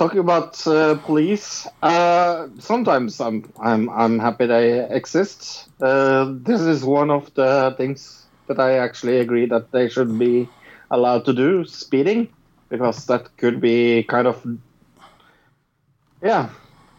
Talking 0.00 0.20
about 0.20 0.66
uh, 0.66 0.96
police, 0.96 1.68
uh, 1.82 2.48
sometimes 2.58 3.20
I'm 3.20 3.52
I'm 3.62 3.88
I'm 3.90 4.18
happy 4.18 4.46
they 4.46 4.88
exist. 4.90 5.68
Uh, 5.80 6.34
this 6.40 6.62
is 6.62 6.84
one 6.84 7.10
of 7.10 7.32
the 7.34 7.74
things 7.76 8.28
that 8.48 8.58
I 8.60 8.78
actually 8.78 9.18
agree 9.20 9.46
that 9.46 9.72
they 9.72 9.88
should 9.90 10.18
be 10.18 10.54
allowed 10.90 11.26
to 11.26 11.34
do 11.34 11.64
speeding 11.66 12.34
because 12.70 13.06
that 13.06 13.36
could 13.36 13.60
be 13.60 14.04
kind 14.04 14.26
of 14.26 14.44
yeah. 16.22 16.50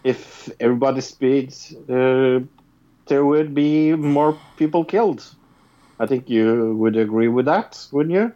If 0.04 0.50
everybody 0.60 1.02
speeds, 1.02 1.74
uh, 1.90 2.40
there 3.08 3.26
would 3.26 3.54
be 3.56 3.94
more 3.96 4.44
people 4.58 4.86
killed. 4.86 5.36
I 6.00 6.08
think 6.08 6.30
you 6.30 6.76
would 6.78 6.98
agree 6.98 7.28
with 7.30 7.46
that, 7.48 7.88
wouldn't 7.92 8.16
you? 8.16 8.34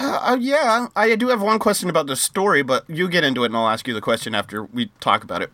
Uh, 0.00 0.36
yeah, 0.40 0.86
I 0.94 1.16
do 1.16 1.28
have 1.28 1.42
one 1.42 1.58
question 1.58 1.90
about 1.90 2.06
the 2.06 2.14
story, 2.14 2.62
but 2.62 2.88
you 2.88 3.08
get 3.08 3.24
into 3.24 3.42
it 3.42 3.46
and 3.46 3.56
I'll 3.56 3.68
ask 3.68 3.88
you 3.88 3.94
the 3.94 4.00
question 4.00 4.34
after 4.34 4.64
we 4.64 4.90
talk 5.00 5.24
about 5.24 5.42
it. 5.42 5.50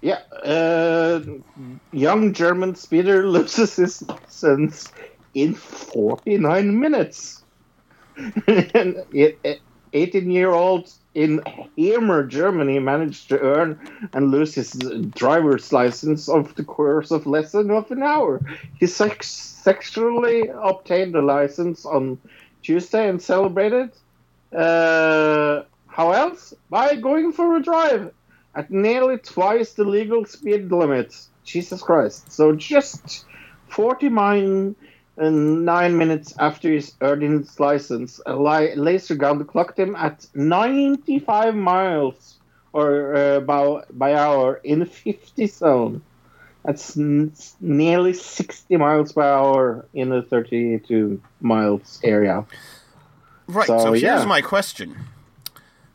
Yeah, 0.00 0.20
uh, 0.44 1.20
young 1.90 2.32
German 2.32 2.76
speeder 2.76 3.26
loses 3.28 3.74
his 3.74 4.02
license 4.02 4.92
in 5.34 5.54
49 5.54 6.78
minutes. 6.78 7.42
and 8.46 9.04
18 9.92 10.30
year 10.30 10.50
old 10.50 10.92
in 11.14 11.40
Hemer, 11.76 12.28
Germany, 12.28 12.78
managed 12.78 13.28
to 13.30 13.40
earn 13.40 13.80
and 14.12 14.30
lose 14.30 14.54
his 14.54 14.70
driver's 15.14 15.72
license 15.72 16.28
over 16.28 16.52
the 16.52 16.64
course 16.64 17.10
of 17.10 17.26
less 17.26 17.52
than 17.52 17.70
half 17.70 17.90
an 17.90 18.02
hour. 18.02 18.40
He 18.78 18.86
sex- 18.86 19.30
sexually 19.30 20.48
obtained 20.48 21.14
the 21.14 21.22
license 21.22 21.84
on 21.84 22.18
Tuesday 22.62 23.08
and 23.08 23.20
celebrated. 23.20 23.90
Uh, 24.54 25.62
how 25.86 26.12
else? 26.12 26.54
By 26.70 26.96
going 26.96 27.32
for 27.32 27.56
a 27.56 27.62
drive 27.62 28.12
at 28.54 28.70
nearly 28.70 29.18
twice 29.18 29.74
the 29.74 29.84
legal 29.84 30.24
speed 30.24 30.70
limit. 30.70 31.14
Jesus 31.44 31.82
Christ. 31.82 32.30
So 32.30 32.54
just 32.54 33.24
49 33.68 34.76
and 35.16 35.64
9 35.64 35.98
minutes 35.98 36.34
after 36.38 36.70
he's 36.70 36.94
earned 37.00 37.22
his 37.22 37.58
license, 37.58 38.20
a 38.26 38.36
laser 38.36 39.14
gun 39.14 39.44
clocked 39.44 39.78
him 39.78 39.96
at 39.96 40.26
95 40.34 41.54
miles 41.54 42.38
or 42.72 43.14
uh, 43.14 43.40
by, 43.40 43.82
by 43.90 44.14
hour 44.14 44.60
in 44.62 44.80
the 44.80 44.86
50 44.86 45.46
zone. 45.46 46.02
That's 46.64 46.96
n- 46.96 47.32
nearly 47.60 48.12
60 48.12 48.76
miles 48.76 49.12
per 49.12 49.22
hour 49.22 49.86
in 49.94 50.10
the 50.10 50.22
32 50.22 51.20
miles 51.40 52.00
area. 52.04 52.44
Right. 53.46 53.66
So, 53.66 53.78
So, 53.78 53.92
here's 53.92 54.02
yeah. 54.02 54.24
my 54.24 54.40
question. 54.42 54.96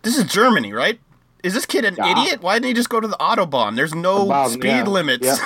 This 0.01 0.17
is 0.17 0.23
Germany, 0.25 0.73
right? 0.73 0.99
Is 1.43 1.53
this 1.53 1.65
kid 1.65 1.85
an 1.85 1.95
Yeah. 1.97 2.11
idiot? 2.11 2.41
Why 2.41 2.55
didn't 2.55 2.67
he 2.67 2.73
just 2.73 2.89
go 2.89 2.99
to 2.99 3.07
the 3.07 3.17
autobahn? 3.17 3.75
There's 3.75 3.93
no 3.93 4.47
speed 4.49 4.65
yeah. 4.67 4.83
limits. 4.85 5.39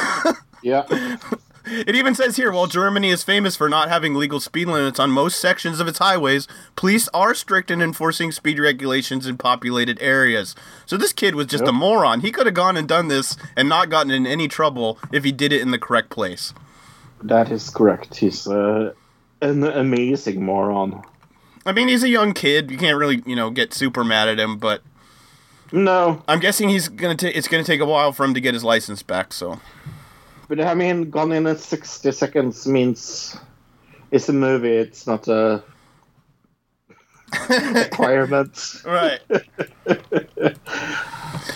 Yeah. 0.64 0.86
It 1.70 1.96
even 1.96 2.16
says 2.16 2.38
here, 2.38 2.52
while 2.52 2.68
Germany 2.68 3.10
is 3.10 3.24
famous 3.24 3.56
for 3.56 3.68
not 3.68 3.90
having 3.90 4.14
legal 4.16 4.40
speed 4.40 4.68
limits 4.68 5.00
on 5.00 5.12
most 5.12 5.40
sections 5.40 5.80
of 5.80 5.88
its 5.88 6.00
highways, 6.00 6.48
police 6.76 7.10
are 7.14 7.34
strict 7.36 7.70
in 7.70 7.82
enforcing 7.82 8.32
speed 8.32 8.58
regulations 8.60 9.28
in 9.28 9.38
populated 9.38 10.02
areas. 10.02 10.56
So 10.86 10.96
this 10.96 11.12
kid 11.14 11.36
was 11.36 11.48
just 11.48 11.68
a 11.68 11.72
moron. 11.74 12.22
He 12.22 12.32
could 12.32 12.46
have 12.46 12.56
gone 12.56 12.78
and 12.78 12.88
done 12.88 13.10
this 13.10 13.36
and 13.56 13.68
not 13.68 13.90
gotten 13.90 14.12
in 14.12 14.26
any 14.26 14.48
trouble 14.48 14.98
if 15.12 15.24
he 15.24 15.32
did 15.32 15.52
it 15.52 15.62
in 15.62 15.72
the 15.72 15.80
correct 15.80 16.10
place. 16.10 16.54
That 17.22 17.52
is 17.52 17.70
correct. 17.70 18.16
He's 18.16 18.48
uh, 18.48 18.94
an 19.42 19.64
amazing 19.64 20.44
moron. 20.44 21.02
I 21.66 21.74
mean, 21.74 21.90
he's 21.90 22.04
a 22.04 22.10
young 22.10 22.34
kid. 22.34 22.72
You 22.72 22.78
can't 22.78 22.98
really, 22.98 23.22
you 23.26 23.36
know, 23.36 23.50
get 23.50 23.74
super 23.74 24.04
mad 24.06 24.30
at 24.30 24.40
him, 24.40 24.58
but 24.58 24.84
No, 25.74 26.24
I'm 26.28 26.40
guessing 26.40 26.70
he's 26.70 26.88
gonna. 26.88 27.16
ta 27.16 27.28
it's 27.28 27.50
gonna 27.50 27.64
take 27.64 27.82
a 27.82 27.86
while 27.86 28.14
for 28.14 28.24
him 28.24 28.34
to 28.34 28.40
get 28.40 28.54
his 28.54 28.64
license 28.64 29.04
back. 29.04 29.34
So 29.34 29.60
but 30.48 30.60
I 30.60 30.74
mean, 30.74 31.10
gone 31.10 31.32
in 31.32 31.48
at 31.48 31.60
60 31.60 32.12
seconds 32.12 32.68
means 32.68 33.38
it's 34.12 34.30
a 34.30 34.34
movie, 34.34 34.76
it's 34.76 35.06
not 35.06 35.28
a 35.28 35.64
requirement. 37.50 38.82
right. 38.86 39.20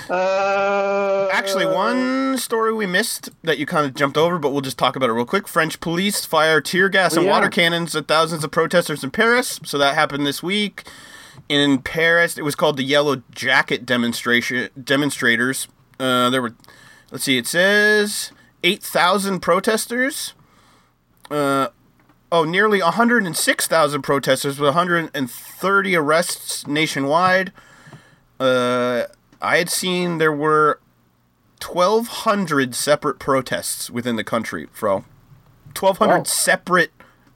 Uh, 0.10 1.30
Actually, 1.32 1.66
one 1.66 2.38
story 2.38 2.74
we 2.74 2.86
missed 2.86 3.30
that 3.44 3.58
you 3.58 3.66
kind 3.66 3.86
of 3.86 3.94
jumped 3.94 4.18
over, 4.18 4.38
but 4.38 4.52
we'll 4.52 4.62
just 4.62 4.78
talk 4.78 4.98
about 4.98 5.10
it 5.10 5.14
real 5.14 5.26
quick. 5.26 5.48
French 5.48 5.80
police 5.80 6.26
fire 6.26 6.60
tear 6.60 6.90
gas 6.90 7.16
and 7.16 7.26
yeah. 7.26 7.32
water 7.32 7.50
cannons 7.50 7.96
at 7.96 8.08
thousands 8.08 8.44
of 8.44 8.52
protesters 8.52 9.04
in 9.04 9.12
Paris. 9.12 9.60
So 9.64 9.78
that 9.78 9.96
happened 9.96 10.26
this 10.26 10.44
week. 10.44 10.84
In 11.48 11.80
Paris, 11.82 12.38
it 12.38 12.44
was 12.44 12.56
called 12.56 12.76
the 12.76 12.84
Yellow 12.84 13.24
Jacket 13.32 13.86
demonstration 13.86 14.70
demonstrators. 14.82 15.70
Uh, 15.98 16.30
there 16.30 16.42
were, 16.42 16.56
let's 17.12 17.24
see, 17.24 17.38
it 17.38 17.48
says 17.48 18.32
eight 18.64 18.84
thousand 18.84 19.40
protesters. 19.42 20.34
Uh, 21.30 21.68
oh, 22.32 22.44
nearly 22.44 22.82
106,000 22.82 24.02
protesters 24.02 24.60
with 24.60 24.68
130 24.76 25.96
arrests 25.96 26.68
nationwide. 26.68 27.54
Uh, 28.40 29.04
I 29.42 29.58
had 29.58 29.70
seen 29.70 30.18
there 30.18 30.34
were 30.34 30.80
1,200 31.66 32.76
separate 32.76 33.20
protests 33.20 33.90
within 33.90 34.16
the 34.16 34.24
country, 34.24 34.68
Fro. 34.74 35.06
1,200 35.80 36.18
Wow. 36.18 36.24
separate 36.24 36.92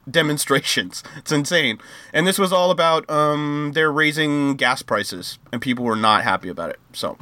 demonstrations. 0.09 1.03
It's 1.17 1.32
insane. 1.32 1.80
And 2.11 2.28
this 2.28 2.38
was 2.38 2.51
all 2.51 2.69
about 2.71 3.09
um, 3.09 3.71
they're 3.73 3.91
raising 3.91 4.55
gas 4.55 4.82
prices, 4.82 5.39
and 5.53 5.61
people 5.61 5.86
were 5.86 5.95
not 5.95 6.23
happy 6.23 6.49
about 6.49 6.69
it. 6.71 6.80
So, 6.93 7.17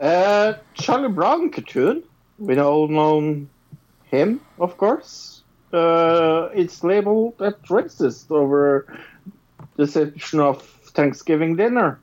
Uh, 0.00 0.54
Charlie 0.74 1.08
Brown 1.10 1.50
cartoon. 1.50 2.02
We 2.38 2.58
all 2.58 2.88
know 2.88 3.46
him, 4.04 4.40
of 4.58 4.76
course. 4.76 5.42
Uh, 5.72 6.48
it's 6.54 6.82
labeled 6.82 7.40
as 7.40 7.54
racist 7.68 8.30
over 8.30 8.98
the 9.76 9.86
section 9.86 10.40
of 10.40 10.62
Thanksgiving 10.62 11.54
dinner. 11.56 12.00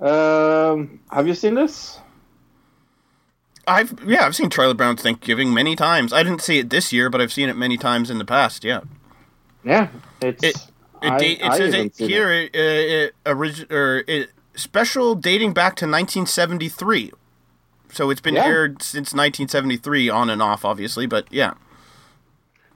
Um, 0.00 1.00
have 1.10 1.26
you 1.26 1.34
seen 1.34 1.54
this? 1.54 1.98
I've 3.66 3.98
yeah, 4.06 4.24
I've 4.24 4.36
seen 4.36 4.48
Charlie 4.48 4.74
Brown's 4.74 5.02
Thanksgiving 5.02 5.52
many 5.52 5.76
times. 5.76 6.12
I 6.12 6.22
didn't 6.22 6.42
see 6.42 6.58
it 6.58 6.70
this 6.70 6.92
year, 6.92 7.10
but 7.10 7.20
I've 7.20 7.32
seen 7.32 7.48
it 7.48 7.56
many 7.56 7.76
times 7.76 8.10
in 8.10 8.18
the 8.18 8.24
past. 8.24 8.64
Yeah. 8.64 8.80
Yeah, 9.64 9.88
it's. 10.22 10.42
It 10.44 10.56
it, 11.02 11.12
I- 11.12 11.18
date, 11.18 11.40
it 11.40 11.44
I 11.44 11.56
says 11.56 11.74
it 11.74 11.96
here 11.96 12.30
it, 12.32 12.54
uh, 12.54 12.58
it, 12.58 13.14
origi- 13.24 13.70
or 13.70 14.04
it 14.06 14.30
special 14.58 15.14
dating 15.14 15.52
back 15.52 15.76
to 15.76 15.86
1973. 15.86 17.12
So 17.90 18.10
it's 18.10 18.20
been 18.20 18.34
Yeah. 18.34 18.46
aired 18.46 18.82
since 18.82 19.14
1973 19.14 20.10
on 20.10 20.28
and 20.28 20.42
off 20.42 20.64
obviously, 20.64 21.06
but 21.06 21.26
yeah. 21.30 21.54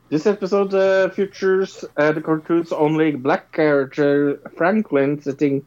This 0.09 0.27
episode 0.27 0.75
uh, 0.75 1.09
features 1.11 1.85
uh, 1.97 2.13
the 2.13 2.21
cartoon's 2.21 2.73
only 2.73 3.13
black 3.13 3.53
character, 3.53 4.39
Franklin, 4.57 5.21
sitting 5.23 5.65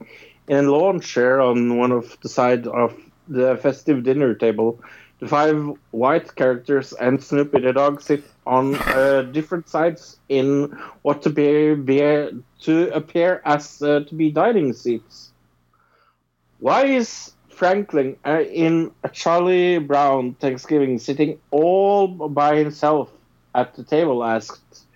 in 0.47 0.65
a 0.65 0.71
lawn 0.71 0.99
chair 0.99 1.41
on 1.41 1.77
one 1.77 1.91
of 1.91 2.17
the 2.21 2.29
side 2.29 2.67
of 2.67 2.95
the 3.27 3.57
festive 3.57 4.03
dinner 4.03 4.33
table. 4.35 4.79
The 5.19 5.27
five 5.27 5.71
white 5.91 6.35
characters 6.35 6.93
and 6.93 7.23
Snoopy 7.23 7.61
the 7.61 7.73
dog 7.73 8.01
sit 8.01 8.23
on 8.45 8.75
uh, 8.75 9.23
different 9.23 9.67
sides 9.69 10.17
in 10.29 10.77
what 11.01 11.23
to 11.23 11.29
be, 11.29 11.73
be 11.73 12.29
to 12.61 12.93
appear 12.93 13.41
as 13.45 13.81
uh, 13.81 14.01
to 14.01 14.13
be 14.15 14.29
dining 14.29 14.73
seats. 14.73 15.31
Why 16.65 16.85
is 16.85 17.31
Franklin 17.49 18.17
uh, 18.25 18.41
in 18.41 18.89
Charlie 19.13 19.77
Brown 19.77 20.33
Thanksgiving 20.33 20.97
sitting 20.97 21.37
all 21.51 22.07
by 22.07 22.57
himself 22.57 23.11
at 23.53 23.75
the 23.75 23.83
table? 23.83 24.23
asked 24.23 24.87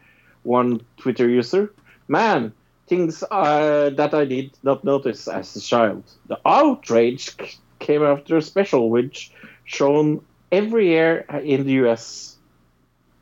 one 0.42 0.82
Twitter 0.98 1.30
user. 1.30 1.72
Man, 2.08 2.54
things 2.88 3.24
uh, 3.30 3.92
that 3.92 4.16
I 4.16 4.26
did 4.26 4.58
not 4.64 4.84
notice 4.84 5.28
as 5.28 5.56
a 5.56 5.62
child. 5.62 6.06
The 6.26 6.40
outrage 6.44 7.38
came 7.78 8.02
after 8.02 8.38
a 8.38 8.42
special 8.42 8.90
which 8.90 9.32
shown 9.66 10.26
every 10.52 10.88
year 10.88 11.24
in 11.44 11.68
the 11.68 11.74
US 11.86 12.36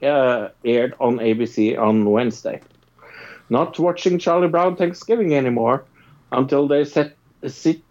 uh, 0.01 0.47
aired 0.63 0.93
on 1.01 1.17
ABC 1.17 1.77
on 1.77 2.09
Wednesday. 2.09 2.61
Not 3.49 3.77
watching 3.77 4.19
Charlie 4.19 4.47
Brown 4.47 4.77
Thanksgiving 4.77 5.35
anymore 5.35 5.83
until 6.31 6.69
they 6.69 6.85
set, 6.85 7.13
sit 7.45 7.81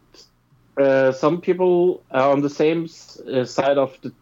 uh, 0.77 1.13
some 1.13 1.41
people 1.41 2.03
are 2.11 2.31
on 2.33 2.41
the 2.43 2.51
same 2.51 2.85
s- 2.85 3.19
uh, 3.21 3.45
side 3.45 3.79
of 3.79 3.97
the 4.03 4.13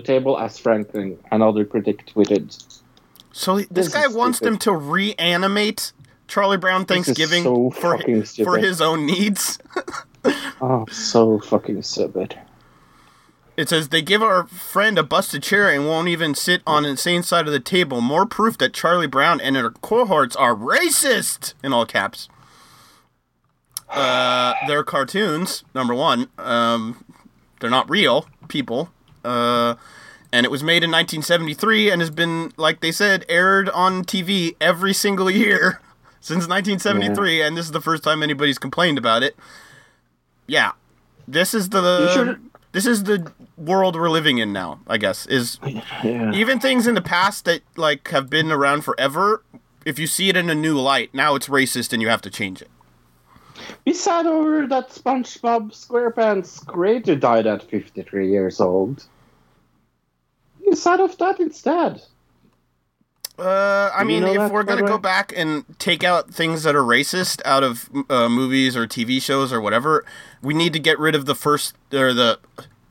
uh, 0.00 0.04
table 0.04 0.38
as 0.38 0.58
Franklin, 0.58 1.18
another 1.30 1.64
critic 1.64 2.06
tweeted. 2.06 2.56
So 3.32 3.56
this, 3.56 3.68
This 3.70 3.88
guy 3.88 4.06
wants 4.08 4.40
them 4.40 4.58
to 4.58 4.72
reanimate 4.72 5.92
Charlie 6.26 6.56
Brown 6.56 6.84
Thanksgiving 6.84 7.42
so 7.42 7.70
for 7.70 7.98
for 8.44 8.58
his 8.58 8.80
own 8.80 9.06
needs. 9.06 9.58
Oh, 10.60 10.84
so 10.90 11.38
fucking 11.38 11.80
stupid. 11.82 12.36
It 13.56 13.68
says 13.68 13.88
they 13.88 14.02
give 14.02 14.22
our 14.22 14.46
friend 14.46 14.98
a 14.98 15.02
busted 15.04 15.42
chair 15.44 15.70
and 15.70 15.86
won't 15.86 16.08
even 16.08 16.34
sit 16.34 16.60
on 16.66 16.82
the 16.82 16.96
same 16.96 17.22
side 17.22 17.46
of 17.46 17.52
the 17.52 17.60
table. 17.60 18.00
More 18.00 18.26
proof 18.26 18.58
that 18.58 18.72
Charlie 18.74 19.06
Brown 19.06 19.40
and 19.40 19.56
her 19.56 19.70
cohorts 19.70 20.34
are 20.36 20.54
racist 20.54 21.54
in 21.62 21.72
all 21.72 21.86
caps. 21.86 22.28
Uh, 23.90 24.54
they're 24.66 24.84
cartoons. 24.84 25.64
Number 25.74 25.94
one, 25.94 26.28
um, 26.38 27.04
they're 27.60 27.70
not 27.70 27.88
real 27.88 28.26
people. 28.48 28.90
Uh, 29.24 29.74
and 30.32 30.44
it 30.44 30.50
was 30.50 30.62
made 30.62 30.84
in 30.84 30.90
1973 30.90 31.90
and 31.90 32.00
has 32.02 32.10
been, 32.10 32.52
like 32.56 32.80
they 32.80 32.92
said, 32.92 33.24
aired 33.28 33.68
on 33.70 34.04
TV 34.04 34.54
every 34.60 34.92
single 34.92 35.30
year 35.30 35.80
since 36.20 36.46
1973. 36.46 37.42
And 37.42 37.56
this 37.56 37.64
is 37.66 37.72
the 37.72 37.80
first 37.80 38.02
time 38.04 38.22
anybody's 38.22 38.58
complained 38.58 38.98
about 38.98 39.22
it. 39.22 39.36
Yeah, 40.46 40.72
this 41.26 41.52
is 41.54 41.70
the 41.70 42.38
this 42.72 42.86
is 42.86 43.04
the 43.04 43.32
world 43.56 43.96
we're 43.96 44.10
living 44.10 44.38
in 44.38 44.52
now. 44.52 44.80
I 44.86 44.98
guess 44.98 45.26
is 45.26 45.58
Yeah. 46.02 46.32
even 46.32 46.60
things 46.60 46.86
in 46.86 46.94
the 46.94 47.02
past 47.02 47.44
that 47.46 47.62
like 47.76 48.08
have 48.08 48.30
been 48.30 48.50
around 48.52 48.82
forever. 48.82 49.42
If 49.84 49.98
you 49.98 50.06
see 50.06 50.28
it 50.28 50.36
in 50.36 50.48
a 50.50 50.54
new 50.54 50.78
light, 50.78 51.12
now 51.14 51.34
it's 51.34 51.48
racist 51.48 51.92
and 51.92 52.00
you 52.02 52.08
have 52.08 52.20
to 52.22 52.30
change 52.30 52.60
it. 52.62 52.68
We 53.84 53.94
sad 53.94 54.26
over 54.26 54.66
that 54.66 54.90
SpongeBob 54.90 55.72
SquarePants 55.72 56.64
creator 56.66 57.16
died 57.16 57.46
at 57.46 57.62
53 57.62 58.30
years 58.30 58.60
old. 58.60 59.06
You 60.64 60.74
sad 60.76 61.00
of 61.00 61.16
that 61.18 61.40
instead. 61.40 62.02
Uh, 63.38 63.90
I 63.94 64.02
Did 64.02 64.12
you 64.12 64.20
mean, 64.20 64.34
know 64.34 64.44
if 64.46 64.52
we're 64.52 64.64
gonna 64.64 64.82
the 64.82 64.88
go 64.88 64.98
back 64.98 65.32
and 65.36 65.64
take 65.78 66.02
out 66.02 66.34
things 66.34 66.64
that 66.64 66.74
are 66.74 66.82
racist 66.82 67.40
out 67.44 67.62
of 67.62 67.88
uh, 68.10 68.28
movies 68.28 68.76
or 68.76 68.86
TV 68.86 69.22
shows 69.22 69.52
or 69.52 69.60
whatever, 69.60 70.04
we 70.42 70.54
need 70.54 70.72
to 70.72 70.80
get 70.80 70.98
rid 70.98 71.14
of 71.14 71.26
the 71.26 71.36
first 71.36 71.76
or 71.92 72.12
the 72.12 72.40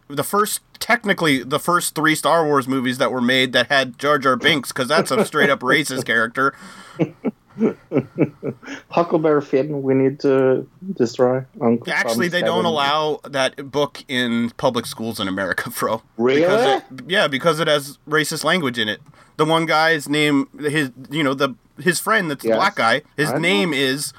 the 0.07 0.23
first 0.23 0.61
technically 0.79 1.43
the 1.43 1.59
first 1.59 1.95
three 1.95 2.15
Star 2.15 2.45
Wars 2.45 2.65
movies 2.65 2.97
that 2.97 3.11
were 3.11 3.21
made 3.21 3.51
that 3.51 3.67
had 3.67 3.99
Jar 3.99 4.17
Jar 4.17 4.37
Binks 4.37 4.71
because 4.71 4.87
that's 4.87 5.11
a 5.11 5.25
straight 5.25 5.49
up 5.49 5.59
racist 5.59 6.05
character. 6.05 6.55
Huckleberry 8.89 9.41
Finn, 9.41 9.81
we 9.81 9.93
need 9.93 10.19
to 10.21 10.67
destroy. 10.93 11.45
Uncle 11.61 11.91
Actually, 11.91 12.27
Tom's 12.27 12.31
they 12.31 12.41
don't 12.41 12.65
allow 12.65 13.19
that 13.23 13.71
book 13.71 14.03
in 14.07 14.51
public 14.51 14.85
schools 14.85 15.19
in 15.19 15.27
America, 15.27 15.71
Fro. 15.71 16.01
Really? 16.17 16.41
Because 16.41 16.81
it, 16.81 16.83
yeah, 17.07 17.27
because 17.27 17.59
it 17.59 17.67
has 17.67 17.97
racist 18.07 18.43
language 18.43 18.77
in 18.77 18.87
it. 18.87 19.01
The 19.37 19.45
one 19.45 19.65
guy's 19.65 20.09
name, 20.09 20.49
his, 20.59 20.91
you 21.09 21.23
know, 21.23 21.33
the 21.33 21.55
his 21.79 21.99
friend 21.99 22.29
that's 22.29 22.43
the 22.43 22.51
black 22.51 22.75
guy. 22.75 23.03
His 23.15 23.29
I 23.29 23.33
know. 23.33 23.39
name 23.39 23.73
is. 23.73 24.13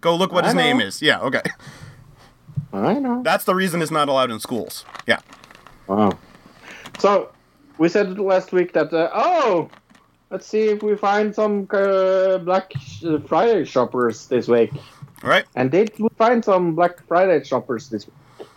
Go 0.00 0.14
look 0.14 0.32
what 0.32 0.44
I 0.44 0.48
his 0.48 0.54
name 0.54 0.80
is. 0.80 1.02
Yeah, 1.02 1.20
okay. 1.20 1.42
I 2.72 2.94
know. 2.94 3.22
That's 3.22 3.44
the 3.44 3.54
reason 3.54 3.82
it's 3.82 3.90
not 3.90 4.08
allowed 4.08 4.30
in 4.30 4.40
schools. 4.40 4.84
Yeah. 5.06 5.20
Wow. 5.86 6.18
So, 6.98 7.30
we 7.78 7.88
said 7.88 8.18
last 8.18 8.52
week 8.52 8.74
that, 8.74 8.92
uh, 8.92 9.10
oh, 9.12 9.70
let's 10.30 10.46
see 10.46 10.68
if 10.68 10.82
we 10.82 10.96
find 10.96 11.34
some 11.34 11.66
uh, 11.70 12.38
Black 12.38 12.72
uh, 13.04 13.18
Friday 13.20 13.64
shoppers 13.64 14.26
this 14.26 14.48
week. 14.48 14.72
All 15.22 15.30
right. 15.30 15.44
And 15.54 15.70
did 15.70 15.98
we 15.98 16.08
find 16.16 16.44
some 16.44 16.74
Black 16.74 17.06
Friday 17.06 17.42
shoppers 17.44 17.88
this 17.88 18.06
week? 18.06 18.48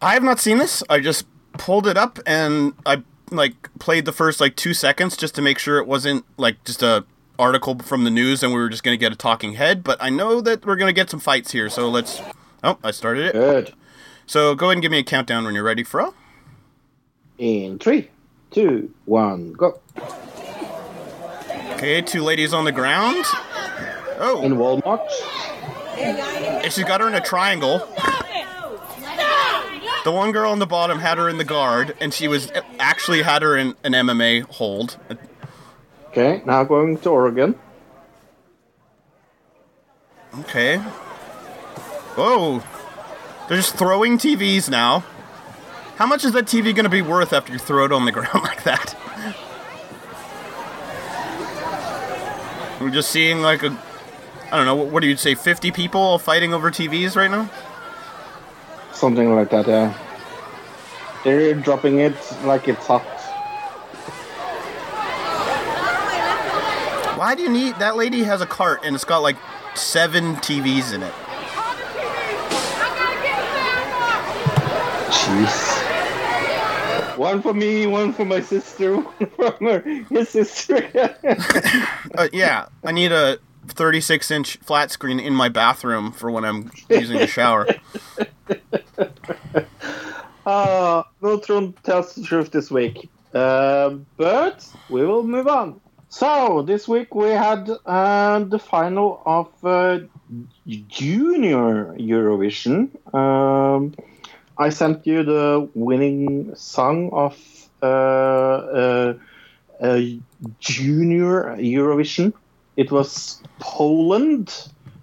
I 0.00 0.14
have 0.14 0.22
not 0.22 0.38
seen 0.38 0.58
this. 0.58 0.82
I 0.88 1.00
just 1.00 1.26
pulled 1.54 1.86
it 1.86 1.96
up 1.96 2.18
and 2.26 2.74
I 2.86 3.02
like 3.30 3.72
played 3.78 4.04
the 4.04 4.12
first 4.12 4.40
like 4.40 4.56
two 4.56 4.74
seconds 4.74 5.16
just 5.16 5.34
to 5.34 5.42
make 5.42 5.58
sure 5.58 5.78
it 5.78 5.86
wasn't 5.86 6.24
like 6.36 6.62
just 6.64 6.82
a 6.82 7.04
article 7.38 7.78
from 7.78 8.04
the 8.04 8.10
news 8.10 8.42
and 8.42 8.52
we 8.52 8.58
were 8.58 8.68
just 8.68 8.82
gonna 8.82 8.96
get 8.96 9.12
a 9.12 9.16
talking 9.16 9.54
head. 9.54 9.84
But 9.84 9.98
I 10.00 10.10
know 10.10 10.40
that 10.40 10.64
we're 10.64 10.76
gonna 10.76 10.92
get 10.92 11.10
some 11.10 11.20
fights 11.20 11.52
here, 11.52 11.68
so 11.68 11.88
let's. 11.88 12.20
Oh, 12.64 12.78
I 12.82 12.90
started 12.90 13.26
it. 13.26 13.32
Good. 13.32 13.74
So 14.26 14.54
go 14.54 14.66
ahead 14.66 14.76
and 14.76 14.82
give 14.82 14.90
me 14.90 14.98
a 14.98 15.04
countdown 15.04 15.44
when 15.44 15.54
you're 15.54 15.64
ready, 15.64 15.84
Fro. 15.84 16.14
In 17.38 17.78
three, 17.78 18.10
two, 18.50 18.92
one, 19.04 19.52
go. 19.52 19.80
Okay, 21.78 22.02
two 22.02 22.22
ladies 22.24 22.52
on 22.52 22.64
the 22.64 22.72
ground. 22.72 23.24
Oh, 24.18 24.42
In 24.42 24.54
Walmart. 24.56 25.06
and 25.96 26.72
she's 26.72 26.82
got 26.82 27.00
her 27.00 27.06
in 27.06 27.14
a 27.14 27.20
triangle. 27.20 27.78
The 30.02 30.10
one 30.10 30.32
girl 30.32 30.50
on 30.50 30.58
the 30.58 30.66
bottom 30.66 30.98
had 30.98 31.18
her 31.18 31.28
in 31.28 31.38
the 31.38 31.44
guard, 31.44 31.96
and 32.00 32.12
she 32.12 32.26
was 32.26 32.50
actually 32.80 33.22
had 33.22 33.42
her 33.42 33.56
in 33.56 33.76
an 33.84 33.92
MMA 33.92 34.42
hold. 34.54 34.96
Okay, 36.08 36.42
now 36.44 36.64
going 36.64 36.98
to 36.98 37.10
Oregon. 37.10 37.54
Okay. 40.40 40.78
Whoa. 42.16 42.60
They're 43.46 43.56
just 43.56 43.76
throwing 43.76 44.18
TVs 44.18 44.68
now. 44.68 45.04
How 45.96 46.06
much 46.06 46.24
is 46.24 46.32
that 46.32 46.46
TV 46.46 46.74
going 46.74 46.84
to 46.84 46.88
be 46.88 47.02
worth 47.02 47.32
after 47.32 47.52
you 47.52 47.58
throw 47.60 47.84
it 47.84 47.92
on 47.92 48.04
the 48.04 48.12
ground 48.18 48.42
like 48.42 48.64
that? 48.64 48.96
We're 52.80 52.90
just 52.90 53.10
seeing 53.10 53.42
like 53.42 53.62
a. 53.62 53.76
I 54.50 54.56
don't 54.56 54.64
know, 54.64 54.76
what, 54.76 54.86
what 54.88 55.00
do 55.00 55.08
you 55.08 55.16
say, 55.16 55.34
50 55.34 55.72
people 55.72 56.00
all 56.00 56.18
fighting 56.18 56.54
over 56.54 56.70
TVs 56.70 57.16
right 57.16 57.30
now? 57.30 57.50
Something 58.92 59.34
like 59.34 59.50
that, 59.50 59.68
yeah. 59.68 59.96
They're 61.22 61.52
dropping 61.54 61.98
it 61.98 62.14
like 62.44 62.66
it's 62.66 62.86
hot. 62.86 63.04
why 67.18 67.34
do 67.34 67.42
you 67.42 67.50
need 67.50 67.74
that 67.80 67.96
lady 67.96 68.22
has 68.22 68.40
a 68.40 68.46
cart 68.46 68.80
and 68.84 68.94
it's 68.94 69.04
got 69.04 69.18
like 69.18 69.36
seven 69.74 70.36
TVs 70.36 70.92
in 70.92 71.02
it. 71.02 71.12
Jeez. 75.10 75.77
One 77.18 77.42
for 77.42 77.52
me, 77.52 77.86
one 77.88 78.12
for 78.12 78.24
my 78.24 78.40
sister, 78.40 78.94
one 79.36 79.52
for 79.58 79.80
her, 79.80 79.80
his 80.08 80.28
sister. 80.28 80.88
Uh, 82.16 82.28
yeah, 82.32 82.66
I 82.84 82.90
need 82.90 83.12
a 83.12 83.38
36 83.68 84.30
inch 84.30 84.56
flat 84.58 84.90
screen 84.90 85.20
in 85.20 85.34
my 85.34 85.48
bathroom 85.48 86.10
for 86.12 86.30
when 86.30 86.44
I'm 86.44 86.70
using 86.88 87.18
the 87.18 87.26
shower. 87.26 87.66
uh, 90.46 91.02
Voltron 91.22 91.80
tells 91.82 92.14
the 92.14 92.22
truth 92.22 92.50
this 92.50 92.70
week. 92.70 93.08
Uh, 93.34 93.96
but 94.16 94.66
we 94.88 95.04
will 95.04 95.22
move 95.22 95.46
on. 95.46 95.80
So, 96.08 96.62
this 96.62 96.88
week 96.88 97.14
we 97.14 97.28
had 97.28 97.70
uh, 97.84 98.40
the 98.40 98.58
final 98.58 99.22
of 99.26 99.48
uh, 99.62 100.00
Junior 100.66 101.94
Eurovision. 101.98 102.88
Um, 103.14 103.94
I 104.58 104.70
sent 104.70 105.06
you 105.06 105.22
the 105.22 105.68
winning 105.74 106.54
song 106.56 107.10
of 107.12 107.36
uh, 107.82 107.86
uh, 107.86 109.14
uh, 109.80 110.00
Junior 110.58 111.56
Eurovision. 111.56 112.32
It 112.76 112.90
was 112.90 113.40
Poland 113.60 114.52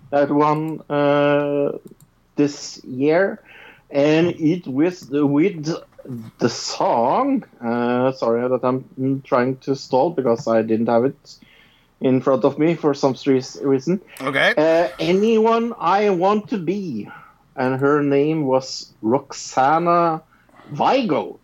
that 0.10 0.30
won 0.30 0.82
uh, 0.90 1.78
this 2.36 2.84
year, 2.84 3.42
and 3.90 4.28
it 4.28 4.68
was 4.68 5.10
with 5.10 5.74
the 6.40 6.50
song. 6.50 7.46
Uh, 7.62 8.12
sorry 8.12 8.48
that 8.48 8.64
I'm 8.64 9.22
trying 9.22 9.58
to 9.60 9.76
stall 9.76 10.10
because 10.10 10.48
I 10.48 10.62
didn't 10.62 10.88
have 10.88 11.06
it 11.06 11.36
in 12.02 12.22
front 12.22 12.44
of 12.44 12.60
me 12.60 12.76
for 12.76 12.94
some 12.94 13.16
reason. 13.26 14.02
Okay. 14.22 14.54
Uh, 14.58 14.90
anyone 15.00 15.74
I 15.80 16.10
want 16.10 16.50
to 16.50 16.58
be, 16.58 17.10
and 17.56 17.80
her 17.80 18.02
name 18.04 18.46
was 18.46 18.94
Roksana 19.04 20.22
Weigel. 20.74 21.40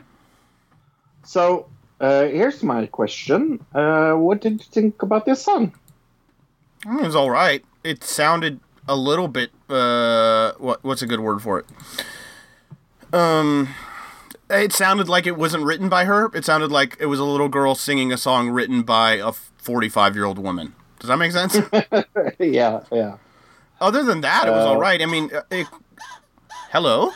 So 1.23 1.67
uh, 1.99 2.23
here's 2.23 2.63
my 2.63 2.85
question: 2.87 3.63
uh, 3.73 4.13
What 4.13 4.41
did 4.41 4.53
you 4.53 4.65
think 4.71 5.01
about 5.01 5.25
this 5.25 5.43
song? 5.43 5.73
It 6.85 7.05
was 7.05 7.15
all 7.15 7.29
right. 7.29 7.63
It 7.83 8.03
sounded 8.03 8.59
a 8.87 8.95
little 8.95 9.27
bit. 9.27 9.51
Uh, 9.69 10.53
what 10.57 10.83
what's 10.83 11.01
a 11.01 11.07
good 11.07 11.19
word 11.19 11.41
for 11.41 11.59
it? 11.59 11.65
Um, 13.13 13.69
it 14.49 14.73
sounded 14.73 15.07
like 15.09 15.27
it 15.27 15.37
wasn't 15.37 15.63
written 15.63 15.89
by 15.89 16.05
her. 16.05 16.29
It 16.33 16.45
sounded 16.45 16.71
like 16.71 16.97
it 16.99 17.05
was 17.05 17.19
a 17.19 17.23
little 17.25 17.49
girl 17.49 17.75
singing 17.75 18.11
a 18.11 18.17
song 18.17 18.49
written 18.49 18.81
by 18.83 19.13
a 19.13 19.31
forty-five 19.31 20.15
year 20.15 20.25
old 20.25 20.39
woman. 20.39 20.73
Does 20.99 21.07
that 21.07 21.17
make 21.17 21.31
sense? 21.31 21.55
yeah, 22.39 22.81
yeah. 22.91 23.17
Other 23.79 24.03
than 24.03 24.21
that, 24.21 24.47
it 24.47 24.51
was 24.51 24.65
Uh, 24.65 24.69
all 24.69 24.79
right. 24.79 25.01
I 25.01 25.07
mean, 25.07 25.31
uh, 25.33 25.41
it, 25.49 25.67
hello. 26.71 27.09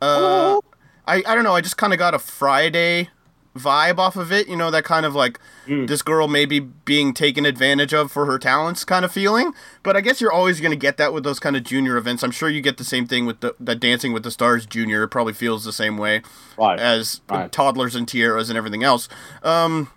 Uh, 0.00 0.16
Hello? 0.16 0.64
I 1.06 1.22
I 1.26 1.34
don't 1.34 1.44
know. 1.44 1.54
I 1.54 1.60
just 1.60 1.76
kind 1.76 1.92
of 1.92 1.98
got 1.98 2.14
a 2.14 2.18
Friday 2.18 3.10
vibe 3.56 3.98
off 3.98 4.16
of 4.16 4.32
it. 4.32 4.48
You 4.48 4.56
know, 4.56 4.70
that 4.70 4.84
kind 4.84 5.06
of 5.06 5.14
like 5.14 5.38
Mm. 5.66 5.86
this 5.88 6.02
girl 6.02 6.28
maybe 6.28 6.60
being 6.60 7.14
taken 7.14 7.46
advantage 7.46 7.94
of 7.94 8.12
for 8.12 8.26
her 8.26 8.38
talents 8.38 8.84
kind 8.84 9.02
of 9.04 9.10
feeling. 9.12 9.54
But 9.82 9.96
I 9.96 10.02
guess 10.02 10.20
you're 10.20 10.32
always 10.32 10.60
going 10.60 10.72
to 10.72 10.76
get 10.76 10.98
that 10.98 11.14
with 11.14 11.24
those 11.24 11.40
kind 11.40 11.56
of 11.56 11.62
junior 11.64 11.96
events. 11.96 12.22
I'm 12.22 12.32
sure 12.32 12.50
you 12.50 12.60
get 12.60 12.76
the 12.76 12.84
same 12.84 13.06
thing 13.06 13.24
with 13.24 13.40
the, 13.40 13.54
the 13.58 13.74
Dancing 13.74 14.12
with 14.12 14.24
the 14.24 14.30
Stars 14.30 14.66
junior. 14.66 15.04
It 15.04 15.08
probably 15.08 15.32
feels 15.32 15.64
the 15.64 15.72
same 15.72 15.96
way 15.96 16.20
Right. 16.58 16.78
as 16.78 17.22
Right. 17.30 17.50
toddlers 17.50 17.94
and 17.94 18.06
tiaras 18.06 18.50
and 18.50 18.58
everything 18.58 18.82
else. 18.84 19.08
Um, 19.42 19.90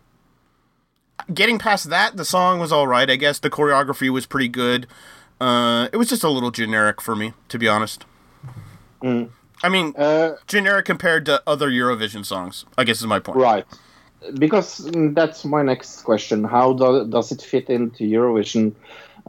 getting 1.33 1.59
past 1.59 1.89
that, 1.89 2.15
the 2.15 2.23
song 2.25 2.59
was 2.59 2.71
all 2.71 2.87
right. 2.87 3.09
I 3.09 3.17
guess 3.17 3.39
the 3.39 3.49
choreography 3.49 4.09
was 4.09 4.25
pretty 4.25 4.47
good. 4.47 4.87
Uh, 5.41 5.89
it 5.91 5.97
was 5.97 6.07
just 6.07 6.23
a 6.23 6.29
little 6.29 6.51
generic 6.51 7.01
for 7.01 7.13
me, 7.15 7.33
to 7.49 7.59
be 7.59 7.67
honest. 7.67 8.05
Mm. 9.03 9.29
I 9.63 9.69
mean, 9.69 9.93
Uh, 9.97 10.35
generic 10.47 10.85
compared 10.85 11.25
to 11.25 11.41
other 11.47 11.69
Eurovision 11.69 12.25
songs. 12.25 12.65
I 12.77 12.83
guess 12.83 12.99
is 12.99 13.07
my 13.07 13.19
point. 13.19 13.37
right. 13.39 13.65
Because 14.33 14.81
mm, 14.81 15.13
that's 15.15 15.45
my 15.45 15.61
next 15.63 16.01
question. 16.01 16.43
How 16.43 16.73
do, 16.73 17.05
does 17.07 17.31
it 17.31 17.41
fit 17.41 17.69
into 17.69 18.03
Eurovision? 18.03 18.73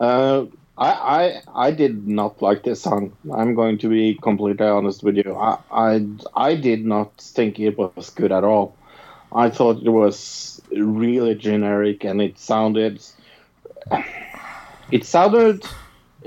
Uh, 0.01 0.47
I, 0.79 0.91
I 1.19 1.43
I 1.67 1.71
did 1.73 2.07
not 2.07 2.41
like 2.41 2.63
this 2.63 2.83
song. 2.83 3.13
I'm 3.33 3.55
going 3.55 3.79
to 3.79 3.89
be 3.89 4.15
completely 4.15 4.67
honest 4.67 5.03
with 5.03 5.17
you. 5.17 5.35
I, 5.35 5.59
I 5.71 6.07
I 6.35 6.55
did 6.55 6.85
not 6.87 7.17
think 7.19 7.59
it 7.59 7.77
was 7.77 8.11
good 8.11 8.33
at 8.33 8.45
all. 8.45 8.77
I 9.33 9.51
thought 9.51 9.83
it 9.83 9.91
was 9.91 10.63
really 10.71 11.35
generic, 11.35 12.05
and 12.05 12.23
it 12.23 12.39
sounded 12.39 13.03
it 14.93 15.05
sounded 15.05 15.67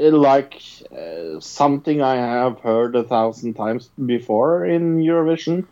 like 0.10 0.62
uh, 0.92 1.40
something 1.40 2.02
I 2.02 2.16
have 2.16 2.60
heard 2.60 2.96
a 2.96 3.04
thousand 3.04 3.54
times 3.54 3.90
before 4.06 4.66
in 4.66 4.98
Eurovision. 5.00 5.68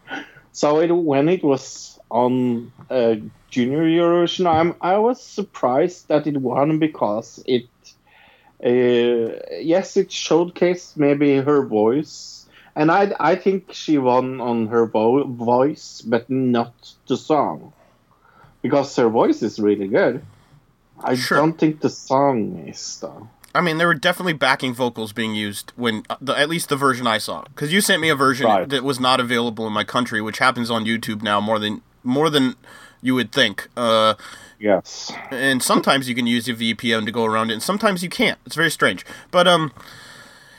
So 0.51 0.79
it, 0.79 0.91
when 0.91 1.29
it 1.29 1.43
was 1.43 1.99
on 2.09 2.71
uh, 2.89 3.15
Junior 3.49 3.83
Eurovision, 3.83 4.45
I'm 4.47 4.75
I 4.81 4.97
was 4.97 5.21
surprised 5.21 6.07
that 6.09 6.27
it 6.27 6.37
won 6.37 6.79
because 6.79 7.41
it, 7.45 7.69
uh, 8.63 9.39
yes, 9.61 9.97
it 9.97 10.09
showcased 10.09 10.97
maybe 10.97 11.37
her 11.37 11.65
voice, 11.65 12.47
and 12.75 12.91
I 12.91 13.13
I 13.19 13.35
think 13.35 13.73
she 13.73 13.97
won 13.97 14.41
on 14.41 14.67
her 14.67 14.85
vo- 14.87 15.25
voice, 15.25 16.01
but 16.05 16.29
not 16.29 16.73
the 17.07 17.17
song, 17.17 17.73
because 18.61 18.95
her 18.97 19.09
voice 19.09 19.41
is 19.43 19.59
really 19.59 19.87
good. 19.87 20.21
I 21.03 21.15
Sure. 21.15 21.37
don't 21.39 21.57
think 21.57 21.81
the 21.81 21.89
song 21.89 22.67
is 22.67 22.99
though. 23.01 23.27
I 23.55 23.61
mean, 23.61 23.77
there 23.79 23.87
were 23.87 23.95
definitely 23.95 24.33
backing 24.33 24.73
vocals 24.73 25.11
being 25.11 25.33
used 25.33 25.73
when, 25.75 26.03
uh, 26.09 26.17
the, 26.21 26.37
at 26.37 26.49
least 26.49 26.69
the 26.69 26.75
version 26.75 27.07
I 27.07 27.17
saw. 27.17 27.43
Because 27.43 27.73
you 27.73 27.81
sent 27.81 28.01
me 28.01 28.09
a 28.09 28.15
version 28.15 28.45
Right. 28.45 28.69
that 28.69 28.83
was 28.83 28.99
not 28.99 29.19
available 29.19 29.65
in 29.65 29.73
my 29.73 29.83
country, 29.83 30.21
which 30.21 30.37
happens 30.37 30.69
on 30.69 30.85
YouTube 30.85 31.21
now 31.21 31.39
more 31.41 31.57
than 31.59 31.81
more 32.03 32.29
than 32.29 32.55
you 33.01 33.15
would 33.15 33.31
think. 33.31 33.67
Uh, 33.75 34.13
Yes. 34.59 35.11
and 35.31 35.63
sometimes 35.63 36.07
you 36.09 36.15
can 36.15 36.27
use 36.27 36.47
your 36.47 36.57
VPN 36.57 37.05
to 37.05 37.11
go 37.11 37.25
around 37.25 37.49
it, 37.49 37.53
and 37.53 37.63
sometimes 37.63 38.03
you 38.03 38.09
can't. 38.09 38.37
It's 38.45 38.55
very 38.55 38.69
strange. 38.71 39.05
But 39.31 39.47
um, 39.47 39.71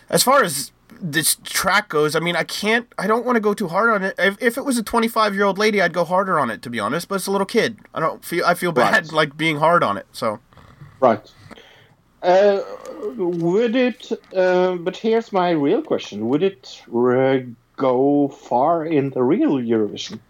as 0.08 0.22
far 0.22 0.42
as 0.42 0.72
this 1.02 1.36
track 1.44 1.88
goes, 1.88 2.14
I 2.16 2.20
mean, 2.20 2.34
I 2.36 2.44
can't. 2.44 2.86
I 2.98 3.06
don't 3.06 3.24
want 3.24 3.36
to 3.36 3.40
go 3.40 3.54
too 3.54 3.68
hard 3.68 3.88
on 3.90 4.02
it. 4.02 4.14
If, 4.18 4.36
if 4.42 4.58
it 4.58 4.64
was 4.64 4.76
a 4.78 4.82
25 4.82 5.34
year 5.34 5.44
old 5.44 5.58
lady, 5.58 5.80
I'd 5.80 5.92
go 5.92 6.04
harder 6.04 6.38
on 6.38 6.50
it, 6.50 6.60
to 6.62 6.70
be 6.70 6.80
honest. 6.80 7.08
But 7.08 7.16
it's 7.16 7.26
a 7.26 7.30
little 7.30 7.46
kid. 7.46 7.78
I 7.94 8.00
don't 8.00 8.24
feel. 8.24 8.44
I 8.44 8.54
feel 8.54 8.72
bad 8.72 9.04
Right. 9.04 9.12
like 9.12 9.36
being 9.36 9.58
hard 9.58 9.82
on 9.82 9.96
it. 9.96 10.06
So 10.12 10.40
Right. 10.98 11.20
Uh, 12.22 12.60
would 13.16 13.74
it? 13.76 14.12
Uh, 14.34 14.76
but 14.76 14.96
here's 14.96 15.32
my 15.32 15.50
real 15.50 15.82
question: 15.82 16.28
Would 16.28 16.42
it 16.42 16.82
uh, 16.94 17.38
go 17.76 18.28
far 18.28 18.84
in 18.84 19.10
the 19.10 19.22
real 19.22 19.52
Eurovision? 19.52 20.20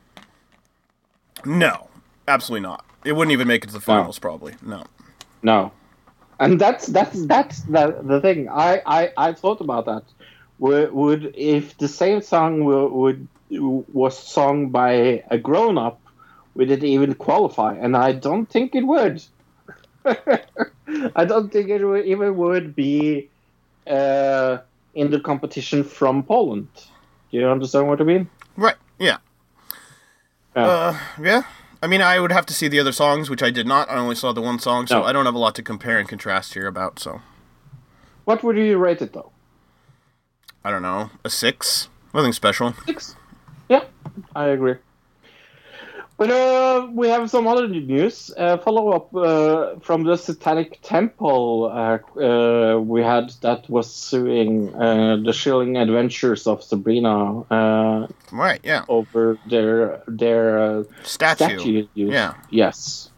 no, 1.44 1.88
absolutely 2.28 2.62
not. 2.62 2.84
It 3.04 3.12
wouldn't 3.12 3.32
even 3.32 3.48
make 3.48 3.64
it 3.64 3.68
to 3.68 3.72
the 3.72 3.80
finals, 3.80 4.18
probably. 4.18 4.54
No. 4.62 4.84
No. 5.42 5.72
And 6.38 6.60
that's 6.60 6.86
that's 6.86 7.26
that's 7.26 7.62
the 7.62 7.98
the 8.02 8.20
thing. 8.20 8.48
I 8.48 8.82
I, 8.86 9.12
I 9.16 9.32
thought 9.32 9.60
about 9.60 9.86
that. 9.86 10.04
Would, 10.58 10.92
would 10.92 11.34
if 11.36 11.76
the 11.78 11.88
same 11.88 12.20
song 12.20 12.64
would, 12.64 12.92
would 12.92 13.28
was 13.92 14.18
sung 14.18 14.68
by 14.68 15.24
a 15.30 15.38
grown 15.38 15.76
up, 15.78 16.00
would 16.54 16.70
it 16.70 16.84
even 16.84 17.14
qualify? 17.14 17.74
And 17.74 17.96
I 17.96 18.12
don't 18.12 18.46
think 18.46 18.74
it 18.74 18.86
would. 18.86 19.22
I 21.16 21.24
don't 21.24 21.52
think 21.52 21.68
it 21.68 21.84
would, 21.84 22.04
even 22.06 22.36
would 22.36 22.74
be 22.74 23.28
uh, 23.86 24.58
in 24.94 25.10
the 25.10 25.20
competition 25.20 25.84
from 25.84 26.22
Poland. 26.22 26.68
Do 27.30 27.38
you 27.38 27.48
understand 27.48 27.88
what 27.88 28.00
I 28.00 28.04
mean? 28.04 28.28
Right. 28.56 28.76
Yeah. 28.98 29.18
Yeah. 30.56 30.66
Uh, 30.66 30.98
yeah. 31.22 31.42
I 31.82 31.86
mean, 31.86 32.02
I 32.02 32.20
would 32.20 32.32
have 32.32 32.44
to 32.46 32.54
see 32.54 32.68
the 32.68 32.80
other 32.80 32.92
songs, 32.92 33.30
which 33.30 33.42
I 33.42 33.50
did 33.50 33.66
not. 33.66 33.88
I 33.88 33.96
only 33.96 34.14
saw 34.16 34.32
the 34.32 34.42
one 34.42 34.58
song, 34.58 34.86
so 34.86 35.00
No. 35.00 35.04
I 35.04 35.12
don't 35.12 35.24
have 35.24 35.34
a 35.34 35.38
lot 35.38 35.54
to 35.54 35.62
compare 35.62 35.98
and 35.98 36.08
contrast 36.08 36.54
here 36.54 36.66
about. 36.66 36.98
So 36.98 37.22
What 38.24 38.42
would 38.42 38.56
you 38.56 38.76
rate 38.76 39.00
it 39.00 39.12
though? 39.12 39.32
I 40.62 40.70
don't 40.70 40.82
know, 40.82 41.10
a 41.24 41.30
six. 41.30 41.88
Nothing 42.12 42.32
special. 42.32 42.74
Six. 42.84 43.16
Yeah, 43.68 43.84
I 44.36 44.46
agree. 44.48 44.74
But 46.20 46.30
uh, 46.30 46.88
we 46.92 47.08
have 47.08 47.30
some 47.30 47.46
other 47.46 47.66
news. 47.66 48.30
Uh, 48.36 48.58
follow 48.58 48.90
up 48.92 49.14
uh, 49.16 49.80
from 49.80 50.04
the 50.04 50.18
Satanic 50.18 50.78
Temple 50.82 51.64
uh, 51.72 51.96
uh, 52.20 52.78
we 52.78 53.00
had 53.00 53.30
that 53.40 53.70
was 53.70 53.90
suing 53.90 54.68
uh, 54.74 55.16
the 55.24 55.32
Chilling 55.32 55.78
Adventures 55.78 56.46
of 56.46 56.62
Sabrina 56.62 57.40
uh, 57.50 58.06
Right. 58.32 58.60
Yeah. 58.62 58.84
over 58.86 59.38
their 59.48 60.02
their 60.06 60.58
uh, 60.58 60.84
Statue. 61.04 61.56
statue. 61.58 61.86
Yeah. 61.94 62.34
Yes. 62.50 63.08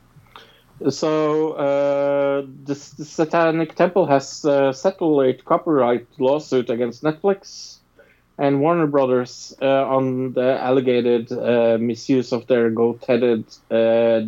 So 0.89 1.55
uh, 1.55 2.43
the, 2.43 2.75
the 2.99 3.05
Satanic 3.05 3.75
Temple 3.75 4.07
has 4.07 4.45
uh, 4.45 4.73
settled 4.73 5.27
a 5.27 5.35
copyright 5.35 6.07
lawsuit 6.21 6.71
against 6.71 7.03
Netflix 7.03 7.79
and 8.39 8.61
Warner 8.61 8.87
Brothers 8.87 9.55
uh, 9.61 9.87
on 9.87 10.33
the 10.33 10.59
alleged 10.61 11.33
uh, 11.33 11.78
misuse 11.78 12.33
of 12.33 12.47
their 12.47 12.70
goat-headed 12.70 13.45
uh, 13.70 14.22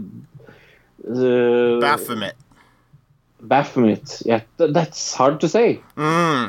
the 1.03 1.79
Baphomet. 1.81 2.35
Baphomet. 3.41 4.23
Yeah, 4.25 4.41
th- 4.59 4.73
that's 4.73 5.15
hard 5.15 5.41
to 5.41 5.49
say. 5.49 5.81
Mm. 5.97 6.49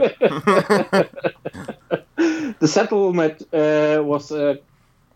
the 2.59 2.67
settlement 2.67 3.41
uh, 3.53 4.01
was 4.03 4.31
uh, 4.31 4.55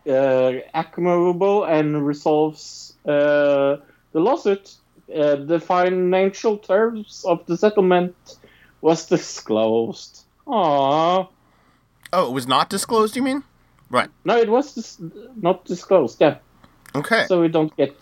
uh, 0.06 0.54
accommodable 0.76 1.70
and 1.70 2.06
resolves 2.06 2.98
uh, 3.06 3.78
the 4.12 4.20
lawsuit. 4.20 4.76
Uh, 5.14 5.38
the 5.38 5.60
financial 5.60 6.58
terms 6.58 7.24
of 7.26 7.46
the 7.48 7.58
settlement 7.58 8.16
was 8.82 9.08
disclosed. 9.08 10.24
Aww. 10.46 11.30
Oh, 12.14 12.28
it 12.30 12.34
was 12.34 12.48
not 12.48 12.70
disclosed. 12.70 13.16
You 13.16 13.24
mean? 13.24 13.44
Right. 13.90 14.10
No, 14.26 14.38
it 14.38 14.50
was 14.50 14.74
dis- 14.74 14.98
not 15.42 15.66
disclosed. 15.66 16.18
Yeah, 16.20 16.38
Okay. 16.96 17.26
so 17.28 17.42
we 17.42 17.48
don't 17.48 17.76
get. 17.76 17.96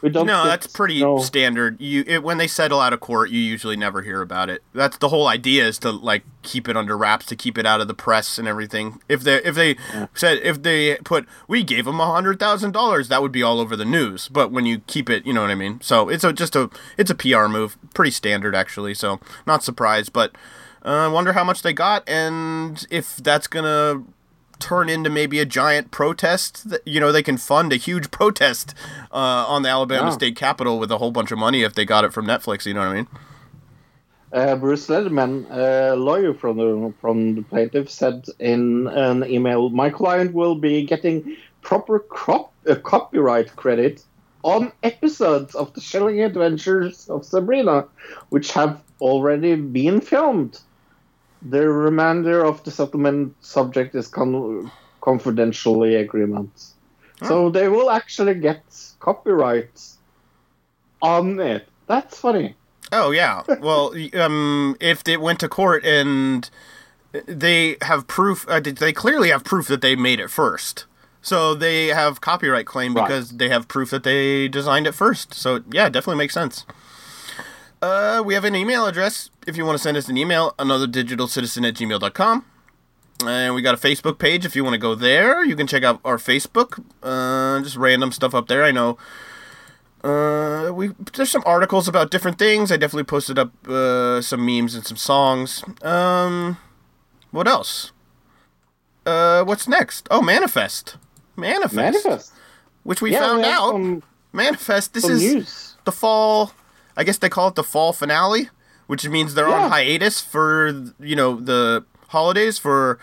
We 0.00 0.10
don't. 0.10 0.26
no, 0.26 0.42
get 0.44 0.48
that's 0.50 0.66
pretty 0.66 1.00
no- 1.00 1.18
standard. 1.18 1.80
You 1.80 2.04
it, 2.06 2.22
when 2.22 2.36
they 2.36 2.46
settle 2.46 2.78
out 2.80 2.92
of 2.92 3.00
court, 3.00 3.30
you 3.30 3.38
usually 3.38 3.76
never 3.76 4.02
hear 4.02 4.20
about 4.20 4.50
it. 4.50 4.62
That's 4.74 4.98
the 4.98 5.08
whole 5.08 5.26
idea 5.26 5.66
is 5.66 5.78
to 5.78 5.90
like 5.90 6.24
keep 6.42 6.68
it 6.68 6.76
under 6.76 6.96
wraps, 6.96 7.24
to 7.26 7.36
keep 7.36 7.56
it 7.56 7.64
out 7.64 7.80
of 7.80 7.88
the 7.88 7.94
press 7.94 8.38
and 8.38 8.46
everything. 8.46 9.00
If 9.08 9.22
they 9.22 9.36
if 9.42 9.54
they 9.54 9.76
said 10.14 10.40
if 10.42 10.62
they 10.62 10.96
put 11.04 11.26
we 11.48 11.62
gave 11.62 11.86
them 11.86 12.00
a 12.00 12.06
hundred 12.06 12.38
thousand 12.38 12.72
dollars, 12.72 13.08
that 13.08 13.22
would 13.22 13.32
be 13.32 13.42
all 13.42 13.60
over 13.60 13.76
the 13.76 13.86
news. 13.86 14.28
But 14.28 14.50
when 14.52 14.66
you 14.66 14.80
keep 14.80 15.08
it, 15.08 15.24
you 15.24 15.32
know 15.32 15.40
what 15.40 15.50
I 15.50 15.54
mean. 15.54 15.80
So 15.80 16.10
it's 16.10 16.24
a 16.24 16.34
just 16.34 16.54
a 16.54 16.68
it's 16.98 17.10
a 17.10 17.14
PR 17.14 17.46
move, 17.48 17.78
pretty 17.94 18.10
standard 18.10 18.54
actually. 18.54 18.92
So 18.92 19.20
not 19.46 19.62
surprised, 19.62 20.12
but 20.12 20.34
uh, 20.84 20.88
I 20.88 21.08
wonder 21.08 21.32
how 21.32 21.44
much 21.44 21.62
they 21.62 21.72
got 21.72 22.08
and 22.08 22.86
if 22.90 23.16
that's 23.16 23.46
gonna 23.46 24.04
turn 24.58 24.88
into 24.88 25.10
maybe 25.10 25.40
a 25.40 25.44
giant 25.44 25.90
protest. 25.90 26.70
That, 26.70 26.86
you 26.86 27.00
know, 27.00 27.12
they 27.12 27.22
can 27.22 27.36
fund 27.36 27.72
a 27.72 27.76
huge 27.76 28.10
protest 28.18 28.74
uh, 29.12 29.44
on 29.48 29.62
the 29.62 29.68
Alabama. 29.68 30.12
State 30.12 30.36
Capitol 30.36 30.78
with 30.78 30.90
a 30.90 30.98
whole 30.98 31.10
bunch 31.10 31.30
of 31.32 31.38
money 31.38 31.62
if 31.62 31.74
they 31.74 31.84
got 31.84 32.04
it 32.04 32.12
from 32.12 32.26
Netflix. 32.26 32.66
You 32.66 32.74
know 32.74 32.80
what 32.80 32.88
I 32.88 32.94
mean? 32.94 33.08
Uh, 34.32 34.56
Bruce 34.56 34.88
Lederman, 34.88 35.46
a 35.50 35.94
lawyer 35.94 36.34
from 36.34 36.56
the 36.56 36.92
from 37.00 37.36
the 37.36 37.42
plaintiff, 37.42 37.88
said 37.88 38.24
in 38.40 38.88
an 38.88 39.24
email, 39.24 39.70
"My 39.70 39.90
client 39.90 40.34
will 40.34 40.56
be 40.56 40.84
getting 40.84 41.36
proper 41.62 42.00
crop, 42.00 42.52
uh, 42.68 42.74
copyright 42.74 43.54
credit 43.54 44.02
on 44.42 44.72
episodes 44.82 45.54
of 45.54 45.72
the 45.74 45.80
Chilling 45.80 46.20
Adventures 46.20 47.08
of 47.08 47.24
Sabrina, 47.24 47.86
which 48.30 48.52
have 48.52 48.82
already 49.00 49.54
been 49.54 50.00
filmed. 50.00 50.60
The 51.44 51.68
remainder 51.68 52.44
of 52.44 52.64
the 52.64 52.70
settlement 52.70 53.34
subject 53.40 53.94
is 53.94 54.08
con- 54.08 54.70
confidentially 55.00 55.96
agreement, 55.96 56.50
so 57.22 57.50
they 57.50 57.68
will 57.68 57.90
actually 57.90 58.34
get 58.34 58.62
copyright 59.00 59.80
on 61.02 61.38
it. 61.40 61.68
That's 61.86 62.18
funny." 62.18 62.56
Oh 62.92 63.10
yeah. 63.10 63.42
Well, 63.60 63.94
um, 64.14 64.76
if 64.80 65.02
it 65.06 65.20
went 65.20 65.40
to 65.40 65.48
court 65.48 65.84
and 65.84 66.48
they 67.26 67.76
have 67.82 68.06
proof, 68.06 68.46
uh, 68.48 68.60
they 68.60 68.92
clearly 68.92 69.30
have 69.30 69.44
proof 69.44 69.68
that 69.68 69.80
they 69.80 69.96
made 69.96 70.20
it 70.20 70.30
first. 70.30 70.86
So 71.20 71.54
they 71.54 71.88
have 71.88 72.20
copyright 72.20 72.66
claim 72.66 72.94
Right. 72.94 73.06
because 73.06 73.30
they 73.30 73.48
have 73.48 73.66
proof 73.66 73.90
that 73.90 74.02
they 74.02 74.48
designed 74.48 74.86
it 74.86 74.94
first. 74.94 75.34
So 75.34 75.62
yeah, 75.70 75.88
definitely 75.88 76.18
makes 76.18 76.34
sense. 76.34 76.66
Uh, 77.84 78.22
we 78.24 78.32
have 78.32 78.44
an 78.44 78.54
email 78.56 78.86
address 78.86 79.28
if 79.46 79.56
you 79.58 79.64
want 79.66 79.76
to 79.76 79.82
send 79.82 79.94
us 79.96 80.08
an 80.08 80.16
email, 80.16 80.52
anotherdigitalcitizen 80.58 81.68
at 81.68 81.74
gmail.com. 81.74 82.44
And 83.26 83.54
we 83.54 83.60
got 83.60 83.74
a 83.74 83.76
Facebook 83.88 84.18
page 84.18 84.46
if 84.46 84.56
you 84.56 84.64
want 84.64 84.72
to 84.74 84.78
go 84.78 84.94
there. 84.94 85.44
You 85.44 85.54
can 85.54 85.66
check 85.66 85.82
out 85.84 86.00
our 86.04 86.16
Facebook. 86.16 86.82
Uh, 87.02 87.62
just 87.62 87.76
random 87.76 88.10
stuff 88.10 88.34
up 88.34 88.48
there. 88.48 88.64
I 88.64 88.70
know 88.70 88.96
uh, 90.02 90.70
we 90.72 90.88
there's 91.14 91.30
some 91.30 91.42
articles 91.44 91.86
about 91.86 92.10
different 92.10 92.38
things. 92.38 92.72
I 92.72 92.76
definitely 92.78 93.04
posted 93.04 93.38
up 93.38 93.52
uh, 93.68 94.20
some 94.22 94.44
memes 94.46 94.74
and 94.74 94.86
some 94.86 94.96
songs. 94.96 95.62
Um, 95.82 96.56
what 97.32 97.46
else? 97.46 97.92
Uh, 99.04 99.44
what's 99.44 99.68
next? 99.68 100.08
Oh, 100.10 100.22
Manifest. 100.22 100.96
Manifest. 101.36 101.74
Manifest. 101.74 102.32
Which 102.82 103.02
we 103.02 103.12
Yeah, 103.12 103.20
found 103.20 103.42
we 103.42 103.48
out. 103.48 103.72
some- 103.72 104.02
Manifest. 104.32 104.94
This 104.94 105.04
is 105.04 105.22
news. 105.22 105.76
the 105.84 105.92
fall. 105.92 106.52
I 106.96 107.04
guess 107.04 107.18
they 107.18 107.28
call 107.28 107.48
it 107.48 107.54
the 107.54 107.64
fall 107.64 107.92
finale, 107.92 108.50
which 108.86 109.06
means 109.08 109.34
they're 109.34 109.48
Yeah. 109.48 109.64
on 109.64 109.70
hiatus 109.70 110.20
for 110.20 110.68
you 111.00 111.16
know 111.16 111.40
the 111.40 111.84
holidays 112.08 112.58
for 112.58 112.98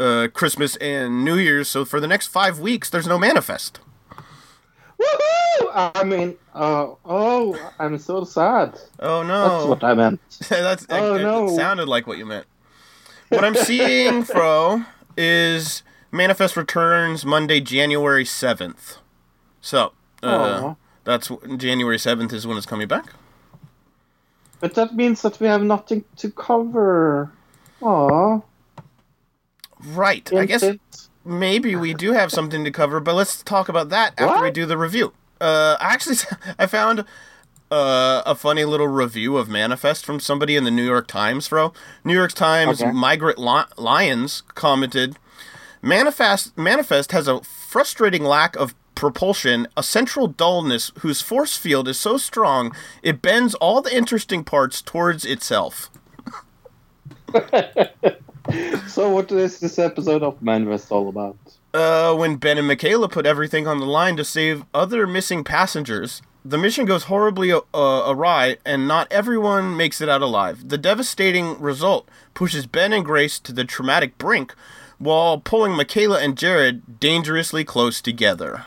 uh, 0.00 0.28
Christmas 0.32 0.76
and 0.76 1.24
New 1.24 1.36
Year's. 1.36 1.68
So 1.68 1.84
for 1.84 2.00
the 2.00 2.06
next 2.06 2.28
five 2.28 2.58
weeks, 2.58 2.88
there's 2.90 3.06
no 3.06 3.18
Manifest. 3.18 3.80
Woohoo! 5.00 5.92
I 5.94 6.02
mean, 6.04 6.36
uh, 6.54 6.88
oh, 7.04 7.72
I'm 7.78 7.98
so 7.98 8.24
sad. 8.24 8.78
Oh 8.98 9.22
no! 9.22 9.48
That's 9.48 9.66
what 9.68 9.84
I 9.84 9.94
meant. 9.94 10.20
That's 10.48 10.86
Oh, 10.90 11.14
it, 11.14 11.20
it 11.20 11.24
no. 11.24 11.48
sounded 11.56 11.88
like 11.88 12.06
what 12.06 12.18
you 12.18 12.26
meant. 12.26 12.46
What 13.28 13.44
I'm 13.44 13.54
seeing, 13.54 14.22
Fro, 14.24 14.82
is 15.16 15.82
Manifest 16.10 16.56
returns 16.56 17.24
Monday, 17.24 17.60
January 17.60 18.24
seventh. 18.24 18.96
So 19.60 19.92
uh, 20.22 20.74
that's 21.04 21.30
January 21.56 21.98
seventh 21.98 22.32
is 22.32 22.46
when 22.46 22.56
it's 22.56 22.66
coming 22.66 22.88
back. 22.88 23.12
But 24.60 24.74
that 24.74 24.94
means 24.94 25.22
that 25.22 25.38
we 25.40 25.46
have 25.46 25.62
nothing 25.62 26.04
to 26.16 26.30
cover. 26.30 27.30
Aww. 27.80 28.42
Right. 29.84 30.32
I 30.34 30.44
guess 30.46 30.64
maybe 31.24 31.76
we 31.76 31.94
do 31.94 32.12
have 32.12 32.32
something 32.32 32.64
to 32.64 32.70
cover, 32.70 33.00
but 33.00 33.14
let's 33.14 33.42
talk 33.42 33.68
about 33.68 33.90
that 33.90 34.12
after 34.18 34.26
What? 34.26 34.42
we 34.42 34.50
do 34.50 34.66
the 34.66 34.76
review. 34.78 35.12
Uh, 35.40 35.76
actually, 35.78 36.16
I 36.58 36.66
found 36.66 37.04
uh, 37.70 38.22
a 38.26 38.34
funny 38.34 38.64
little 38.64 38.88
review 38.88 39.36
of 39.36 39.48
Manifest 39.48 40.04
from 40.04 40.18
somebody 40.18 40.56
in 40.56 40.64
the 40.64 40.70
New 40.70 40.84
York 40.84 41.06
Times, 41.06 41.46
Fro. 41.46 41.72
New 42.02 42.14
York 42.14 42.32
Times 42.32 42.82
Okay. 42.82 42.90
Margaret 42.90 43.38
Lyons 43.38 44.42
commented, 44.54 45.16
Manifest, 45.80 46.56
Manifest 46.58 47.12
has 47.12 47.28
a 47.28 47.40
frustrating 47.42 48.24
lack 48.24 48.56
of 48.56 48.74
propulsion, 48.98 49.68
a 49.76 49.82
central 49.82 50.26
dullness 50.26 50.90
whose 50.98 51.22
force 51.22 51.56
field 51.56 51.86
is 51.88 51.98
so 51.98 52.18
strong 52.18 52.74
it 53.02 53.22
bends 53.22 53.54
all 53.54 53.80
the 53.80 53.96
interesting 53.96 54.42
parts 54.44 54.82
towards 54.82 55.24
itself. 55.24 55.90
So, 58.86 59.10
what 59.10 59.30
is 59.30 59.60
this 59.60 59.78
episode 59.78 60.22
of 60.22 60.40
Manifest 60.40 60.90
all 60.90 61.10
about? 61.10 61.36
Uh, 61.74 62.14
when 62.14 62.36
Ben 62.36 62.56
and 62.56 62.66
Michaela 62.66 63.06
put 63.08 63.26
everything 63.26 63.66
on 63.66 63.78
the 63.78 63.84
line 63.84 64.16
to 64.16 64.24
save 64.24 64.64
other 64.72 65.06
missing 65.06 65.44
passengers, 65.44 66.22
the 66.44 66.56
mission 66.56 66.86
goes 66.86 67.04
horribly 67.04 67.52
uh, 67.52 67.60
awry, 67.74 68.56
and 68.64 68.88
not 68.88 69.06
everyone 69.12 69.76
makes 69.76 70.00
it 70.00 70.08
out 70.08 70.22
alive. 70.22 70.70
The 70.70 70.78
devastating 70.78 71.60
result 71.60 72.08
pushes 72.32 72.66
Ben 72.66 72.94
and 72.94 73.04
Grace 73.04 73.38
to 73.40 73.52
the 73.52 73.64
traumatic 73.64 74.16
brink, 74.16 74.54
while 74.98 75.38
pulling 75.38 75.72
Michaela 75.72 76.18
and 76.20 76.36
Jared 76.36 76.98
dangerously 76.98 77.64
close 77.64 78.00
together. 78.00 78.64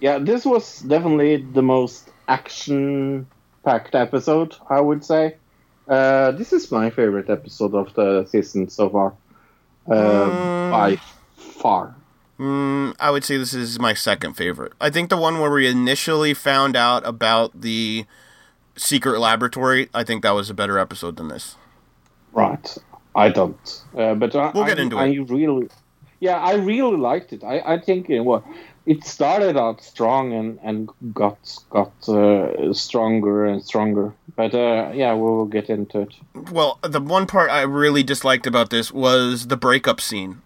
Yeah, 0.00 0.18
this 0.18 0.44
was 0.44 0.80
definitely 0.80 1.36
the 1.36 1.62
most 1.62 2.10
action-packed 2.28 3.94
episode, 3.94 4.54
I 4.68 4.80
would 4.80 5.04
say. 5.04 5.36
Uh, 5.88 6.32
this 6.32 6.52
is 6.52 6.70
my 6.70 6.90
favorite 6.90 7.30
episode 7.30 7.74
of 7.74 7.94
the 7.94 8.26
season 8.26 8.68
so 8.68 8.90
far, 8.90 9.14
uh, 9.90 10.70
by 10.70 10.96
far. 11.36 11.94
Mm, 12.38 12.94
I 13.00 13.10
would 13.10 13.24
say 13.24 13.36
this 13.38 13.54
is 13.54 13.80
my 13.80 13.94
second 13.94 14.34
favorite. 14.34 14.72
I 14.80 14.90
think 14.90 15.08
the 15.10 15.16
one 15.16 15.40
where 15.40 15.50
we 15.50 15.66
initially 15.66 16.34
found 16.34 16.76
out 16.76 17.04
about 17.06 17.60
the 17.60 18.04
secret 18.76 19.18
laboratory, 19.18 19.88
I 19.92 20.04
think 20.04 20.22
that 20.22 20.30
was 20.30 20.48
a 20.50 20.54
better 20.54 20.78
episode 20.78 21.16
than 21.16 21.28
this. 21.28 21.56
Right. 22.32 22.76
I 23.16 23.30
don't. 23.30 23.82
Uh, 23.96 24.14
but 24.14 24.36
I, 24.36 24.52
We'll 24.54 24.66
get 24.66 24.78
into 24.78 24.96
I 24.98 25.06
it. 25.06 25.28
really, 25.30 25.68
yeah, 26.20 26.38
I 26.38 26.54
really 26.54 26.96
liked 26.96 27.32
it. 27.32 27.42
I, 27.42 27.58
I 27.60 27.80
think 27.80 28.08
it, 28.10 28.20
well, 28.20 28.44
it 28.92 29.04
started 29.04 29.56
out 29.56 29.82
strong 29.82 30.32
and, 30.32 30.58
and 30.62 30.88
got 31.14 31.38
got 31.70 31.92
uh, 32.08 32.72
stronger 32.72 33.44
and 33.46 33.62
stronger. 33.62 34.12
But 34.36 34.54
uh, 34.54 34.90
yeah, 34.94 35.14
we 35.14 35.22
will 35.22 35.46
get 35.46 35.68
into 35.68 36.00
it. 36.02 36.14
Well, 36.50 36.78
the 36.82 37.00
one 37.00 37.26
part 37.26 37.50
I 37.50 37.62
really 37.62 38.02
disliked 38.02 38.46
about 38.46 38.70
this 38.70 38.90
was 38.92 39.48
the 39.48 39.56
breakup 39.56 40.00
scene. 40.00 40.40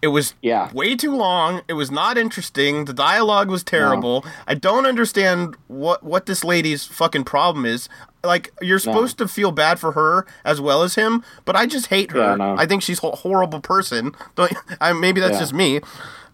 It 0.00 0.08
was 0.08 0.34
Yeah. 0.42 0.68
way 0.72 0.96
too 0.96 1.14
long. 1.14 1.60
It 1.68 1.74
was 1.74 1.90
not 1.90 2.18
interesting. 2.18 2.86
The 2.86 2.92
dialogue 2.92 3.48
was 3.48 3.62
terrible. 3.62 4.24
I 4.48 4.54
don't 4.54 4.84
understand 4.86 5.56
what 5.68 6.02
what 6.02 6.26
this 6.26 6.42
lady's 6.42 6.84
fucking 6.84 7.24
problem 7.24 7.64
is. 7.66 7.88
Like 8.24 8.52
you're 8.60 8.80
supposed 8.80 9.18
to 9.18 9.28
feel 9.28 9.52
bad 9.52 9.78
for 9.78 9.92
her 9.92 10.26
as 10.44 10.60
well 10.60 10.82
as 10.82 10.94
him, 10.96 11.22
but 11.44 11.54
I 11.56 11.66
just 11.66 11.86
hate 11.86 12.10
her. 12.12 12.18
Yeah, 12.18 12.36
I. 12.54 12.62
I 12.62 12.66
think 12.66 12.82
she's 12.82 13.02
a 13.02 13.10
horrible 13.10 13.60
person. 13.60 14.12
Don't, 14.34 14.52
I, 14.80 14.92
maybe 14.92 15.20
that's 15.20 15.34
Yeah. 15.34 15.40
just 15.40 15.54
me. 15.54 15.80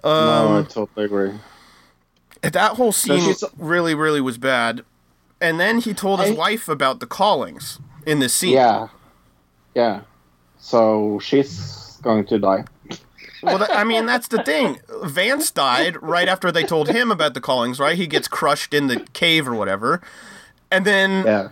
No, 0.05 0.11
Um, 0.11 0.57
I 0.59 0.62
totally 0.68 1.07
agree. 1.07 1.32
That 2.42 2.72
whole 2.76 2.92
scene 2.92 3.20
she's- 3.20 3.44
really, 3.57 3.94
really 3.94 4.20
was 4.20 4.38
bad. 4.38 4.82
And 5.40 5.59
then 5.61 5.78
he 5.80 5.94
told 5.94 6.20
his 6.20 6.30
I- 6.30 6.34
wife 6.34 6.68
about 6.68 7.01
the 7.01 7.07
callings 7.07 7.78
in 8.07 8.18
this 8.20 8.34
scene. 8.34 8.55
Yeah, 8.55 8.88
yeah. 9.74 10.01
So 10.59 11.18
she's 11.22 11.99
going 12.03 12.26
to 12.26 12.38
die. 12.38 12.64
Well, 13.42 13.64
I 13.70 13.84
mean, 13.84 14.07
that's 14.12 14.28
the 14.28 14.42
thing. 14.42 14.80
Vance 15.05 15.51
died 15.53 16.01
right 16.03 16.28
after 16.28 16.51
they 16.51 16.64
told 16.64 16.88
him 16.88 17.11
about 17.11 17.34
the 17.34 17.40
callings, 17.40 17.78
right? 17.78 17.96
He 17.96 18.07
gets 18.07 18.26
crushed 18.28 18.74
in 18.74 18.88
the 18.88 19.01
cave 19.12 19.46
or 19.49 19.55
whatever. 19.55 20.01
And 20.70 20.84
then 20.84 21.24
Yeah. 21.24 21.49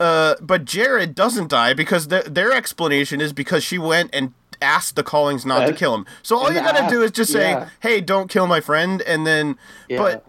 Uh, 0.00 0.34
but 0.40 0.64
Jared 0.64 1.14
doesn't 1.14 1.48
die 1.48 1.74
because 1.74 2.08
the, 2.08 2.22
their 2.26 2.52
explanation 2.52 3.20
is 3.20 3.32
because 3.32 3.62
she 3.62 3.78
went 3.78 4.10
and 4.12 4.32
asked 4.62 4.96
the 4.96 5.02
Callings 5.02 5.44
not 5.44 5.66
to 5.66 5.72
kill 5.74 5.94
him. 5.94 6.06
So 6.22 6.38
all 6.38 6.52
you 6.52 6.60
gotta 6.60 6.88
do 6.88 7.02
is 7.02 7.10
just 7.10 7.32
say, 7.32 7.50
yeah. 7.50 7.68
"Hey, 7.80 8.00
don't 8.00 8.30
kill 8.30 8.46
my 8.46 8.60
friend," 8.60 9.02
and 9.02 9.26
then. 9.26 9.58
But 9.98 10.26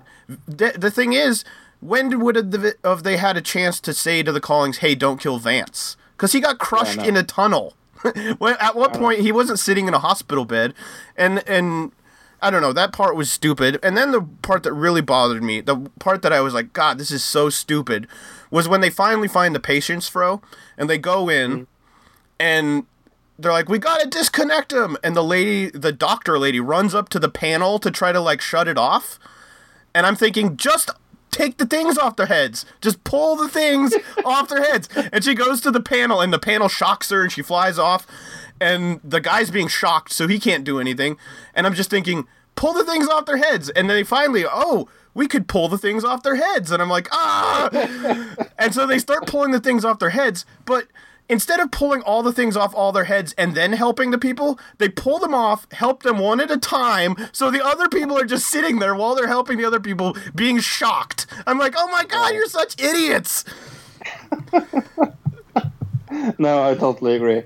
the, 0.47 0.73
the 0.77 0.91
thing 0.91 1.13
is, 1.13 1.45
when 1.79 2.19
would 2.19 2.35
have 2.35 2.51
the, 2.51 2.75
have 2.83 3.03
they 3.03 3.17
had 3.17 3.37
a 3.37 3.41
chance 3.41 3.79
to 3.81 3.93
say 3.93 4.23
to 4.23 4.31
the 4.31 4.41
Callings, 4.41 4.77
"Hey, 4.77 4.95
don't 4.95 5.19
kill 5.19 5.37
Vance"? 5.39 5.95
Because 6.17 6.31
he 6.33 6.39
got 6.39 6.57
crushed 6.59 6.99
in 6.99 7.15
a 7.15 7.23
tunnel. 7.23 7.75
at 8.05 8.75
what 8.75 8.93
point 8.93 9.19
he 9.19 9.31
wasn't 9.31 9.59
sitting 9.59 9.87
in 9.87 9.93
a 9.93 9.99
hospital 9.99 10.45
bed, 10.45 10.73
and 11.15 11.47
and 11.47 11.91
I 12.41 12.49
don't 12.49 12.61
know. 12.61 12.73
That 12.73 12.91
part 12.91 13.15
was 13.15 13.31
stupid. 13.31 13.79
And 13.81 13.95
then 13.95 14.11
the 14.11 14.21
part 14.41 14.63
that 14.63 14.73
really 14.73 15.01
bothered 15.01 15.41
me, 15.41 15.61
the 15.61 15.89
part 15.99 16.21
that 16.23 16.33
I 16.33 16.41
was 16.41 16.53
like, 16.53 16.73
God, 16.73 16.97
this 16.97 17.09
is 17.09 17.23
so 17.23 17.49
stupid, 17.49 18.05
was 18.51 18.67
when 18.67 18.81
they 18.81 18.89
finally 18.89 19.29
find 19.29 19.55
the 19.55 19.61
patients 19.61 20.09
fro, 20.09 20.41
and 20.77 20.89
they 20.89 20.97
go 20.97 21.29
in, 21.29 21.67
and 22.39 22.85
they're 23.37 23.51
like, 23.51 23.69
we 23.69 23.79
gotta 23.79 24.07
disconnect 24.07 24.71
him. 24.71 24.97
And 25.03 25.15
the 25.15 25.23
lady, 25.23 25.69
the 25.69 25.91
doctor 25.91 26.37
lady, 26.37 26.59
runs 26.59 26.93
up 26.93 27.09
to 27.09 27.19
the 27.19 27.29
panel 27.29 27.79
to 27.79 27.91
try 27.91 28.11
to 28.11 28.19
like 28.19 28.41
shut 28.41 28.67
it 28.67 28.77
off. 28.77 29.19
And 29.95 30.05
I'm 30.05 30.15
thinking, 30.15 30.57
just 30.57 30.89
take 31.33 31.57
the 31.57 31.65
things 31.65 31.97
off 31.97 32.15
their 32.15 32.27
heads. 32.27 32.65
Just 32.81 33.03
pull 33.03 33.35
the 33.35 33.49
things 33.49 33.93
off 34.25 34.49
their 34.49 34.63
heads. 34.63 34.87
And 34.95 35.23
she 35.23 35.33
goes 35.33 35.61
to 35.61 35.71
the 35.71 35.81
panel, 35.81 36.21
and 36.21 36.31
the 36.31 36.39
panel 36.39 36.69
shocks 36.69 37.09
her, 37.09 37.23
and 37.23 37.31
she 37.31 37.41
flies 37.41 37.77
off. 37.77 38.07
And 38.61 39.01
the 39.03 39.19
guy's 39.19 39.51
being 39.51 39.67
shocked, 39.67 40.13
so 40.13 40.27
he 40.27 40.39
can't 40.39 40.63
do 40.63 40.79
anything. 40.79 41.17
And 41.53 41.67
I'm 41.67 41.73
just 41.73 41.89
thinking, 41.89 42.27
pull 42.55 42.73
the 42.73 42.85
things 42.85 43.07
off 43.07 43.25
their 43.25 43.37
heads. 43.37 43.69
And 43.69 43.89
then 43.89 43.97
they 43.97 44.03
finally, 44.03 44.45
oh, 44.49 44.87
we 45.13 45.27
could 45.27 45.47
pull 45.47 45.67
the 45.67 45.77
things 45.77 46.03
off 46.03 46.23
their 46.23 46.35
heads. 46.35 46.71
And 46.71 46.81
I'm 46.81 46.89
like, 46.89 47.07
ah. 47.11 47.69
and 48.57 48.73
so 48.73 48.87
they 48.87 48.99
start 48.99 49.27
pulling 49.27 49.51
the 49.51 49.59
things 49.59 49.83
off 49.83 49.99
their 49.99 50.11
heads, 50.11 50.45
but 50.65 50.87
instead 51.29 51.59
of 51.59 51.71
pulling 51.71 52.01
all 52.01 52.23
the 52.23 52.33
things 52.33 52.55
off 52.55 52.73
all 52.75 52.91
their 52.91 53.05
heads 53.05 53.33
and 53.37 53.55
then 53.55 53.73
helping 53.73 54.11
the 54.11 54.17
people, 54.17 54.59
they 54.77 54.89
pull 54.89 55.19
them 55.19 55.33
off, 55.33 55.67
help 55.71 56.03
them 56.03 56.19
one 56.19 56.39
at 56.39 56.51
a 56.51 56.57
time, 56.57 57.15
so 57.31 57.49
the 57.49 57.63
other 57.63 57.87
people 57.89 58.17
are 58.17 58.25
just 58.25 58.47
sitting 58.47 58.79
there 58.79 58.95
while 58.95 59.15
they're 59.15 59.27
helping 59.27 59.57
the 59.57 59.65
other 59.65 59.79
people 59.79 60.15
being 60.35 60.59
shocked. 60.59 61.25
I'm 61.47 61.57
like, 61.57 61.73
oh 61.77 61.87
my 61.87 62.05
god, 62.05 62.33
you're 62.33 62.47
such 62.47 62.79
idiots. 62.81 63.45
No, 66.37 66.69
I 66.69 66.75
totally 66.75 67.15
agree. 67.15 67.43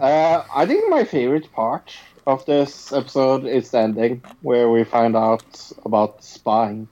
Uh, 0.00 0.42
I 0.54 0.66
think 0.66 0.90
my 0.90 1.04
favorite 1.04 1.52
part 1.52 1.94
of 2.26 2.44
this 2.44 2.92
episode 2.92 3.44
is 3.46 3.70
the 3.70 3.78
ending, 3.78 4.22
where 4.42 4.68
we 4.68 4.84
find 4.84 5.16
out 5.16 5.70
about 5.84 6.22
spying. 6.24 6.88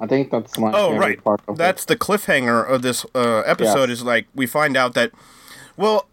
I 0.00 0.06
think 0.06 0.30
that's 0.30 0.58
my 0.58 0.72
Oh, 0.72 0.90
favorite 0.92 0.98
right. 1.06 1.24
part 1.24 1.40
of 1.46 1.58
That's 1.58 1.84
the 1.84 1.94
cliffhanger 1.96 2.66
of 2.68 2.80
this 2.82 3.04
uh, 3.14 3.40
episode. 3.40 3.90
Yes. 3.90 3.98
Is 3.98 4.04
like 4.04 4.26
we 4.34 4.46
find 4.46 4.76
out 4.76 4.94
that, 4.94 5.12
well, 5.76 6.06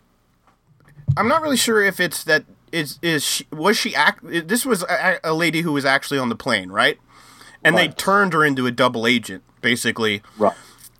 I'm 1.15 1.27
not 1.27 1.41
really 1.41 1.57
sure 1.57 1.81
if 1.83 1.99
it's 1.99 2.23
that 2.25 2.43
is 2.71 2.99
is 3.01 3.23
she, 3.23 3.47
was 3.51 3.77
she 3.77 3.95
act. 3.95 4.19
This 4.23 4.65
was 4.65 4.83
a, 4.83 5.19
a 5.23 5.33
lady 5.33 5.61
who 5.61 5.71
was 5.73 5.85
actually 5.85 6.19
on 6.19 6.29
the 6.29 6.35
plane, 6.35 6.69
right? 6.69 6.99
And 7.63 7.77
they 7.77 7.87
turned 7.89 8.33
her 8.33 8.45
into 8.45 8.65
a 8.67 8.71
double 8.71 9.05
agent, 9.07 9.43
basically. 9.61 10.21
Right. 10.37 10.55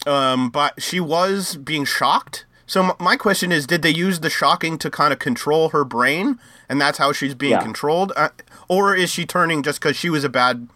Um, 0.05 0.49
but 0.49 0.81
she 0.81 0.99
was 0.99 1.55
being 1.57 1.85
shocked. 1.85 2.45
So 2.65 2.83
m- 2.83 2.91
my 2.99 3.15
question 3.15 3.51
is, 3.53 3.65
did 3.67 3.81
they 3.83 3.89
use 3.91 4.19
the 4.19 4.29
shocking 4.29 4.77
to 4.79 4.89
kind 4.89 5.13
of 5.13 5.19
control 5.19 5.69
her 5.69 5.85
brain, 5.85 6.39
and 6.67 6.81
that's 6.81 6.97
how 6.97 7.13
she's 7.13 7.33
being 7.35 7.51
Yeah. 7.53 7.61
controlled, 7.61 8.11
uh, 8.17 8.29
or 8.67 8.93
is 8.95 9.09
she 9.09 9.25
turning 9.25 9.63
just 9.63 9.79
because 9.79 9.95
she 9.95 10.09
was 10.09 10.23
a 10.25 10.29
bad 10.29 10.67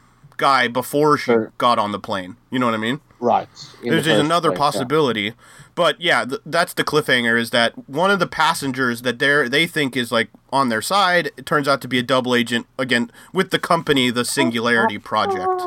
guy 0.41 0.67
before 0.67 1.17
she 1.17 1.25
Sure. 1.31 1.53
got 1.57 1.79
on 1.79 1.91
the 1.93 1.99
plane? 1.99 2.35
You 2.49 2.59
know 2.59 2.65
what 2.65 2.75
I 2.75 2.79
mean? 2.79 2.99
Right. 3.21 3.47
The 3.81 3.89
There's, 3.91 4.05
there's 4.05 4.19
another 4.19 4.49
place, 4.49 4.57
yeah. 4.57 4.65
possibility, 4.71 5.33
but 5.75 6.01
yeah, 6.01 6.25
th- 6.25 6.41
that's 6.45 6.73
the 6.73 6.83
cliffhanger. 6.83 7.39
Is 7.39 7.51
that 7.51 7.87
one 7.87 8.09
of 8.11 8.19
the 8.19 8.27
passengers 8.27 9.03
that 9.03 9.19
they 9.19 9.47
they 9.47 9.67
think 9.67 9.95
is 9.95 10.11
like 10.11 10.29
on 10.51 10.69
their 10.69 10.81
side? 10.81 11.27
It 11.37 11.45
turns 11.45 11.67
out 11.67 11.79
to 11.83 11.87
be 11.87 11.99
a 11.99 12.03
double 12.03 12.33
agent 12.35 12.65
again 12.77 13.11
with 13.31 13.51
the 13.51 13.59
company, 13.59 14.09
the 14.11 14.25
Singularity 14.25 14.97
Project, 14.97 15.61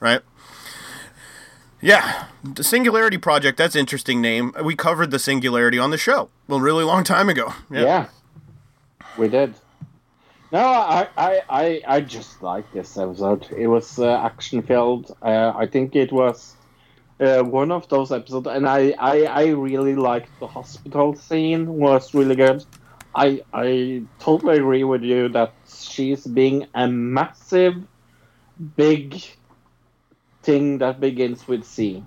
right? 0.00 0.22
Yeah, 1.82 2.26
the 2.44 2.62
Singularity 2.62 3.18
Project. 3.18 3.56
That's 3.58 3.74
an 3.74 3.80
interesting 3.80 4.20
name. 4.20 4.52
We 4.62 4.76
covered 4.76 5.10
the 5.10 5.18
Singularity 5.18 5.78
on 5.78 5.90
the 5.90 5.98
show 5.98 6.28
a 6.48 6.60
really 6.60 6.84
long 6.84 7.04
time 7.04 7.28
ago. 7.28 7.54
Yeah. 7.70 8.06
we 9.18 9.28
did. 9.28 9.54
No, 10.52 10.58
I, 10.58 11.08
I, 11.16 11.42
I, 11.48 11.82
I 11.86 12.00
just 12.00 12.42
like 12.42 12.70
this 12.72 12.98
episode. 12.98 13.46
It 13.56 13.68
was 13.68 13.98
uh, 13.98 14.16
action 14.16 14.62
filled. 14.62 15.16
Uh, 15.22 15.52
I 15.54 15.66
think 15.66 15.94
it 15.94 16.10
was 16.10 16.56
uh, 17.20 17.42
one 17.42 17.70
of 17.70 17.88
those 17.88 18.10
episodes, 18.10 18.48
and 18.48 18.68
I, 18.68 18.94
I, 18.98 19.24
I 19.26 19.46
really 19.48 19.94
liked 19.94 20.30
the 20.40 20.48
hospital 20.48 21.14
scene. 21.14 21.78
Was 21.78 22.14
really 22.14 22.34
good. 22.34 22.64
I, 23.14 23.42
I 23.52 24.02
totally 24.18 24.56
agree 24.58 24.84
with 24.84 25.02
you 25.02 25.28
that 25.30 25.52
she's 25.68 26.26
being 26.26 26.66
a 26.74 26.88
massive, 26.88 27.74
big 28.76 29.22
thing 30.42 30.78
that 30.78 31.00
begins 31.00 31.46
with 31.46 31.64
C. 31.64 32.02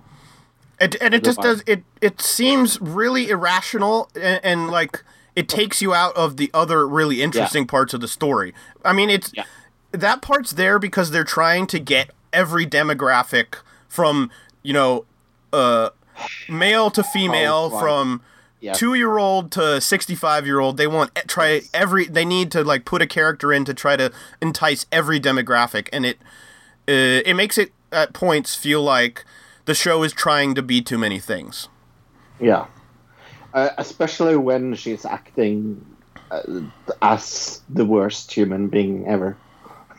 And, 0.79 0.97
and 0.99 1.13
it 1.13 1.23
just 1.23 1.39
does 1.39 1.63
it. 1.65 1.83
It 2.01 2.19
seems 2.19 2.81
really 2.81 3.29
irrational 3.29 4.09
and, 4.15 4.43
and 4.43 4.69
like 4.69 5.03
it 5.35 5.49
takes 5.49 5.81
you 5.81 5.93
out 5.93 6.15
of 6.15 6.37
the 6.37 6.49
other 6.53 6.87
really 6.87 7.21
interesting 7.21 7.65
parts 7.67 7.93
of 7.93 8.01
the 8.01 8.07
story. 8.07 8.53
I 8.85 8.93
mean, 8.93 9.09
it's 9.09 9.31
Yeah. 9.33 9.45
that 9.91 10.21
part's 10.21 10.51
there 10.53 10.79
because 10.79 11.11
they're 11.11 11.23
trying 11.23 11.67
to 11.67 11.79
get 11.79 12.11
every 12.31 12.65
demographic 12.65 13.55
from 13.87 14.29
you 14.61 14.71
know, 14.73 15.05
uh, 15.51 15.89
male 16.47 16.89
to 16.91 17.03
female, 17.03 17.69
Oh, 17.73 17.79
from 17.79 18.21
Yeah. 18.61 18.71
two 18.73 18.93
year 18.93 19.17
old 19.17 19.51
to 19.51 19.81
sixty 19.81 20.15
five 20.15 20.45
year 20.45 20.59
old. 20.59 20.77
They 20.77 20.87
want 20.87 21.11
try 21.27 21.63
every. 21.73 22.05
They 22.05 22.23
need 22.23 22.49
to 22.51 22.63
like 22.63 22.85
put 22.85 23.01
a 23.01 23.07
character 23.07 23.51
in 23.51 23.65
to 23.65 23.73
try 23.73 23.97
to 23.97 24.09
entice 24.41 24.85
every 24.91 25.19
demographic, 25.19 25.89
and 25.91 26.05
it 26.05 26.17
uh, 26.87 27.21
it 27.25 27.33
makes 27.35 27.57
it 27.57 27.73
at 27.91 28.13
points 28.13 28.55
feel 28.55 28.81
like 28.81 29.25
the 29.65 29.73
show 29.73 30.01
is 30.03 30.13
trying 30.13 30.55
to 30.55 30.61
be 30.61 30.81
too 30.81 30.97
many 30.97 31.19
things. 31.19 31.67
Yeah. 32.39 32.65
Uh, 33.53 33.69
especially 33.77 34.35
when 34.37 34.75
she's 34.75 35.05
acting 35.05 35.97
uh, 36.31 36.41
as 37.01 37.63
the 37.69 37.85
worst 37.85 38.33
human 38.33 38.69
being 38.69 39.07
ever. 39.07 39.41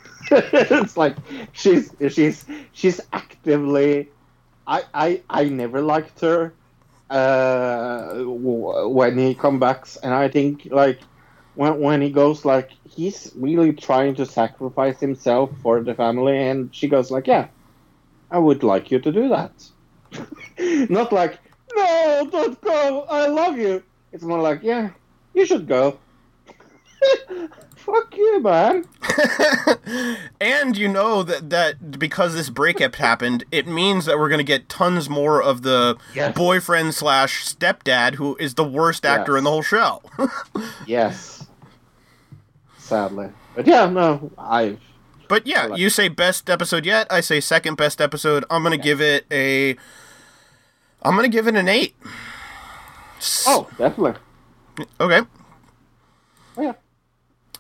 it's 0.31 0.97
like 0.97 1.19
she's 1.53 1.95
she's 2.11 2.45
she's 2.73 3.01
actively. 3.13 4.11
I 4.67 4.83
I 4.95 5.25
I 5.31 5.45
never 5.47 5.83
liked 5.83 6.21
her 6.21 6.57
uh, 7.11 8.23
when 8.25 9.19
he 9.19 9.35
comes 9.35 9.61
back, 9.61 9.87
and 10.03 10.15
I 10.15 10.29
think 10.29 10.67
like 10.71 11.03
when 11.55 11.81
when 11.81 12.03
he 12.03 12.11
goes 12.11 12.45
like 12.45 12.71
he's 12.85 13.33
really 13.37 13.73
trying 13.75 14.15
to 14.17 14.27
sacrifice 14.27 15.01
himself 15.01 15.59
for 15.63 15.83
the 15.83 15.95
family, 15.95 16.39
and 16.39 16.75
she 16.75 16.89
goes 16.89 17.11
like, 17.11 17.27
yeah, 17.27 17.49
I 18.31 18.39
would 18.39 18.63
like 18.65 18.91
you 18.91 19.01
to 19.01 19.13
do 19.13 19.29
that. 19.31 19.53
Not 20.91 21.13
like, 21.13 21.41
no, 21.77 22.29
don't 22.31 22.61
go. 22.61 23.03
I 23.11 23.27
love 23.29 23.59
you. 23.59 23.83
It's 24.13 24.23
more 24.25 24.41
like, 24.41 24.63
yeah, 24.63 24.91
you 25.35 25.45
should 25.47 25.67
go. 25.67 25.99
Fuck 27.77 28.17
you, 28.17 28.41
man. 28.41 28.85
And 30.41 30.77
you 30.77 30.89
know 30.89 31.23
that 31.23 31.51
that 31.51 31.99
because 31.99 32.35
this 32.35 32.49
breakup 32.51 32.97
happened, 32.97 33.45
it 33.53 33.67
means 33.67 34.05
that 34.07 34.19
we're 34.19 34.29
gonna 34.29 34.43
get 34.43 34.69
tons 34.69 35.09
more 35.11 35.43
of 35.43 35.63
the 35.63 35.97
Yes. 36.15 36.35
boyfriend 36.37 36.95
slash 36.95 37.45
stepdad 37.45 38.15
who 38.15 38.37
is 38.41 38.55
the 38.55 38.65
worst 38.65 39.05
actor 39.05 39.33
Yes. 39.33 39.39
in 39.39 39.45
the 39.45 39.51
whole 39.51 39.63
show. 39.63 40.03
Yes. 40.87 41.47
Sadly. 42.79 43.29
But 43.55 43.67
yeah, 43.67 43.89
no, 43.89 44.31
I. 44.39 44.77
but 45.29 45.47
yeah, 45.47 45.67
like- 45.67 45.79
you 45.81 45.91
say 45.91 46.09
best 46.09 46.49
episode 46.51 46.85
yet. 46.87 47.07
I 47.11 47.21
say 47.21 47.41
second 47.41 47.77
best 47.77 48.01
episode. 48.01 48.45
I'm 48.51 48.63
gonna 48.63 48.77
give 48.79 49.01
it 49.01 49.27
a. 49.31 49.77
I'm 51.05 51.15
gonna 51.17 51.29
give 51.29 51.47
it 51.47 51.57
an 51.57 51.69
eight. 51.69 51.95
Oh, 53.47 53.69
definitely. 53.79 54.21
Okay. 55.01 55.21
Oh, 56.57 56.63
yeah. 56.63 56.73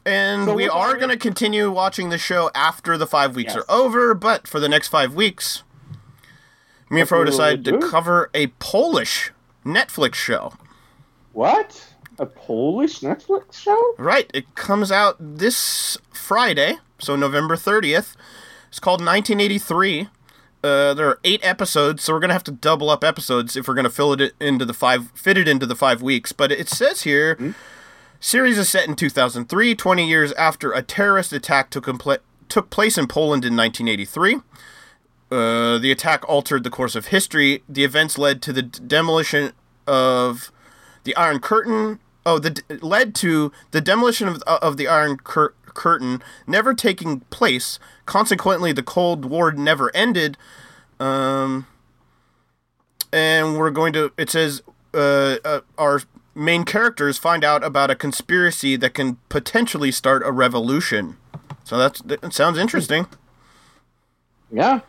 And 0.05 0.45
So 0.45 0.55
we 0.55 0.69
are 0.69 0.97
going 0.97 1.09
to 1.09 1.17
continue 1.17 1.71
watching 1.71 2.11
the 2.11 2.19
show 2.19 2.51
after 2.55 2.99
the 2.99 3.07
five 3.07 3.35
weeks 3.35 3.55
Yes. 3.55 3.65
are 3.65 3.75
over, 3.75 4.13
but 4.15 4.47
for 4.47 4.61
the 4.61 4.69
next 4.69 4.89
five 4.89 5.15
weeks, 5.15 5.63
me 6.91 7.01
and 7.01 7.09
Fro 7.09 7.25
decided 7.25 7.65
to 7.65 7.79
cover 7.79 8.31
a 8.35 8.49
Polish 8.59 9.31
Netflix 9.65 10.15
show. 10.17 10.53
What? 11.33 11.87
A 12.19 12.27
Polish 12.27 13.01
Netflix 13.01 13.55
show? 13.55 13.95
Right, 13.97 14.31
it 14.35 14.55
comes 14.55 14.93
out 14.93 15.17
this 15.19 15.97
Friday, 16.13 16.77
so 16.99 17.17
November 17.17 17.57
30th. 17.57 18.15
It's 18.69 18.79
called 18.81 19.01
1983. 19.01 20.09
Uh, 20.65 20.95
there 20.95 21.07
are 21.09 21.19
eight 21.25 21.41
episodes, 21.45 22.03
so 22.03 22.13
we're 22.15 22.21
gonna 22.21 22.33
have 22.33 22.43
to 22.45 22.51
double 22.51 22.89
up 22.89 23.05
episodes 23.05 23.55
if 23.55 23.69
we're 23.69 23.75
gonna 23.75 23.91
fill 23.91 24.15
it 24.15 24.33
into 24.41 24.65
the 24.65 24.73
five, 24.73 25.11
fit 25.15 25.37
it 25.37 25.47
into 25.47 25.67
the 25.67 25.77
five 25.77 26.01
weeks. 26.01 26.33
But 26.33 26.51
it 26.51 26.71
says 26.71 27.03
here, 27.03 27.55
series 28.19 28.57
is 28.57 28.69
set 28.71 28.89
in 28.89 28.97
2003, 28.97 29.75
20 29.75 30.09
years 30.09 30.33
after 30.33 30.73
a 30.73 30.81
terrorist 30.81 31.35
attack 31.35 31.69
took 31.69 31.85
compla- 31.85 32.21
took 32.49 32.71
place 32.71 32.97
in 32.97 33.07
Poland 33.07 33.45
in 33.45 33.55
1983. 33.55 34.41
uh, 35.31 35.79
the 35.79 35.91
attack 35.91 36.27
altered 36.29 36.63
the 36.65 36.71
course 36.71 36.95
of 36.95 37.07
history. 37.09 37.63
The 37.69 37.83
events 37.85 38.17
led 38.19 38.41
to 38.43 38.53
the 38.53 38.63
d- 38.63 38.81
demolition 38.87 39.53
of 39.87 40.53
the 41.03 41.15
Iron 41.17 41.41
Curtain. 41.41 41.99
Oh, 42.25 42.39
the 42.39 42.51
d- 42.51 42.63
led 42.81 43.15
to 43.17 43.51
the 43.73 43.81
demolition 43.81 44.29
of, 44.29 44.43
of 44.47 44.77
the 44.77 44.87
Iron 44.87 45.17
Cur- 45.17 45.53
Curtain 45.75 46.23
never 46.47 46.75
taking 46.75 47.21
place. 47.31 47.79
Consequently, 48.07 48.73
the 48.73 48.83
Cold 48.83 49.25
War 49.25 49.53
never 49.53 49.95
ended. 49.95 50.37
Um, 50.99 51.67
and 53.13 53.59
we're 53.59 53.71
going 53.71 53.93
to. 53.93 54.13
It 54.17 54.31
says 54.31 54.63
uh, 54.93 55.37
uh, 55.45 55.61
our 55.79 56.03
main 56.35 56.65
characters 56.65 57.19
find 57.19 57.45
out 57.45 57.63
about 57.63 57.91
a 57.91 57.95
conspiracy 57.95 58.77
that 58.77 58.95
can 58.95 59.19
potentially 59.29 59.93
start 59.93 60.23
a 60.25 60.33
revolution. 60.33 61.17
So 61.65 61.79
that's 61.79 62.01
that 62.03 62.33
sounds 62.33 62.59
interesting. 62.59 63.07
Yeah. 64.53 64.81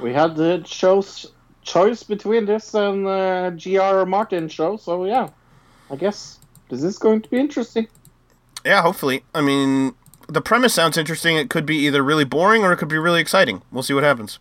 We 0.00 0.12
had 0.12 0.34
the 0.34 0.64
show's 0.64 1.32
choice 1.62 2.02
between 2.02 2.46
this 2.46 2.74
and 2.74 3.06
uh, 3.06 3.50
G.R. 3.50 4.06
Martin 4.06 4.48
show, 4.48 4.76
so 4.76 5.04
yeah. 5.04 5.28
I 5.90 5.96
guess 5.96 6.38
this 6.68 6.82
is 6.82 6.98
going 6.98 7.20
to 7.22 7.28
be 7.28 7.38
interesting. 7.38 7.88
Yeah, 8.64 8.82
hopefully. 8.82 9.24
I 9.34 9.40
mean, 9.40 9.94
the 10.28 10.40
premise 10.40 10.74
sounds 10.74 10.96
interesting. 10.96 11.36
It 11.36 11.50
could 11.50 11.66
be 11.66 11.76
either 11.86 12.02
really 12.02 12.24
boring 12.24 12.64
or 12.64 12.72
it 12.72 12.76
could 12.76 12.88
be 12.88 12.98
really 12.98 13.20
exciting. 13.20 13.62
We'll 13.72 13.82
see 13.82 13.94
what 13.94 14.04
happens. 14.04 14.38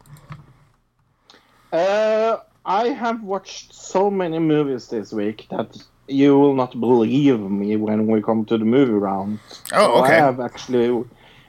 Uh, 1.72 2.38
I 2.66 2.90
have 2.90 3.24
watched 3.24 3.74
so 3.74 4.10
many 4.10 4.40
movies 4.40 4.88
this 4.88 5.12
week 5.14 5.48
that 5.50 5.78
you 6.08 6.38
will 6.38 6.56
not 6.56 6.80
believe 6.80 7.40
me 7.40 7.76
when 7.76 8.08
we 8.08 8.22
come 8.22 8.46
to 8.46 8.58
the 8.58 8.66
movie 8.66 8.92
round. 8.94 9.40
Oh, 9.74 10.00
So 10.00 10.04
okay. 10.04 10.14
I 10.16 10.26
have 10.26 10.40
actually 10.40 11.06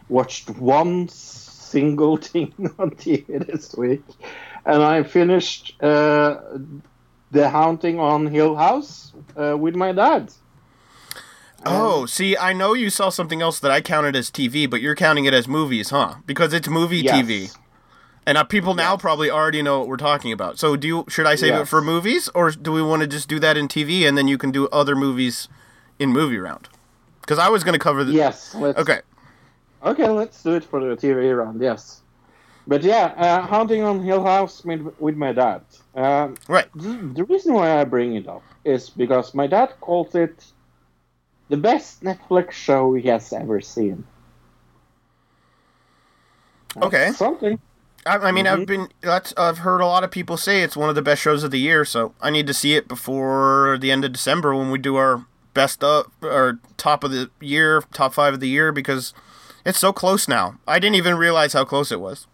watched 0.09 0.51
one 0.51 1.09
single 1.09 2.17
thing 2.29 2.53
on 2.79 2.91
TV 2.93 3.47
this 3.47 3.75
week, 3.75 4.03
and 4.67 4.83
I 4.83 5.03
finished 5.03 5.83
uh, 5.83 6.41
The 7.31 7.49
Haunting 7.49 7.99
on 7.99 8.27
Hill 8.27 8.55
House 8.57 9.13
uh, 9.37 9.57
with 9.57 9.75
my 9.75 9.93
dad. 9.93 10.31
Oh, 11.67 12.07
see, 12.07 12.37
I 12.37 12.53
know 12.53 12.73
you 12.73 12.89
saw 12.91 13.09
something 13.11 13.43
else 13.43 13.61
that 13.61 13.71
I 13.71 13.81
counted 13.81 14.17
as 14.17 14.31
TV, 14.31 14.69
but 14.69 14.81
you're 14.81 14.95
counting 14.95 15.27
it 15.27 15.35
as 15.35 15.47
movies, 15.47 15.91
huh? 15.91 16.15
Because 16.27 16.53
it's 16.53 16.69
movie 16.69 16.99
Yes. 16.99 17.27
TV. 17.27 17.57
And 18.27 18.39
uh, 18.39 18.45
people 18.45 18.75
now 18.75 18.97
probably 18.97 19.31
already 19.31 19.61
know 19.63 19.79
what 19.81 19.89
we're 19.89 19.97
talking 19.97 20.31
about. 20.33 20.59
So, 20.59 20.77
do 20.77 20.87
you 20.87 21.05
should 21.09 21.27
I 21.27 21.35
save 21.35 21.55
it 21.55 21.67
for 21.67 21.81
movies, 21.83 22.29
or 22.35 22.51
do 22.51 22.71
we 22.73 22.83
want 22.83 23.01
to 23.03 23.09
just 23.09 23.29
do 23.29 23.39
that 23.41 23.57
in 23.57 23.67
TV 23.67 24.07
and 24.07 24.17
then 24.17 24.29
you 24.29 24.39
can 24.39 24.51
do 24.51 24.69
other 24.69 24.95
movies 24.95 25.49
in 25.99 26.11
movie 26.13 26.39
round? 26.39 26.69
Because 27.23 27.39
I 27.39 27.49
was 27.49 27.65
going 27.65 27.73
to 27.73 27.79
cover 27.79 28.05
the. 28.05 28.13
Yes. 28.13 28.55
Let's, 28.55 28.79
Okay. 28.79 29.01
Okay, 29.83 30.09
let's 30.09 30.43
do 30.43 30.55
it 30.55 30.65
for 30.65 30.81
the 30.81 30.95
TV 30.97 31.35
round. 31.37 31.61
Yes. 31.61 32.03
But 32.67 32.83
yeah, 32.83 33.07
uh, 33.17 33.41
Haunting 33.47 33.83
on 33.83 34.03
Hill 34.05 34.23
House 34.23 34.63
with, 34.65 34.95
with 35.01 35.17
my 35.17 35.33
dad. 35.33 35.63
Um, 35.95 36.37
Right. 36.47 36.69
the, 36.75 37.11
the 37.15 37.25
reason 37.25 37.55
why 37.55 37.81
I 37.81 37.85
bring 37.85 38.15
it 38.15 38.29
up 38.29 38.43
is 38.65 38.91
because 38.91 39.35
my 39.35 39.47
dad 39.47 39.73
calls 39.81 40.15
it 40.15 40.45
the 41.51 41.59
best 41.59 42.03
Netflix 42.05 42.53
show 42.53 42.95
he 42.95 43.09
has 43.09 43.33
ever 43.35 43.61
seen. 43.63 44.07
That's 46.75 46.95
Okay. 46.95 47.07
Something. 47.07 47.61
I, 48.07 48.17
I 48.19 48.33
mean, 48.33 48.47
I've 48.47 48.67
Mhm. 48.67 48.67
been 48.67 48.89
that's 49.03 49.35
I've 49.37 49.59
heard 49.61 49.81
a 49.81 49.87
lot 49.87 50.05
of 50.05 50.11
people 50.11 50.37
say 50.37 50.63
it's 50.63 50.77
one 50.77 50.89
of 50.89 50.95
the 50.95 51.03
best 51.03 51.23
shows 51.23 51.45
of 51.45 51.51
the 51.53 51.61
year. 51.61 51.85
So 51.85 52.15
I 52.21 52.31
need 52.31 52.47
to 52.49 52.55
see 52.55 52.75
it 52.75 52.89
before 52.89 53.79
the 53.81 53.91
end 53.93 54.05
of 54.05 54.13
December 54.13 54.55
when 54.55 54.71
we 54.71 54.79
do 54.79 54.97
our 54.97 55.27
best 55.55 55.85
of 55.85 56.11
or 56.23 56.59
top 56.77 57.05
of 57.05 57.13
the 57.13 57.31
year, 57.41 57.83
top 57.93 58.15
five 58.15 58.35
of 58.35 58.41
the 58.41 58.49
year 58.49 58.73
because 58.73 59.15
it's 59.67 59.79
so 59.81 59.93
close 59.93 60.29
now. 60.29 60.59
I 60.69 60.79
didn't 60.81 60.97
even 60.97 61.17
realize 61.17 61.53
how 61.55 61.65
close 61.65 61.93
it 61.93 62.01
was. 62.01 62.27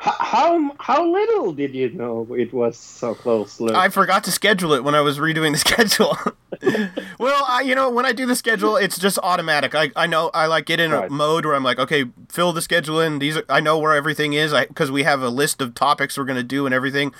How 0.00 0.74
how 0.78 1.04
little 1.12 1.52
did 1.52 1.74
you 1.74 1.90
know 1.90 2.26
it 2.34 2.54
was 2.54 2.78
so 2.78 3.14
close? 3.14 3.60
Luke? 3.60 3.76
I 3.76 3.90
forgot 3.90 4.24
to 4.24 4.32
schedule 4.32 4.72
it 4.72 4.82
when 4.82 4.94
I 4.94 5.02
was 5.02 5.18
redoing 5.18 5.52
the 5.52 5.58
schedule. 5.68 6.16
well, 7.18 7.44
I, 7.46 7.60
you 7.60 7.74
know, 7.74 7.90
when 7.90 8.06
I 8.06 8.12
do 8.12 8.24
the 8.24 8.34
schedule, 8.34 8.76
it's 8.76 8.98
just 8.98 9.18
automatic. 9.22 9.74
I, 9.74 9.90
I 9.94 10.06
know 10.06 10.30
I 10.32 10.46
like 10.46 10.64
get 10.64 10.80
in 10.80 10.90
a 10.92 11.10
mode 11.10 11.44
where 11.44 11.54
I'm 11.54 11.62
like, 11.64 11.78
okay, 11.78 12.06
fill 12.30 12.54
the 12.54 12.62
schedule 12.62 12.98
in. 12.98 13.18
These 13.18 13.36
are, 13.36 13.44
I 13.50 13.60
know 13.60 13.78
where 13.78 13.94
everything 13.94 14.32
is 14.32 14.54
because 14.54 14.90
we 14.90 15.02
have 15.02 15.20
a 15.22 15.28
list 15.28 15.60
of 15.60 15.74
topics 15.74 16.16
we're 16.16 16.24
gonna 16.24 16.42
do 16.42 16.64
and 16.64 16.74
everything, 16.74 17.12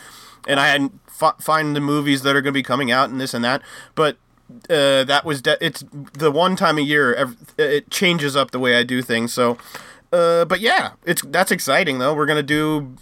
and 0.48 0.58
I 0.58 0.88
f- 1.20 1.36
find 1.38 1.76
the 1.76 1.80
movies 1.80 2.22
that 2.22 2.34
are 2.34 2.40
gonna 2.40 2.52
be 2.52 2.62
coming 2.62 2.90
out 2.90 3.10
and 3.10 3.20
this 3.20 3.34
and 3.34 3.44
that. 3.44 3.60
But 3.94 4.16
uh, 4.70 5.04
that 5.04 5.24
was 5.26 5.42
de- 5.42 5.62
it's 5.62 5.84
the 6.14 6.30
one 6.30 6.56
time 6.56 6.78
a 6.78 6.82
year 6.82 7.12
ev- 7.14 7.36
it 7.58 7.90
changes 7.90 8.34
up 8.36 8.52
the 8.52 8.58
way 8.58 8.76
I 8.76 8.84
do 8.84 9.02
things. 9.02 9.32
So, 9.34 9.58
uh, 10.12 10.44
but 10.44 10.60
yeah, 10.60 10.92
it's 11.04 11.22
that's 11.22 11.50
exciting 11.50 11.98
though. 11.98 12.14
We're 12.14 12.26
gonna 12.26 12.42
do 12.42 12.96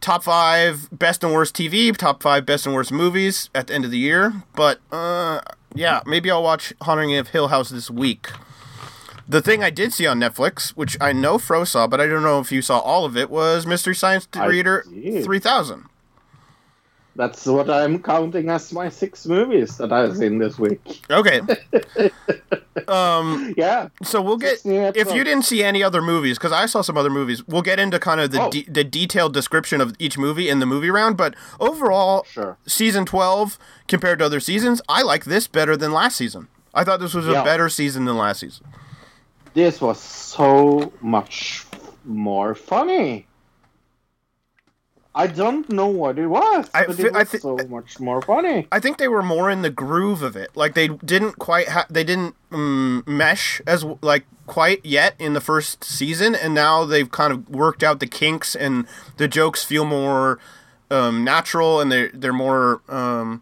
top 0.00 0.22
five 0.22 0.88
best 0.92 1.24
and 1.24 1.32
worst 1.32 1.54
TV, 1.54 1.96
top 1.96 2.22
five 2.22 2.44
best 2.46 2.66
and 2.66 2.74
worst 2.74 2.92
movies 2.92 3.50
at 3.54 3.68
the 3.68 3.74
end 3.74 3.84
of 3.84 3.90
the 3.90 3.98
year. 3.98 4.32
But 4.54 4.80
uh, 4.92 5.40
yeah, 5.74 6.02
maybe 6.06 6.30
I'll 6.30 6.42
watch 6.42 6.72
Haunting 6.82 7.16
of 7.16 7.28
Hill 7.28 7.48
House 7.48 7.70
this 7.70 7.90
week. 7.90 8.28
The 9.26 9.40
thing 9.40 9.64
I 9.64 9.70
did 9.70 9.92
see 9.94 10.06
on 10.06 10.20
Netflix, 10.20 10.70
which 10.70 10.98
I 11.00 11.12
know 11.14 11.38
Fro 11.38 11.64
saw, 11.64 11.86
but 11.86 11.98
I 12.00 12.06
don't 12.06 12.22
know 12.22 12.40
if 12.40 12.52
you 12.52 12.60
saw 12.60 12.78
all 12.80 13.06
of 13.06 13.16
it, 13.16 13.30
was 13.30 13.66
Mystery 13.66 13.94
Science 13.94 14.26
did. 14.26 14.40
3000. 15.22 15.84
That's 17.16 17.46
what 17.46 17.70
I'm 17.70 18.02
counting 18.02 18.48
as 18.50 18.72
my 18.72 18.88
six 18.88 19.24
movies 19.26 19.76
that 19.78 19.92
I've 19.92 20.16
seen 20.16 20.38
this 20.38 20.58
week. 20.58 21.00
Okay. 21.10 21.40
um, 22.88 23.54
Yeah. 23.56 23.88
so 24.02 24.20
we'll 24.20 24.36
get 24.36 24.60
if 24.64 25.12
you 25.14 25.22
didn't 25.24 25.44
see 25.44 25.62
any 25.62 25.82
other 25.82 26.02
movies 26.02 26.38
because 26.38 26.52
I 26.52 26.66
saw 26.66 26.80
some 26.82 26.96
other 26.96 27.10
movies. 27.10 27.46
We'll 27.46 27.62
get 27.62 27.78
into 27.78 27.98
kind 28.00 28.20
of 28.20 28.32
the 28.32 28.42
Oh. 28.42 28.50
de- 28.50 28.64
the 28.68 28.82
detailed 28.84 29.32
description 29.32 29.80
of 29.80 29.94
each 29.98 30.18
movie 30.18 30.48
in 30.48 30.58
the 30.58 30.66
movie 30.66 30.90
round. 30.90 31.16
But 31.16 31.34
overall, 31.60 32.24
Sure. 32.28 32.56
season 32.66 33.04
12 33.06 33.58
compared 33.86 34.18
to 34.18 34.24
other 34.24 34.40
seasons, 34.40 34.82
I 34.88 35.02
like 35.02 35.24
this 35.24 35.46
better 35.46 35.76
than 35.76 35.92
last 35.92 36.16
season. 36.16 36.48
I 36.74 36.82
thought 36.82 36.98
this 36.98 37.14
was 37.14 37.28
a 37.28 37.32
better 37.44 37.68
season 37.68 38.04
than 38.06 38.16
last 38.16 38.40
season. 38.40 38.66
This 39.54 39.80
was 39.80 40.00
so 40.00 40.92
much 41.00 41.64
more 42.04 42.56
funny. 42.56 43.26
I 45.16 45.28
don't 45.28 45.68
know 45.70 45.86
what 45.86 46.18
it 46.18 46.26
was, 46.26 46.68
I 46.74 46.86
but 46.86 46.98
it 46.98 47.14
I 47.14 47.18
was 47.20 47.28
thi- 47.28 47.38
so 47.38 47.56
much 47.68 48.00
more 48.00 48.20
funny. 48.20 48.66
I 48.72 48.80
think 48.80 48.98
they 48.98 49.06
were 49.08 49.22
more 49.22 49.48
in 49.48 49.62
the 49.62 49.70
groove 49.70 50.22
of 50.22 50.34
it. 50.36 50.50
Like 50.56 50.74
they 50.74 50.88
didn't 50.88 51.38
quite 51.38 51.68
ha- 51.68 51.86
they 51.88 52.02
didn't 52.02 52.34
um, 52.50 53.04
mesh 53.06 53.60
as 53.66 53.84
like 54.02 54.24
quite 54.46 54.84
yet 54.84 55.14
in 55.18 55.32
the 55.34 55.40
first 55.40 55.84
season, 55.84 56.34
and 56.34 56.52
now 56.52 56.84
they've 56.84 57.10
kind 57.10 57.32
of 57.32 57.48
worked 57.48 57.82
out 57.84 58.00
the 58.00 58.06
kinks, 58.08 58.56
and 58.56 58.86
the 59.16 59.28
jokes 59.28 59.62
feel 59.62 59.84
more 59.84 60.40
um, 60.90 61.22
natural, 61.22 61.80
and 61.80 61.92
they 61.92 62.08
they're 62.08 62.32
more 62.32 62.82
um, 62.88 63.40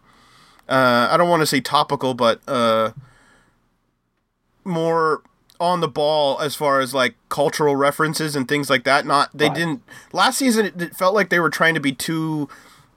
uh, 0.68 1.08
I 1.10 1.16
don't 1.16 1.28
want 1.30 1.40
to 1.40 1.46
say 1.46 1.60
topical, 1.60 2.12
but 2.12 2.40
uh, 2.46 2.92
more 4.64 5.22
on 5.62 5.80
the 5.80 5.88
ball 5.88 6.38
as 6.40 6.54
far 6.54 6.80
as 6.80 6.92
like 6.92 7.14
cultural 7.28 7.76
references 7.76 8.34
and 8.36 8.48
things 8.48 8.68
like 8.68 8.84
that. 8.84 9.06
Not 9.06 9.30
they 9.32 9.46
Right. 9.46 9.54
didn't 9.56 9.82
last 10.12 10.38
season. 10.38 10.66
It, 10.66 10.82
it 10.82 10.96
felt 10.96 11.14
like 11.14 11.28
they 11.30 11.40
were 11.40 11.50
trying 11.50 11.74
to 11.74 11.80
be 11.80 11.92
too 11.92 12.48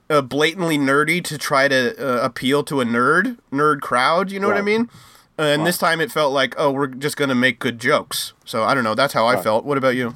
uh, 0.10 0.22
blatantly 0.22 0.78
nerdy 0.78 1.24
to 1.24 1.38
try 1.38 1.68
to 1.68 1.96
uh, 1.98 2.26
appeal 2.26 2.64
to 2.66 2.82
a 2.82 2.86
nerd 2.86 3.38
nerd 3.52 3.82
crowd. 3.82 4.32
You 4.32 4.40
know 4.40 4.48
what 4.48 4.58
I 4.58 4.62
mean? 4.62 4.90
Uh, 5.38 5.44
and 5.44 5.66
this 5.68 5.78
time 5.78 6.00
it 6.02 6.12
felt 6.12 6.34
like, 6.34 6.56
oh, 6.58 6.72
we're 6.72 6.88
just 6.88 7.18
gonna 7.18 7.36
make 7.36 7.60
good 7.60 7.80
jokes. 7.80 8.34
So 8.46 8.64
I 8.64 8.74
don't 8.74 8.84
know. 8.84 8.96
That's 8.96 9.14
how 9.14 9.28
I 9.28 9.42
felt. 9.42 9.66
What 9.66 9.78
about 9.78 9.96
you? 9.96 10.16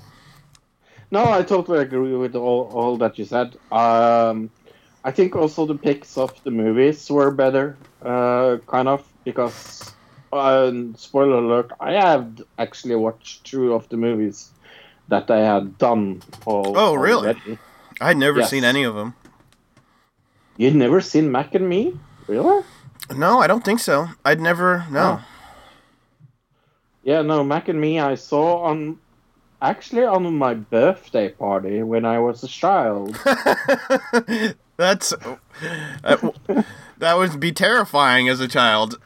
No, 1.11 1.31
I 1.31 1.41
totally 1.43 1.79
agree 1.79 2.15
with 2.15 2.35
all, 2.35 2.69
all 2.73 2.97
that 2.97 3.17
you 3.17 3.25
said. 3.25 3.55
Um, 3.71 4.49
I 5.03 5.11
think 5.11 5.35
also 5.35 5.65
the 5.65 5.75
picks 5.75 6.17
of 6.17 6.31
the 6.43 6.51
movies 6.51 7.09
were 7.09 7.31
better, 7.31 7.75
uh, 8.03 8.57
kind 8.67 8.87
of, 8.87 9.01
because, 9.23 9.91
uh, 10.31 10.71
spoiler 10.95 11.37
alert, 11.39 11.71
I 11.79 11.93
have 11.93 12.41
actually 12.57 12.95
watched 12.95 13.43
two 13.45 13.73
of 13.73 13.87
the 13.89 13.97
movies 13.97 14.51
that 15.07 15.29
I 15.31 15.39
had 15.39 15.77
done. 15.77 16.21
All, 16.45 16.73
Oh, 16.77 16.93
really? 16.93 17.27
already. 17.29 17.57
I'd 18.01 18.17
never 18.17 18.39
Yes. 18.39 18.49
seen 18.49 18.63
any 18.63 18.83
of 18.83 18.95
them. 18.95 19.13
You'd 20.57 20.75
never 20.75 21.01
seen 21.01 21.31
Mac 21.31 21.55
and 21.55 21.67
Me? 21.67 21.97
Really? 22.27 22.63
No, 23.15 23.39
I 23.39 23.47
don't 23.47 23.63
think 23.63 23.79
so. 23.79 24.09
I'd 24.23 24.39
never. 24.39 24.85
No. 24.91 25.19
Yeah, 27.03 27.21
no, 27.23 27.43
Mac 27.43 27.67
and 27.69 27.79
Me 27.81 27.99
I 27.99 28.15
saw 28.15 28.63
on 28.63 28.99
actually 29.61 30.03
on 30.03 30.37
my 30.37 30.53
birthday 30.53 31.29
party 31.29 31.81
when 31.81 32.05
I 32.05 32.19
was 32.19 32.43
a 32.43 32.47
child. 32.47 33.15
That's 34.77 35.09
that, 36.03 36.65
that 36.99 37.17
would 37.17 37.39
be 37.39 37.51
terrifying 37.51 38.29
as 38.29 38.39
a 38.39 38.47
child. 38.47 38.99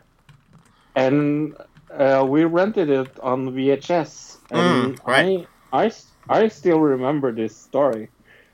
And 0.96 1.56
uh, 1.96 2.26
we 2.28 2.46
rented 2.46 2.90
it 2.90 3.20
on 3.20 3.52
VHS. 3.52 4.38
And 4.52 4.98
Mm, 4.98 5.08
right. 5.08 5.48
I, 5.72 5.86
I, 5.86 5.92
I 6.30 6.48
still 6.50 6.80
remember 6.80 7.32
this 7.32 7.58
story. 7.58 8.10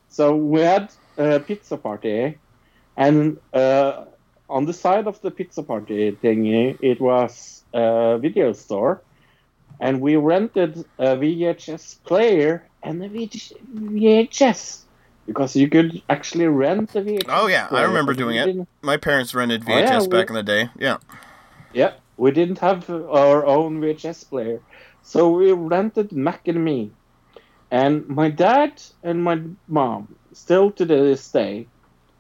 So 0.10 0.36
we 0.36 0.62
had 0.62 0.92
a 1.18 1.40
pizza 1.40 1.78
party, 1.78 2.40
and 2.98 3.38
uh, 3.54 4.06
on 4.50 4.66
the 4.66 4.74
side 4.74 5.08
of 5.08 5.22
the 5.22 5.32
pizza 5.32 5.62
party 5.64 6.12
thingy, 6.24 6.78
it 6.82 7.00
was 7.00 7.64
a 7.74 8.18
video 8.20 8.54
store, 8.54 9.04
and 9.80 10.02
we 10.02 10.16
rented 10.16 10.78
a 10.98 11.16
VHS 11.18 12.04
player 12.06 12.68
and 12.82 13.04
a 13.04 13.10
VHS 13.10 14.86
because 15.28 15.56
you 15.56 15.70
could 15.70 16.02
actually 16.10 16.48
rent 16.48 16.92
the 16.92 17.02
VHS. 17.02 17.26
Oh 17.30 17.48
yeah, 17.48 17.68
I 17.70 17.84
remember 17.84 18.14
doing 18.14 18.36
it. 18.38 18.68
My 18.82 18.98
parents 18.98 19.36
rented 19.36 19.64
Oh, 19.68 19.78
yeah, 19.78 20.00
VHS 20.00 20.02
we- 20.04 20.08
back 20.18 20.30
in 20.30 20.36
the 20.36 20.44
day. 20.44 20.70
Yeah. 20.80 20.98
Yeah, 21.74 21.94
we 22.20 22.32
didn't 22.32 22.60
have 22.60 22.90
our 22.90 23.46
own 23.46 23.82
VHS 23.82 24.30
player, 24.30 24.62
so 25.02 25.30
we 25.30 25.52
rented 25.54 26.12
Mac 26.12 26.48
and 26.48 26.64
Me. 26.64 26.92
And 27.72 28.08
my 28.08 28.30
dad 28.30 28.82
and 29.04 29.24
my 29.24 29.42
mom, 29.68 30.16
still 30.34 30.72
to 30.72 30.86
this 30.86 31.32
day, 31.32 31.68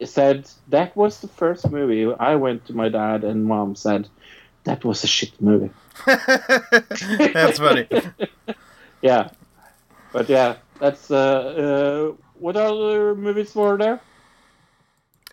said 0.03 0.49
that 0.69 0.95
was 0.95 1.19
the 1.19 1.27
first 1.27 1.69
movie. 1.69 2.11
I 2.13 2.35
went 2.35 2.65
to 2.67 2.73
my 2.73 2.89
dad 2.89 3.23
and 3.23 3.45
mom 3.45 3.75
said 3.75 4.07
that 4.63 4.85
was 4.85 5.03
a 5.03 5.07
shit 5.07 5.39
movie. 5.41 5.71
That's 6.05 7.59
funny. 7.59 7.87
Yeah, 9.01 9.29
but 10.11 10.27
yeah, 10.27 10.57
that's 10.77 11.09
uh, 11.09 11.15
uh 11.15 12.15
what 12.37 12.57
other 12.57 13.15
movies 13.15 13.55
were 13.55 13.77
there? 13.77 14.01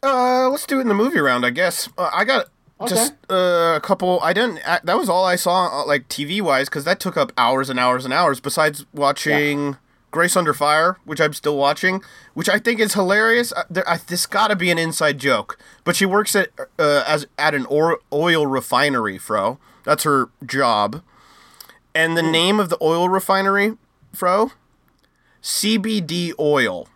Uh, 0.04 0.48
let's 0.50 0.66
do 0.66 0.78
it 0.78 0.82
in 0.82 0.88
the 0.88 0.94
movie 0.94 1.18
round, 1.18 1.44
I 1.44 1.50
guess. 1.50 1.88
Uh, 1.98 2.08
I 2.12 2.24
got 2.24 2.46
Okay. 2.80 2.94
just 2.94 3.14
uh, 3.30 3.74
a 3.76 3.80
couple. 3.82 4.20
I 4.22 4.32
didn't. 4.32 4.60
That 4.84 4.98
was 4.98 5.08
all 5.08 5.24
I 5.24 5.36
saw, 5.36 5.82
uh, 5.82 5.86
like 5.86 6.08
TV 6.08 6.42
wise, 6.42 6.68
because 6.68 6.84
that 6.84 7.00
took 7.00 7.16
up 7.16 7.32
hours 7.38 7.70
and 7.70 7.78
hours 7.80 8.04
and 8.04 8.12
hours. 8.12 8.38
Besides 8.38 8.84
watching 8.92 9.76
Grace 10.10 10.36
Under 10.36 10.52
Fire, 10.52 10.98
which 11.06 11.20
I'm 11.20 11.32
still 11.32 11.56
watching, 11.56 12.02
which 12.34 12.48
I 12.50 12.58
think 12.58 12.78
is 12.78 12.92
hilarious. 12.92 13.52
Uh, 13.52 13.64
there, 13.70 13.88
I, 13.88 13.96
this 13.96 14.26
got 14.26 14.48
to 14.48 14.56
be 14.56 14.70
an 14.70 14.76
inside 14.78 15.18
joke. 15.18 15.58
But 15.84 15.96
she 15.96 16.04
works 16.04 16.36
at 16.36 16.50
uh, 16.78 17.02
as 17.06 17.26
at 17.38 17.54
an 17.54 17.64
or, 17.66 17.98
oil 18.12 18.46
refinery, 18.46 19.16
Fro. 19.16 19.58
That's 19.84 20.04
her 20.04 20.28
job. 20.44 21.02
And 21.94 22.14
the 22.14 22.22
name 22.22 22.60
of 22.60 22.68
the 22.68 22.76
oil 22.82 23.08
refinery, 23.08 23.78
Fro, 24.12 24.50
CBD 25.42 26.32
Oil, 26.38 26.88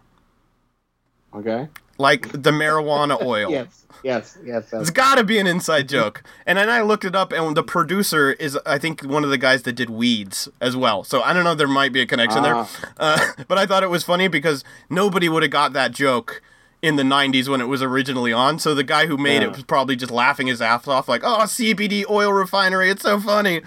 Okay. 1.35 1.69
like 1.97 2.31
the 2.33 2.51
marijuana 2.51 3.21
oil. 3.25 3.51
Yes, 3.51 3.87
yes, 4.03 4.39
yes. 4.45 4.73
It's 4.73 4.91
got 4.91 5.17
to 5.17 5.25
be 5.25 5.39
an 5.39 5.47
inside 5.47 5.89
joke. 5.89 6.23
And 6.47 6.59
then 6.59 6.69
I 6.71 6.81
looked 6.83 7.05
it 7.05 7.15
up, 7.15 7.33
and 7.33 7.57
the 7.57 7.63
producer 7.63 8.33
is, 8.33 8.59
I 8.67 8.79
think, 8.79 9.03
one 9.03 9.25
of 9.25 9.31
the 9.31 9.39
guys 9.39 9.63
that 9.63 9.73
did 9.73 9.91
Weeds 9.91 10.49
as 10.61 10.77
well. 10.77 11.05
So 11.05 11.23
I 11.23 11.33
don't 11.33 11.45
know, 11.45 11.55
there 11.55 11.69
might 11.69 11.93
be 11.93 12.01
a 12.01 12.07
connection 12.07 12.45
Ah. 12.45 12.69
there. 12.79 12.91
Uh, 12.99 13.33
but 13.49 13.59
I 13.59 13.67
thought 13.67 13.83
it 13.83 13.91
was 13.91 14.03
funny 14.05 14.29
because 14.29 14.65
nobody 14.89 15.29
would 15.29 15.43
have 15.43 15.53
got 15.53 15.73
that 15.75 15.93
joke 15.93 16.43
in 16.83 16.97
the 16.97 17.03
90s 17.03 17.47
when 17.49 17.61
it 17.61 17.67
was 17.67 17.83
originally 17.83 18.33
on. 18.33 18.59
So 18.59 18.75
the 18.75 18.83
guy 18.85 19.07
who 19.07 19.17
made 19.19 19.43
Yeah. 19.43 19.49
it 19.49 19.53
was 19.53 19.65
probably 19.65 19.97
just 19.97 20.11
laughing 20.13 20.47
his 20.47 20.63
ass 20.63 20.89
off, 20.89 21.09
like, 21.09 21.21
oh, 21.25 21.41
CBD 21.47 22.05
oil 22.09 22.33
refinery. 22.33 22.89
It's 22.91 23.03
so 23.03 23.21
funny. 23.21 23.61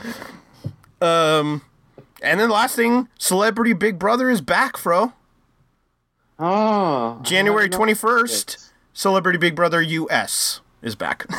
Um, 1.02 1.62
and 2.22 2.40
then 2.40 2.50
last 2.50 2.76
thing 2.76 3.10
Celebrity 3.20 3.74
Big 3.74 4.00
Brother 4.00 4.30
is 4.32 4.42
back, 4.42 4.78
Fro. 4.78 5.14
Ah, 6.40 7.20
January 7.22 7.70
21st, 7.70 8.58
seen 8.60 8.73
Celebrity 8.94 9.38
Big 9.40 9.56
Brother 9.56 9.82
US 9.82 10.62
is 10.82 10.96
back. 10.96 11.26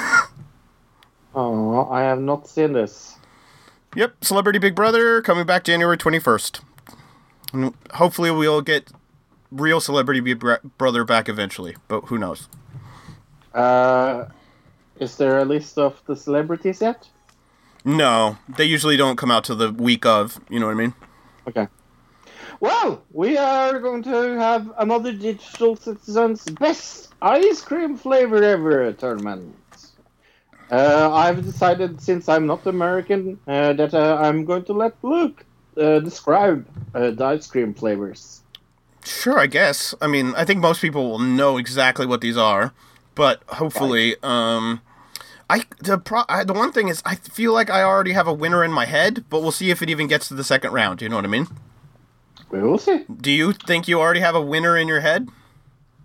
Oh, 1.36 1.88
I 1.90 2.02
have 2.02 2.20
not 2.20 2.46
seen 2.46 2.74
this. 2.74 3.16
Yep, 3.96 4.22
Celebrity 4.22 4.60
Big 4.60 4.76
Brother 4.76 5.20
coming 5.20 5.44
back 5.44 5.64
January 5.64 5.96
21st. 5.98 6.60
And 7.52 7.74
hopefully 7.94 8.30
we'll 8.30 8.60
get 8.60 8.92
real 9.50 9.80
Celebrity 9.80 10.20
Big 10.20 10.40
Brother 10.78 11.02
back 11.02 11.28
eventually, 11.28 11.74
but 11.88 12.02
who 12.02 12.18
knows? 12.18 12.48
Uh, 13.52 14.26
is 15.00 15.16
there 15.16 15.38
a 15.38 15.44
list 15.44 15.76
of 15.76 16.00
the 16.06 16.14
celebrities 16.14 16.80
yet? 16.80 17.08
No, 17.84 18.38
they 18.48 18.64
usually 18.64 18.96
don't 18.96 19.16
come 19.16 19.32
out 19.32 19.42
till 19.42 19.56
the 19.56 19.72
week 19.72 20.06
of, 20.06 20.40
you 20.48 20.60
know 20.60 20.66
what 20.66 20.72
I 20.72 20.78
mean? 20.78 20.94
Okay. 21.48 21.66
Well, 22.64 23.02
we 23.12 23.36
are 23.36 23.78
going 23.78 24.02
to 24.04 24.38
have 24.38 24.72
another 24.78 25.12
Digital 25.12 25.76
Citizens 25.76 26.44
Best 26.46 27.12
Ice 27.20 27.60
Cream 27.60 27.94
Flavor 27.94 28.42
Ever 28.42 28.90
tournament. 28.94 29.54
Uh, 30.70 31.10
I've 31.12 31.44
decided, 31.44 32.00
since 32.00 32.26
I'm 32.26 32.46
not 32.46 32.66
American, 32.66 33.38
uh, 33.46 33.74
that 33.74 33.92
uh, 33.92 34.16
I'm 34.18 34.46
going 34.46 34.64
to 34.64 34.72
let 34.72 34.94
Luke 35.02 35.44
uh, 35.76 35.98
describe 35.98 36.66
uh, 36.94 37.10
the 37.10 37.22
ice 37.26 37.46
cream 37.46 37.74
flavors. 37.74 38.40
Sure, 39.04 39.38
I 39.38 39.46
guess. 39.46 39.94
I 40.00 40.06
mean, 40.06 40.32
I 40.34 40.46
think 40.46 40.60
most 40.60 40.80
people 40.80 41.10
will 41.10 41.18
know 41.18 41.58
exactly 41.58 42.06
what 42.06 42.22
these 42.22 42.38
are, 42.38 42.72
but 43.14 43.42
hopefully, 43.46 44.16
um, 44.22 44.80
I 45.50 45.64
the 45.80 45.98
pro 45.98 46.22
I, 46.30 46.44
the 46.44 46.54
one 46.54 46.72
thing 46.72 46.88
is 46.88 47.02
I 47.04 47.16
feel 47.16 47.52
like 47.52 47.68
I 47.68 47.82
already 47.82 48.12
have 48.12 48.26
a 48.26 48.32
winner 48.32 48.64
in 48.64 48.72
my 48.72 48.86
head, 48.86 49.26
but 49.28 49.42
we'll 49.42 49.52
see 49.52 49.68
if 49.68 49.82
it 49.82 49.90
even 49.90 50.06
gets 50.06 50.28
to 50.28 50.34
the 50.34 50.44
second 50.44 50.72
round. 50.72 51.02
You 51.02 51.10
know 51.10 51.16
what 51.16 51.26
I 51.26 51.28
mean? 51.28 51.48
We 52.50 52.62
will 52.62 52.78
see. 52.78 53.04
Do 53.20 53.30
you 53.30 53.52
think 53.52 53.88
you 53.88 54.00
already 54.00 54.20
have 54.20 54.34
a 54.34 54.40
winner 54.40 54.76
in 54.76 54.88
your 54.88 55.00
head? 55.00 55.28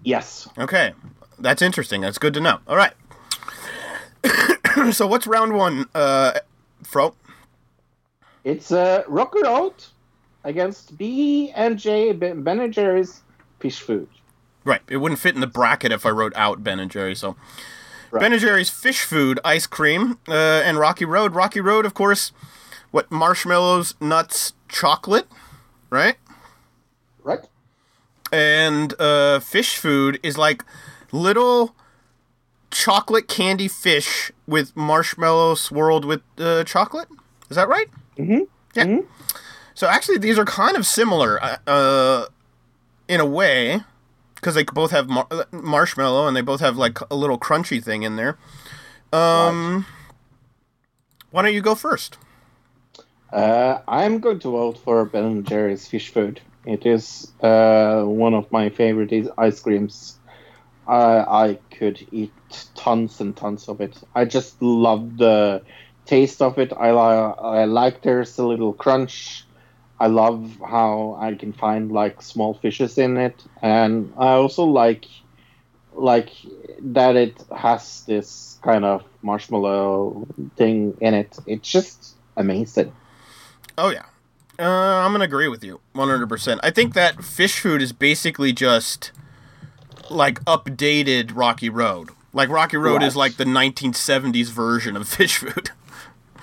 Yes. 0.04 0.48
Okay, 0.58 0.94
that's 1.38 1.62
interesting. 1.62 2.02
That's 2.02 2.18
good 2.18 2.34
to 2.34 2.40
know. 2.40 2.60
All 2.68 2.76
right. 2.76 2.94
so 4.92 5.08
what's 5.08 5.28
round 5.28 5.54
one, 5.54 5.88
uh, 5.94 6.40
Fro? 6.84 7.16
It's 8.44 8.72
uh, 8.72 9.04
Rocker 9.08 9.72
against 10.44 10.98
B 10.98 11.52
and 11.56 11.78
J 11.78 12.14
Ben 12.14 12.48
and 12.48 12.74
Jerry's 12.74 13.22
Fish 13.60 13.82
Food. 13.82 14.08
Right. 14.64 14.82
It 14.90 14.98
wouldn't 14.98 15.20
fit 15.20 15.36
in 15.36 15.42
the 15.42 15.48
bracket 15.48 15.92
if 15.92 16.06
I 16.06 16.10
wrote 16.10 16.34
out 16.36 16.64
Ben 16.64 16.80
and 16.80 16.90
Jerry. 16.90 17.16
So 17.16 17.36
Right. 18.12 18.22
Ben 18.22 18.34
and 18.34 18.42
Jerry's 18.42 18.70
fish 18.70 19.02
food 19.02 19.40
ice 19.46 19.68
cream 19.68 20.18
uh, 20.28 20.34
and 20.34 20.80
Rocky 20.80 21.06
Road. 21.06 21.36
Rocky 21.36 21.62
Road, 21.62 21.86
of 21.86 21.94
course. 21.94 22.32
What 22.92 23.12
marshmallows, 23.12 23.94
nuts, 24.02 24.54
chocolate? 24.68 25.28
Right? 25.92 26.16
And 28.32 28.94
uh, 29.00 29.40
fish 29.40 29.78
food 29.78 30.20
is 30.24 30.38
like 30.38 30.64
little 31.12 31.76
chocolate 32.72 33.28
candy 33.28 33.68
fish 33.68 34.32
with 34.48 34.76
marshmallow 34.76 35.56
swirled 35.56 36.06
with 36.06 36.22
uh, 36.38 36.64
chocolate. 36.64 37.08
Is 37.50 37.56
that 37.56 37.68
right? 37.68 37.88
Mhm. 38.18 38.48
Yeah. 38.76 38.86
Mhm. 38.86 39.06
So 39.74 39.88
actually, 39.88 40.18
these 40.20 40.38
are 40.38 40.46
kind 40.46 40.78
of 40.78 40.86
similar 40.86 41.42
uh, 41.44 41.58
uh, 41.66 42.26
in 43.08 43.20
a 43.20 43.26
way 43.26 43.82
because 44.36 44.54
they 44.56 44.64
both 44.64 44.92
have 44.92 45.10
mar- 45.10 45.28
marshmallow 45.52 46.28
and 46.28 46.36
they 46.36 46.42
both 46.42 46.60
have 46.60 46.78
like 46.78 47.00
a 47.10 47.16
little 47.16 47.40
crunchy 47.40 47.84
thing 47.84 48.04
in 48.04 48.16
there. 48.16 48.38
Um, 49.12 49.86
why 51.32 51.42
don't 51.42 51.54
you 51.54 51.62
go 51.62 51.76
first? 51.76 52.18
Uh, 53.32 53.80
I'm 53.88 54.20
going 54.20 54.40
to 54.40 54.52
vote 54.52 54.78
for 54.78 55.06
Ben 55.06 55.24
and 55.24 55.48
Jerry's 55.48 55.88
Fish 55.88 56.10
Food. 56.12 56.42
It 56.66 56.86
is 56.86 57.32
uh, 57.42 58.04
one 58.04 58.34
of 58.34 58.52
my 58.52 58.70
favorite 58.70 59.14
ice 59.38 59.60
creams. 59.60 60.18
I 60.88 61.04
I 61.46 61.60
could 61.78 62.06
eat 62.12 62.34
tons 62.76 63.22
and 63.22 63.36
tons 63.36 63.70
of 63.70 63.82
it. 63.82 63.98
I 64.16 64.26
just 64.26 64.62
love 64.62 65.18
the 65.18 65.62
taste 66.06 66.42
of 66.42 66.58
it. 66.58 66.74
I, 66.74 66.90
I 66.90 67.66
like 67.66 68.02
there's 68.02 68.38
a 68.40 68.46
little 68.46 68.74
crunch. 68.74 69.46
I 70.00 70.08
love 70.08 70.58
how 70.68 71.18
I 71.20 71.36
can 71.36 71.54
find 71.54 71.92
like 71.92 72.22
small 72.22 72.54
fishes 72.54 72.98
in 72.98 73.18
it, 73.18 73.44
and 73.62 74.14
I 74.18 74.30
also 74.30 74.64
like 74.64 75.06
like 75.94 76.30
that 76.82 77.16
it 77.16 77.44
has 77.56 78.04
this 78.06 78.58
kind 78.62 78.86
of 78.86 79.04
marshmallow 79.22 80.28
thing 80.56 80.98
in 81.02 81.14
it. 81.14 81.38
It's 81.46 81.70
just 81.70 82.16
amazing. 82.38 82.94
Oh 83.78 83.90
yeah, 83.90 84.06
uh, 84.60 84.64
I'm 84.64 85.12
gonna 85.12 85.24
agree 85.24 85.48
with 85.48 85.64
you 85.64 85.80
100. 85.94 86.28
percent 86.28 86.60
I 86.64 86.72
think 86.72 86.94
that 86.94 87.24
fish 87.24 87.60
food 87.60 87.82
is 87.82 87.94
basically 87.94 88.54
just 88.54 89.12
like 90.10 90.44
updated 90.46 91.32
Rocky 91.36 91.70
Road. 91.70 92.10
Like 92.34 92.50
Rocky 92.50 92.78
Road 92.78 93.02
is 93.02 93.16
like 93.16 93.38
the 93.38 93.44
1970s 93.46 94.52
version 94.52 94.96
of 94.96 95.08
fish 95.18 95.38
food. 95.38 95.72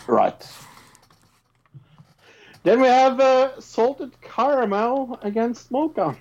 Right. 0.06 0.48
Then 2.62 2.80
we 2.80 2.88
have 2.88 3.20
uh, 3.20 3.60
salted 3.60 4.20
caramel 4.20 5.20
against 5.22 5.70
mocha. 5.70 6.16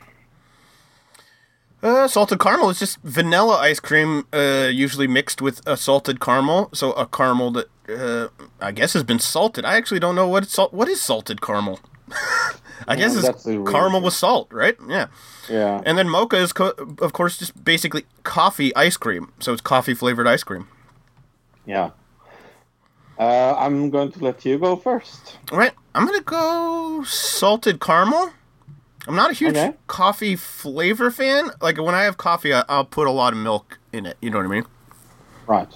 Uh, 1.81 2.07
salted 2.07 2.39
caramel 2.39 2.69
is 2.69 2.79
just 2.79 2.99
vanilla 3.01 3.57
ice 3.57 3.79
cream, 3.79 4.25
uh, 4.33 4.69
usually 4.71 5.07
mixed 5.07 5.41
with 5.41 5.61
a 5.67 5.75
salted 5.75 6.19
caramel. 6.19 6.69
So 6.73 6.93
a 6.93 7.07
caramel 7.07 7.51
that 7.51 7.67
uh, 7.89 8.27
I 8.59 8.71
guess 8.71 8.93
has 8.93 9.03
been 9.03 9.19
salted. 9.19 9.65
I 9.65 9.75
actually 9.75 9.99
don't 9.99 10.15
know 10.15 10.27
what 10.27 10.47
salt. 10.47 10.73
What 10.73 10.87
is 10.87 11.01
salted 11.01 11.41
caramel? 11.41 11.79
I 12.87 12.95
guess 12.95 13.15
that's 13.19 13.45
it's 13.45 13.69
caramel 13.71 14.01
with 14.01 14.13
salt, 14.13 14.51
right? 14.51 14.75
Yeah. 14.87 15.07
Yeah. 15.49 15.81
And 15.85 15.97
then 15.97 16.07
mocha 16.09 16.37
is, 16.37 16.53
co- 16.53 16.73
of 16.99 17.13
course, 17.13 17.37
just 17.37 17.63
basically 17.63 18.05
coffee 18.23 18.75
ice 18.75 18.97
cream. 18.97 19.31
So 19.39 19.53
it's 19.53 19.61
coffee 19.61 19.93
flavored 19.93 20.27
ice 20.27 20.43
cream. 20.43 20.67
Yeah. 21.65 21.91
Uh, 23.17 23.55
I'm 23.57 23.89
going 23.89 24.11
to 24.11 24.23
let 24.23 24.43
you 24.45 24.57
go 24.59 24.75
first. 24.75 25.37
All 25.51 25.57
right, 25.57 25.71
I'm 25.93 26.05
gonna 26.05 26.21
go 26.21 27.03
salted 27.05 27.79
caramel. 27.79 28.31
I'm 29.07 29.15
not 29.15 29.31
a 29.31 29.33
huge 29.33 29.55
Okay. 29.55 29.73
coffee 29.87 30.35
flavor 30.35 31.09
fan. 31.11 31.51
Like 31.61 31.77
when 31.77 31.95
I 31.95 32.03
have 32.03 32.17
coffee, 32.17 32.53
I, 32.53 32.63
I'll 32.67 32.83
put 32.85 33.07
a 33.07 33.11
lot 33.11 33.31
of 33.33 33.39
milk 33.39 33.79
in 33.93 34.05
it. 34.05 34.17
You 34.21 34.31
know 34.31 34.37
what 34.39 34.45
I 34.47 34.49
mean? 34.49 34.65
Right. 35.47 35.71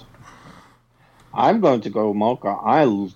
I'm 1.34 1.60
going 1.60 1.80
to 1.82 1.90
go 1.90 2.12
mocha. 2.14 2.56
I'm 2.64 3.12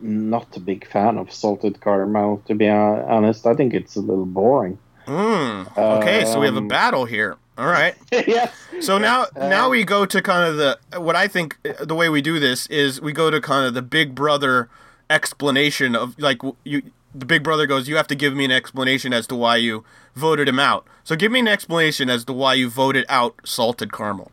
not 0.00 0.56
a 0.56 0.60
big 0.60 0.86
fan 0.86 1.18
of 1.18 1.32
salted 1.32 1.80
caramel, 1.80 2.42
to 2.46 2.54
be 2.54 2.68
honest. 2.68 3.46
I 3.46 3.54
think 3.54 3.74
it's 3.74 3.96
a 3.96 4.00
little 4.00 4.26
boring. 4.26 4.78
Mm. 5.06 5.76
Okay, 5.76 6.24
so 6.24 6.40
we 6.40 6.46
have 6.46 6.54
a 6.56 6.58
Um, 6.58 6.68
battle 6.68 7.04
here. 7.06 7.36
All 7.56 7.66
right. 7.66 7.94
yes. 8.12 8.52
So 8.80 8.98
now, 8.98 9.26
Uh, 9.34 9.48
now 9.48 9.68
we 9.68 9.82
go 9.84 10.06
to 10.06 10.22
kind 10.22 10.44
of 10.48 10.56
the 10.56 11.00
what 11.00 11.16
I 11.16 11.26
think 11.26 11.56
uh, 11.66 11.84
the 11.84 11.94
way 11.94 12.08
we 12.08 12.22
do 12.22 12.38
this 12.38 12.66
is 12.68 13.00
we 13.00 13.12
go 13.12 13.30
to 13.30 13.40
kind 13.40 13.66
of 13.66 13.74
the 13.74 13.82
Big 13.82 14.14
Brother 14.14 14.68
explanation 15.10 15.96
of 15.96 16.16
like 16.18 16.40
you. 16.64 16.82
The 17.14 17.24
Big 17.24 17.42
Brother 17.42 17.66
goes, 17.66 17.88
you 17.88 17.96
have 17.96 18.06
to 18.08 18.14
give 18.14 18.36
me 18.36 18.44
an 18.44 18.50
explanation 18.52 19.14
as 19.14 19.26
to 19.28 19.34
why 19.34 19.56
you 19.56 19.82
voted 20.14 20.46
him 20.46 20.58
out. 20.60 20.86
So 21.04 21.16
give 21.16 21.32
me 21.32 21.40
an 21.40 21.48
explanation 21.48 22.10
as 22.10 22.22
to 22.26 22.34
why 22.34 22.52
you 22.54 22.68
voted 22.68 23.06
out 23.08 23.34
salted 23.44 23.92
caramel. 23.92 24.30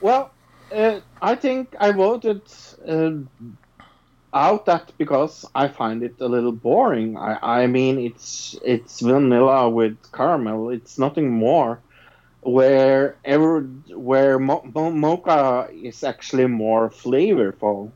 Well, 0.00 0.32
uh, 0.72 1.00
I 1.20 1.34
think 1.34 1.74
I 1.78 1.92
voted 1.92 2.42
uh, 2.86 3.12
out 4.32 4.66
that 4.66 4.92
because 4.98 5.46
I 5.54 5.68
find 5.68 6.02
it 6.02 6.16
a 6.20 6.26
little 6.26 6.52
boring. 6.52 7.16
I, 7.16 7.62
I 7.62 7.66
mean, 7.66 7.98
it's 7.98 8.56
it's 8.64 9.00
vanilla 9.00 9.70
with 9.70 9.96
caramel. 10.12 10.70
It's 10.70 10.98
nothing 10.98 11.30
more. 11.30 11.80
Where 12.42 13.16
ever 13.24 13.62
where 13.94 14.38
mo- 14.38 14.68
mo- 14.74 14.90
mocha 14.90 15.68
is 15.72 16.04
actually 16.04 16.46
more 16.46 16.90
flavorful. 16.90 17.90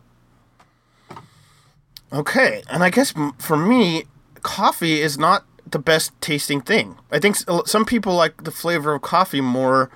Okay, 2.10 2.62
and 2.70 2.82
I 2.82 2.88
guess 2.88 3.12
for 3.38 3.56
me, 3.56 4.04
coffee 4.42 5.02
is 5.02 5.18
not 5.18 5.44
the 5.70 5.78
best 5.78 6.18
tasting 6.22 6.62
thing. 6.62 6.96
I 7.10 7.18
think 7.18 7.36
some 7.66 7.84
people 7.84 8.14
like 8.14 8.44
the 8.44 8.50
flavor 8.50 8.94
of 8.94 9.02
coffee 9.02 9.42
more, 9.42 9.90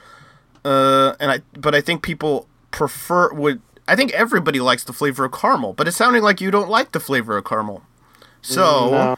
uh, 0.64 1.14
and 1.18 1.30
I 1.30 1.40
but 1.58 1.74
I 1.74 1.80
think 1.80 2.02
people 2.02 2.46
prefer 2.72 3.32
would. 3.32 3.60
I 3.86 3.94
think 3.96 4.12
everybody 4.12 4.60
likes 4.60 4.84
the 4.84 4.92
flavor 4.92 5.24
of 5.24 5.32
caramel, 5.32 5.72
but 5.74 5.86
it's 5.88 5.96
sounding 5.96 6.22
like 6.22 6.40
you 6.40 6.50
don't 6.50 6.68
like 6.68 6.92
the 6.92 7.00
flavor 7.00 7.36
of 7.36 7.44
caramel. 7.44 7.82
So 8.40 8.90
No, 8.90 9.16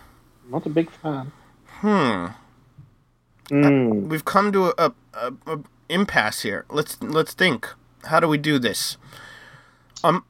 not 0.50 0.66
a 0.66 0.70
big 0.70 0.90
fan. 0.90 1.32
hmm, 1.80 2.26
Mm. 3.50 4.08
we've 4.08 4.24
come 4.24 4.52
to 4.52 4.72
a, 4.78 4.92
a, 5.14 5.32
a 5.46 5.58
impasse 5.90 6.42
here. 6.42 6.64
Let's 6.70 7.00
let's 7.02 7.34
think. 7.34 7.68
How 8.04 8.20
do 8.20 8.28
we 8.28 8.38
do 8.38 8.58
this? 8.58 8.96
Um, 10.02 10.24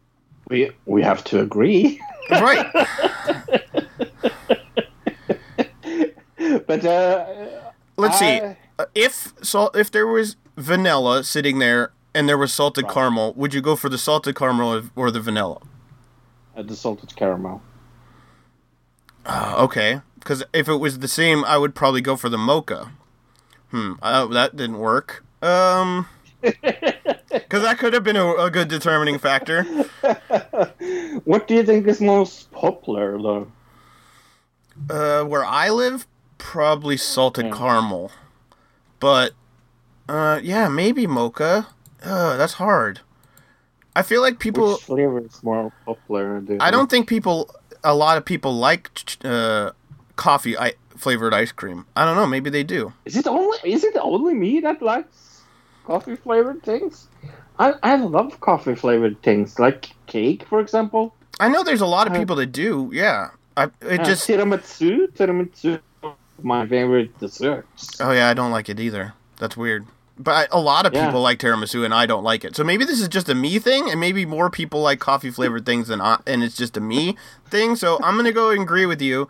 We 0.48 0.70
we 0.86 1.02
have 1.02 1.22
to 1.24 1.40
agree. 1.40 2.00
Right. 2.30 2.66
but 6.66 6.84
uh, 6.84 7.26
Let's 7.96 8.18
see. 8.18 8.40
I- 8.40 8.56
Uh, 8.76 8.86
if 8.92 9.32
so, 9.40 9.70
if 9.72 9.88
there 9.92 10.04
was 10.06 10.34
vanilla 10.56 11.22
sitting 11.22 11.60
there 11.60 11.92
and 12.14 12.28
there 12.28 12.38
was 12.38 12.52
salted 12.52 12.88
caramel, 12.88 13.32
would 13.34 13.52
you 13.54 13.60
go 13.60 13.76
for 13.76 13.88
the 13.88 13.98
salted 13.98 14.36
caramel 14.36 14.74
or- 14.74 14.82
or 14.96 15.10
the 15.10 15.20
vanilla? 15.20 15.58
uh, 16.56 16.62
the 16.62 16.76
salted 16.76 17.14
caramel. 17.16 17.60
Uh, 19.26 19.54
okay, 19.58 20.00
because 20.18 20.44
if 20.52 20.68
it 20.68 20.76
was 20.76 20.98
the 21.00 21.08
same, 21.08 21.44
I 21.44 21.56
would 21.58 21.74
probably 21.74 22.00
go 22.00 22.14
for 22.16 22.28
the 22.28 22.38
mocha. 22.38 22.92
Hmm, 23.70 23.94
uh, 24.02 24.26
that 24.26 24.54
didn't 24.54 24.78
work. 24.78 25.24
Um, 25.42 26.06
because 26.42 27.62
that 27.62 27.78
could 27.78 27.92
have 27.94 28.04
been 28.04 28.16
a, 28.16 28.34
a 28.34 28.50
good 28.50 28.68
determining 28.68 29.18
factor. 29.18 29.64
what 31.24 31.48
do 31.48 31.54
you 31.54 31.64
think 31.64 31.86
is 31.88 32.00
most 32.00 32.52
popular, 32.52 33.20
though? 33.20 33.50
Uh, 34.90 35.24
where 35.24 35.44
I 35.44 35.70
live, 35.70 36.06
probably 36.38 36.96
salted 36.96 37.46
Yeah. 37.46 37.56
caramel, 37.56 38.12
but 39.00 39.32
uh, 40.08 40.38
yeah, 40.42 40.68
maybe 40.68 41.06
mocha. 41.06 41.66
Uh, 42.04 42.36
that's 42.36 42.54
hard. 42.54 43.00
I 43.96 44.02
feel 44.02 44.20
like 44.20 44.38
people. 44.38 44.72
Which 44.74 44.82
flavor 44.82 45.20
is 45.20 45.42
more 45.42 45.72
popular? 45.86 46.40
do 46.40 46.58
I 46.60 46.70
don't 46.70 46.90
think? 46.90 47.08
think 47.08 47.08
people, 47.08 47.54
a 47.82 47.94
lot 47.94 48.18
of 48.18 48.24
people 48.24 48.52
like 48.54 48.90
uh, 49.24 49.70
coffee 50.16 50.56
I- 50.58 50.74
flavored 50.96 51.32
ice 51.34 51.52
cream. 51.52 51.86
I 51.96 52.04
don't 52.04 52.16
know. 52.16 52.26
Maybe 52.26 52.50
they 52.50 52.64
do. 52.64 52.92
Is 53.04 53.16
it 53.16 53.26
only 53.26 53.58
is 53.64 53.84
it 53.84 53.96
only 54.00 54.34
me 54.34 54.60
that 54.60 54.82
likes 54.82 55.42
coffee 55.86 56.16
flavored 56.16 56.62
things? 56.62 57.08
I 57.58 57.74
I 57.82 57.96
love 57.96 58.40
coffee 58.40 58.74
flavored 58.74 59.22
things, 59.22 59.58
like 59.58 59.90
cake, 60.06 60.44
for 60.48 60.60
example. 60.60 61.14
I 61.40 61.48
know 61.48 61.62
there's 61.62 61.80
a 61.80 61.86
lot 61.86 62.06
of 62.08 62.12
Uh, 62.14 62.18
people 62.18 62.36
that 62.36 62.52
do. 62.52 62.90
Yeah. 62.92 63.30
I, 63.56 63.64
it 63.82 64.00
Uh, 64.00 64.04
just. 64.04 64.26
tiramisu, 64.28 65.06
tiramisu, 65.16 65.80
my 66.42 66.66
favorite 66.66 67.16
dessert. 67.20 67.66
Oh 68.00 68.10
yeah, 68.10 68.28
I 68.28 68.34
don't 68.34 68.50
like 68.50 68.68
it 68.68 68.80
either. 68.80 69.14
That's 69.38 69.56
weird. 69.56 69.86
But 70.16 70.30
I, 70.52 70.56
a 70.56 70.60
lot 70.60 70.86
of 70.86 70.94
Yeah. 70.94 71.06
people 71.06 71.20
like 71.22 71.38
tiramisu, 71.38 71.84
and 71.84 71.92
I 71.92 72.06
don't 72.06 72.22
like 72.22 72.44
it. 72.44 72.54
So 72.54 72.62
maybe 72.62 72.84
this 72.84 73.00
is 73.00 73.08
just 73.08 73.28
a 73.28 73.34
me 73.34 73.58
thing, 73.58 73.90
and 73.90 73.98
maybe 73.98 74.24
more 74.24 74.48
people 74.48 74.80
like 74.80 75.00
coffee 75.00 75.30
flavored 75.30 75.66
things 75.66 75.88
than 75.88 76.00
I, 76.00 76.20
and 76.26 76.42
it's 76.44 76.56
just 76.56 76.76
a 76.76 76.80
me 76.80 77.16
thing. 77.50 77.74
So 77.74 77.98
I'm 78.02 78.16
gonna 78.16 78.30
go 78.32 78.50
and 78.50 78.62
agree 78.62 78.86
with 78.86 79.02
you, 79.02 79.28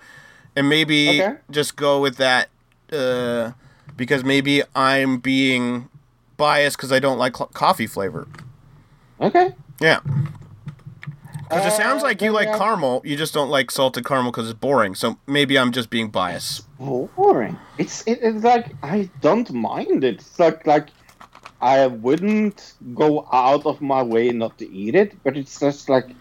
and 0.55 0.69
maybe 0.69 1.23
Okay. 1.23 1.37
just 1.51 1.77
go 1.77 2.01
with 2.01 2.17
that, 2.19 2.49
uh, 2.93 3.53
because 3.97 4.25
maybe 4.25 4.63
I'm 4.77 5.19
being 5.19 5.89
biased 6.37 6.77
because 6.77 6.93
I 6.93 6.99
don't 6.99 7.19
like 7.19 7.33
coffee 7.33 7.87
flavor. 7.87 8.27
Okay. 9.21 9.55
Yeah. 9.81 10.01
Because 11.55 11.67
it 11.67 11.81
Uh, 11.81 11.85
sounds 11.85 12.03
like 12.03 12.21
you 12.21 12.33
like 12.33 12.49
caramel, 12.59 13.01
you 13.05 13.17
just 13.17 13.33
don't 13.33 13.49
like 13.49 13.71
salted 13.71 14.05
caramel 14.05 14.33
because 14.33 14.51
it's 14.51 14.59
boring. 14.59 14.95
So 14.97 15.19
maybe 15.27 15.57
I'm 15.59 15.71
just 15.73 15.89
being 15.89 16.11
biased. 16.11 16.67
boring. 16.79 17.57
It's 17.79 18.03
it, 18.07 18.19
it's 18.23 18.43
like 18.45 18.75
I 18.83 19.09
don't 19.21 19.51
mind 19.53 20.03
it. 20.05 20.17
It's 20.17 20.39
like 20.39 20.67
like 20.67 20.89
I 21.61 21.87
wouldn't 21.87 22.75
go 22.95 23.27
out 23.33 23.67
of 23.67 23.81
my 23.81 24.03
way 24.03 24.31
not 24.31 24.59
to 24.59 24.69
eat 24.71 24.95
it, 24.95 25.23
but 25.23 25.37
it's 25.37 25.61
just 25.61 25.89
like. 25.89 26.11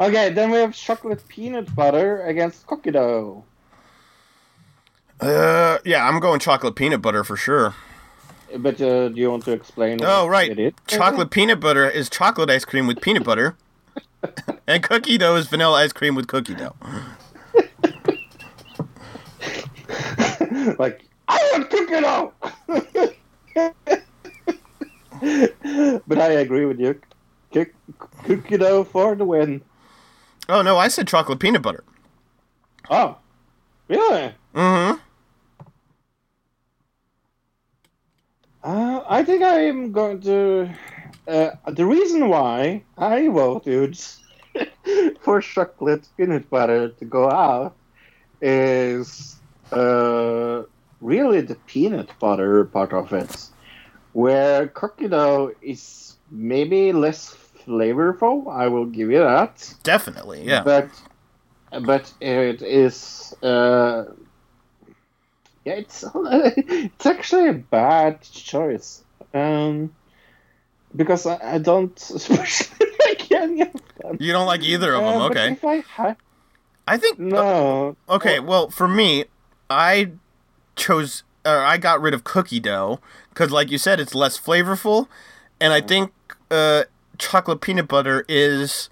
okay, 0.00 0.30
then 0.30 0.50
we 0.50 0.58
have 0.58 0.74
chocolate 0.74 1.26
peanut 1.28 1.74
butter 1.74 2.22
against 2.22 2.66
cookie 2.66 2.90
dough. 2.90 3.44
Uh, 5.20 5.78
yeah, 5.84 6.08
I'm 6.08 6.18
going 6.20 6.40
chocolate 6.40 6.74
peanut 6.74 7.02
butter 7.02 7.22
for 7.24 7.36
sure. 7.36 7.74
But 8.58 8.80
uh, 8.80 9.08
do 9.08 9.20
you 9.20 9.30
want 9.30 9.44
to 9.44 9.52
explain? 9.52 10.00
Oh, 10.02 10.26
right. 10.26 10.74
Chocolate 10.86 11.30
peanut 11.30 11.60
butter 11.60 11.88
is 11.88 12.10
chocolate 12.10 12.50
ice 12.50 12.64
cream 12.64 12.86
with 12.86 13.00
peanut 13.00 13.24
butter. 13.24 13.56
and 14.66 14.82
cookie 14.82 15.18
dough 15.18 15.36
is 15.36 15.46
vanilla 15.46 15.78
ice 15.78 15.92
cream 15.92 16.14
with 16.14 16.26
cookie 16.26 16.54
dough. 16.54 16.74
like 20.78 21.06
I 21.28 21.50
want 21.52 21.70
cookie 21.70 22.00
dough. 22.00 22.32
but 26.06 26.18
I 26.18 26.28
agree 26.30 26.64
with 26.64 26.80
you. 26.80 27.00
Cook- 27.52 27.74
Cookie 28.24 28.56
dough 28.58 28.84
for 28.84 29.14
the 29.14 29.24
win. 29.24 29.62
Oh, 30.48 30.62
no, 30.62 30.76
I 30.76 30.88
said 30.88 31.06
chocolate 31.08 31.38
peanut 31.38 31.62
butter. 31.62 31.84
Oh, 32.90 33.16
really? 33.88 34.34
Mm 34.54 35.00
Uh, 38.62 39.02
I 39.08 39.24
think 39.24 39.42
I 39.42 39.60
am 39.60 39.92
going 39.92 40.20
to. 40.22 40.70
Uh, 41.26 41.50
the 41.68 41.86
reason 41.86 42.28
why 42.28 42.82
I 42.98 43.28
voted 43.28 43.98
for 45.20 45.40
chocolate 45.40 46.06
peanut 46.16 46.50
butter 46.50 46.88
to 46.88 47.04
go 47.04 47.30
out 47.30 47.74
is 48.42 49.36
uh, 49.72 50.62
really 51.00 51.40
the 51.40 51.54
peanut 51.66 52.10
butter 52.18 52.64
part 52.64 52.92
of 52.92 53.12
it, 53.12 53.48
where 54.12 54.68
cookie 54.68 55.08
dough 55.08 55.52
is 55.62 56.16
maybe 56.30 56.92
less 56.92 57.36
flavorful. 57.64 58.52
I 58.52 58.68
will 58.68 58.86
give 58.86 59.10
you 59.10 59.20
that. 59.20 59.74
Definitely, 59.82 60.44
yeah. 60.44 60.62
But 60.64 60.90
but 61.82 62.12
it 62.20 62.62
is 62.62 63.34
uh, 63.42 64.04
yeah, 65.70 65.76
it's 65.78 66.04
it's 66.14 67.06
actually 67.06 67.48
a 67.48 67.52
bad 67.54 68.20
choice. 68.22 69.02
Um, 69.32 69.92
because 70.94 71.26
I, 71.26 71.54
I 71.54 71.58
don't 71.58 71.96
especially 72.14 72.86
like 73.06 73.30
any 73.32 73.62
of 73.62 73.72
them. 74.02 74.16
You 74.18 74.32
don't 74.32 74.46
like 74.46 74.62
either 74.62 74.94
of 74.94 75.04
them, 75.04 75.22
Uh, 75.22 75.26
okay. 75.28 75.52
If 75.52 75.64
I 75.64 75.76
had 75.88 76.16
I 76.88 76.96
think. 76.96 77.18
no, 77.18 77.96
Okay, 78.08 78.40
well, 78.40 78.68
for 78.70 78.88
me, 78.88 79.26
I 79.68 80.10
chose, 80.74 81.22
or 81.46 81.58
I 81.58 81.76
got 81.76 82.00
rid 82.00 82.14
of 82.14 82.24
cookie 82.24 82.58
dough 82.58 82.98
because, 83.28 83.52
like 83.52 83.70
you 83.70 83.78
said, 83.78 84.00
it's 84.00 84.14
less 84.14 84.36
flavorful, 84.38 85.06
and 85.60 85.72
I 85.72 85.80
think 85.80 86.10
uh, 86.50 86.84
chocolate 87.18 87.60
peanut 87.60 87.86
butter 87.86 88.24
is 88.28 88.88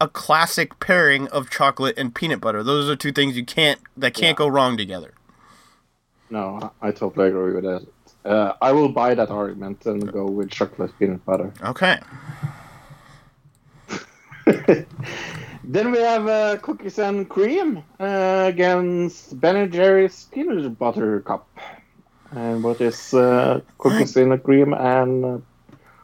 a 0.00 0.08
classic 0.08 0.80
pairing 0.80 1.28
of 1.28 1.50
chocolate 1.50 1.98
and 1.98 2.14
peanut 2.14 2.40
butter. 2.40 2.62
Those 2.62 2.88
are 2.88 2.96
two 2.96 3.12
things 3.12 3.36
you 3.36 3.44
can't 3.44 3.80
that 3.98 4.14
can't 4.14 4.34
Yeah. 4.34 4.44
go 4.44 4.48
wrong 4.48 4.78
together. 4.78 5.12
No, 6.32 6.72
I 6.80 6.90
totally 6.92 7.28
agree 7.28 7.52
with 7.52 7.64
that. 7.64 7.86
Uh, 8.24 8.54
I 8.62 8.72
will 8.72 8.88
buy 8.88 9.14
that 9.14 9.30
argument 9.30 9.84
and 9.84 10.10
go 10.10 10.24
with 10.24 10.50
chocolate 10.50 10.92
peanut 10.98 11.24
butter. 11.24 11.52
Okay. 11.62 12.00
Then 15.64 15.92
we 15.92 15.98
have 15.98 16.26
uh, 16.26 16.56
cookies 16.56 16.98
and 16.98 17.28
cream 17.28 17.84
uh, 18.00 18.46
against 18.48 19.38
Ben 19.40 19.56
and 19.56 19.72
Jerry's 19.72 20.26
peanut 20.32 20.76
butter 20.78 21.20
cup. 21.20 21.46
And 22.32 22.64
what 22.64 22.80
is 22.80 23.14
uh, 23.14 23.60
cookies 23.78 24.16
and 24.16 24.42
cream 24.42 24.72
and 24.72 25.42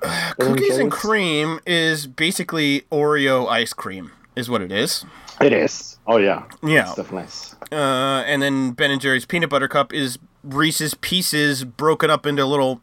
uh, 0.02 0.32
Cookies 0.38 0.78
and 0.78 0.92
cream 0.92 1.58
is 1.66 2.06
basically 2.06 2.82
Oreo 2.92 3.48
ice 3.48 3.72
cream, 3.72 4.12
is 4.36 4.48
what 4.48 4.60
it 4.60 4.70
is. 4.70 5.04
It 5.40 5.52
is. 5.52 5.98
Oh 6.06 6.16
yeah. 6.16 6.44
Yeah. 6.62 6.86
Definitely 6.96 7.22
nice. 7.22 7.54
Uh, 7.70 8.24
and 8.26 8.42
then 8.42 8.72
Ben 8.72 8.90
and 8.90 9.00
Jerry's 9.00 9.26
peanut 9.26 9.50
butter 9.50 9.68
cup 9.68 9.92
is 9.92 10.18
Reese's 10.42 10.94
pieces 10.94 11.64
broken 11.64 12.10
up 12.10 12.26
into 12.26 12.44
little 12.44 12.80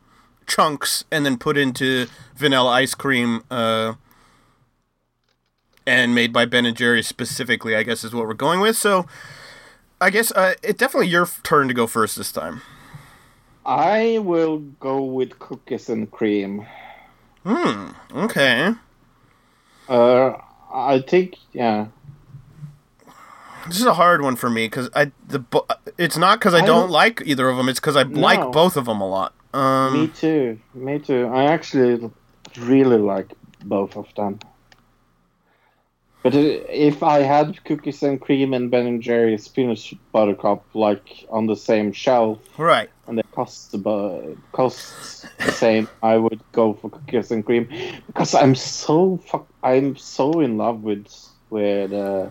chunks 0.47 1.05
and 1.11 1.25
then 1.25 1.37
put 1.37 1.57
into 1.57 2.07
vanilla 2.35 2.71
ice 2.71 2.93
cream. 2.93 3.43
Uh, 3.49 3.95
and 5.87 6.15
made 6.15 6.33
by 6.33 6.45
Ben 6.45 6.65
and 6.65 6.75
Jerry's 6.75 7.07
specifically, 7.07 7.75
I 7.75 7.83
guess 7.83 8.03
is 8.03 8.13
what 8.13 8.27
we're 8.27 8.33
going 8.33 8.59
with. 8.59 8.75
So, 8.75 9.05
I 10.01 10.09
guess 10.09 10.31
uh, 10.31 10.55
it's 10.63 10.79
definitely 10.79 11.09
your 11.09 11.27
turn 11.43 11.67
to 11.67 11.73
go 11.73 11.87
first 11.87 12.15
this 12.15 12.31
time. 12.31 12.61
I 13.65 14.19
will 14.19 14.59
go 14.59 15.03
with 15.03 15.39
cookies 15.39 15.89
and 15.89 16.09
cream. 16.09 16.65
Hmm. 17.43 17.89
Okay. 18.13 18.73
Uh, 19.87 20.33
I 20.73 21.03
think 21.07 21.35
yeah. 21.53 21.87
This 23.67 23.79
is 23.79 23.85
a 23.85 23.93
hard 23.93 24.21
one 24.21 24.35
for 24.35 24.49
me 24.49 24.67
because 24.67 24.89
I 24.95 25.11
the 25.27 25.43
it's 25.97 26.17
not 26.17 26.39
because 26.39 26.53
I, 26.53 26.59
I 26.59 26.65
don't 26.65 26.81
don't- 26.81 26.91
like 26.91 27.21
either 27.25 27.49
of 27.49 27.57
them. 27.57 27.69
It's 27.69 27.79
because 27.79 27.95
I 27.95 28.03
like 28.03 28.51
both 28.51 28.77
of 28.77 28.85
them 28.85 29.01
a 29.01 29.07
lot. 29.07 29.33
Um, 29.53 30.01
Me 30.01 30.07
too. 30.07 30.59
Me 30.73 30.99
too. 30.99 31.27
I 31.27 31.45
actually 31.45 32.11
really 32.59 32.97
like 32.97 33.31
both 33.63 33.95
of 33.95 34.13
them. 34.15 34.39
But 36.23 36.33
uh, 36.33 36.39
if 36.39 37.03
I 37.03 37.19
had 37.19 37.63
cookies 37.65 38.01
and 38.01 38.19
cream 38.19 38.55
and 38.55 38.71
Ben 38.71 38.87
and 38.87 38.99
Jerry's 38.99 39.47
peanut 39.47 39.79
butter 40.11 40.33
cup 40.33 40.65
like 40.73 41.25
on 41.29 41.45
the 41.45 41.55
same 41.55 41.91
shelf 41.91 42.39
right. 42.57 42.89
and 43.07 43.15
they 43.15 43.21
cost 43.31 43.71
the 43.71 44.35
costs 44.51 45.27
the 45.37 45.51
same, 45.51 45.87
I 46.01 46.17
would 46.17 46.41
go 46.51 46.73
for 46.73 46.89
cookies 46.89 47.29
and 47.29 47.45
cream 47.45 47.69
because 48.07 48.33
I'm 48.33 48.55
so 48.55 49.17
fuck, 49.17 49.47
I'm 49.61 49.95
so 49.97 50.39
in 50.39 50.57
love 50.57 50.81
with 50.81 51.07
with 51.51 51.93
uh, 51.93 52.29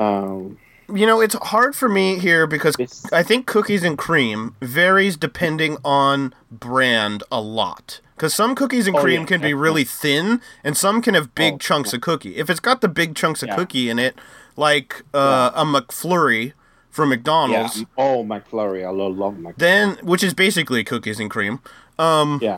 um 0.00 0.58
You 0.92 1.06
know, 1.06 1.20
it's 1.20 1.36
hard 1.36 1.76
for 1.76 1.88
me 1.88 2.18
here 2.18 2.46
because 2.48 2.74
I 3.12 3.22
think 3.22 3.46
cookies 3.46 3.84
and 3.84 3.96
cream 3.96 4.56
varies 4.60 5.16
depending 5.16 5.76
on 5.84 6.34
brand 6.50 7.22
a 7.30 7.40
lot. 7.40 8.00
Because 8.16 8.34
some 8.34 8.54
cookies 8.54 8.86
and 8.86 8.96
Oh, 8.96 9.00
cream 9.00 9.20
yeah, 9.22 9.26
can 9.26 9.40
be 9.40 9.48
definitely. 9.52 9.62
really 9.62 9.84
thin, 9.84 10.40
and 10.64 10.76
some 10.76 11.00
can 11.00 11.14
have 11.14 11.34
big 11.34 11.54
Oh, 11.54 11.58
chunks 11.58 11.92
of 11.94 12.00
cookie. 12.00 12.36
If 12.36 12.50
it's 12.50 12.60
got 12.60 12.80
the 12.80 12.88
big 12.88 13.14
chunks 13.14 13.42
of 13.42 13.48
Yeah. 13.50 13.56
cookie 13.56 13.88
in 13.88 13.98
it, 13.98 14.14
like 14.56 15.02
uh, 15.14 15.52
a 15.54 15.64
McFlurry 15.64 16.52
from 16.90 17.10
yeah 17.10 17.16
McDonald's, 17.16 17.84
oh 17.96 18.24
McFlurry 18.24 18.84
I 18.84 18.90
love, 18.90 19.16
love 19.16 19.34
McFlurry 19.34 19.56
then 19.56 19.98
which 20.02 20.22
is 20.24 20.34
basically 20.34 20.82
cookies 20.84 21.20
and 21.20 21.30
cream, 21.30 21.60
um, 21.98 22.40
yeah 22.42 22.56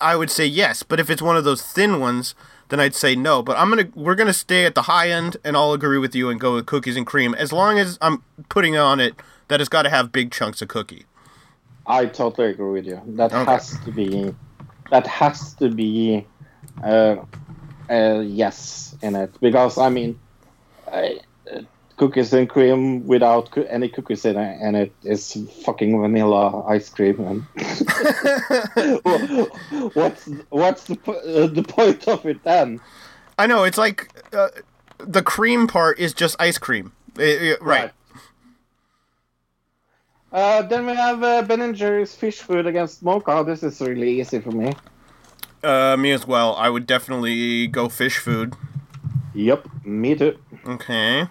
I 0.00 0.16
would 0.16 0.30
say 0.30 0.46
yes. 0.46 0.82
But 0.82 1.00
if 1.00 1.10
it's 1.10 1.22
one 1.22 1.36
of 1.36 1.44
those 1.44 1.62
thin 1.62 2.00
ones, 2.00 2.34
then 2.68 2.80
I'd 2.80 2.94
say 2.94 3.14
no. 3.14 3.42
But 3.42 3.56
I'm 3.56 3.68
gonna 3.70 3.88
we're 3.94 4.14
gonna 4.14 4.32
stay 4.32 4.64
at 4.64 4.74
the 4.74 4.82
high 4.82 5.10
end, 5.10 5.36
and 5.44 5.56
I'll 5.56 5.72
agree 5.72 5.98
with 5.98 6.14
you 6.14 6.28
and 6.30 6.40
go 6.40 6.54
with 6.54 6.66
cookies 6.66 6.96
and 6.96 7.06
cream 7.06 7.34
as 7.34 7.52
long 7.52 7.78
as 7.78 7.98
I'm 8.00 8.22
putting 8.48 8.76
on 8.76 9.00
it 9.00 9.14
that 9.48 9.60
it's 9.60 9.68
got 9.68 9.82
to 9.82 9.90
have 9.90 10.10
big 10.12 10.32
chunks 10.32 10.60
of 10.62 10.68
cookie. 10.68 11.06
I 11.86 12.06
totally 12.06 12.50
agree 12.50 12.72
with 12.72 12.86
you. 12.86 13.00
That 13.16 13.32
Okay. 13.32 13.50
has 13.52 13.78
to 13.84 13.92
be, 13.92 14.34
that 14.90 15.06
has 15.06 15.54
to 15.54 15.70
be, 15.70 16.26
uh, 16.82 17.16
uh, 17.88 18.20
yes 18.26 18.96
in 19.02 19.14
it 19.14 19.32
because 19.40 19.78
I 19.78 19.88
mean, 19.88 20.18
I, 20.92 21.20
cookies 21.96 22.32
and 22.32 22.48
cream 22.48 23.06
without 23.06 23.50
coo- 23.50 23.64
any 23.68 23.88
cookies 23.88 24.24
in 24.24 24.36
it, 24.36 24.58
and 24.60 24.76
it 24.76 24.92
is 25.02 25.36
fucking 25.64 26.00
vanilla 26.00 26.64
ice 26.66 26.88
cream. 26.88 27.20
And 27.20 27.46
what's 29.94 30.26
what's 30.50 30.84
the 30.84 30.98
uh, 31.06 31.46
the 31.46 31.62
point 31.66 32.06
of 32.08 32.24
it 32.26 32.42
then? 32.44 32.80
I 33.38 33.46
know 33.46 33.64
it's 33.64 33.78
like 33.78 34.10
uh, 34.32 34.48
the 34.98 35.22
cream 35.22 35.66
part 35.66 35.98
is 35.98 36.12
just 36.14 36.36
ice 36.38 36.58
cream, 36.58 36.92
Eh, 37.18 37.52
eh, 37.52 37.56
right? 37.60 37.92
Uh, 40.32 40.62
then 40.62 40.84
we 40.86 40.94
have 40.94 41.22
uh, 41.22 41.42
Ben 41.42 41.62
and 41.62 41.74
Jerry's 41.74 42.14
fish 42.14 42.40
food 42.40 42.66
against 42.66 43.02
Mocha. 43.02 43.42
This 43.46 43.62
is 43.62 43.80
really 43.80 44.20
easy 44.20 44.40
for 44.40 44.50
me. 44.50 44.74
Uh, 45.62 45.96
me 45.96 46.12
as 46.12 46.26
well. 46.26 46.54
I 46.56 46.68
would 46.68 46.86
definitely 46.86 47.66
go 47.66 47.88
fish 47.88 48.18
food. 48.18 48.54
Yep, 49.34 49.68
me 49.84 50.14
too. 50.14 50.38
Okay. 50.66 51.28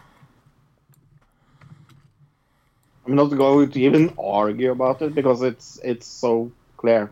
I'm 3.06 3.16
not 3.16 3.26
going 3.26 3.72
to 3.72 3.80
even 3.80 4.14
argue 4.18 4.72
about 4.72 5.02
it 5.02 5.14
because 5.14 5.42
it's 5.42 5.80
it's 5.84 6.08
so 6.08 6.52
clear. 6.78 7.12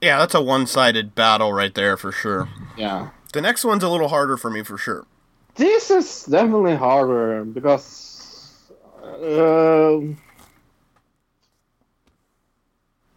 Yeah, 0.00 0.18
that's 0.18 0.34
a 0.34 0.42
one-sided 0.42 1.14
battle 1.14 1.52
right 1.52 1.74
there 1.74 1.96
for 1.96 2.10
sure. 2.12 2.48
Yeah. 2.76 3.10
The 3.32 3.40
next 3.40 3.64
one's 3.64 3.84
a 3.84 3.88
little 3.88 4.08
harder 4.08 4.36
for 4.36 4.50
me 4.50 4.62
for 4.62 4.76
sure. 4.76 5.06
This 5.54 5.90
is 5.90 6.24
definitely 6.24 6.74
harder 6.74 7.44
because 7.44 8.72
uh, 9.02 10.00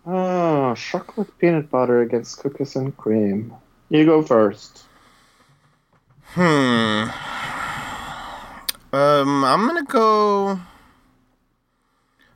uh, 0.05 0.75
chocolate 0.75 1.37
peanut 1.39 1.69
butter 1.69 2.01
against 2.01 2.39
cookies 2.39 2.75
and 2.75 2.95
cream. 2.95 3.53
You 3.89 4.05
go 4.05 4.21
first. 4.21 4.83
Hmm. 6.33 7.09
Um, 8.93 9.43
I'm 9.43 9.67
gonna 9.67 9.83
go. 9.83 10.59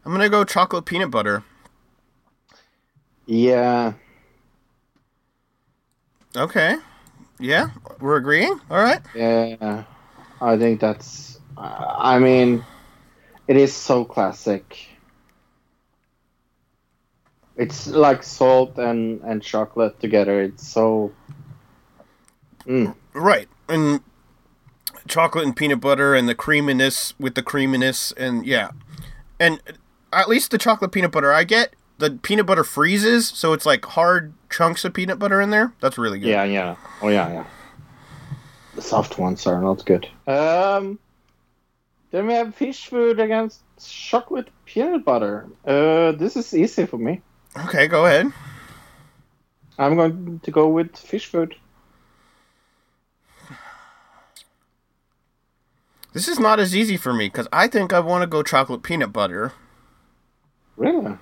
I'm 0.06 0.12
gonna 0.12 0.30
go 0.30 0.44
chocolate 0.44 0.86
peanut 0.86 1.12
butter. 1.12 1.44
Yeah. 3.26 3.94
Okay. 6.36 6.78
Yeah, 7.40 7.70
we're 8.00 8.18
agreeing. 8.18 8.60
All 8.70 8.82
right. 8.82 9.02
Yeah. 9.16 9.84
I 10.42 10.58
think 10.58 10.80
that's. 10.80 11.40
Uh, 11.58 11.96
I 11.98 12.20
mean, 12.20 12.66
it 13.48 13.58
is 13.58 13.74
so 13.74 14.06
classic. 14.06 14.88
It's 17.56 17.88
like 17.88 18.24
salt 18.24 18.78
and, 18.78 19.22
and 19.22 19.42
chocolate 19.42 20.00
together. 20.00 20.42
It's 20.42 20.68
so. 20.68 21.12
Mm. 22.66 22.96
Right. 23.14 23.50
And 23.68 24.02
chocolate 25.08 25.46
and 25.46 25.56
peanut 25.56 25.82
butter 25.82 26.16
and 26.16 26.30
the 26.30 26.36
creaminess 26.36 27.14
with 27.20 27.36
the 27.36 27.44
creaminess 27.44 28.12
and 28.14 28.46
yeah. 28.46 28.72
And 29.40 29.62
at 30.12 30.30
least 30.30 30.52
the 30.52 30.58
chocolate 30.58 30.92
peanut 30.92 31.12
butter 31.12 31.32
I 31.32 31.44
get, 31.44 31.74
the 31.98 32.12
peanut 32.12 32.46
butter 32.46 32.64
freezes, 32.64 33.28
so 33.28 33.54
it's 33.54 33.66
like 33.66 33.86
hard 33.86 34.34
chunks 34.50 34.86
of 34.86 34.94
peanut 34.94 35.20
butter 35.20 35.42
in 35.42 35.50
there. 35.50 35.74
That's 35.82 35.98
really 35.98 36.20
good. 36.20 36.30
Yeah, 36.30 36.44
yeah. 36.44 36.76
Oh, 37.02 37.10
yeah, 37.10 37.32
yeah. 37.32 37.46
The 38.76 38.82
soft 38.82 39.18
ones 39.18 39.46
are 39.46 39.62
not 39.62 39.86
good. 39.86 40.08
Um, 40.26 41.00
then 42.12 42.28
we 42.28 42.34
have 42.34 42.56
fish 42.56 42.88
food 42.88 43.20
against 43.20 43.62
chocolate 43.84 44.50
peanut 44.66 45.04
butter. 45.04 45.48
Uh, 45.66 46.14
this 46.14 46.38
is 46.38 46.54
easy 46.54 46.86
for 46.86 46.98
me. 46.98 47.22
Okay, 47.66 47.88
go 47.88 48.06
ahead. 48.06 48.32
I'm 49.78 49.96
going 49.96 50.40
to 50.40 50.52
go 50.52 50.68
with 50.68 50.96
fish 50.98 51.26
food. 51.26 51.56
This 56.14 56.28
is 56.28 56.40
not 56.40 56.60
as 56.60 56.76
easy 56.76 56.98
for 56.98 57.14
me 57.14 57.28
because 57.28 57.48
I 57.54 57.68
think 57.68 57.94
I 57.94 58.00
want 58.00 58.24
to 58.24 58.28
go 58.28 58.42
chocolate 58.44 58.84
peanut 58.84 59.14
butter. 59.14 59.54
Really? 60.80 61.18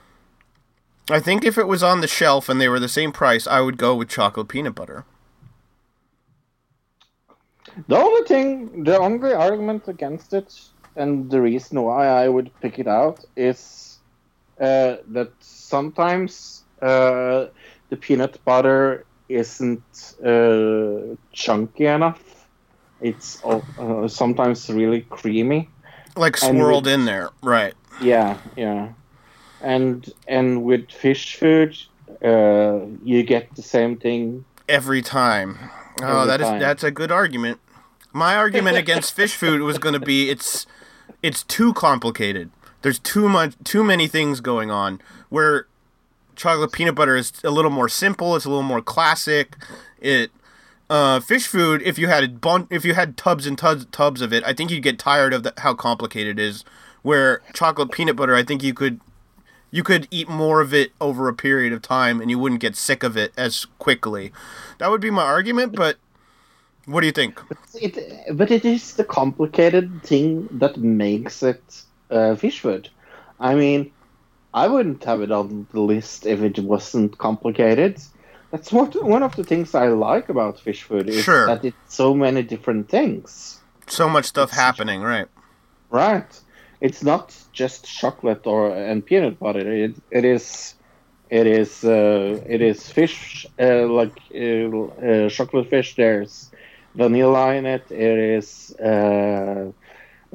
I 1.10 1.20
think 1.20 1.44
if 1.44 1.58
it 1.58 1.68
was 1.68 1.82
on 1.82 2.02
the 2.02 2.08
shelf 2.08 2.48
and 2.48 2.62
they 2.62 2.70
were 2.70 2.80
the 2.80 2.88
same 2.88 3.12
price, 3.12 3.48
I 3.48 3.60
would 3.60 3.78
go 3.78 3.96
with 3.96 4.08
chocolate 4.08 4.48
peanut 4.50 4.76
butter. 4.76 5.04
The 7.88 7.98
only 7.98 8.24
thing, 8.28 8.84
the 8.84 9.00
only 9.00 9.34
argument 9.34 9.88
against 9.88 10.34
it, 10.34 10.54
and 10.96 11.30
the 11.32 11.42
reason 11.42 11.82
why 11.82 12.08
I 12.08 12.30
would 12.30 12.52
pick 12.62 12.78
it 12.78 12.88
out 12.88 13.26
is 13.36 13.98
uh, 14.62 14.98
that 15.08 15.32
sometimes 15.40 16.64
uh, 16.82 17.48
the 17.90 17.98
peanut 18.00 18.38
butter 18.46 19.06
isn't 19.28 20.16
uh, 20.24 21.16
chunky 21.34 21.86
enough. 21.88 22.24
It's 23.02 23.44
uh, 23.44 24.08
sometimes 24.08 24.70
really 24.70 25.02
creamy. 25.02 25.70
Like 26.16 26.38
swirled 26.38 26.86
with- 26.86 26.94
in 26.94 27.06
there. 27.06 27.30
Right. 27.42 27.74
Yeah, 28.02 28.38
yeah. 28.56 28.90
And 29.62 30.12
and 30.28 30.64
with 30.64 30.92
fish 30.92 31.36
food, 31.36 31.78
uh, 32.24 32.80
you 33.04 33.24
get 33.24 33.56
the 33.56 33.62
same 33.64 33.98
thing. 33.98 34.46
Every 34.70 35.02
time. 35.02 35.58
Oh, 36.02 36.22
Every 36.22 36.28
that 36.28 36.42
is 36.42 36.48
time. 36.48 36.60
that's 36.60 36.84
a 36.84 36.92
good 36.92 37.12
argument. 37.12 37.60
My 38.14 38.36
argument 38.36 38.78
against 38.78 39.16
fish 39.16 39.36
food 39.42 39.62
was 39.62 39.78
going 39.78 39.94
to 39.94 40.00
be 40.00 40.30
it's 40.30 40.68
it's 41.24 41.44
too 41.44 41.74
complicated. 41.74 42.52
There's 42.82 43.00
too 43.00 43.28
much 43.28 43.56
too 43.64 43.84
many 43.84 44.08
things 44.08 44.40
going 44.42 44.70
on 44.70 45.02
where 45.30 45.68
chocolate 46.36 46.72
peanut 46.72 46.96
butter 46.96 47.16
is 47.16 47.34
a 47.44 47.50
little 47.50 47.72
more 47.72 47.90
simple, 47.90 48.36
it's 48.36 48.46
a 48.46 48.50
little 48.50 48.64
more 48.64 48.82
classic. 48.82 49.56
It 50.00 50.32
uh, 50.90 51.20
fish 51.20 51.48
food 51.48 51.82
if 51.82 51.98
you 51.98 52.08
had 52.08 52.24
a 52.24 52.28
bun- 52.30 52.68
if 52.70 52.86
you 52.86 52.94
had 52.94 53.18
tubs 53.18 53.46
and 53.46 53.58
tubs 53.58 53.86
tubs 53.92 54.22
of 54.22 54.32
it, 54.32 54.44
I 54.46 54.54
think 54.54 54.72
you'd 54.72 54.84
get 54.84 55.00
tired 55.00 55.34
of 55.34 55.44
the, 55.44 55.54
how 55.58 55.74
complicated 55.74 56.40
it 56.40 56.44
is. 56.44 56.64
Where 57.02 57.42
chocolate 57.54 57.92
peanut 57.92 58.16
butter, 58.16 58.36
I 58.36 58.44
think 58.44 58.64
you 58.64 58.74
could 58.74 59.00
you 59.72 59.84
could 59.84 60.08
eat 60.12 60.30
more 60.30 60.62
of 60.62 60.74
it 60.74 60.92
over 61.02 61.28
a 61.28 61.34
period 61.34 61.74
of 61.74 61.82
time 61.82 62.22
and 62.22 62.30
you 62.32 62.40
wouldn't 62.40 62.62
get 62.62 62.76
sick 62.76 63.04
of 63.04 63.18
it 63.18 63.34
as 63.38 63.66
quickly. 63.80 64.32
That 64.80 64.90
would 64.92 65.02
be 65.02 65.12
my 65.12 65.24
argument, 65.24 65.76
but 65.76 65.98
What 66.86 67.02
do 67.02 67.08
you 67.08 67.14
think? 67.14 67.42
It, 67.76 67.98
but 68.38 68.50
it 68.52 68.66
is 68.66 68.94
the 68.96 69.04
complicated 69.04 70.04
thing 70.04 70.48
that 70.60 70.78
makes 70.78 71.44
it 71.44 71.84
uh, 72.10 72.36
fish 72.36 72.62
food. 72.62 72.90
I 73.40 73.56
mean, 73.56 73.92
I 74.54 74.68
wouldn't 74.68 75.04
have 75.04 75.22
it 75.22 75.32
on 75.32 75.68
the 75.72 75.82
list 75.82 76.26
if 76.26 76.42
it 76.42 76.60
wasn't 76.60 77.18
complicated. 77.18 78.00
That's 78.52 78.72
what 78.72 78.96
one 79.04 79.24
of 79.24 79.36
the 79.36 79.44
things 79.44 79.76
I 79.76 79.90
like 79.90 80.30
about 80.30 80.60
fish 80.60 80.84
food 80.84 81.10
is 81.10 81.26
Sure. 81.26 81.46
that 81.48 81.66
it's 81.66 81.96
so 81.96 82.14
many 82.16 82.42
different 82.44 82.90
things. 82.90 83.62
So 83.88 84.08
much 84.10 84.26
stuff 84.26 84.52
happening, 84.52 85.02
right? 85.02 85.28
Right. 85.90 86.40
It's 86.82 87.04
not 87.04 87.36
just 87.54 87.86
chocolate 87.86 88.46
or 88.46 88.72
and 88.76 89.06
peanut 89.06 89.40
butter. 89.40 89.72
It 89.72 89.96
it 90.12 90.26
is 90.26 90.76
it 91.30 91.48
is 91.48 91.84
uh, 91.84 92.42
it 92.48 92.62
is 92.62 92.90
fish 92.90 93.46
uh, 93.60 93.88
like 93.88 94.20
uh, 94.36 94.70
uh, 95.08 95.30
chocolate 95.30 95.70
fish. 95.70 95.96
There's 95.96 96.52
vanilla 96.96 97.56
in 97.56 97.66
it. 97.66 97.92
It 97.92 98.20
is 98.38 98.76
uh, 98.80 99.72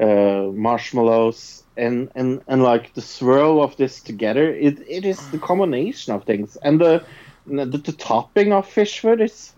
uh, 0.00 0.48
marshmallows 0.54 1.64
and, 1.76 2.10
and 2.14 2.42
and 2.48 2.62
like 2.62 2.94
the 2.94 3.00
swirl 3.02 3.62
of 3.62 3.76
this 3.76 4.02
together. 4.02 4.52
It 4.52 4.78
it 4.88 5.04
is 5.04 5.28
the 5.28 5.38
combination 5.38 6.14
of 6.14 6.24
things 6.24 6.56
and 6.62 6.80
the 6.80 7.04
the, 7.46 7.66
the 7.66 7.92
topping 7.92 8.52
of 8.52 8.66
fish 8.68 9.00
food 9.00 9.20
is 9.20 9.54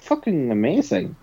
fucking 0.00 0.50
amazing. 0.50 1.16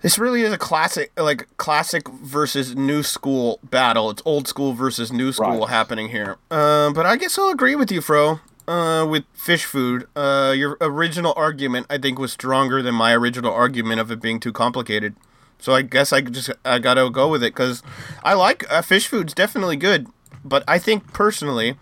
This 0.00 0.18
really 0.18 0.42
is 0.42 0.52
a 0.52 0.58
classic, 0.58 1.10
like 1.18 1.48
classic 1.56 2.08
versus 2.08 2.76
new 2.76 3.02
school 3.02 3.58
battle. 3.64 4.10
It's 4.10 4.22
old 4.24 4.46
school 4.46 4.72
versus 4.72 5.12
new 5.12 5.32
school 5.32 5.60
Right. 5.60 5.68
happening 5.68 6.08
here. 6.10 6.36
Uh, 6.50 6.92
but 6.92 7.04
I 7.04 7.16
guess 7.16 7.36
I'll 7.38 7.48
agree 7.50 7.74
with 7.74 7.90
you, 7.90 8.00
Fro. 8.00 8.40
Uh, 8.68 9.04
with 9.08 9.24
fish 9.32 9.64
food, 9.64 10.06
uh, 10.14 10.52
your 10.56 10.76
original 10.80 11.32
argument 11.36 11.86
I 11.90 11.98
think 11.98 12.18
was 12.18 12.32
stronger 12.32 12.82
than 12.82 12.94
my 12.94 13.12
original 13.14 13.52
argument 13.52 13.98
of 14.00 14.10
it 14.10 14.20
being 14.20 14.38
too 14.38 14.52
complicated. 14.52 15.16
So 15.58 15.74
I 15.74 15.82
guess 15.82 16.12
I 16.12 16.20
just 16.20 16.50
I 16.64 16.78
gotta 16.78 17.08
go 17.10 17.28
with 17.28 17.42
it 17.42 17.54
because 17.54 17.82
I 18.22 18.34
like 18.34 18.70
uh, 18.70 18.82
fish 18.82 19.08
food's 19.08 19.34
definitely 19.34 19.76
good, 19.76 20.06
but 20.44 20.62
I 20.68 20.78
think 20.78 21.12
personally, 21.12 21.76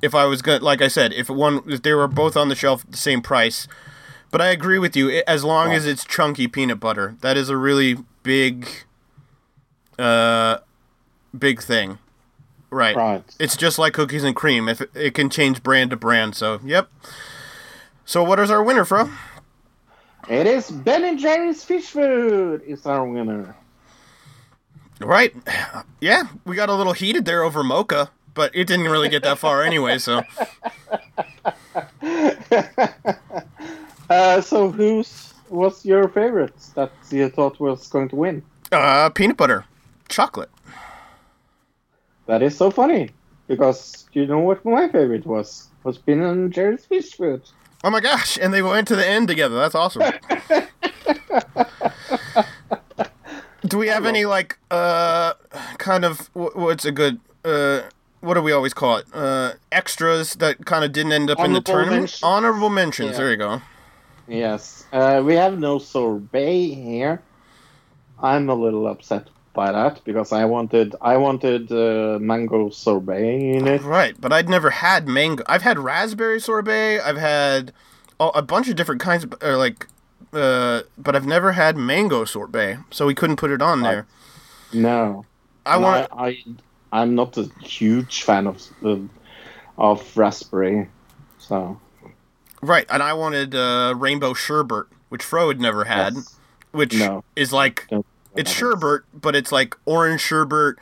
if 0.00 0.14
I 0.14 0.24
was 0.24 0.42
gonna, 0.42 0.64
like 0.64 0.80
I 0.82 0.88
said, 0.88 1.12
if 1.12 1.28
one 1.30 1.60
if 1.66 1.82
they 1.82 1.92
were 1.92 2.08
both 2.08 2.36
on 2.36 2.48
the 2.48 2.56
shelf 2.56 2.84
at 2.84 2.90
the 2.92 2.96
same 2.98 3.20
price, 3.20 3.68
but 4.32 4.40
I 4.40 4.48
agree 4.48 4.80
with 4.80 4.96
you. 4.96 5.22
As 5.28 5.44
long 5.44 5.72
as 5.72 5.86
it's 5.86 6.04
chunky 6.04 6.48
peanut 6.48 6.80
butter, 6.80 7.14
that 7.20 7.36
is 7.36 7.48
a 7.48 7.56
really 7.56 7.98
big, 8.24 8.66
uh, 9.98 10.58
big 11.38 11.62
thing. 11.62 11.98
Right. 12.70 12.96
Right. 12.96 13.22
It's 13.38 13.56
just 13.56 13.78
like 13.78 13.92
cookies 13.92 14.24
and 14.24 14.34
cream. 14.34 14.68
If 14.68 14.80
it, 14.80 14.90
it 14.94 15.14
can 15.14 15.28
change 15.30 15.62
brand 15.62 15.90
to 15.90 15.96
brand. 15.96 16.34
So, 16.34 16.58
yep. 16.64 16.90
So, 18.06 18.24
what 18.24 18.40
is 18.40 18.50
our 18.50 18.62
winner, 18.64 18.86
Fro? 18.86 19.10
It 20.28 20.46
is 20.46 20.70
Ben 20.70 21.04
and 21.04 21.18
Jerry's 21.18 21.62
fish 21.62 21.86
food. 21.86 22.62
Is 22.66 22.86
our 22.86 23.04
winner. 23.04 23.54
Right. 25.00 25.34
Yeah, 26.00 26.24
we 26.44 26.56
got 26.56 26.68
a 26.68 26.74
little 26.74 26.94
heated 26.94 27.24
there 27.26 27.42
over 27.42 27.62
mocha, 27.62 28.10
but 28.34 28.54
it 28.54 28.66
didn't 28.66 28.86
really 28.86 29.08
get 29.08 29.22
that 29.24 29.38
far 29.38 29.62
anyway. 29.62 29.98
So, 29.98 30.22
Uh, 34.12 34.40
so 34.42 34.70
who's 34.70 35.32
what's 35.48 35.86
your 35.86 36.06
favorite 36.06 36.54
that 36.74 36.92
you 37.10 37.30
thought 37.30 37.58
was 37.58 37.88
going 37.88 38.10
to 38.10 38.16
win? 38.16 38.42
uh, 38.70 39.08
peanut 39.10 39.38
butter, 39.38 39.64
chocolate. 40.08 40.50
That 42.26 42.42
is 42.42 42.54
so 42.56 42.70
funny 42.70 43.08
because 43.48 44.06
you 44.12 44.26
know 44.26 44.40
what 44.40 44.62
my 44.66 44.88
favorite 44.88 45.24
was 45.24 45.68
was 45.82 45.96
Ben 45.96 46.20
and 46.20 46.52
Jerry's 46.52 46.84
fish 46.84 47.14
food. 47.14 47.40
Oh 47.84 47.90
my 47.90 48.00
gosh! 48.00 48.38
And 48.40 48.52
they 48.52 48.60
went 48.60 48.86
to 48.88 48.96
the 48.96 49.06
end 49.06 49.28
together. 49.28 49.56
That's 49.56 49.74
awesome. 49.74 50.02
Do 53.66 53.78
we 53.78 53.88
have 53.88 54.04
any 54.04 54.26
like 54.26 54.58
uh 54.70 55.32
kind 55.78 56.04
of 56.04 56.28
what's 56.34 56.84
a 56.84 56.92
good 56.92 57.18
uh 57.46 57.82
what 58.20 58.34
do 58.34 58.42
we 58.42 58.52
always 58.52 58.74
call 58.74 58.98
it 58.98 59.06
uh 59.14 59.52
extras 59.70 60.34
that 60.34 60.66
kind 60.66 60.84
of 60.84 60.92
didn't 60.92 61.12
end 61.12 61.30
up 61.30 61.40
in 61.40 61.54
the 61.54 61.62
tournament? 61.62 62.02
mention. 62.02 62.28
Honorable 62.28 62.68
mentions. 62.68 63.12
Yeah. 63.12 63.16
There 63.16 63.30
you 63.30 63.36
go. 63.38 63.62
Yes, 64.26 64.86
uh, 64.92 65.22
we 65.24 65.34
have 65.34 65.58
no 65.58 65.78
sorbet 65.78 66.74
here. 66.74 67.24
I'm 68.18 68.48
a 68.50 68.54
little 68.54 68.86
upset 68.88 69.30
by 69.54 69.72
that 69.72 70.04
because 70.04 70.32
I 70.32 70.46
wanted 70.46 70.94
I 71.02 71.16
wanted 71.18 71.70
uh, 71.72 72.18
mango 72.20 72.70
sorbet 72.70 73.56
in 73.56 73.68
it. 73.68 73.84
Right, 73.84 74.20
but 74.20 74.32
I'd 74.32 74.48
never 74.48 74.70
had 74.70 75.08
mango. 75.08 75.44
I've 75.46 75.62
had 75.62 75.78
raspberry 75.78 76.40
sorbet. 76.40 77.00
I've 77.00 77.16
had 77.16 77.72
a 78.20 78.26
a 78.26 78.42
bunch 78.42 78.68
of 78.68 78.76
different 78.76 79.00
kinds 79.00 79.24
of 79.24 79.34
or 79.42 79.56
like 79.56 79.86
uh 80.32 80.82
but 80.98 81.16
I've 81.16 81.26
never 81.26 81.52
had 81.52 81.76
mango 81.76 82.24
sorbet, 82.24 82.78
so 82.90 83.06
we 83.06 83.14
couldn't 83.14 83.36
put 83.36 83.50
it 83.50 83.62
on 83.62 83.82
there. 83.82 84.06
No, 84.72 85.26
I 85.66 85.76
And 85.76 85.84
want 85.84 86.06
I, 86.08 86.08
I 86.12 86.44
I'm 86.92 87.14
not 87.14 87.36
a 87.38 87.50
huge 87.62 88.22
fan 88.22 88.46
of 88.46 88.60
of, 88.82 89.10
of 89.78 90.16
raspberry, 90.16 90.90
so 91.38 91.80
right, 92.62 92.86
and 92.88 93.02
I 93.02 93.12
wanted 93.12 93.54
uh 93.54 93.94
rainbow 93.96 94.34
sherbet, 94.34 94.86
which 95.08 95.22
Fro 95.22 95.48
had 95.48 95.60
never 95.60 95.84
had, 95.84 96.14
yes. 96.14 96.38
which 96.70 96.94
No. 96.98 97.24
is 97.36 97.52
like 97.52 97.86
Don't- 97.90 98.06
it's 98.34 98.50
sherbet, 98.50 99.02
but 99.12 99.34
it's 99.36 99.52
like 99.52 99.76
orange 99.84 100.20
sherbet, 100.20 100.76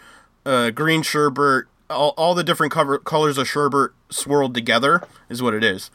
uh 0.46 0.70
green 0.70 1.02
sherbet, 1.02 1.64
all, 1.88 2.14
all 2.16 2.34
the 2.34 2.44
different 2.44 2.72
cover, 2.72 2.98
colors 2.98 3.36
of 3.38 3.48
sherbet 3.48 3.90
swirled 4.10 4.54
together 4.54 5.02
is 5.28 5.42
what 5.42 5.54
it 5.54 5.64
is. 5.64 5.90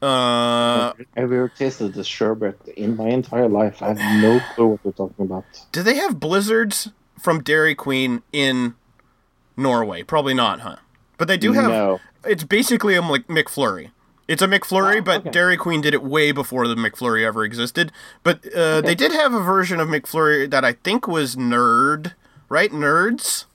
Uh 0.00 0.92
I've 0.92 1.06
ever 1.16 1.48
tasted 1.48 1.94
the 1.94 2.04
sherbet 2.04 2.58
in 2.76 2.96
my 2.96 3.08
entire 3.08 3.48
life. 3.48 3.82
I 3.82 3.88
have 3.94 4.22
no 4.22 4.40
clue 4.54 4.66
what 4.68 4.80
you're 4.84 4.92
talking 4.92 5.24
about. 5.26 5.44
Do 5.72 5.82
they 5.82 5.96
have 5.96 6.20
blizzards 6.20 6.90
from 7.20 7.42
Dairy 7.42 7.74
Queen 7.74 8.22
in 8.32 8.74
Norway? 9.56 10.04
Probably 10.04 10.34
not, 10.34 10.60
huh? 10.60 10.76
But 11.16 11.26
they 11.26 11.36
do 11.36 11.52
have. 11.52 11.68
No. 11.68 12.00
It's 12.24 12.44
basically 12.44 12.94
a 12.94 13.02
Mc- 13.02 13.26
McFlurry. 13.26 13.90
It's 14.28 14.42
a 14.42 14.46
McFlurry, 14.46 14.98
Oh, 14.98 15.02
but 15.02 15.20
okay. 15.22 15.30
Dairy 15.30 15.56
Queen 15.56 15.80
did 15.80 15.94
it 15.94 16.02
way 16.02 16.32
before 16.32 16.68
the 16.68 16.74
McFlurry 16.74 17.24
ever 17.24 17.44
existed. 17.44 17.90
But 18.22 18.46
uh, 18.54 18.82
they 18.82 18.94
did 18.94 19.10
have 19.12 19.32
a 19.32 19.40
version 19.40 19.80
of 19.80 19.88
McFlurry 19.88 20.48
that 20.50 20.64
I 20.66 20.74
think 20.74 21.08
was 21.08 21.34
Nerd, 21.34 22.12
right? 22.50 22.70
Nerds. 22.70 23.46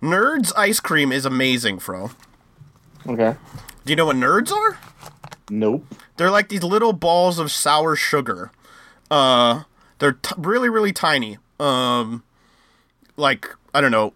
Nerds 0.00 0.52
ice 0.56 0.78
cream 0.78 1.10
is 1.10 1.24
amazing, 1.24 1.80
Fro. 1.80 2.10
Okay. 3.06 3.34
Do 3.84 3.92
you 3.92 3.96
know 3.96 4.06
what 4.06 4.16
nerds 4.16 4.52
are? 4.52 4.78
Nope. 5.50 5.84
They're 6.16 6.30
like 6.30 6.48
these 6.48 6.62
little 6.62 6.92
balls 6.92 7.38
of 7.38 7.50
sour 7.50 7.96
sugar. 7.96 8.50
Uh, 9.10 9.62
they're 9.98 10.12
t- 10.12 10.34
really, 10.38 10.68
really 10.68 10.92
tiny. 10.92 11.38
Um, 11.58 12.22
like 13.16 13.48
I 13.74 13.80
don't 13.80 13.90
know, 13.92 14.12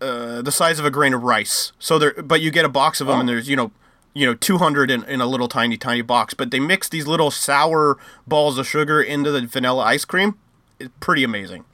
uh, 0.00 0.42
the 0.42 0.52
size 0.52 0.78
of 0.78 0.84
a 0.84 0.90
grain 0.90 1.12
of 1.14 1.22
rice. 1.22 1.72
So 1.78 1.98
they're, 1.98 2.14
but 2.22 2.40
you 2.40 2.50
get 2.50 2.64
a 2.64 2.68
box 2.68 3.00
of 3.00 3.06
them, 3.08 3.20
and 3.20 3.28
there's 3.28 3.48
you 3.48 3.56
know, 3.56 3.72
you 4.18 4.26
know, 4.26 4.34
two 4.34 4.58
hundred 4.58 4.90
in, 4.90 5.04
in 5.04 5.20
a 5.20 5.26
little 5.26 5.46
tiny, 5.46 5.76
tiny 5.76 6.02
box. 6.02 6.34
But 6.34 6.50
they 6.50 6.58
mix 6.58 6.88
these 6.88 7.06
little 7.06 7.30
sour 7.30 7.98
balls 8.26 8.58
of 8.58 8.66
sugar 8.66 9.00
into 9.00 9.30
the 9.30 9.46
vanilla 9.46 9.84
ice 9.84 10.04
cream. 10.04 10.36
It's 10.80 10.90
pretty 10.98 11.22
amazing. 11.22 11.64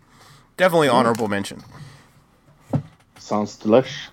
Definitely 0.58 0.88
honorable 0.88 1.26
mention. 1.26 1.62
Sounds 3.18 3.58
delish. 3.58 4.08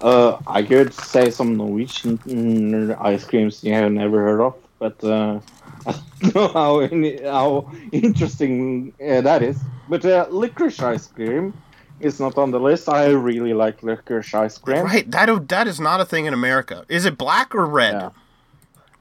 Uh, 0.00 0.38
I 0.46 0.62
could 0.62 0.94
say 0.94 1.30
some 1.30 1.56
Norwegian 1.56 2.92
ice 3.00 3.24
creams 3.24 3.64
you 3.64 3.74
have 3.74 3.90
never 3.90 4.22
heard 4.22 4.40
of, 4.40 4.54
but 4.78 5.02
uh, 5.02 5.40
I 5.86 5.94
don't 6.20 6.34
know 6.34 6.48
how 6.48 6.88
how 7.30 7.72
interesting 7.90 8.92
uh, 9.04 9.22
that 9.22 9.42
is. 9.42 9.58
But 9.88 10.04
uh, 10.04 10.28
licorice 10.30 10.80
ice 10.80 11.08
cream 11.08 11.52
is 12.00 12.20
not 12.20 12.36
on 12.38 12.50
the 12.50 12.60
list. 12.60 12.88
I 12.88 13.06
really 13.08 13.54
like 13.54 13.82
licorice 13.82 14.34
ice 14.34 14.58
cream. 14.58 14.84
Right, 14.84 15.10
that 15.10 15.48
that 15.48 15.66
is 15.68 15.80
not 15.80 16.00
a 16.00 16.04
thing 16.04 16.26
in 16.26 16.34
America. 16.34 16.84
Is 16.88 17.04
it 17.04 17.18
black 17.18 17.54
or 17.54 17.66
red? 17.66 17.92
Yeah. 17.94 18.10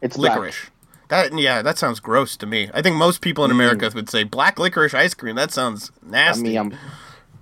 It's 0.01 0.17
black. 0.17 0.35
licorice. 0.37 0.69
That 1.09 1.37
yeah, 1.37 1.61
that 1.61 1.77
sounds 1.77 1.99
gross 1.99 2.37
to 2.37 2.45
me. 2.45 2.69
I 2.73 2.81
think 2.81 2.95
most 2.95 3.21
people 3.21 3.43
in 3.43 3.51
America 3.51 3.89
would 3.93 4.09
say 4.09 4.23
black 4.23 4.59
licorice 4.59 4.93
ice 4.93 5.13
cream. 5.13 5.35
That 5.35 5.51
sounds 5.51 5.91
nasty. 6.03 6.51
Yum 6.51 6.71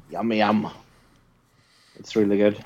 yum, 0.10 0.32
yum 0.32 0.32
yum. 0.32 0.72
It's 1.96 2.16
really 2.16 2.38
good. 2.38 2.64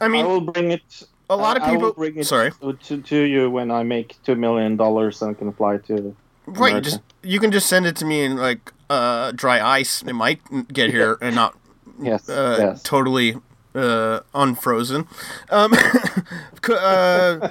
I 0.00 0.08
mean, 0.08 0.24
I 0.24 0.28
will 0.28 0.40
bring 0.42 0.70
it. 0.72 1.02
a 1.30 1.36
lot 1.36 1.56
of 1.56 1.62
I 1.62 1.70
people. 1.70 1.92
bring 1.92 2.16
it 2.18 2.26
Sorry, 2.26 2.52
to, 2.60 3.00
to 3.00 3.22
you 3.22 3.50
when 3.50 3.70
I 3.70 3.82
make 3.82 4.16
two 4.22 4.34
million 4.34 4.76
dollars 4.76 5.22
and 5.22 5.36
can 5.36 5.52
fly 5.52 5.78
to. 5.78 6.14
right? 6.46 6.70
America. 6.70 6.80
Just 6.82 7.00
you 7.22 7.40
can 7.40 7.50
just 7.50 7.68
send 7.68 7.86
it 7.86 7.96
to 7.96 8.04
me 8.04 8.24
in 8.24 8.36
like 8.36 8.72
uh, 8.90 9.32
dry 9.32 9.60
ice. 9.60 10.02
It 10.02 10.12
might 10.12 10.40
get 10.72 10.90
here 10.90 11.16
and 11.22 11.34
not 11.34 11.56
Yes, 12.00 12.28
uh, 12.28 12.56
yes. 12.58 12.82
totally 12.82 13.36
uh, 13.74 14.20
unfrozen. 14.34 15.06
Um, 15.50 15.74
uh, 16.68 17.50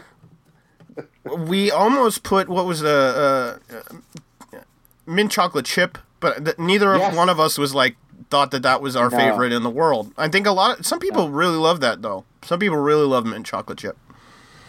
we 1.37 1.71
almost 1.71 2.23
put 2.23 2.47
what 2.49 2.65
was 2.65 2.81
the 2.81 3.59
uh, 4.53 4.57
mint 5.05 5.31
chocolate 5.31 5.65
chip, 5.65 5.97
but 6.19 6.43
th- 6.45 6.57
neither 6.57 6.93
of 6.93 7.15
one 7.15 7.29
of 7.29 7.39
us 7.39 7.57
was 7.57 7.73
like 7.75 7.95
thought 8.29 8.51
that 8.51 8.63
that 8.63 8.81
was 8.81 8.95
our 8.95 9.09
No. 9.09 9.17
favorite 9.17 9.51
in 9.53 9.63
the 9.63 9.69
world. 9.69 10.11
I 10.17 10.27
think 10.27 10.47
a 10.47 10.51
lot. 10.51 10.79
Of, 10.79 10.85
some 10.85 10.99
people 10.99 11.29
really 11.29 11.57
love 11.57 11.79
that 11.81 12.01
though. 12.01 12.25
Some 12.43 12.59
people 12.59 12.77
really 12.77 13.05
love 13.05 13.25
mint 13.25 13.45
chocolate 13.45 13.77
chip. 13.77 13.97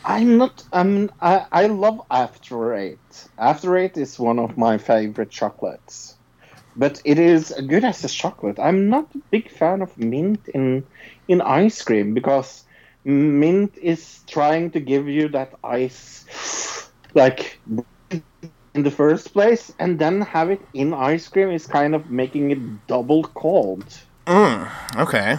I'm 0.05 0.39
not. 0.39 0.65
Um, 0.73 1.11
I 1.21 1.47
I 1.53 1.67
love 1.67 2.01
After 2.11 2.75
Eight. 2.75 3.29
After 3.37 3.77
Eight 3.77 3.97
is 3.97 4.19
one 4.19 4.39
of 4.39 4.57
my 4.57 4.79
favorite 4.79 5.31
chocolates, 5.31 6.17
but 6.79 7.03
it 7.05 7.19
is 7.19 7.53
good 7.67 7.85
as 7.85 8.05
a 8.05 8.09
chocolate. 8.09 8.59
I'm 8.59 8.89
not 8.89 9.13
a 9.15 9.21
big 9.31 9.51
fan 9.51 9.83
of 9.83 9.99
mint 9.99 10.49
in 10.55 10.87
in 11.27 11.43
ice 11.43 11.83
cream 11.83 12.15
because 12.15 12.65
mint 13.05 13.77
is 13.77 14.21
trying 14.31 14.71
to 14.71 14.81
give 14.81 15.09
you 15.09 15.29
that 15.31 15.53
ice, 15.65 16.25
like 17.15 17.61
in 18.11 18.83
the 18.85 18.91
first 18.91 19.33
place, 19.33 19.75
and 19.79 19.99
then 19.99 20.21
have 20.23 20.51
it 20.51 20.63
in 20.73 20.95
ice 20.95 21.27
cream 21.29 21.51
is 21.51 21.67
kind 21.67 21.95
of 21.95 22.09
making 22.11 22.53
it 22.53 22.87
double 22.87 23.25
cold. 23.25 23.85
Mm, 24.27 24.71
okay. 24.97 25.39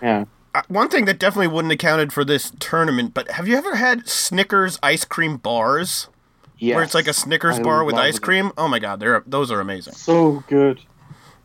Yeah. 0.00 0.24
Uh, 0.54 0.62
one 0.68 0.88
thing 0.88 1.04
that 1.04 1.18
definitely 1.18 1.48
wouldn't 1.48 1.72
have 1.72 1.78
counted 1.78 2.12
for 2.12 2.24
this 2.24 2.50
tournament, 2.58 3.12
but 3.12 3.30
have 3.32 3.46
you 3.46 3.56
ever 3.56 3.76
had 3.76 4.08
Snickers 4.08 4.78
ice 4.82 5.04
cream 5.04 5.36
bars? 5.36 6.08
Yes. 6.58 6.74
Where 6.74 6.84
it's 6.84 6.94
like 6.94 7.06
a 7.06 7.12
Snickers 7.12 7.58
I 7.58 7.62
bar 7.62 7.84
with 7.84 7.96
ice 7.96 8.16
it. 8.16 8.22
cream? 8.22 8.50
Oh 8.56 8.66
my 8.68 8.78
god, 8.78 8.98
they're 9.00 9.22
those 9.26 9.50
are 9.50 9.60
amazing. 9.60 9.94
So 9.94 10.42
good. 10.48 10.80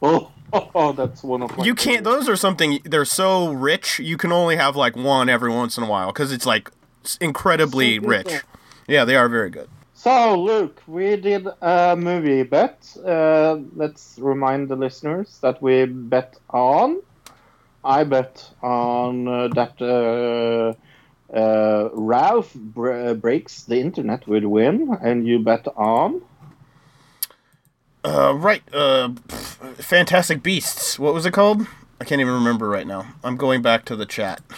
Oh, 0.04 0.32
oh, 0.74 0.92
that's 0.98 1.22
one 1.24 1.44
of 1.44 1.56
my 1.56 1.64
You 1.64 1.76
can't. 1.76 2.04
favorites. 2.04 2.26
Those 2.26 2.30
are 2.30 2.36
something. 2.36 2.80
They're 2.84 3.06
so 3.06 3.52
rich. 3.54 4.00
You 4.00 4.18
can 4.18 4.32
only 4.32 4.56
have 4.56 4.76
like 4.76 4.96
one 4.96 5.30
every 5.30 5.52
once 5.52 5.78
in 5.78 5.84
a 5.84 5.88
while 5.88 6.08
because 6.08 6.32
it's 6.32 6.46
like 6.48 6.72
incredibly 7.20 8.00
So 8.00 8.08
rich. 8.08 8.26
though. 8.28 8.40
Yeah, 8.88 9.06
they 9.06 9.16
are 9.16 9.30
very 9.30 9.52
good. 9.52 9.70
So, 9.94 10.42
Luke, 10.42 10.82
we 10.88 11.16
did 11.18 11.48
a 11.62 11.96
movie 11.96 12.42
bet. 12.42 12.92
Uh, 13.06 13.60
let's 13.76 14.18
remind 14.18 14.70
the 14.70 14.76
listeners 14.76 15.38
that 15.42 15.62
we 15.62 15.86
bet 15.86 16.38
on. 16.50 17.00
I 17.84 18.04
bet 18.04 18.50
on 18.64 19.28
uh, 19.28 19.48
that 19.50 19.80
uh, 19.80 20.74
uh, 21.34 21.90
Ralph 21.94 22.53
br- 22.53 23.14
breaks 23.14 23.64
the 23.64 23.80
internet 23.80 24.28
would 24.28 24.45
win, 24.45 24.98
and 25.02 25.26
you 25.28 25.40
bet 25.40 25.68
on. 25.76 26.22
Uh, 28.03 28.34
right. 28.36 28.64
Uh, 28.74 29.10
pff, 29.10 29.76
Fantastic 29.84 30.41
Beasts. 30.41 30.98
What 30.98 31.14
was 31.14 31.26
it 31.26 31.32
called? 31.32 31.68
I 31.99 32.03
can't 32.03 32.20
even 32.20 32.34
remember 32.34 32.68
right 32.68 32.88
now. 32.88 33.14
I'm 33.24 33.38
going 33.38 33.62
back 33.62 33.86
to 33.86 33.95
the 33.95 34.06
chat. 34.06 34.41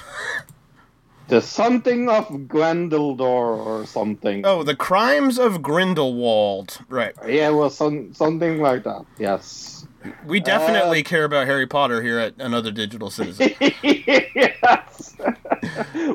The 1.29 1.41
something 1.41 2.09
of 2.09 2.27
Gwendoldor 2.27 3.21
or 3.21 3.85
something. 3.85 4.45
Oh, 4.45 4.61
the 4.61 4.75
Crimes 4.75 5.39
of 5.39 5.61
Grindelwald. 5.61 6.79
Right. 6.89 7.15
Yeah, 7.25 7.49
well, 7.51 7.69
some, 7.69 8.13
something 8.13 8.59
like 8.59 8.83
that. 8.83 9.05
Yes. 9.17 9.87
We 10.25 10.41
definitely 10.41 10.99
Uh, 10.99 11.03
care 11.07 11.23
about 11.23 11.47
Harry 11.47 11.65
Potter 11.65 12.01
here 12.01 12.19
at 12.19 12.33
Another 12.39 12.71
Digital 12.71 13.09
Citizen. 13.09 13.51
yes. 13.81 14.61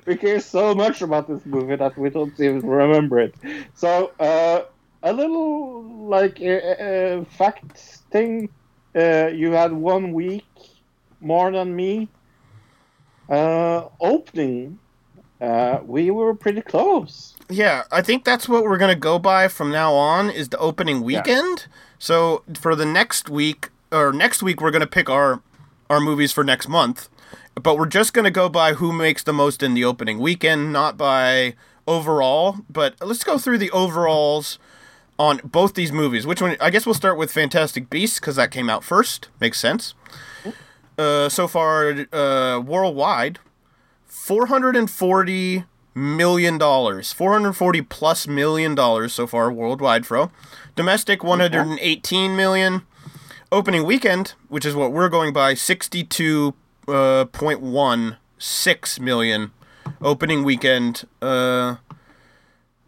we 0.07 0.17
care 0.17 0.41
so 0.41 0.75
much 0.75 1.03
about 1.03 1.29
this 1.29 1.45
movie 1.47 1.77
that 1.77 1.97
we 1.97 2.11
don't 2.11 2.39
even 2.41 2.61
remember 2.61 3.19
it. 3.19 3.35
So, 3.75 4.13
uh, 4.21 4.63
a 5.03 5.13
little 5.13 5.83
like 6.09 6.41
uh, 6.41 6.47
uh, 6.47 7.25
fact 7.25 7.79
thing. 8.11 8.49
Uh, 8.95 9.29
you 9.29 9.53
had 9.53 9.73
one 9.73 10.13
week 10.13 10.47
more 11.21 11.53
than 11.53 11.75
me. 11.75 12.09
Uh, 13.29 13.89
opening, 14.01 14.79
uh, 15.41 15.81
we 15.85 16.11
were 16.11 16.35
pretty 16.35 16.63
close. 16.63 17.37
Yeah, 17.51 17.85
I 17.93 18.03
think 18.03 18.25
that's 18.25 18.49
what 18.49 18.65
we're 18.65 18.79
gonna 18.79 18.95
go 18.95 19.19
by 19.19 19.49
from 19.49 19.71
now 19.71 19.93
on 19.93 20.31
is 20.31 20.49
the 20.49 20.59
opening 20.59 21.03
weekend. 21.03 21.67
So 21.99 22.43
for 22.59 22.75
the 22.75 22.87
next 22.87 23.29
week 23.29 23.69
or 23.93 24.13
next 24.13 24.43
week 24.43 24.61
we're 24.61 24.71
gonna 24.71 24.87
pick 24.87 25.09
our 25.11 25.43
our 25.91 26.01
movies 26.01 26.33
for 26.33 26.45
next 26.45 26.69
month, 26.69 27.09
but 27.55 27.77
we're 27.77 27.87
just 27.87 28.13
gonna 28.13 28.31
go 28.31 28.49
by 28.49 28.75
who 28.75 28.93
makes 28.93 29.23
the 29.23 29.33
most 29.33 29.63
in 29.63 29.75
the 29.75 29.85
opening 29.85 30.19
weekend, 30.19 30.73
not 30.73 30.97
by 30.97 31.55
overall. 31.87 32.59
But 32.71 32.95
let's 33.01 33.25
go 33.25 33.39
through 33.39 33.59
the 33.59 33.71
overalls 33.71 34.59
on 35.19 35.41
both 35.45 35.75
these 35.75 35.91
movies. 35.91 36.27
Which 36.27 36.41
one? 36.41 36.57
I 36.61 36.71
guess 36.71 36.87
we'll 36.87 36.95
start 36.95 37.19
with 37.19 37.33
Fantastic 37.33 37.91
Beasts 37.91 38.21
because 38.21 38.37
that 38.37 38.51
came 38.51 38.71
out 38.71 38.85
first. 38.85 39.29
Makes 39.41 39.59
sense. 39.59 39.95
Uh, 40.97 41.29
so 41.29 41.47
far, 41.47 42.07
uh, 42.13 42.61
worldwide, 42.61 43.39
four 44.07 44.47
hundred 44.47 44.77
and 44.77 44.91
forty 44.91 45.65
million 45.95 46.59
dollars, 46.59 47.13
four 47.13 47.33
hundred 47.33 47.55
forty 47.55 47.83
plus 47.83 48.29
million 48.29 48.75
dollars 48.75 49.13
so 49.13 49.27
far 49.27 49.53
worldwide. 49.53 50.07
Fro, 50.07 50.31
domestic 50.77 51.25
one 51.25 51.41
hundred 51.41 51.67
and 51.67 51.79
eighteen 51.81 52.37
million. 52.37 52.83
Opening 53.51 53.87
weekend, 53.87 54.35
which 54.49 54.67
is 54.67 54.75
what 54.75 54.93
we're 54.93 55.09
going 55.09 55.33
by, 55.33 55.55
sixty-two 55.55 56.55
uh, 56.89 57.27
point 57.27 57.61
one 57.61 58.17
six 58.39 58.99
million. 58.99 59.53
Opening 60.01 60.45
weekend 60.45 61.05
uh, 61.23 61.77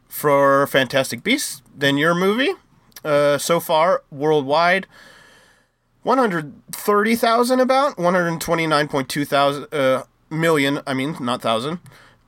for 0.09 0.67
Fantastic 0.67 1.23
Beasts. 1.23 1.63
Then 1.75 1.97
your 1.97 2.15
movie, 2.15 2.53
uh, 3.05 3.39
so 3.39 3.59
far 3.61 4.03
worldwide. 4.11 4.87
130,000 6.03 7.61
about 7.61 7.97
129.2 7.97 9.27
thousand 9.27 9.67
uh, 9.73 10.05
million 10.31 10.81
I 10.87 10.95
mean 10.95 11.15
not 11.21 11.43
thousand 11.43 11.79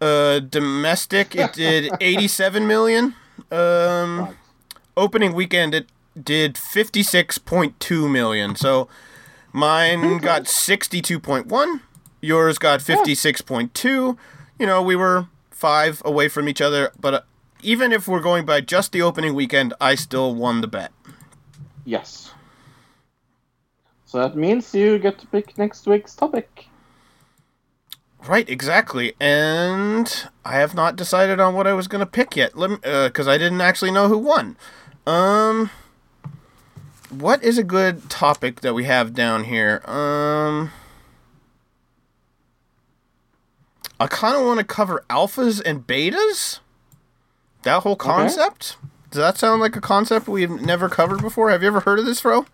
uh 0.01 0.41
domestic 0.41 1.35
it 1.35 1.53
did 1.55 1.91
87 1.99 2.67
million 2.67 3.15
um 3.51 4.37
opening 4.95 5.33
weekend 5.33 5.75
it 5.75 5.89
did 6.23 6.57
56.2 6.57 8.11
million 8.13 8.55
so 8.57 8.89
mine 9.53 10.19
got 10.19 10.45
62.1 10.45 11.81
yours 12.21 12.59
got 12.59 12.81
56.2 12.81 14.17
you 14.59 14.67
know 14.67 14.83
we 14.83 14.97
were 14.97 15.27
5 15.51 16.03
away 16.05 16.29
from 16.29 16.49
each 16.49 16.61
other 16.61 16.93
but 16.99 17.15
uh, 17.15 17.21
even 17.63 17.93
if 17.93 18.09
we're 18.09 18.21
going 18.21 18.45
by 18.45 18.61
just 18.61 18.93
the 18.93 19.03
opening 19.03 19.35
weekend 19.35 19.75
I 19.81 19.95
still 19.95 20.35
won 20.35 20.61
the 20.61 20.69
bet 20.69 20.93
Yes. 21.85 22.33
So 24.05 24.19
that 24.19 24.37
means 24.37 24.75
you 24.75 24.99
get 24.99 25.19
to 25.19 25.27
pick 25.27 25.57
next 25.59 25.87
week's 25.87 26.15
topic. 26.15 26.67
Right, 28.27 28.49
exactly. 28.49 29.15
And 29.21 30.29
I 30.45 30.57
have 30.57 30.75
not 30.75 30.97
decided 30.97 31.41
on 31.41 31.55
what 31.55 31.67
I 31.67 31.73
was 31.73 31.89
going 31.89 32.01
to 32.01 32.07
pick 32.07 32.37
yet. 32.37 32.57
Let 32.57 32.71
me, 32.71 32.77
because 32.77 33.27
I 33.27 33.37
didn't 33.37 33.61
actually 33.61 33.91
know 33.91 34.09
who 34.09 34.19
won. 34.19 34.57
Um, 35.07 35.71
what 37.13 37.43
is 37.43 37.59
a 37.59 37.65
good 37.65 38.09
topic 38.09 38.61
that 38.63 38.75
we 38.75 38.85
have 38.85 39.15
down 39.15 39.45
here? 39.45 39.83
Um, 39.85 40.71
I 44.01 44.07
kind 44.07 44.37
of 44.37 44.45
want 44.45 44.59
to 44.59 44.65
cover 44.65 45.05
alphas 45.09 45.63
and 45.65 45.87
betas. 45.87 46.61
That 47.63 47.83
whole 47.83 47.97
concept. 47.97 48.77
Does 49.11 49.19
that 49.19 49.39
sound 49.39 49.61
like 49.61 49.77
a 49.77 49.81
concept 49.81 50.27
we've 50.27 50.51
never 50.51 50.89
covered 50.89 51.21
before? 51.21 51.51
Have 51.51 51.63
you 51.63 51.69
ever 51.69 51.81
heard 51.81 51.99
of 51.99 52.07
this, 52.07 52.21
Fro? 52.21 52.47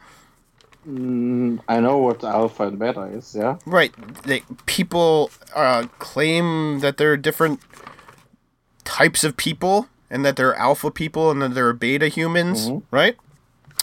Mm, 0.87 1.61
I 1.69 1.81
know 1.81 1.99
what 1.99 2.25
alpha 2.25 2.65
and 2.67 2.79
beta 2.79 3.03
is, 3.05 3.35
yeah. 3.35 3.59
Right. 3.65 3.93
They, 4.25 4.43
people 4.67 5.31
uh, 5.55 5.87
claim 5.99 6.81
that 6.81 6.97
there 6.97 7.13
are 7.13 7.17
different 7.17 7.61
types 8.85 9.23
of 9.23 9.37
people, 9.37 9.89
and 10.11 10.25
that 10.25 10.37
there 10.37 10.49
are 10.49 10.57
alpha 10.57 10.91
people, 10.91 11.31
and 11.31 11.41
that 11.43 11.55
there 11.55 11.69
are 11.69 11.73
beta 11.73 12.09
humans. 12.09 12.71
Right. 12.91 13.17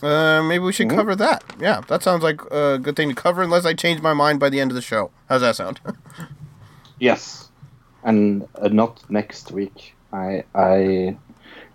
Uh, 0.03 0.43
maybe 0.43 0.63
we 0.63 0.73
should 0.73 0.89
cover 0.89 1.15
that. 1.15 1.43
Yeah, 1.59 1.81
that 1.87 2.03
sounds 2.03 2.21
like 2.23 2.41
a 2.51 2.77
good 2.77 2.95
thing 2.95 3.09
to 3.09 3.15
cover, 3.15 3.41
unless 3.41 3.65
I 3.65 3.73
change 3.73 4.01
my 4.01 4.13
mind 4.13 4.39
by 4.39 4.49
the 4.49 4.59
end 4.59 4.71
of 4.71 4.75
the 4.75 4.81
show. 4.81 5.09
How's 5.29 5.41
that 5.41 5.55
sound? 5.55 5.79
Yes. 6.99 7.49
And 8.03 8.47
uh, 8.55 8.69
not 8.69 9.03
next 9.09 9.51
week. 9.51 9.95
I 10.13 10.43
I 10.53 11.17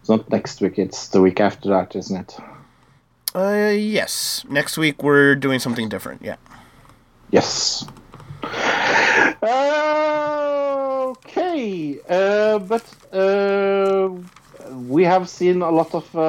it's 0.00 0.08
not 0.08 0.30
next 0.30 0.62
week, 0.62 0.78
it's 0.78 1.08
the 1.08 1.20
week 1.20 1.40
after 1.40 1.68
that, 1.68 1.94
isn't 1.94 2.16
it? 2.16 2.38
uh, 3.34 3.70
yes. 3.76 4.44
Next 4.48 4.78
week 4.78 5.02
we're 5.02 5.34
doing 5.34 5.58
something 5.60 5.88
different. 5.90 6.22
Yeah. 6.22 6.36
Yes. 7.30 7.84
Okay, 11.10 11.98
uh, 12.08 12.58
but 12.60 12.84
uh, 13.12 14.08
we 14.72 15.04
have 15.04 15.28
seen 15.28 15.62
a 15.62 15.70
lot 15.70 15.94
of 15.94 16.14
uh, 16.14 16.20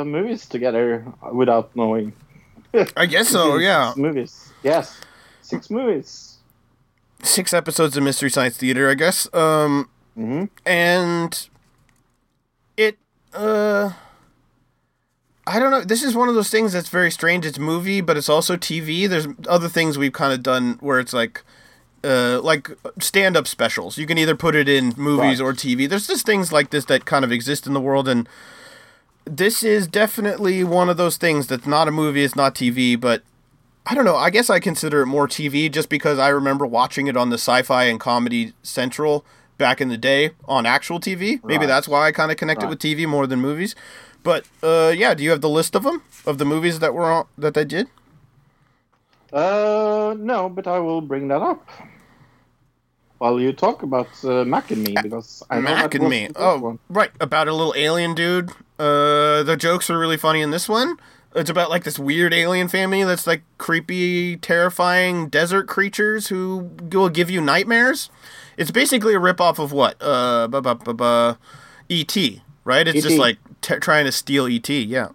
uh, 0.00 0.04
movies 0.04 0.46
together 0.46 1.04
without 1.32 1.74
knowing. 1.76 2.12
I 2.96 3.06
guess 3.06 3.28
so. 3.28 3.58
Six 3.58 3.64
Yeah. 3.64 3.92
movies. 3.96 4.52
Yes, 4.62 5.00
six 5.42 5.70
movies. 5.70 6.38
Six 7.22 7.52
episodes 7.52 7.96
of 7.96 8.02
Mystery 8.02 8.30
Science 8.30 8.56
Theater, 8.56 8.88
I 8.90 8.94
guess. 8.94 9.32
Um, 9.34 9.88
hmm 10.14 10.44
and 10.66 11.48
it 12.76 12.98
uh 13.34 13.92
I 15.46 15.58
don't 15.58 15.70
know. 15.70 15.80
This 15.82 16.02
is 16.02 16.14
one 16.14 16.28
of 16.28 16.34
those 16.34 16.50
things 16.50 16.72
that's 16.72 16.88
very 16.88 17.10
strange. 17.10 17.44
It's 17.44 17.58
movie, 17.58 18.00
but 18.00 18.16
it's 18.16 18.28
also 18.28 18.56
TV. 18.56 19.08
There's 19.08 19.26
other 19.48 19.68
things 19.68 19.98
we've 19.98 20.12
kind 20.12 20.32
of 20.32 20.42
done 20.42 20.78
where 20.80 21.00
it's 21.00 21.12
like 21.12 21.42
uh 22.04 22.40
like 22.42 22.70
stand-up 22.98 23.46
specials. 23.46 23.98
You 23.98 24.06
can 24.06 24.18
either 24.18 24.34
put 24.36 24.54
it 24.54 24.68
in 24.68 24.92
movies 24.96 25.40
Right. 25.40 25.46
or 25.46 25.52
TV. 25.52 25.88
There's 25.88 26.06
just 26.06 26.26
things 26.26 26.52
like 26.52 26.70
this 26.70 26.84
that 26.86 27.04
kind 27.04 27.24
of 27.24 27.32
exist 27.32 27.66
in 27.66 27.72
the 27.74 27.80
world 27.80 28.08
and 28.08 28.28
this 29.24 29.62
is 29.62 29.86
definitely 29.86 30.64
one 30.64 30.88
of 30.88 30.96
those 30.96 31.16
things 31.16 31.46
that's 31.46 31.66
not 31.66 31.86
a 31.86 31.92
movie, 31.92 32.24
it's 32.24 32.34
not 32.34 32.56
TV, 32.56 32.96
but 33.00 33.22
I 33.86 33.94
don't 33.94 34.04
know. 34.04 34.16
I 34.16 34.30
guess 34.30 34.50
I 34.50 34.58
consider 34.58 35.02
it 35.02 35.06
more 35.06 35.28
TV 35.28 35.70
just 35.70 35.88
because 35.88 36.18
I 36.18 36.28
remember 36.28 36.66
watching 36.66 37.06
it 37.06 37.16
on 37.16 37.30
the 37.30 37.38
Sci-Fi 37.38 37.84
and 37.84 38.00
Comedy 38.00 38.52
Central 38.64 39.24
back 39.58 39.80
in 39.80 39.88
the 39.88 39.96
day 39.96 40.30
on 40.46 40.66
actual 40.66 40.98
TV. 40.98 41.38
Maybe 41.44 41.58
Right. 41.60 41.66
that's 41.68 41.86
why 41.86 42.06
I 42.08 42.12
kind 42.12 42.32
of 42.32 42.36
connected 42.36 42.64
Right. 42.66 42.70
with 42.70 42.80
TV 42.80 43.06
more 43.06 43.28
than 43.28 43.40
movies. 43.40 43.76
But 44.24 44.44
uh, 44.62 44.92
yeah, 44.96 45.14
do 45.14 45.22
you 45.22 45.30
have 45.30 45.40
the 45.40 45.48
list 45.48 45.76
of 45.76 45.84
them 45.84 46.02
of 46.26 46.38
the 46.38 46.44
movies 46.44 46.80
that 46.80 46.92
were 46.92 47.10
on, 47.10 47.26
that 47.38 47.54
they 47.54 47.64
did? 47.64 47.86
Uh, 49.32 50.14
no, 50.18 50.48
but 50.48 50.66
I 50.66 50.78
will 50.78 51.00
bring 51.00 51.28
that 51.28 51.42
up 51.42 51.66
while 53.22 53.38
you 53.38 53.52
talk 53.52 53.84
about 53.84 54.08
uh, 54.24 54.44
Mac 54.44 54.72
and 54.72 54.82
Me 54.82 54.96
because 55.00 55.44
I 55.48 55.60
Mac 55.60 55.94
and 55.94 56.08
Me. 56.08 56.28
Oh, 56.34 56.58
one. 56.58 56.80
right. 56.88 57.12
About 57.20 57.46
a 57.46 57.52
little 57.52 57.72
alien 57.76 58.16
dude. 58.16 58.50
Uh, 58.80 59.44
the 59.44 59.56
jokes 59.56 59.88
are 59.90 59.96
really 59.96 60.16
funny 60.16 60.40
in 60.40 60.50
this 60.50 60.68
one. 60.68 60.96
It's 61.36 61.48
about 61.48 61.70
like 61.70 61.84
this 61.84 62.00
weird 62.00 62.34
alien 62.34 62.66
family 62.66 63.04
that's 63.04 63.24
like 63.24 63.44
creepy, 63.58 64.38
terrifying 64.38 65.28
desert 65.28 65.68
creatures 65.68 66.26
who 66.26 66.68
will 66.90 67.08
give 67.08 67.30
you 67.30 67.40
nightmares. 67.40 68.10
It's 68.56 68.72
basically 68.72 69.14
a 69.14 69.20
ripoff 69.20 69.60
of 69.60 69.70
what? 69.70 69.96
Uh, 70.00 70.48
bu- 70.48 70.60
bu- 70.60 70.74
bu- 70.74 70.94
bu- 70.94 71.34
E.T., 71.88 72.42
right? 72.64 72.88
It's 72.88 73.02
just 73.02 73.18
like 73.18 73.38
t- 73.60 73.76
trying 73.76 74.04
to 74.04 74.10
steal 74.12 74.48
E.T., 74.48 74.82
yeah. 74.82 75.10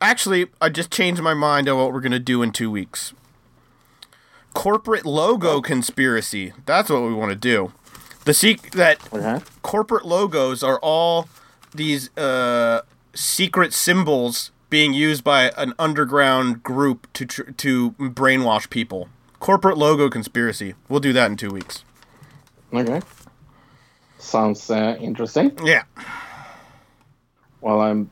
Actually, 0.00 0.46
I 0.60 0.68
just 0.68 0.92
changed 0.92 1.20
my 1.20 1.34
mind 1.34 1.68
on 1.68 1.76
what 1.76 1.92
we're 1.92 2.00
going 2.00 2.12
to 2.12 2.20
do 2.20 2.40
in 2.40 2.52
two 2.52 2.70
weeks. 2.70 3.14
Corporate 4.54 5.04
logo 5.04 5.60
conspiracy. 5.60 6.52
That's 6.64 6.88
what 6.88 7.02
we 7.02 7.12
want 7.12 7.30
to 7.30 7.36
do. 7.36 7.72
The 8.24 8.32
seek 8.32 8.70
that 8.70 8.98
corporate 9.62 10.06
logos 10.06 10.62
are 10.62 10.78
all 10.78 11.28
these 11.74 12.16
uh, 12.16 12.82
secret 13.14 13.74
symbols 13.74 14.50
being 14.70 14.94
used 14.94 15.22
by 15.22 15.50
an 15.56 15.74
underground 15.78 16.62
group 16.62 17.12
to 17.12 17.26
tr- 17.26 17.50
to 17.50 17.90
brainwash 17.92 18.70
people. 18.70 19.08
Corporate 19.40 19.76
logo 19.76 20.08
conspiracy. 20.08 20.74
We'll 20.88 21.00
do 21.00 21.12
that 21.12 21.30
in 21.30 21.36
two 21.36 21.50
weeks. 21.50 21.84
Okay. 22.72 23.02
Sounds 24.18 24.70
uh, 24.70 24.96
interesting. 25.00 25.56
Yeah. 25.62 25.82
While 27.60 27.80
I'm 27.80 28.10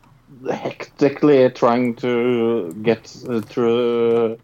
hectically 0.49 1.49
trying 1.51 1.95
to 1.97 2.73
get 2.83 3.17
uh, 3.29 3.41
through 3.41 4.39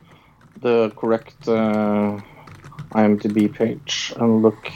the 0.60 0.92
correct 0.96 1.48
uh, 1.48 2.20
IMDb 2.92 3.52
page 3.52 4.12
and 4.16 4.42
look 4.42 4.70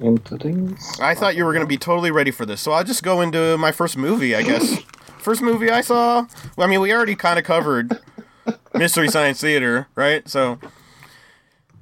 into 0.00 0.36
things. 0.38 0.98
I 1.00 1.14
thought 1.14 1.36
you 1.36 1.44
were 1.44 1.52
going 1.52 1.64
to 1.64 1.68
be 1.68 1.78
totally 1.78 2.10
ready 2.10 2.30
for 2.30 2.44
this, 2.44 2.60
so 2.60 2.72
I'll 2.72 2.84
just 2.84 3.02
go 3.02 3.20
into 3.20 3.56
my 3.58 3.72
first 3.72 3.96
movie, 3.96 4.34
I 4.34 4.42
guess. 4.42 4.78
first 5.18 5.42
movie 5.42 5.70
I 5.70 5.80
saw. 5.80 6.26
Well, 6.56 6.66
I 6.66 6.70
mean, 6.70 6.80
we 6.80 6.92
already 6.92 7.14
kind 7.14 7.38
of 7.38 7.44
covered 7.44 7.98
Mystery 8.74 9.08
Science 9.08 9.40
Theater, 9.40 9.88
right? 9.94 10.28
So, 10.28 10.58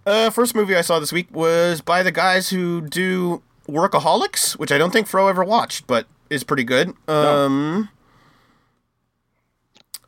uh, 0.06 0.30
first 0.30 0.54
movie 0.54 0.76
I 0.76 0.82
saw 0.82 0.98
this 0.98 1.12
week 1.12 1.28
was 1.34 1.80
by 1.80 2.02
the 2.02 2.12
guys 2.12 2.50
who 2.50 2.82
do 2.82 3.42
Workaholics, 3.68 4.52
which 4.58 4.72
I 4.72 4.78
don't 4.78 4.92
think 4.92 5.06
Fro 5.06 5.28
ever 5.28 5.44
watched, 5.44 5.86
but 5.86 6.06
is 6.28 6.44
pretty 6.44 6.64
good. 6.64 6.94
Um, 7.08 7.88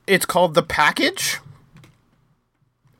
it's 0.06 0.27
called 0.27 0.55
The 0.55 0.62
Package, 0.62 1.39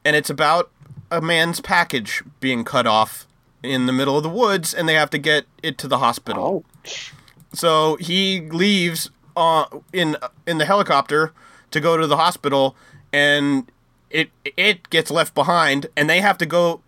and 0.05 0.17
it's 0.17 0.31
about 0.31 0.71
a 1.11 1.21
man's 1.21 1.61
package 1.61 2.23
being 2.41 2.65
cut 2.65 2.87
off 2.87 3.27
in 3.63 3.87
the 3.87 3.93
middle 3.93 4.17
of 4.17 4.23
the 4.23 4.29
woods, 4.29 4.75
and 4.75 4.89
they 4.89 4.95
have 4.95 5.11
to 5.11 5.19
get 5.19 5.45
it 5.63 5.79
to 5.79 5.89
the 5.89 5.99
hospital. 5.99 6.65
Ouch. 6.85 7.13
So 7.53 7.97
he 7.97 8.41
leaves 8.41 9.11
uh, 9.37 9.67
in 9.93 10.17
in 10.47 10.59
the 10.59 10.65
helicopter 10.65 11.33
to 11.71 11.81
go 11.81 11.97
to 11.97 12.07
the 12.07 12.17
hospital, 12.17 12.77
and 13.13 13.71
it 14.11 14.31
it 14.57 14.91
gets 14.91 15.11
left 15.11 15.35
behind, 15.35 15.87
and 15.97 16.09
they 16.09 16.21
have 16.21 16.39
to 16.39 16.47
go, 16.47 16.81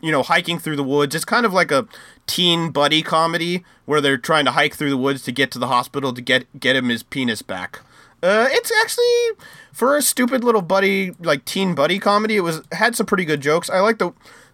you 0.00 0.12
know, 0.12 0.22
hiking 0.22 0.58
through 0.58 0.76
the 0.76 0.84
woods. 0.84 1.14
It's 1.14 1.24
kind 1.24 1.46
of 1.46 1.52
like 1.52 1.70
a 1.70 1.86
teen 2.26 2.70
buddy 2.70 3.02
comedy 3.02 3.64
where 3.86 4.00
they're 4.00 4.18
trying 4.18 4.44
to 4.44 4.52
hike 4.52 4.74
through 4.74 4.90
the 4.90 4.98
woods 4.98 5.22
to 5.22 5.32
get 5.32 5.50
to 5.52 5.58
the 5.58 5.68
hospital 5.68 6.12
to 6.12 6.20
get 6.20 6.46
get 6.58 6.76
him 6.76 6.88
his 6.88 7.02
penis 7.02 7.42
back. 7.42 7.80
Uh, 8.22 8.48
it's 8.50 8.72
actually 8.82 9.44
for 9.72 9.96
a 9.96 10.02
stupid 10.02 10.42
little 10.42 10.62
buddy 10.62 11.12
like 11.20 11.44
teen 11.44 11.74
buddy 11.74 11.98
comedy. 11.98 12.36
It 12.36 12.40
was 12.40 12.62
had 12.72 12.96
some 12.96 13.06
pretty 13.06 13.24
good 13.24 13.40
jokes. 13.40 13.70
I 13.70 13.80
like 13.80 13.98
the 13.98 14.12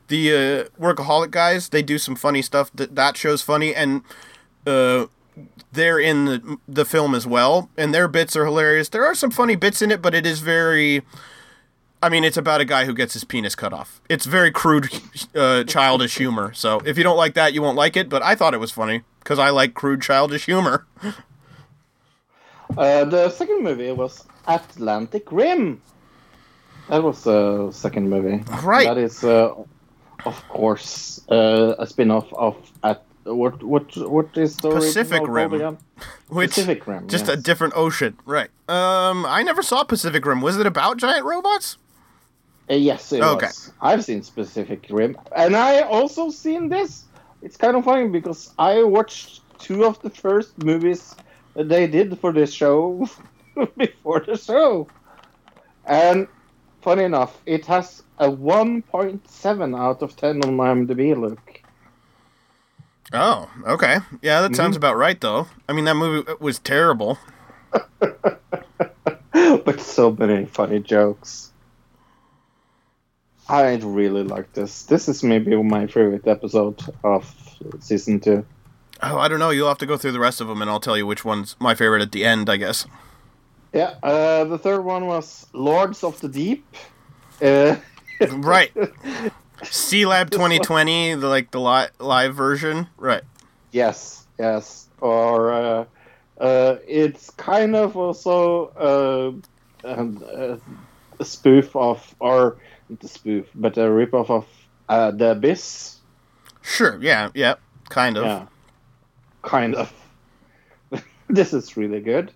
the 0.09 0.31
uh, 0.31 0.83
workaholic 0.83 1.31
guys. 1.31 1.71
They 1.71 1.83
do 1.83 1.99
some 1.99 2.15
funny 2.15 2.43
stuff. 2.43 2.71
That 2.75 2.95
that 2.95 3.17
show's 3.17 3.43
funny 3.43 3.75
and. 3.75 4.03
Uh, 4.67 5.07
they're 5.73 5.99
in 5.99 6.25
the 6.27 6.59
the 6.69 6.85
film 6.85 7.15
as 7.15 7.27
well, 7.27 7.69
and 7.77 7.93
their 7.93 8.07
bits 8.07 8.37
are 8.37 8.45
hilarious. 8.45 8.89
There 8.89 9.05
are 9.05 9.15
some 9.15 9.31
funny 9.31 9.57
bits 9.57 9.83
in 9.83 9.91
it, 9.91 10.01
but 10.01 10.15
it 10.15 10.25
is 10.25 10.41
very. 10.41 11.03
I 12.03 12.09
mean, 12.09 12.23
it's 12.23 12.37
about 12.37 12.61
a 12.61 12.65
guy 12.65 12.85
who 12.85 12.95
gets 12.95 13.15
his 13.15 13.25
penis 13.25 13.55
cut 13.55 13.73
off. 13.73 14.01
It's 14.11 14.27
very 14.27 14.51
crude, 14.51 14.89
uh, 15.35 15.65
childish 15.65 16.17
humor. 16.17 16.53
So 16.53 16.81
if 16.85 16.99
you 16.99 17.03
don't 17.03 17.17
like 17.17 17.35
that, 17.35 17.55
you 17.55 17.63
won't 17.63 17.77
like 17.77 17.97
it. 17.97 18.09
But 18.09 18.23
I 18.23 18.35
thought 18.35 18.55
it 18.55 18.61
was 18.61 18.71
funny 18.71 19.03
because 19.21 19.39
I 19.39 19.51
like 19.51 19.75
crude, 19.75 20.03
childish 20.03 20.47
humor. 20.47 20.87
Uh, 22.77 23.05
the 23.05 23.31
second 23.31 23.63
movie 23.63 23.93
was 23.93 24.25
Atlantic 24.47 25.31
Rim. 25.31 25.81
That 26.89 27.03
was 27.03 27.25
the 27.25 27.71
second 27.73 28.11
movie. 28.11 28.43
Right. 28.63 28.87
That 28.87 28.99
is, 28.99 29.25
uh, 29.25 29.55
of 30.27 30.49
course, 30.49 31.21
uh, 31.31 31.75
a 31.79 31.87
spin-off 31.87 32.33
of 32.35 32.57
at 32.83 33.03
what 33.25 33.63
what 33.63 33.97
what 33.97 34.37
is 34.37 34.57
the 34.57 34.71
Pacific 34.71 35.23
Rim. 35.27 35.79
Which 36.29 36.51
Pacific 36.51 36.87
Rim. 36.87 37.09
just 37.09 37.29
a 37.29 37.37
different 37.37 37.73
ocean, 37.77 38.19
right? 38.27 38.51
Um, 38.69 39.25
I 39.27 39.43
never 39.43 39.63
saw 39.63 39.85
Pacific 39.85 40.27
Rim. 40.27 40.41
Was 40.43 40.59
it 40.59 40.67
about 40.67 40.99
giant 40.99 41.25
robots? 41.25 41.79
Uh, 42.71 42.75
yes, 42.75 43.13
it 43.13 43.23
Okay. 43.23 43.47
was. 43.47 43.73
I've 43.81 44.05
seen 44.05 44.23
Pacific 44.23 44.87
Rim, 44.91 45.17
and 45.37 45.57
I 45.57 45.81
also 45.83 46.31
seen 46.31 46.69
this. 46.69 47.05
It's 47.43 47.57
kind 47.57 47.77
of 47.77 47.85
funny 47.85 48.09
because 48.09 48.53
I 48.59 48.83
watched 48.83 49.41
two 49.59 49.85
of 49.85 50.01
the 50.03 50.11
first 50.11 50.59
movies 50.63 51.15
they 51.55 51.87
did 51.87 52.19
for 52.19 52.33
this 52.33 52.53
show 52.53 53.09
before 53.77 54.21
the 54.21 54.37
show, 54.37 54.89
and 55.87 56.29
funny 56.83 57.05
enough, 57.05 57.41
it 57.47 57.67
has 57.67 58.03
a 58.19 58.29
1.7 58.29 59.79
out 59.79 60.03
of 60.03 60.17
10 60.17 60.45
on 60.45 60.57
IMDb. 60.57 61.19
Look, 61.19 61.63
Oh, 63.13 63.49
okay. 63.67 63.99
Yeah, 64.23 64.41
that 64.41 64.57
sounds 64.57 64.77
mm-hmm. 64.77 64.79
about 64.79 64.97
right, 64.97 65.21
though. 65.21 65.47
I 65.69 65.73
mean, 65.73 65.85
that 65.85 65.95
movie 65.95 66.33
was 66.41 66.59
terrible. 66.59 67.19
but 69.31 69.81
so 69.81 70.11
many 70.11 70.47
funny 70.47 70.81
jokes. 70.81 71.53
I 73.49 73.77
really 73.77 74.25
like 74.25 74.53
this. 74.55 74.85
This 74.85 75.09
is 75.09 75.23
maybe 75.23 75.55
my 75.63 75.87
favorite 75.87 76.27
episode 76.27 76.81
of 77.05 77.33
season 77.79 78.21
two. 78.21 78.45
Oh, 79.03 79.19
I 79.19 79.29
don't 79.29 79.39
know. 79.39 79.51
You'll 79.51 79.69
have 79.69 79.79
to 79.79 79.87
go 79.87 79.97
through 79.97 80.13
the 80.13 80.21
rest 80.21 80.41
of 80.41 80.49
them, 80.49 80.63
and 80.63 80.71
I'll 80.71 80.81
tell 80.81 80.97
you 80.97 81.07
which 81.07 81.25
one's 81.25 81.57
my 81.59 81.75
favorite 81.75 82.03
at 82.03 82.13
the 82.13 82.25
end, 82.25 82.49
I 82.49 82.57
guess. 82.57 82.87
Yeah, 83.73 83.95
uh, 84.03 84.45
the 84.45 84.57
third 84.59 84.83
one 84.83 85.07
was 85.07 85.47
Lords 85.53 86.05
of 86.05 86.21
the 86.21 86.29
Deep. 86.29 86.65
Uh, 87.43 87.77
Right. 88.31 88.73
Sealab 89.65 90.31
2020, 90.31 91.15
the 91.17 91.29
like 91.29 91.51
the 91.51 91.61
li- 91.61 91.89
live 91.99 92.35
version. 92.35 92.87
Right. 92.97 93.23
yes, 93.73 94.27
yes. 94.39 94.89
Or 95.01 95.53
uh, 95.53 95.85
uh, 96.39 96.77
it's 96.87 97.31
kind 97.31 97.75
of 97.75 97.97
also 97.97 99.43
uh, 99.85 99.89
um, 99.89 100.25
uh, 100.33 100.57
a 101.19 101.25
spoof 101.25 101.75
of, 101.75 102.15
or 102.21 102.57
not 102.89 103.03
a 103.03 103.09
spoof, 103.09 103.47
but 103.55 103.77
a 103.77 103.81
ripoff 103.83 104.31
of 104.31 104.47
uh, 104.89 105.11
The 105.11 105.33
Abyss. 105.33 105.97
Sure. 106.63 106.99
Yeah. 107.03 107.31
Yeah. 107.35 107.57
Kind 107.91 108.17
of. 108.17 108.25
Yeah, 108.25 108.47
kind 109.45 109.75
of. 109.75 109.93
this 111.29 111.53
is 111.53 111.77
really 111.77 112.01
good. 112.01 112.33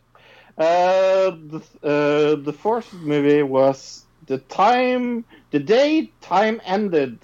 Uh, 0.57 1.31
the, 1.31 1.63
uh, 1.83 2.35
the 2.43 2.53
fourth 2.53 2.93
movie 2.93 3.43
was 3.43 4.05
the 4.27 4.39
time, 4.39 5.25
the 5.51 5.59
day 5.59 6.11
time 6.21 6.61
ended. 6.65 7.19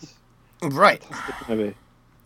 Right. 0.62 1.02
Movie. 1.48 1.74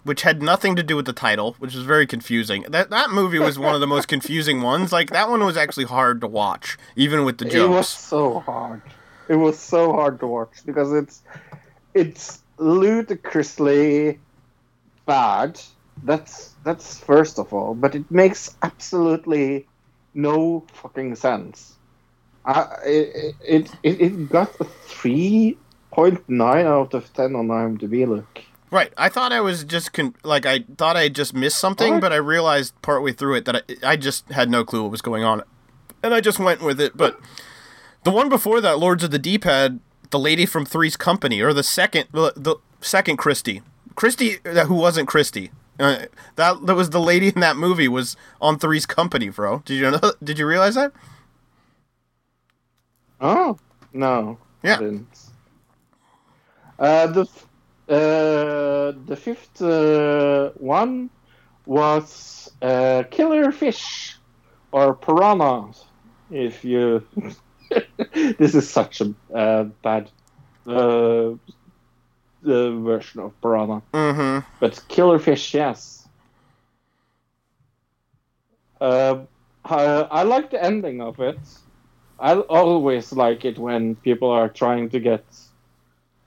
Which 0.05 0.23
had 0.23 0.43
nothing 0.43 0.77
to 0.77 0.83
do 0.83 0.97
with 0.97 1.07
the 1.07 1.13
title, 1.13 1.57
which 1.59 1.75
was 1.75 1.85
very 1.85 2.07
confusing. 2.07 2.65
That 2.69 2.91
that 2.91 3.11
movie 3.11 3.39
was 3.39 3.59
one 3.59 3.75
of 3.75 3.81
the 3.81 3.87
most 3.87 4.09
confusing 4.15 4.63
ones. 4.63 4.93
Like 4.93 5.11
that 5.11 5.29
one 5.29 5.45
was 5.45 5.57
actually 5.57 5.85
hard 5.85 6.21
to 6.23 6.27
watch, 6.27 6.79
even 6.97 7.25
with 7.25 7.39
the 7.39 7.45
joke. 7.45 7.71
It 7.71 7.75
was 7.75 7.89
so 7.89 8.41
hard. 8.41 8.81
It 9.29 9.37
was 9.37 9.59
so 9.59 9.93
hard 9.93 10.21
to 10.21 10.27
watch 10.27 10.65
because 10.65 10.93
it's 10.93 11.23
it's 11.95 12.43
ludicrously 12.59 14.19
bad. 15.05 15.61
That's 16.05 16.55
that's 16.65 16.99
first 16.99 17.39
of 17.39 17.53
all, 17.53 17.75
but 17.75 17.95
it 17.95 18.11
makes 18.11 18.57
absolutely 18.63 19.67
no 20.15 20.65
fucking 20.73 21.17
sense. 21.17 21.75
I, 22.45 22.67
it, 22.85 23.35
it 23.45 23.71
it 23.83 24.01
it 24.01 24.29
got 24.29 24.59
a 24.61 24.65
three 24.65 25.59
point 25.91 26.27
nine 26.29 26.67
out 26.67 26.95
of 26.95 27.13
ten 27.13 27.35
on 27.35 27.49
IMDb. 27.49 28.07
Look, 28.07 28.43
Right. 28.71 28.93
I 28.99 29.09
thought 29.09 29.33
I 29.33 29.41
was 29.41 29.65
just 29.65 29.93
con- 29.93 30.15
like 30.23 30.45
I 30.45 30.65
thought 30.77 30.97
I 30.97 31.09
just 31.09 31.35
missed 31.35 31.59
something, 31.59 32.01
but 32.01 32.13
I 32.13 32.17
realized 32.17 32.81
partway 32.83 33.13
through 33.13 33.37
it 33.37 33.45
that 33.47 33.57
I, 33.57 33.93
I 33.93 33.97
just 33.97 34.29
had 34.31 34.51
no 34.51 34.65
clue 34.65 34.83
what 34.83 34.91
was 34.91 35.03
going 35.03 35.25
on, 35.25 35.43
and 36.03 36.13
I 36.13 36.21
just 36.21 36.39
went 36.39 36.63
with 36.63 36.81
it. 36.81 36.97
But 36.97 37.19
the 38.05 38.11
one 38.11 38.29
before 38.29 38.61
that, 38.61 38.79
Lords 38.79 39.03
of 39.03 39.11
the 39.11 39.19
Deep, 39.19 39.45
had 39.45 39.81
the 40.11 40.19
lady 40.19 40.45
from 40.45 40.67
Three's 40.67 40.97
Company, 40.97 41.41
or 41.41 41.53
the 41.53 41.63
second, 41.63 42.09
the, 42.13 42.33
the 42.37 42.57
second 42.81 43.17
Christie, 43.17 43.63
Christie, 43.95 44.39
uh, 44.45 44.67
who 44.67 44.75
wasn't 44.75 45.09
Christie, 45.09 45.51
Uh, 45.79 46.07
that 46.37 46.67
that 46.67 46.75
was 46.75 46.91
the 46.91 47.01
lady 47.01 47.29
in 47.29 47.41
that 47.41 47.57
movie 47.57 47.89
was 47.89 48.17
on 48.41 48.59
Three's 48.59 48.87
Company, 48.87 49.29
bro. 49.29 49.63
Did 49.65 49.75
you 49.75 49.91
know? 49.91 50.13
Did 50.23 50.39
you 50.39 50.47
realize 50.47 50.75
that? 50.75 50.93
Oh 53.21 53.59
no, 53.93 54.39
Yeah. 54.63 54.77
I 54.77 54.79
didn't. 54.79 55.19
Uh, 56.79 57.07
the 57.09 57.23
uh, 57.89 58.93
the 59.07 59.17
fifth 59.17 59.63
uh, 59.63 60.51
one 60.57 61.11
was 61.67 62.51
uh, 62.63 63.05
killer 63.11 63.51
fish 63.53 64.17
or 64.73 64.95
piranhas. 64.95 65.85
If 66.31 66.65
you, 66.65 67.07
this 68.39 68.55
is 68.55 68.69
such 68.69 69.01
a 69.01 69.15
uh, 69.35 69.65
bad 69.83 70.11
uh, 72.47 72.71
version 72.81 73.21
of 73.21 73.41
piranha, 73.41 73.83
Mm-hmm. 73.95 74.41
but 74.61 74.85
killer 74.89 75.19
fish, 75.19 75.55
yes. 75.55 76.09
Uh, 78.81 79.25
I, 79.65 79.85
I 80.11 80.23
like 80.23 80.51
the 80.51 80.63
ending 80.63 81.01
of 81.01 81.21
it. 81.21 81.41
I 82.19 82.35
always 82.39 83.13
like 83.13 83.45
it 83.45 83.59
when 83.59 83.97
people 83.97 84.31
are 84.31 84.49
trying 84.49 84.89
to 84.91 85.01
get 85.01 85.25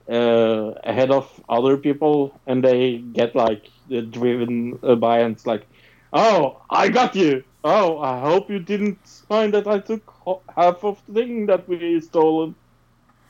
uh, 0.10 0.72
ahead 0.84 1.12
of 1.12 1.42
other 1.50 1.78
people 1.78 2.40
and 2.48 2.64
they 2.64 3.00
get 3.00 3.36
like 3.36 3.68
driven 4.10 4.78
by 5.00 5.20
and 5.20 5.36
it's 5.36 5.46
like, 5.46 5.68
oh, 6.14 6.62
I 6.70 6.90
got 6.90 7.16
you. 7.16 7.44
Oh, 7.64 8.00
I 8.00 8.20
hope 8.20 8.50
you 8.50 8.60
didn't 8.60 9.24
mind 9.30 9.54
that 9.54 9.68
I 9.68 9.80
took 9.80 10.12
half 10.56 10.84
of 10.84 11.04
the 11.08 11.14
thing 11.22 11.46
that 11.48 11.68
we 11.68 12.00
stolen. 12.02 12.56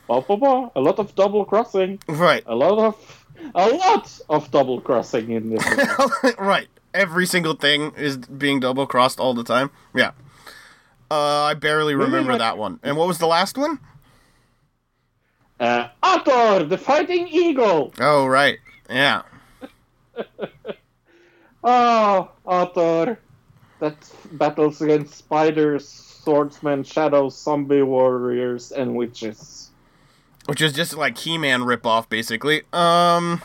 Blah, 0.08 0.22
blah, 0.22 0.36
blah. 0.36 0.70
A 0.76 0.82
lot 0.82 1.00
of 1.00 1.16
double 1.16 1.46
crossing. 1.46 2.00
Right. 2.08 2.44
A 2.46 2.56
lot 2.56 2.78
of 2.80 3.26
a 3.56 3.70
lot 3.70 4.20
of 4.30 4.52
double 4.52 4.82
crossing 4.82 5.32
in 5.32 5.50
this. 5.52 5.66
right. 6.38 6.68
Every 6.94 7.26
single 7.26 7.54
thing 7.54 7.94
is 7.96 8.18
being 8.18 8.60
double 8.60 8.86
crossed 8.86 9.20
all 9.20 9.34
the 9.34 9.44
time. 9.44 9.72
Yeah. 9.96 10.12
Uh, 11.10 11.44
I 11.44 11.54
barely 11.56 11.96
remember 11.96 12.38
that 12.38 12.58
one. 12.58 12.80
And 12.84 12.98
what 12.98 13.08
was 13.08 13.18
the 13.18 13.28
last 13.28 13.58
one? 13.58 13.80
uh, 15.60 15.88
Ator, 16.04 16.68
the 16.68 16.78
fighting 16.78 17.28
eagle. 17.28 17.94
Oh, 18.00 18.26
right. 18.26 18.58
Yeah. 18.90 19.24
Oh, 21.64 22.32
Ator, 22.48 23.20
that 23.80 23.96
battles 24.32 24.82
against 24.82 25.14
spiders, 25.14 25.88
swordsmen, 25.88 26.84
shadows, 26.84 27.38
zombie 27.38 27.84
warriors, 27.84 28.72
and 28.72 28.96
witches. 28.96 29.70
Which 30.48 30.62
is 30.62 30.74
just 30.74 30.96
like 30.96 31.18
He-Man 31.18 31.62
ripoff, 31.62 32.10
basically. 32.10 32.64
Um, 32.74 33.42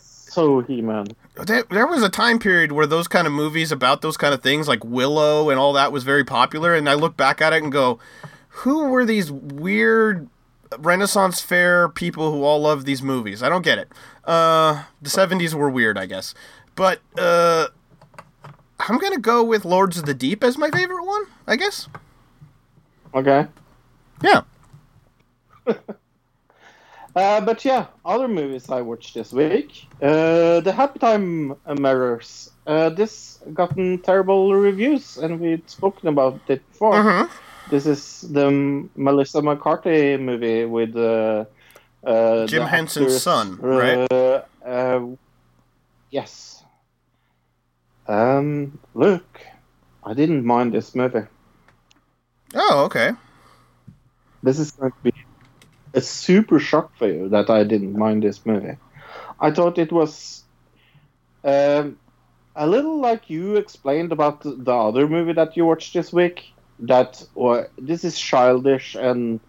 So 0.00 0.60
He-Man. 0.60 1.08
there, 1.44 1.64
there 1.70 1.86
was 1.86 2.02
a 2.02 2.08
time 2.08 2.38
period 2.38 2.72
where 2.72 2.86
those 2.86 3.08
kind 3.08 3.26
of 3.26 3.32
movies 3.32 3.70
about 3.72 4.00
those 4.00 4.16
kind 4.16 4.32
of 4.32 4.42
things, 4.42 4.68
like 4.68 4.84
Willow 4.84 5.50
and 5.50 5.58
all 5.58 5.72
that, 5.74 5.92
was 5.92 6.04
very 6.04 6.24
popular. 6.24 6.74
And 6.74 6.88
I 6.88 6.94
look 6.94 7.16
back 7.16 7.40
at 7.42 7.52
it 7.52 7.62
and 7.62 7.70
go, 7.72 7.98
who 8.48 8.88
were 8.88 9.04
these 9.04 9.30
weird 9.30 10.28
Renaissance 10.78 11.40
fair 11.40 11.88
people 11.88 12.32
who 12.32 12.44
all 12.44 12.60
love 12.60 12.84
these 12.84 13.02
movies? 13.02 13.42
I 13.42 13.48
don't 13.48 13.62
get 13.62 13.78
it. 13.78 13.88
Uh, 14.24 14.84
the 15.02 15.10
70s 15.10 15.52
were 15.54 15.68
weird, 15.68 15.98
I 15.98 16.06
guess. 16.06 16.34
But, 16.76 17.00
uh, 17.18 17.66
I'm 18.78 18.98
gonna 18.98 19.18
go 19.18 19.44
with 19.44 19.64
Lords 19.66 19.98
of 19.98 20.06
the 20.06 20.14
Deep 20.14 20.42
as 20.42 20.56
my 20.56 20.70
favorite 20.70 21.04
one, 21.04 21.24
I 21.46 21.56
guess. 21.56 21.88
Okay. 23.14 23.46
Yeah. 24.22 24.42
Uh, 27.16 27.40
but 27.40 27.64
yeah, 27.64 27.86
other 28.04 28.28
movies 28.28 28.70
I 28.70 28.82
watched 28.82 29.14
this 29.14 29.32
week. 29.32 29.86
Uh, 30.00 30.60
the 30.60 30.72
Happy 30.72 31.00
Time 31.00 31.56
Murders. 31.66 32.52
Uh, 32.66 32.88
this 32.88 33.40
gotten 33.52 33.98
terrible 33.98 34.54
reviews, 34.54 35.16
and 35.16 35.40
we've 35.40 35.62
spoken 35.66 36.08
about 36.08 36.40
it 36.46 36.66
before. 36.70 36.94
Mm-hmm. 36.94 37.70
This 37.70 37.86
is 37.86 38.22
the 38.30 38.88
Melissa 38.94 39.42
McCarthy 39.42 40.16
movie 40.16 40.64
with 40.64 40.94
uh, 40.96 41.46
uh, 42.04 42.46
Jim 42.46 42.62
Henson's 42.62 43.06
actors, 43.06 43.22
son, 43.22 43.56
right? 43.56 44.12
Uh, 44.12 44.42
uh, 44.64 45.06
yes. 46.10 46.62
Um, 48.06 48.78
look, 48.94 49.40
I 50.04 50.14
didn't 50.14 50.44
mind 50.44 50.74
this 50.74 50.94
movie. 50.94 51.26
Oh, 52.54 52.84
okay. 52.84 53.12
This 54.42 54.58
is 54.58 54.72
going 54.72 54.90
to 54.92 54.98
be 55.02 55.12
a 55.94 56.00
super 56.00 56.58
shock 56.58 56.92
for 56.96 57.08
you 57.08 57.28
that 57.30 57.50
I 57.50 57.64
didn't 57.64 57.96
mind 57.96 58.22
this 58.22 58.44
movie. 58.46 58.78
I 59.40 59.50
thought 59.50 59.78
it 59.78 59.92
was 59.92 60.44
um, 61.44 61.98
a 62.56 62.66
little 62.66 63.00
like 63.00 63.30
you 63.30 63.56
explained 63.56 64.12
about 64.12 64.40
the- 64.42 64.56
the 64.56 64.72
other 64.74 65.08
movie 65.08 65.32
that 65.34 65.56
you 65.56 65.64
watched 65.66 65.94
this 65.94 66.12
week. 66.12 66.42
That 66.80 67.22
or 67.34 67.68
this 67.78 68.04
is 68.04 68.18
childish 68.18 68.94
and 68.94 69.40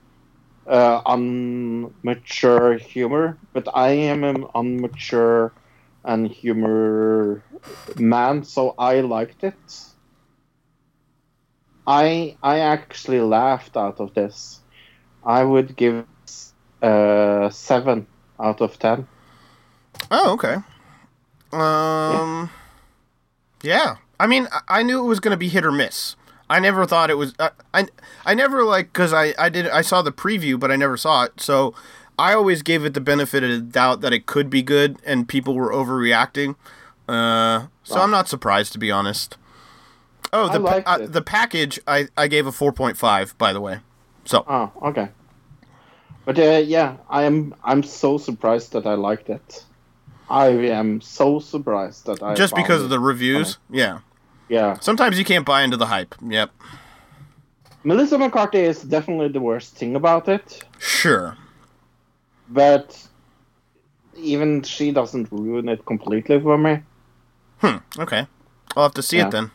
uh, 0.67 1.01
unmature 1.03 2.79
humor, 2.79 3.39
but 3.53 3.67
I 3.73 3.89
am 4.11 4.23
an 4.23 4.43
unmature 4.55 5.51
and 6.03 6.27
humor 6.31 7.45
man, 7.95 8.43
so 8.43 8.73
I 8.77 9.01
liked 9.01 9.43
it. 9.43 9.59
I 11.87 12.37
I 12.43 12.59
actually 12.59 13.21
laughed 13.21 13.75
out 13.77 13.99
of 13.99 14.13
this. 14.13 14.63
I 15.23 15.43
would 15.43 15.75
give 15.75 16.07
uh, 16.81 17.49
seven 17.49 18.07
out 18.39 18.61
of 18.61 18.77
ten. 18.79 19.07
Oh, 20.09 20.33
okay. 20.33 20.55
Um, 21.53 22.49
yeah. 23.61 23.97
I 24.19 24.27
mean, 24.27 24.47
I- 24.67 24.83
knew 24.83 24.99
it 25.03 25.07
was 25.07 25.19
going 25.19 25.31
to 25.31 25.37
be 25.37 25.49
hit 25.49 25.65
or 25.65 25.71
miss. 25.71 26.15
I 26.49 26.59
never 26.59 26.85
thought 26.85 27.09
it 27.09 27.17
was. 27.17 27.33
I 27.39 27.51
I, 27.73 27.87
I 28.25 28.33
never 28.33 28.63
like 28.65 28.91
because 28.91 29.13
I 29.13 29.33
I 29.39 29.47
did 29.49 29.67
I 29.69 29.81
saw 29.81 30.01
the 30.01 30.11
preview, 30.11 30.59
but 30.59 30.69
I 30.69 30.75
never 30.75 30.97
saw 30.97 31.23
it. 31.23 31.39
So 31.39 31.73
I 32.19 32.33
always 32.33 32.61
gave 32.61 32.83
it 32.83 32.93
the 32.93 32.99
benefit 33.01 33.41
of 33.43 33.49
the 33.49 33.59
doubt 33.59 34.01
that 34.01 34.11
it 34.11 34.25
could 34.25 34.49
be 34.49 34.61
good, 34.61 34.97
and 35.05 35.27
people 35.29 35.55
were 35.55 35.71
overreacting. 35.71 36.55
Uh, 37.07 37.67
so 37.83 37.95
Wow. 37.95 38.03
I'm 38.03 38.11
not 38.11 38.27
surprised 38.27 38.73
to 38.73 38.79
be 38.79 38.91
honest. 38.91 39.37
Oh, 40.33 40.49
the 40.49 40.59
pa- 40.59 40.83
uh, 40.85 41.07
the 41.07 41.21
package 41.21 41.79
I 41.87 42.07
I 42.17 42.27
gave 42.27 42.45
a 42.45 42.51
4.5 42.51 43.37
by 43.37 43.53
the 43.53 43.61
way. 43.61 43.79
So 44.25 44.43
Oh, 44.47 44.71
okay. 44.89 45.09
But 46.25 46.37
uh, 46.37 46.61
yeah, 46.63 46.97
I 47.09 47.23
am. 47.23 47.55
I'm 47.63 47.83
so 47.83 48.17
surprised 48.17 48.73
that 48.73 48.85
I 48.85 48.93
liked 48.93 49.29
it. 49.29 49.65
I 50.29 50.47
am 50.47 51.01
so 51.01 51.39
surprised 51.39 52.05
that 52.05 52.23
I 52.23 52.35
just 52.35 52.55
because 52.55 52.81
of 52.83 52.89
the 52.89 52.99
reviews, 52.99 53.57
yeah. 53.69 53.99
yeah. 54.47 54.79
Sometimes 54.79 55.19
you 55.19 55.25
can't 55.25 55.45
buy 55.45 55.63
into 55.63 55.75
the 55.77 55.87
hype. 55.87 56.15
Yep. 56.21 56.51
Melissa 57.83 58.17
McCarthy 58.17 58.59
is 58.59 58.81
definitely 58.83 59.29
the 59.29 59.41
worst 59.41 59.75
thing 59.75 59.95
about 59.95 60.29
it, 60.29 60.63
Sure. 60.79 61.35
but 62.47 62.95
even 64.15 64.61
she 64.61 64.91
doesn't 64.91 65.31
ruin 65.31 65.67
it 65.67 65.85
completely 65.85 66.39
for 66.39 66.57
me. 66.57 66.81
Hmm. 67.59 67.77
Okay. 67.99 68.27
I'll 68.75 68.83
have 68.83 68.93
to 68.93 69.01
see 69.01 69.17
Yeah. 69.17 69.27
it 69.27 69.31
then. 69.31 69.51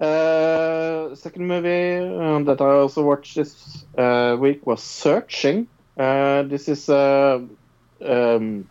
Uh, 0.00 1.14
second 1.14 1.46
movie 1.48 1.96
um, 2.18 2.44
that 2.44 2.60
I 2.60 2.66
also 2.70 3.02
watched 3.02 3.34
this 3.34 3.84
uh, 3.96 4.36
week 4.38 4.66
was 4.66 4.82
Searching. 4.82 5.66
Uh, 5.96 6.42
this 6.44 6.68
is 6.68 6.88
a 6.88 7.44
um, 8.04 8.68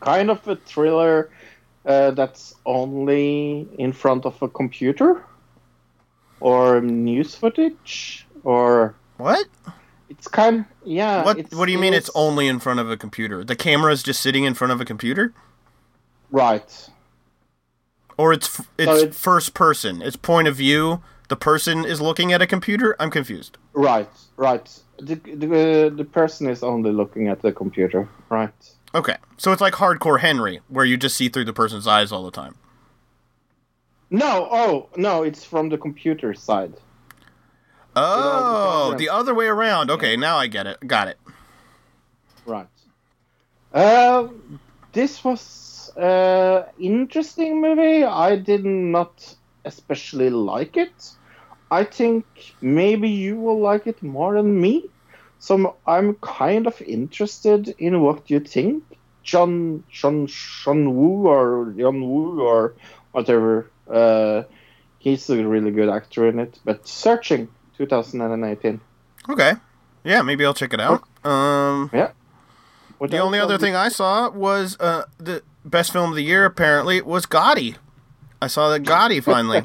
kind 0.00 0.30
of 0.30 0.46
a 0.48 0.56
thriller 0.56 1.30
uh, 1.86 2.10
that's 2.12 2.54
only 2.66 3.68
in 3.78 3.92
front 3.92 4.24
of 4.26 4.42
a 4.42 4.48
computer 4.48 5.24
or 6.40 6.80
news 6.80 7.34
footage 7.36 8.26
or 8.42 8.94
What? 9.18 9.46
it's 10.08 10.26
kind 10.26 10.64
yeah. 10.84 11.24
What 11.24 11.52
What 11.52 11.66
do 11.66 11.72
you 11.72 11.78
mean? 11.78 11.94
It's 11.94 12.08
it's- 12.08 12.20
only 12.20 12.48
in 12.48 12.58
front 12.58 12.80
of 12.80 12.90
a 12.90 12.96
computer? 12.96 13.44
The 13.44 13.56
camera 13.56 13.92
is 13.92 14.02
just 14.02 14.20
sitting 14.20 14.42
in 14.44 14.54
front 14.54 14.72
of 14.72 14.80
a 14.80 14.84
computer, 14.84 15.32
right? 16.32 16.90
Or 18.18 18.32
it's 18.34 18.60
it's 18.76 19.02
it's- 19.02 19.16
first 19.16 19.54
person. 19.54 20.02
It's 20.02 20.16
point 20.16 20.48
of 20.48 20.56
view. 20.56 21.02
The 21.28 21.36
person 21.36 21.84
is 21.84 22.00
looking 22.00 22.32
at 22.32 22.42
a 22.42 22.46
computer. 22.46 22.96
I'm 22.98 23.10
confused. 23.10 23.56
Right, 23.72 24.08
right. 24.36 24.68
The 24.98 25.14
the, 25.14 25.92
the 25.94 26.04
person 26.04 26.48
is 26.50 26.62
only 26.62 26.90
looking 26.90 27.28
at 27.28 27.40
the 27.40 27.52
computer, 27.52 28.08
right? 28.28 28.52
Okay, 28.94 29.16
so 29.36 29.52
it's 29.52 29.60
like 29.60 29.74
hardcore 29.74 30.20
Henry, 30.20 30.60
where 30.68 30.84
you 30.84 30.96
just 30.96 31.16
see 31.16 31.28
through 31.28 31.44
the 31.44 31.52
person's 31.52 31.86
eyes 31.86 32.10
all 32.10 32.24
the 32.24 32.30
time. 32.30 32.56
No, 34.10 34.48
oh 34.50 34.88
no, 34.96 35.22
it's 35.22 35.44
from 35.44 35.68
the 35.68 35.78
computer 35.78 36.34
side. 36.34 36.74
Oh, 37.94 38.94
the 38.96 39.08
other 39.08 39.34
way 39.34 39.46
around. 39.46 39.90
Okay, 39.90 40.16
now 40.16 40.38
I 40.38 40.46
get 40.46 40.66
it. 40.66 40.78
Got 40.86 41.08
it. 41.08 41.18
Right. 42.46 42.66
Uh, 43.74 44.28
this 44.92 45.22
was 45.22 45.40
uh 45.96 46.64
interesting 46.78 47.60
movie. 47.60 48.04
I 48.04 48.36
did 48.36 48.64
not 48.64 49.34
especially 49.64 50.30
like 50.30 50.76
it. 50.76 51.12
I 51.70 51.84
think 51.84 52.24
maybe 52.60 53.10
you 53.10 53.36
will 53.36 53.60
like 53.60 53.86
it 53.86 54.02
more 54.02 54.34
than 54.34 54.60
me. 54.60 54.88
So 55.38 55.76
I'm 55.86 56.14
kind 56.14 56.66
of 56.66 56.80
interested 56.82 57.74
in 57.78 58.00
what 58.00 58.28
you 58.30 58.40
think, 58.40 58.82
John 59.22 59.84
John 59.90 60.26
John 60.26 60.96
Woo 60.96 61.28
or 61.28 61.72
John 61.76 62.00
Woo 62.00 62.40
or 62.40 62.74
whatever. 63.12 63.70
Uh, 63.88 64.42
he's 64.98 65.30
a 65.30 65.46
really 65.46 65.70
good 65.70 65.88
actor 65.88 66.26
in 66.28 66.38
it. 66.38 66.58
But 66.64 66.88
Searching 66.88 67.48
2018. 67.76 68.80
Okay. 69.28 69.52
Yeah, 70.04 70.22
maybe 70.22 70.44
I'll 70.44 70.54
check 70.54 70.72
it 70.72 70.80
out. 70.80 71.02
Um, 71.24 71.90
Yeah. 71.92 72.10
What 72.98 73.10
the 73.10 73.18
only 73.18 73.38
other 73.38 73.56
the- 73.58 73.64
thing 73.64 73.74
I 73.76 73.88
saw 73.88 74.28
was 74.30 74.76
uh, 74.80 75.04
the 75.18 75.42
best 75.64 75.92
film 75.92 76.10
of 76.10 76.16
the 76.16 76.22
year. 76.22 76.44
Apparently, 76.44 77.00
was 77.02 77.26
Gotti. 77.26 77.76
I 78.42 78.46
saw 78.46 78.68
that 78.70 78.82
Gotti 78.82 79.22
finally. 79.32 79.62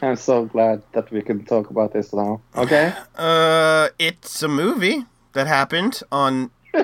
I'm 0.00 0.16
so 0.16 0.44
glad 0.46 0.82
that 0.92 1.10
we 1.10 1.22
can 1.22 1.44
talk 1.44 1.70
about 1.70 1.92
this 1.92 2.12
now. 2.12 2.40
Okay. 2.56 2.92
uh, 3.16 3.88
it's 3.98 4.42
a 4.42 4.48
movie 4.48 5.04
that 5.32 5.46
happened 5.46 6.00
on 6.10 6.50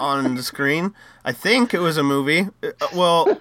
on 0.00 0.34
the 0.34 0.42
screen. 0.42 0.94
I 1.24 1.32
think 1.32 1.72
it 1.72 1.78
was 1.80 1.96
a 1.96 2.02
movie. 2.02 2.48
Uh, 2.62 2.70
well, 2.94 3.40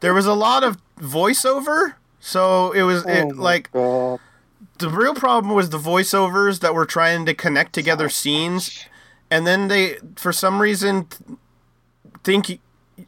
there 0.00 0.14
was 0.14 0.26
a 0.26 0.34
lot 0.34 0.62
of 0.62 0.78
voiceover, 0.98 1.94
so 2.20 2.70
it 2.72 2.82
was 2.82 3.04
it, 3.06 3.24
Oh 3.24 3.28
like 3.34 3.70
God. 3.72 4.20
the 4.78 4.88
real 4.88 5.14
problem 5.14 5.54
was 5.54 5.70
the 5.70 5.78
voiceovers 5.78 6.60
that 6.60 6.74
were 6.74 6.86
trying 6.86 7.26
to 7.26 7.34
connect 7.34 7.72
together 7.72 8.08
scenes 8.08 8.84
and 9.32 9.46
then 9.46 9.68
they 9.68 9.96
for 10.16 10.30
some 10.30 10.60
reason 10.60 11.08
think 12.22 12.60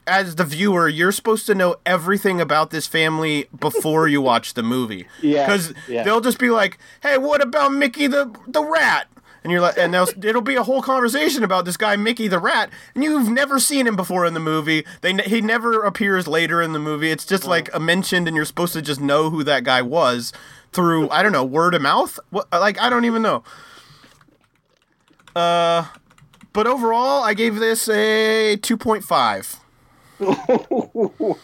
as 0.06 0.36
the 0.36 0.44
viewer 0.44 0.88
you're 0.88 1.12
supposed 1.12 1.44
to 1.46 1.54
know 1.54 1.76
everything 1.84 2.40
about 2.40 2.70
this 2.70 2.86
family 2.86 3.46
before 3.60 4.08
you 4.08 4.22
watch 4.22 4.54
the 4.54 4.62
movie. 4.62 5.06
Yeah, 5.22 5.46
because 5.46 5.74
yeah. 5.86 6.02
they'll 6.02 6.22
just 6.22 6.38
be 6.38 6.50
like 6.50 6.78
hey 7.02 7.18
what 7.18 7.42
about 7.42 7.72
mickey 7.72 8.06
the 8.06 8.34
the 8.48 8.64
rat? 8.64 9.06
And 9.42 9.52
you're 9.52 9.60
like 9.60 9.76
and 9.76 9.92
they'll, 9.92 10.08
it'll 10.22 10.40
be 10.40 10.54
a 10.54 10.62
whole 10.62 10.80
conversation 10.80 11.44
about 11.44 11.66
this 11.66 11.76
guy 11.76 11.96
mickey 11.96 12.28
the 12.28 12.38
rat 12.38 12.70
and 12.94 13.04
you've 13.04 13.28
never 13.28 13.58
seen 13.58 13.86
him 13.86 13.94
before 13.94 14.24
in 14.24 14.32
the 14.32 14.40
movie. 14.40 14.86
They 15.02 15.12
he 15.24 15.42
never 15.42 15.82
appears 15.82 16.26
later 16.26 16.62
in 16.62 16.72
the 16.72 16.78
movie. 16.78 17.10
It's 17.10 17.26
just 17.26 17.44
like 17.44 17.68
a 17.74 17.78
mentioned 17.78 18.26
and 18.26 18.34
you're 18.34 18.46
supposed 18.46 18.72
to 18.72 18.80
just 18.80 19.02
know 19.02 19.28
who 19.28 19.44
that 19.44 19.62
guy 19.62 19.82
was 19.82 20.32
through 20.72 21.08
i 21.10 21.22
don't 21.22 21.32
know 21.32 21.44
word 21.44 21.74
of 21.74 21.82
mouth? 21.82 22.18
What, 22.30 22.50
like 22.50 22.80
i 22.80 22.88
don't 22.88 23.04
even 23.04 23.20
know. 23.20 23.44
Uh 25.36 25.84
but 26.54 26.66
overall 26.66 27.22
i 27.22 27.34
gave 27.34 27.56
this 27.56 27.86
a 27.90 28.56
2.5 28.56 29.58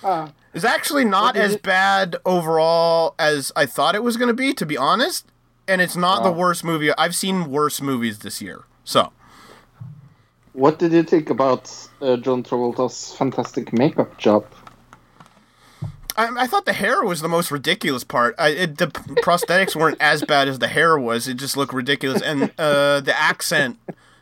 Wow. 0.02 0.32
it's 0.54 0.64
actually 0.64 1.04
not 1.04 1.36
as 1.36 1.54
it- 1.54 1.62
bad 1.62 2.16
overall 2.24 3.14
as 3.18 3.52
I 3.56 3.66
thought 3.66 3.94
it 3.94 4.02
was 4.02 4.16
going 4.16 4.28
to 4.28 4.34
be, 4.34 4.54
to 4.54 4.64
be 4.64 4.76
honest. 4.76 5.26
And 5.68 5.80
it's 5.80 5.96
not 5.96 6.22
the 6.22 6.30
worst 6.32 6.64
movie. 6.64 6.90
I've 6.96 7.14
seen 7.14 7.50
worse 7.50 7.80
movies 7.82 8.20
this 8.20 8.40
year. 8.40 8.64
So, 8.84 9.12
What 10.52 10.78
did 10.78 10.92
you 10.92 11.02
think 11.02 11.30
about 11.30 11.70
uh, 12.00 12.16
John 12.16 12.42
Travolta's 12.42 13.12
fantastic 13.14 13.72
makeup 13.72 14.16
job? 14.18 14.46
I, 16.16 16.28
I 16.38 16.46
thought 16.46 16.64
the 16.64 16.72
hair 16.72 17.04
was 17.04 17.20
the 17.20 17.28
most 17.28 17.50
ridiculous 17.50 18.02
part. 18.04 18.34
I, 18.38 18.48
it, 18.48 18.78
the 18.78 18.86
prosthetics 18.86 19.76
weren't 19.76 19.98
as 20.00 20.22
bad 20.24 20.48
as 20.48 20.58
the 20.58 20.68
hair 20.68 20.98
was. 20.98 21.28
It 21.28 21.34
just 21.34 21.56
looked 21.56 21.72
ridiculous. 21.72 22.22
And 22.22 22.52
uh, 22.58 23.00
the 23.00 23.16
accent 23.16 23.78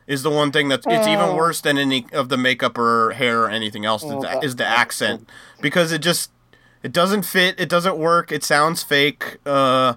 is 0.08 0.24
the 0.24 0.30
one 0.30 0.50
thing 0.50 0.68
that's 0.68 0.84
it's 0.88 1.06
even 1.06 1.26
Oh. 1.26 1.36
worse 1.36 1.60
than 1.60 1.78
any 1.78 2.06
of 2.12 2.28
the 2.30 2.36
makeup 2.36 2.76
or 2.76 3.12
hair 3.12 3.42
or 3.44 3.50
anything 3.50 3.84
else. 3.84 4.02
Oh, 4.04 4.16
is, 4.16 4.22
the, 4.22 4.28
that- 4.28 4.44
is 4.44 4.56
the 4.56 4.66
accent 4.66 5.28
because 5.60 5.92
it 5.92 6.00
just 6.02 6.32
it 6.82 6.92
doesn't 6.92 7.22
fit. 7.22 7.58
It 7.60 7.68
doesn't 7.68 7.96
work. 7.96 8.32
It 8.32 8.42
sounds 8.42 8.82
fake. 8.82 9.36
Uh, 9.46 9.94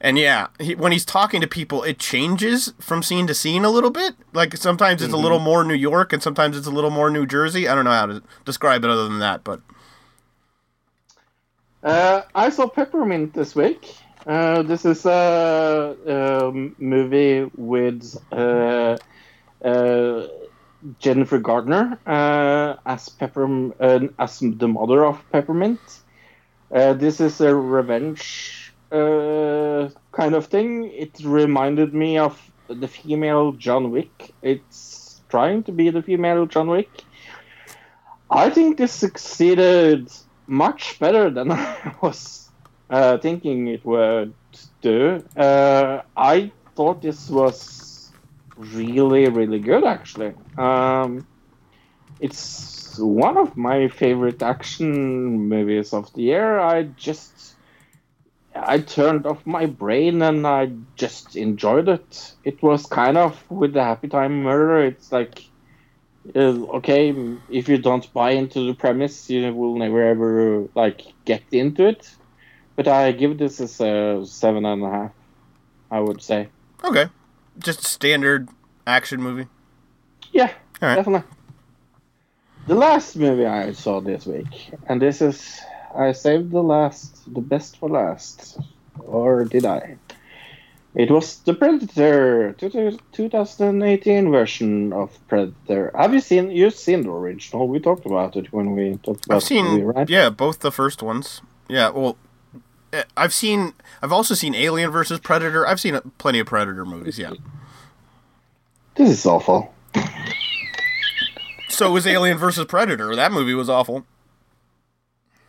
and 0.00 0.16
yeah, 0.16 0.46
he, 0.60 0.74
when 0.76 0.92
he's 0.92 1.04
talking 1.04 1.40
to 1.40 1.46
people, 1.48 1.82
it 1.82 1.98
changes 1.98 2.72
from 2.78 3.02
scene 3.02 3.26
to 3.26 3.34
scene 3.34 3.64
a 3.64 3.70
little 3.70 3.90
bit. 3.90 4.14
Like 4.32 4.56
sometimes 4.56 5.02
it's 5.02 5.12
a 5.12 5.16
little 5.16 5.40
more 5.40 5.64
New 5.64 5.74
York, 5.74 6.12
and 6.12 6.22
sometimes 6.22 6.56
it's 6.56 6.68
a 6.68 6.70
little 6.70 6.90
more 6.90 7.10
New 7.10 7.26
Jersey. 7.26 7.66
I 7.68 7.74
don't 7.74 7.84
know 7.84 7.90
how 7.90 8.06
to 8.06 8.22
describe 8.44 8.84
it 8.84 8.90
other 8.90 9.04
than 9.08 9.18
that, 9.18 9.42
but 9.44 9.60
Uh, 11.82 12.22
I 12.34 12.50
saw 12.50 12.68
Peppermint 12.68 13.34
this 13.34 13.54
week. 13.54 13.94
Uh, 14.26 14.62
this 14.62 14.84
is 14.84 15.06
a, 15.06 15.96
um 16.06 16.74
movie 16.78 17.48
with 17.56 18.16
uh, 18.32 18.96
Jennifer 19.62 21.38
Gardner 21.38 21.98
uh, 22.06 22.76
as 22.86 23.08
Pepper 23.08 23.72
uh, 23.80 24.08
as 24.18 24.40
the 24.40 24.68
mother 24.68 25.04
of 25.04 25.22
Peppermint. 25.32 25.80
Uh, 26.72 26.92
this 26.92 27.20
is 27.20 27.40
a 27.40 27.54
revenge 27.54 28.72
uh, 28.92 29.88
kind 30.12 30.34
of 30.34 30.46
thing. 30.46 30.90
It 30.92 31.18
reminded 31.24 31.94
me 31.94 32.18
of 32.18 32.38
the 32.68 32.88
female 32.88 33.52
John 33.52 33.90
Wick. 33.90 34.34
It's 34.42 35.20
trying 35.28 35.62
to 35.64 35.72
be 35.72 35.90
the 35.90 36.02
female 36.02 36.46
John 36.46 36.68
Wick. 36.68 36.90
I 38.30 38.50
think 38.50 38.76
this 38.76 38.92
succeeded 38.92 40.10
much 40.46 40.98
better 40.98 41.30
than 41.30 41.50
I 41.52 41.94
was 42.00 42.50
uh, 42.90 43.18
thinking 43.18 43.68
it 43.68 43.84
would 43.84 44.34
do. 44.82 45.22
Uh, 45.36 46.02
I 46.16 46.52
thought 46.76 47.02
this 47.02 47.30
was 47.30 47.77
really, 48.58 49.28
really 49.28 49.58
good, 49.58 49.84
actually. 49.84 50.34
Um, 50.56 51.26
it's 52.20 52.98
one 52.98 53.36
of 53.36 53.56
my 53.56 53.88
favorite 53.88 54.42
action 54.42 55.48
movies 55.48 55.92
of 55.92 56.12
the 56.14 56.22
year. 56.22 56.58
I 56.58 56.84
just. 56.84 57.54
I 58.54 58.80
turned 58.80 59.24
off 59.24 59.46
my 59.46 59.66
brain 59.66 60.20
and 60.20 60.44
I 60.44 60.72
just 60.96 61.36
enjoyed 61.36 61.88
it. 61.88 62.34
It 62.42 62.60
was 62.60 62.86
kind 62.86 63.16
of 63.16 63.48
with 63.48 63.72
the 63.72 63.84
Happy 63.84 64.08
Time 64.08 64.42
Murder. 64.42 64.84
It's 64.84 65.12
like 65.12 65.44
uh, 66.34 66.66
okay, 66.78 67.14
if 67.48 67.68
you 67.68 67.78
don't 67.78 68.12
buy 68.12 68.32
into 68.32 68.66
the 68.66 68.74
premise, 68.74 69.30
you 69.30 69.54
will 69.54 69.76
never 69.76 70.02
ever 70.02 70.68
like 70.74 71.02
get 71.24 71.42
into 71.52 71.86
it. 71.86 72.10
But 72.76 72.88
I 72.88 73.12
give 73.12 73.38
this 73.38 73.60
as 73.60 73.80
a 73.80 74.24
seven 74.26 74.64
and 74.64 74.82
a 74.82 74.90
half. 74.90 75.12
I 75.90 76.00
would 76.00 76.22
say, 76.22 76.48
okay, 76.84 77.06
just 77.58 77.84
standard 77.84 78.48
action 78.86 79.22
movie. 79.22 79.46
yeah, 80.32 80.52
All 80.82 80.88
right. 80.88 80.96
definitely. 80.96 81.28
The 82.66 82.74
last 82.74 83.16
movie 83.16 83.46
I 83.46 83.72
saw 83.72 84.00
this 84.00 84.26
week, 84.26 84.70
and 84.86 85.00
this 85.00 85.22
is 85.22 85.60
I 85.94 86.12
saved 86.12 86.50
the 86.50 86.62
last, 86.62 87.32
the 87.32 87.40
best 87.40 87.78
for 87.78 87.88
last, 87.88 88.58
or 88.98 89.44
did 89.44 89.64
I? 89.64 89.96
It 90.94 91.10
was 91.10 91.36
the 91.40 91.54
Predator 91.54 92.54
2018 93.12 94.30
version 94.30 94.92
of 94.92 95.16
Predator. 95.28 95.92
Have 95.94 96.12
you 96.12 96.20
seen? 96.20 96.50
You've 96.50 96.74
seen 96.74 97.02
the 97.02 97.10
original? 97.10 97.68
We 97.68 97.78
talked 97.78 98.04
about 98.06 98.36
it 98.36 98.52
when 98.52 98.74
we 98.74 98.96
talked 99.02 99.26
about 99.26 99.36
I've 99.36 99.42
seen, 99.44 99.64
movie, 99.64 99.82
right? 99.84 100.08
yeah, 100.10 100.28
both 100.30 100.58
the 100.60 100.72
first 100.72 101.02
ones. 101.02 101.40
Yeah, 101.68 101.90
well, 101.90 102.16
I've 103.16 103.32
seen, 103.32 103.74
I've 104.02 104.12
also 104.12 104.34
seen 104.34 104.54
Alien 104.54 104.90
versus 104.90 105.20
Predator. 105.20 105.66
I've 105.66 105.80
seen 105.80 105.94
uh, 105.94 106.00
plenty 106.18 106.38
of 106.38 106.46
Predator 106.46 106.84
movies. 106.84 107.18
Yeah. 107.18 107.32
This 108.94 109.10
is 109.10 109.26
awful. 109.26 109.72
So 111.68 111.92
was 111.92 112.06
Alien 112.06 112.38
versus 112.38 112.64
Predator. 112.64 113.14
That 113.14 113.30
movie 113.30 113.54
was 113.54 113.68
awful. 113.68 114.04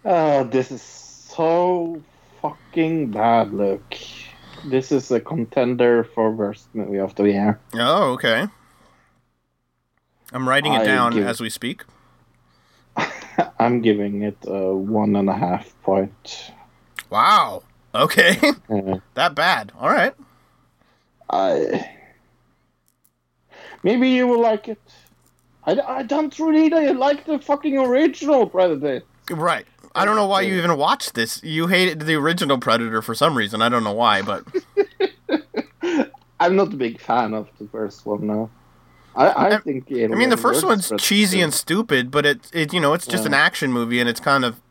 Uh, 0.06 0.44
this 0.44 0.72
is 0.72 0.82
so 0.82 2.02
fucking 2.42 3.12
bad. 3.12 3.54
Look, 3.54 3.96
this 4.66 4.92
is 4.92 5.10
a 5.12 5.20
contender 5.20 6.04
for 6.04 6.30
worst 6.32 6.68
movie 6.74 7.00
of 7.00 7.16
the 7.16 7.24
year. 7.24 7.60
Oh, 7.74 8.12
okay. 8.14 8.48
I'm 10.32 10.48
writing 10.48 10.74
it 10.74 10.82
I 10.82 10.86
down 10.86 11.14
give- 11.14 11.26
as 11.26 11.42
we 11.42 11.50
speak. 11.50 11.84
I'm 13.60 13.82
giving 13.82 14.22
it 14.22 14.38
a 14.46 14.76
one 14.76 15.16
and 15.16 15.30
a 15.30 15.34
half 15.36 15.74
point. 15.84 16.52
Wow. 17.10 17.64
Okay. 17.94 18.38
Uh, 18.70 19.00
that 19.16 19.36
bad. 19.36 19.72
All 19.80 19.90
right. 19.90 20.14
I 21.30 21.90
maybe 23.84 24.10
you 24.10 24.28
will 24.28 24.42
like 24.42 24.68
it. 24.68 24.80
I, 25.66 25.80
I 25.80 26.04
don't 26.04 26.38
really 26.40 26.70
like 26.94 27.26
the 27.26 27.40
fucking 27.40 27.78
original 27.78 28.48
Predator. 28.48 29.04
Right. 29.30 29.66
I 29.96 30.06
don't 30.06 30.16
know 30.16 30.28
why 30.28 30.42
you 30.42 30.56
even 30.56 30.78
watched 30.78 31.16
this. 31.16 31.44
You 31.44 31.68
hated 31.68 32.02
the 32.02 32.16
original 32.16 32.58
Predator 32.60 33.02
for 33.02 33.14
some 33.16 33.36
reason. 33.36 33.62
I 33.62 33.70
don't 33.70 33.84
know 33.84 33.94
why, 33.94 34.22
but 34.22 34.44
I'm 36.40 36.56
not 36.56 36.74
a 36.74 36.78
big 36.78 37.00
fan 37.00 37.34
of 37.34 37.50
the 37.60 37.68
first 37.68 38.06
one 38.06 38.26
no. 38.26 38.50
I, 39.16 39.28
I, 39.28 39.56
I- 39.56 39.58
think. 39.58 39.86
I 39.92 40.08
mean 40.08 40.30
the 40.30 40.38
first 40.38 40.64
one's 40.64 40.92
cheesy 40.98 41.42
and 41.42 41.54
stupid, 41.54 42.12
but 42.12 42.26
it 42.26 42.50
it 42.54 42.74
you 42.74 42.80
know 42.80 42.94
it's 42.94 43.08
just 43.08 43.26
an 43.26 43.34
action 43.34 43.74
movie 43.74 44.00
and 44.00 44.08
it's 44.08 44.20
kind 44.20 44.46
of 44.46 44.62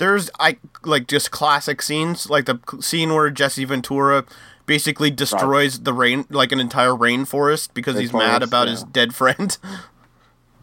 there's 0.00 0.30
I 0.40 0.56
like 0.82 1.06
just 1.06 1.30
classic 1.30 1.80
scenes 1.82 2.28
like 2.28 2.46
the 2.46 2.58
scene 2.80 3.14
where 3.14 3.30
Jesse 3.30 3.64
Ventura 3.64 4.24
basically 4.66 5.10
destroys 5.10 5.80
the 5.80 5.92
rain 5.92 6.24
like 6.30 6.50
an 6.50 6.58
entire 6.58 6.92
rainforest 6.92 7.74
because 7.74 7.98
he's 7.98 8.12
mad 8.12 8.42
about 8.42 8.66
yeah. 8.66 8.72
his 8.72 8.82
dead 8.82 9.14
friend. 9.14 9.56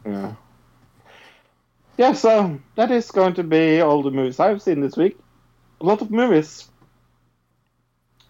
Yeah. 0.05 0.35
Yeah, 1.97 2.14
so 2.14 2.61
that 2.76 2.91
is 2.91 3.11
going 3.11 3.34
to 3.34 3.43
be 3.43 3.81
all 3.81 4.01
the 4.01 4.09
movies 4.11 4.39
I've 4.39 4.61
seen 4.61 4.80
this 4.80 4.95
week. 4.95 5.18
A 5.81 5.85
lot 5.85 6.01
of 6.01 6.09
movies. 6.09 6.69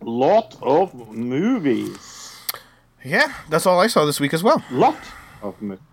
Lot 0.01 0.57
of 0.63 1.11
movies. 1.11 2.35
yeah, 3.05 3.31
that's 3.51 3.67
all 3.67 3.79
I 3.79 3.85
saw 3.85 4.05
this 4.05 4.19
week 4.19 4.33
as 4.33 4.41
well. 4.41 4.63
Lot 4.71 4.97
of 5.43 5.61
movies. 5.61 5.83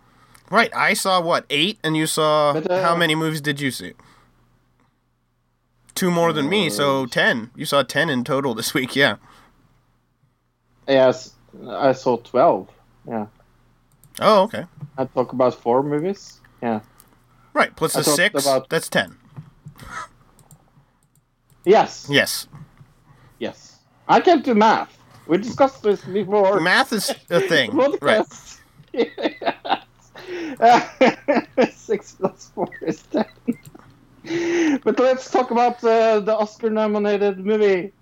Right. 0.50 0.74
I 0.74 0.94
saw 0.94 1.20
what 1.20 1.44
eight, 1.50 1.78
and 1.84 1.94
you 1.94 2.06
saw 2.06 2.54
But, 2.54 2.70
uh, 2.70 2.82
how 2.82 2.96
many 2.96 3.14
movies 3.14 3.42
did 3.42 3.60
you 3.60 3.70
see? 3.70 3.92
Two 5.94 6.10
more 6.10 6.32
than 6.32 6.48
me, 6.48 6.70
so 6.70 7.06
ten. 7.06 7.50
You 7.54 7.64
saw 7.64 7.82
ten 7.82 8.10
in 8.10 8.24
total 8.24 8.54
this 8.54 8.74
week. 8.74 8.96
Yeah. 8.96 9.16
Yes, 10.88 11.32
I 11.68 11.92
saw 11.92 12.16
12. 12.18 12.68
Yeah. 13.08 13.26
Oh, 14.20 14.42
okay. 14.42 14.66
I 14.98 15.04
talk 15.06 15.32
about 15.32 15.54
four 15.54 15.82
movies. 15.82 16.40
Yeah. 16.62 16.80
Right. 17.52 17.74
Plus 17.76 17.94
the 17.94 18.02
six. 18.04 18.44
about- 18.44 18.68
That's 18.68 18.88
ten. 18.88 19.16
Yes. 21.64 22.06
Yes. 22.10 22.46
Yes. 23.38 23.78
I 24.08 24.20
can't 24.20 24.44
do 24.44 24.54
math. 24.54 24.98
We 25.26 25.38
discussed 25.38 25.82
this 25.82 26.02
before. 26.04 26.60
Math 26.60 26.92
is 26.92 27.10
a 27.30 27.40
thing. 27.40 27.70
right. 28.02 28.26
Yes. 28.92 29.30
Six 31.74 32.12
plus 32.12 32.50
four 32.54 32.68
is 32.82 33.02
ten. 33.04 33.24
But 34.24 34.98
let's 34.98 35.30
talk 35.30 35.50
about 35.50 35.84
uh, 35.84 36.20
the 36.20 36.34
Oscar-nominated 36.34 37.44
movie, 37.44 37.92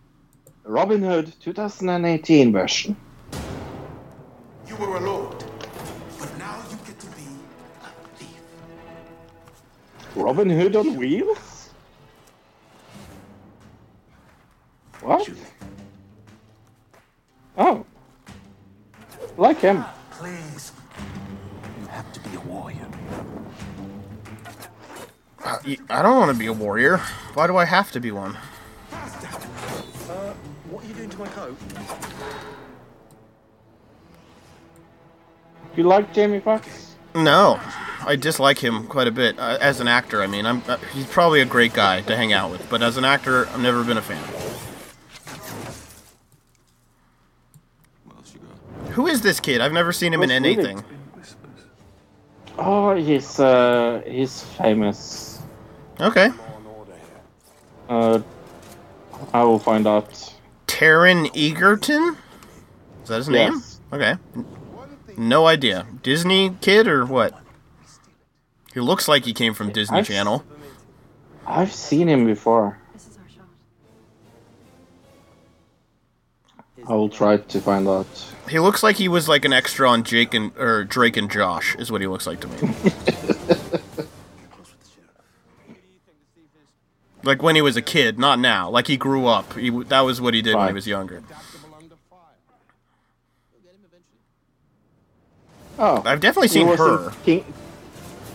Robin 0.62 1.02
Hood, 1.02 1.32
2018 1.40 2.52
version. 2.52 2.96
You 4.68 4.76
were 4.76 4.96
a 4.96 5.00
lord, 5.00 5.44
but 6.20 6.38
now 6.38 6.62
you 6.70 6.76
get 6.86 6.98
to 7.00 7.06
be 7.08 7.26
a 7.82 8.16
thief. 8.16 8.40
Robin 10.14 10.48
Hood 10.48 10.76
on 10.76 10.96
wheels? 10.96 11.70
What? 15.00 15.28
Oh. 17.58 17.84
Like 19.36 19.58
him. 19.58 19.84
Please. 20.12 20.70
You 21.80 21.86
have 21.88 22.12
to 22.12 22.20
be 22.20 22.36
a 22.36 22.40
warrior. 22.40 22.86
Uh, 25.44 25.58
y- 25.66 25.78
I 25.90 26.02
don't 26.02 26.18
want 26.18 26.32
to 26.32 26.38
be 26.38 26.46
a 26.46 26.52
warrior. 26.52 26.98
Why 27.34 27.46
do 27.46 27.56
I 27.56 27.64
have 27.64 27.90
to 27.92 28.00
be 28.00 28.12
one? 28.12 28.34
What 30.70 30.84
are 30.84 30.88
you 30.88 30.94
doing 30.94 31.10
to 31.10 31.18
my 31.18 31.26
coat? 31.28 31.56
You 35.76 35.84
like 35.84 36.12
Jamie 36.12 36.40
Foxx? 36.40 36.94
No, 37.14 37.60
I 38.06 38.16
dislike 38.16 38.58
him 38.58 38.86
quite 38.86 39.06
a 39.06 39.10
bit 39.10 39.38
uh, 39.38 39.58
as 39.60 39.80
an 39.80 39.88
actor. 39.88 40.22
I 40.22 40.26
mean, 40.26 40.46
I'm 40.46 40.62
uh, 40.68 40.76
he's 40.92 41.06
probably 41.06 41.40
a 41.40 41.44
great 41.44 41.72
guy 41.74 42.02
to 42.02 42.16
hang 42.16 42.32
out 42.32 42.50
with, 42.50 42.68
but 42.70 42.82
as 42.82 42.96
an 42.96 43.04
actor, 43.04 43.46
I've 43.48 43.60
never 43.60 43.82
been 43.84 43.96
a 43.98 44.02
fan. 44.02 44.22
What 48.04 48.16
else 48.18 48.34
you 48.34 48.40
got? 48.40 48.92
Who 48.92 49.06
is 49.06 49.22
this 49.22 49.40
kid? 49.40 49.60
I've 49.60 49.72
never 49.72 49.92
seen 49.92 50.12
him 50.12 50.22
in 50.22 50.28
What's 50.30 50.32
it? 50.32 50.46
anything. 50.46 50.84
Oh, 52.58 52.94
he's 52.94 53.40
uh, 53.40 54.02
he's 54.06 54.42
famous. 54.42 55.31
Okay, 56.02 56.30
Uh, 57.88 58.20
I 59.32 59.42
will 59.44 59.58
find 59.58 59.86
out. 59.86 60.32
Taron 60.66 61.30
Egerton. 61.36 62.16
Is 63.02 63.08
that 63.08 63.16
his 63.18 63.28
name? 63.28 63.52
Yes. 63.54 63.80
Okay. 63.92 64.16
No 65.16 65.46
idea. 65.46 65.86
Disney 66.02 66.56
kid 66.60 66.88
or 66.88 67.04
what? 67.06 67.38
He 68.74 68.80
looks 68.80 69.06
like 69.06 69.24
he 69.26 69.32
came 69.32 69.54
from 69.54 69.70
Disney 69.70 69.98
I've- 69.98 70.08
Channel. 70.08 70.44
I've 71.46 71.72
seen 71.72 72.08
him 72.08 72.24
before. 72.26 72.78
This 72.94 73.06
is 73.08 73.18
our 73.18 73.28
shot. 73.28 73.46
I 76.88 76.94
will 76.94 77.08
try 77.10 77.36
to 77.36 77.60
find 77.60 77.86
out. 77.86 78.06
He 78.48 78.58
looks 78.58 78.82
like 78.82 78.96
he 78.96 79.08
was 79.08 79.28
like 79.28 79.44
an 79.44 79.52
extra 79.52 79.88
on 79.88 80.02
Jake 80.02 80.34
and 80.34 80.50
or 80.56 80.82
Drake 80.84 81.16
and 81.16 81.30
Josh 81.30 81.76
is 81.76 81.92
what 81.92 82.00
he 82.00 82.06
looks 82.06 82.26
like 82.26 82.40
to 82.40 82.48
me. 82.48 82.92
like 87.24 87.42
when 87.42 87.54
he 87.54 87.62
was 87.62 87.76
a 87.76 87.82
kid, 87.82 88.18
not 88.18 88.38
now. 88.38 88.70
Like 88.70 88.86
he 88.86 88.96
grew 88.96 89.26
up. 89.26 89.52
He 89.54 89.70
that 89.84 90.00
was 90.00 90.20
what 90.20 90.34
he 90.34 90.42
did 90.42 90.56
when 90.56 90.68
he 90.68 90.74
was 90.74 90.86
younger. 90.86 91.22
Oh, 95.78 96.02
I've 96.04 96.20
definitely 96.20 96.48
seen 96.48 96.66
her. 96.68 97.12
King. 97.24 97.44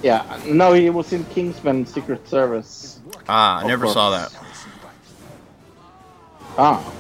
Yeah, 0.04 0.40
no, 0.46 0.74
he 0.74 0.90
was 0.90 1.12
in 1.12 1.24
Kingsman 1.26 1.86
Secret 1.86 2.28
Service. 2.28 3.00
Ah, 3.28 3.60
I 3.64 3.68
never 3.68 3.86
course. 3.86 3.94
saw 3.94 4.12
that. 4.12 4.32
Ah, 6.58 6.94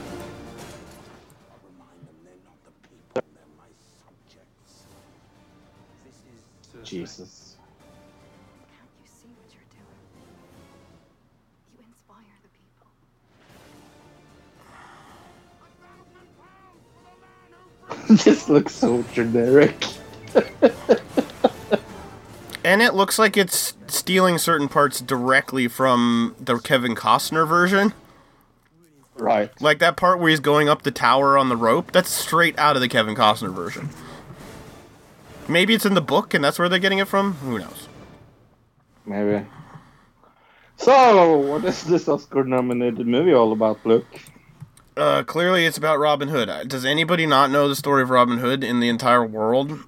Jesus. 6.84 7.37
this 18.10 18.50
looks 18.50 18.74
so 18.74 19.04
generic. 19.14 19.86
And 22.68 22.82
it 22.82 22.94
looks 22.94 23.18
like 23.18 23.38
it's 23.38 23.76
stealing 23.88 24.38
certain 24.38 24.68
parts 24.68 25.00
directly 25.00 25.70
from 25.70 26.36
the 26.38 26.60
Kevin 26.60 26.96
Costner 26.96 27.48
version. 27.48 27.94
Right. 29.16 29.50
Like 29.62 29.80
that 29.80 29.96
part 29.96 30.20
where 30.20 30.30
he's 30.30 30.42
going 30.42 30.68
up 30.68 30.82
the 30.82 30.92
tower 30.92 31.38
on 31.38 31.48
the 31.48 31.56
rope, 31.56 31.94
that's 31.94 32.10
straight 32.10 32.60
out 32.60 32.76
of 32.76 32.82
the 32.82 32.90
Kevin 32.90 33.16
Costner 33.16 33.54
version. 33.54 33.90
Maybe 35.48 35.74
it's 35.74 35.86
in 35.86 35.94
the 35.94 36.02
book 36.02 36.34
and 36.34 36.44
that's 36.44 36.60
where 36.60 36.68
they're 36.68 36.78
getting 36.78 37.00
it 37.00 37.08
from? 37.08 37.36
Who 37.36 37.58
knows? 37.58 37.88
Maybe. 39.06 39.46
So, 40.76 41.38
what 41.38 41.64
is 41.64 41.84
this 41.86 42.10
Oscar-nominated 42.10 43.08
movie 43.08 43.34
all 43.34 43.54
about, 43.54 43.84
Luke? 43.86 44.06
Uh, 44.98 45.24
clearly 45.24 45.66
it's 45.66 45.78
about 45.78 46.00
Robin 46.00 46.30
Hood. 46.30 46.50
Uh, 46.50 46.64
Does 46.64 46.84
anybody 46.86 47.26
not 47.26 47.52
know 47.52 47.68
the 47.68 47.76
story 47.76 48.02
of 48.02 48.10
Robin 48.10 48.40
Hood 48.40 48.64
in 48.64 48.80
the 48.80 48.90
entire 48.90 49.26
world? 49.26 49.80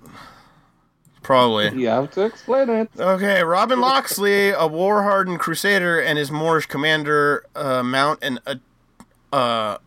Probably. 1.24 1.82
You 1.82 1.88
have 1.88 2.12
to 2.12 2.26
explain 2.26 2.70
it. 2.70 2.90
Okay, 2.98 3.44
Robin 3.44 3.80
Loxley, 3.80 4.50
a 4.50 4.66
war-hardened 4.68 5.40
crusader, 5.40 6.00
and 6.00 6.18
his 6.18 6.32
Moorish 6.32 6.66
commander 6.68 7.44
uh, 7.56 7.84
mount 7.84 8.24
an 8.24 8.40
uh, 8.48 8.56
uh, 9.32 9.78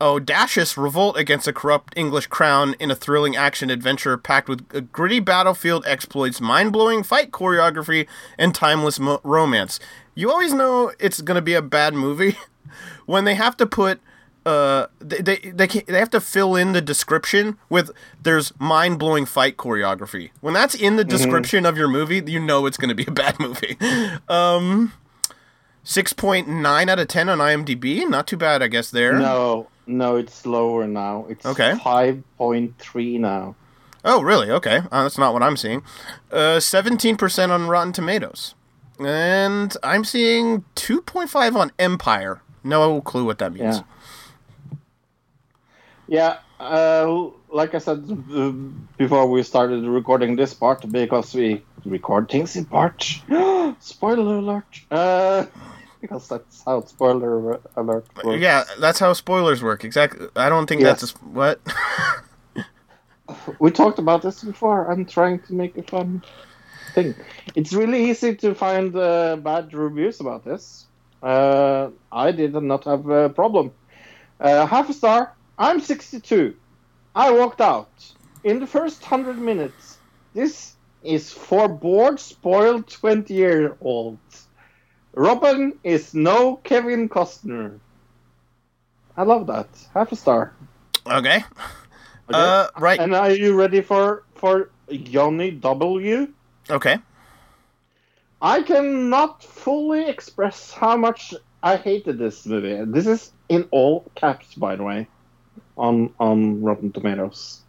audacious 0.00 0.76
revolt 0.76 1.16
against 1.16 1.48
a 1.48 1.52
corrupt 1.52 1.94
English 1.96 2.26
crown 2.26 2.74
in 2.78 2.90
a 2.90 2.94
thrilling 2.94 3.34
action 3.34 3.70
adventure 3.70 4.16
packed 4.18 4.48
with 4.48 4.92
gritty 4.92 5.18
battlefield 5.20 5.84
exploits, 5.86 6.40
mind-blowing 6.40 7.02
fight 7.02 7.30
choreography, 7.30 8.06
and 8.38 8.54
timeless 8.54 9.00
mo- 9.00 9.20
romance. 9.24 9.80
You 10.14 10.30
always 10.30 10.52
know 10.52 10.92
it's 11.00 11.20
gonna 11.20 11.42
be 11.42 11.54
a 11.54 11.62
bad 11.62 11.94
movie 11.94 12.36
when 13.06 13.24
they 13.24 13.34
have 13.34 13.56
to 13.56 13.66
put. 13.66 14.00
Uh, 14.46 14.86
they 15.00 15.18
they 15.18 15.36
they, 15.38 15.66
can 15.66 15.82
they 15.88 15.98
have 15.98 16.08
to 16.10 16.20
fill 16.20 16.54
in 16.54 16.72
the 16.72 16.80
description 16.80 17.58
with 17.68 17.90
there's 18.22 18.52
mind 18.60 18.96
blowing 18.96 19.26
fight 19.26 19.56
choreography. 19.56 20.30
When 20.40 20.54
that's 20.54 20.74
in 20.76 20.94
the 20.94 21.02
description 21.04 21.66
of 21.66 21.76
your 21.76 21.88
movie, 21.88 22.22
you 22.24 22.38
know 22.38 22.64
it's 22.66 22.76
going 22.76 22.90
to 22.90 22.94
be 22.94 23.04
a 23.08 23.10
bad 23.24 23.40
movie. 23.40 23.76
Um, 24.28 24.92
six 25.82 26.12
point 26.12 26.46
nine 26.46 26.88
out 26.88 27.00
of 27.00 27.08
ten 27.08 27.28
on 27.28 27.38
IMDb. 27.38 28.08
Not 28.08 28.28
too 28.28 28.36
bad, 28.36 28.62
I 28.62 28.68
guess. 28.68 28.88
There. 28.92 29.18
No, 29.18 29.66
no, 29.84 30.14
it's 30.14 30.46
lower 30.46 30.86
now. 30.86 31.26
It's 31.28 31.44
Okay. 31.44 31.72
5.3 31.72 33.18
now. 33.20 33.56
Oh, 34.04 34.22
really? 34.22 34.48
Okay, 34.52 34.76
uh, 34.92 35.02
that's 35.02 35.18
not 35.18 35.32
what 35.32 35.42
I'm 35.42 35.56
seeing. 35.56 35.82
Uh, 36.30 36.60
seventeen 36.60 37.16
percent 37.16 37.50
on 37.50 37.66
Rotten 37.66 37.92
Tomatoes, 37.92 38.54
and 39.00 39.76
I'm 39.82 40.04
seeing 40.04 40.64
two 40.76 41.02
point 41.02 41.30
five 41.30 41.56
on 41.56 41.72
Empire. 41.80 42.42
No 42.62 43.00
clue 43.00 43.24
what 43.24 43.38
that 43.38 43.52
means. 43.52 43.78
Yeah. 43.78 43.82
Yeah, 46.08 46.38
uh, 46.60 47.30
like 47.50 47.74
I 47.74 47.78
said 47.78 48.08
uh, 48.32 48.52
before 48.96 49.26
we 49.28 49.42
started 49.42 49.84
recording 49.84 50.36
this 50.36 50.54
part, 50.54 50.90
because 50.90 51.34
we 51.34 51.62
record 51.84 52.28
things 52.28 52.56
in 52.56 52.64
part. 52.64 53.02
spoiler 53.80 54.36
alert! 54.36 54.80
Uh, 54.90 55.46
because 56.00 56.28
that's 56.28 56.62
how 56.64 56.82
spoiler 56.82 57.60
alert 57.76 58.06
works. 58.24 58.40
Yeah, 58.40 58.64
that's 58.78 58.98
how 58.98 59.12
spoilers 59.12 59.62
work. 59.62 59.84
Exactly. 59.84 60.28
I 60.36 60.48
don't 60.48 60.66
think 60.66 60.82
Yes. 60.82 61.00
that's 61.00 61.12
a, 61.12 61.16
what. 61.24 61.60
We 63.58 63.72
talked 63.72 63.98
about 63.98 64.22
this 64.22 64.44
before. 64.44 64.90
I'm 64.90 65.04
trying 65.04 65.40
to 65.40 65.52
make 65.52 65.76
a 65.76 65.82
fun 65.82 66.22
thing. 66.94 67.14
It's 67.56 67.72
really 67.72 68.08
easy 68.08 68.36
to 68.36 68.54
find 68.54 68.94
uh, 68.94 69.34
bad 69.36 69.74
reviews 69.74 70.20
about 70.20 70.44
this. 70.44 70.86
Uh, 71.22 71.90
I 72.12 72.30
did 72.30 72.54
not 72.54 72.84
have 72.84 73.08
a 73.08 73.28
problem. 73.28 73.72
Uh, 74.38 74.66
half 74.66 74.88
a 74.90 74.92
star. 74.92 75.35
I'm 75.58 75.80
62. 75.80 76.54
I 77.14 77.30
walked 77.32 77.60
out 77.60 77.90
in 78.44 78.60
the 78.60 78.66
first 78.66 79.02
100 79.02 79.38
minutes. 79.38 79.98
This 80.34 80.74
is 81.02 81.32
for 81.32 81.68
bored, 81.68 82.20
spoiled 82.20 82.88
20 82.88 83.32
year 83.32 83.76
olds. 83.80 84.48
Robin 85.14 85.78
is 85.82 86.12
no 86.12 86.56
Kevin 86.56 87.08
Costner. 87.08 87.78
I 89.16 89.22
love 89.22 89.46
that. 89.46 89.68
Half 89.94 90.12
a 90.12 90.16
star. 90.16 90.52
okay. 91.06 91.42
Okay? 92.28 92.38
Uh, 92.38 92.66
right. 92.78 93.00
And 93.00 93.14
are 93.14 93.30
you 93.30 93.54
ready 93.54 93.80
for 93.80 94.24
for 94.34 94.70
Johnny 94.90 95.52
W? 95.52 96.32
Okay. 96.68 96.98
I 98.42 98.62
cannot 98.62 99.42
fully 99.42 100.08
express 100.08 100.72
how 100.72 100.96
much 100.96 101.34
I 101.62 101.76
hated 101.76 102.18
this 102.18 102.44
movie. 102.44 102.84
This 102.84 103.06
is 103.06 103.32
in 103.48 103.68
all 103.70 104.10
caps, 104.14 104.54
by 104.54 104.76
the 104.76 104.82
way, 104.82 105.08
on 105.76 106.12
on 106.18 106.62
Rotten 106.62 106.92
Tomatoes. 106.92 107.62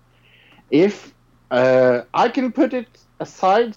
If 0.70 1.14
uh, 1.52 2.02
I 2.14 2.30
can 2.30 2.52
put 2.52 2.74
it 2.74 2.90
aside 3.20 3.76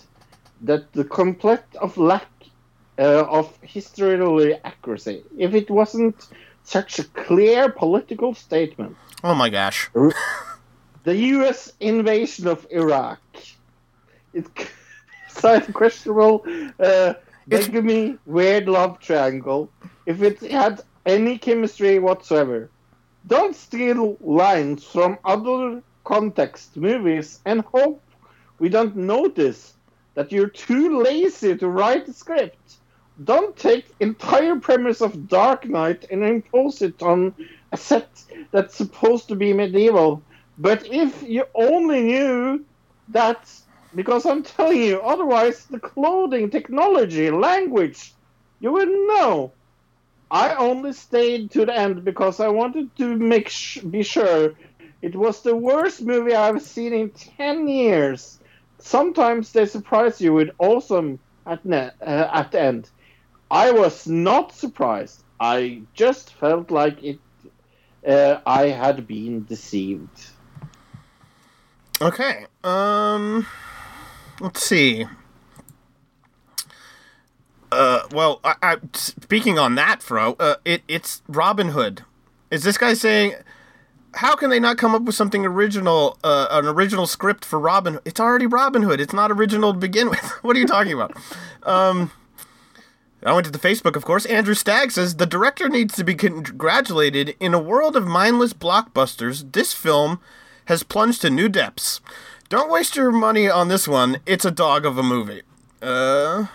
that 0.62 0.92
the 0.92 1.04
complete 1.04 1.64
of 1.80 1.96
lack 1.96 2.28
uh, 2.98 3.24
of 3.28 3.56
historical 3.62 4.54
accuracy, 4.64 5.22
if 5.38 5.54
it 5.54 5.70
wasn't 5.70 6.16
such 6.64 6.98
a 6.98 7.04
clear 7.04 7.70
political 7.70 8.34
statement, 8.34 8.96
Oh 9.22 9.34
my 9.34 9.50
gosh. 9.50 9.90
the 11.04 11.16
U.S. 11.16 11.72
invasion 11.80 12.48
of 12.48 12.66
Iraq. 12.70 13.20
It's 14.32 14.50
side 15.28 15.72
questionable, 15.74 16.44
uh, 16.78 17.14
bigamy, 17.46 18.18
weird 18.24 18.68
love 18.68 18.98
triangle. 19.00 19.70
If 20.06 20.22
it 20.22 20.40
had 20.40 20.80
any 21.04 21.38
chemistry 21.38 21.98
whatsoever, 21.98 22.70
don't 23.26 23.54
steal 23.54 24.16
lines 24.20 24.84
from 24.84 25.18
other 25.24 25.82
context 26.04 26.76
movies 26.76 27.40
and 27.44 27.60
hope 27.62 28.02
we 28.58 28.68
don't 28.68 28.96
notice 28.96 29.74
that 30.14 30.30
you're 30.30 30.48
too 30.48 31.02
lazy 31.02 31.56
to 31.56 31.68
write 31.68 32.08
a 32.08 32.12
script. 32.12 32.76
Don't 33.24 33.56
take 33.56 33.94
entire 34.00 34.56
premise 34.56 35.00
of 35.00 35.28
Dark 35.28 35.66
Knight 35.66 36.06
and 36.10 36.24
impose 36.24 36.82
it 36.82 37.02
on 37.02 37.34
a 37.72 37.76
set 37.76 38.22
that's 38.50 38.74
supposed 38.74 39.28
to 39.28 39.36
be 39.36 39.52
medieval. 39.52 40.22
But 40.58 40.86
if 40.86 41.22
you 41.22 41.44
only 41.54 42.02
knew 42.02 42.64
that, 43.08 43.50
because 43.94 44.26
I'm 44.26 44.42
telling 44.42 44.82
you, 44.82 45.00
otherwise 45.00 45.66
the 45.66 45.80
clothing, 45.80 46.50
technology, 46.50 47.30
language, 47.30 48.12
you 48.60 48.72
wouldn't 48.72 49.08
know. 49.08 49.52
I 50.30 50.54
only 50.54 50.92
stayed 50.92 51.50
to 51.52 51.66
the 51.66 51.74
end 51.74 52.04
because 52.04 52.40
I 52.40 52.48
wanted 52.48 52.94
to 52.96 53.16
make 53.16 53.48
sh- 53.48 53.78
be 53.78 54.02
sure 54.02 54.54
it 55.02 55.16
was 55.16 55.42
the 55.42 55.56
worst 55.56 56.02
movie 56.02 56.34
I've 56.34 56.62
seen 56.62 56.92
in 56.92 57.10
ten 57.10 57.66
years. 57.66 58.38
Sometimes 58.78 59.52
they 59.52 59.66
surprise 59.66 60.20
you 60.20 60.32
with 60.32 60.50
awesome 60.58 61.18
at 61.46 61.64
ne- 61.64 61.90
uh, 62.00 62.28
at 62.32 62.52
the 62.52 62.60
end. 62.60 62.90
I 63.50 63.72
was 63.72 64.06
not 64.06 64.52
surprised. 64.52 65.24
I 65.40 65.82
just 65.94 66.34
felt 66.34 66.70
like 66.70 67.02
it. 67.02 67.18
Uh, 68.06 68.40
I 68.46 68.68
had 68.68 69.06
been 69.06 69.44
deceived. 69.44 70.30
Okay. 72.00 72.46
Um, 72.64 73.46
let's 74.40 74.62
see. 74.62 75.06
Uh, 77.72 78.02
well, 78.12 78.40
I, 78.42 78.54
I, 78.62 78.76
speaking 78.94 79.58
on 79.58 79.74
that, 79.76 80.02
Fro, 80.02 80.36
uh, 80.40 80.56
it 80.64 80.82
it's 80.88 81.22
Robin 81.28 81.70
Hood. 81.70 82.02
Is 82.50 82.64
this 82.64 82.78
guy 82.78 82.94
saying? 82.94 83.34
How 84.14 84.34
can 84.34 84.50
they 84.50 84.58
not 84.58 84.76
come 84.76 84.92
up 84.92 85.02
with 85.02 85.14
something 85.14 85.46
original, 85.46 86.18
uh, 86.24 86.48
an 86.50 86.66
original 86.66 87.06
script 87.06 87.44
for 87.44 87.60
Robin? 87.60 88.00
It's 88.04 88.18
already 88.18 88.44
Robin 88.44 88.82
Hood. 88.82 89.00
It's 89.00 89.12
not 89.12 89.30
original 89.30 89.72
to 89.72 89.78
begin 89.78 90.10
with. 90.10 90.18
what 90.42 90.56
are 90.56 90.58
you 90.58 90.66
talking 90.66 90.92
about? 90.92 91.16
Um, 91.62 92.10
I 93.24 93.32
went 93.32 93.44
to 93.46 93.52
the 93.52 93.58
Facebook, 93.58 93.94
of 93.94 94.04
course. 94.04 94.26
Andrew 94.26 94.54
Stagg 94.54 94.90
says 94.90 95.14
the 95.14 95.26
director 95.26 95.68
needs 95.68 95.94
to 95.94 96.02
be 96.02 96.16
congratulated. 96.16 97.36
In 97.38 97.54
a 97.54 97.60
world 97.60 97.94
of 97.94 98.04
mindless 98.04 98.52
blockbusters, 98.52 99.52
this 99.52 99.74
film 99.74 100.18
has 100.64 100.82
plunged 100.82 101.22
to 101.22 101.30
new 101.30 101.48
depths. 101.48 102.00
Don't 102.48 102.70
waste 102.70 102.96
your 102.96 103.12
money 103.12 103.48
on 103.48 103.68
this 103.68 103.86
one. 103.86 104.18
It's 104.26 104.44
a 104.44 104.50
dog 104.50 104.84
of 104.84 104.98
a 104.98 105.04
movie. 105.04 105.42
Uh. 105.80 106.46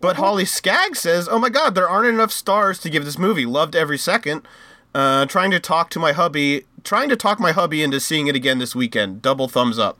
But 0.00 0.16
Holly 0.16 0.44
Skaggs 0.44 1.00
says, 1.00 1.28
"Oh 1.28 1.38
my 1.38 1.48
God, 1.48 1.74
there 1.74 1.88
aren't 1.88 2.08
enough 2.08 2.32
stars 2.32 2.78
to 2.80 2.90
give 2.90 3.04
this 3.04 3.18
movie. 3.18 3.46
Loved 3.46 3.74
every 3.74 3.98
second. 3.98 4.46
Uh, 4.94 5.26
trying 5.26 5.50
to 5.50 5.60
talk 5.60 5.90
to 5.90 5.98
my 5.98 6.12
hubby, 6.12 6.64
trying 6.84 7.08
to 7.08 7.16
talk 7.16 7.38
my 7.38 7.52
hubby 7.52 7.82
into 7.82 8.00
seeing 8.00 8.26
it 8.26 8.36
again 8.36 8.58
this 8.58 8.74
weekend. 8.74 9.22
Double 9.22 9.48
thumbs 9.48 9.78
up." 9.78 9.98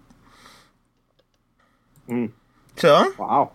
Mm. 2.09 2.33
So, 2.77 3.13
Wow. 3.19 3.53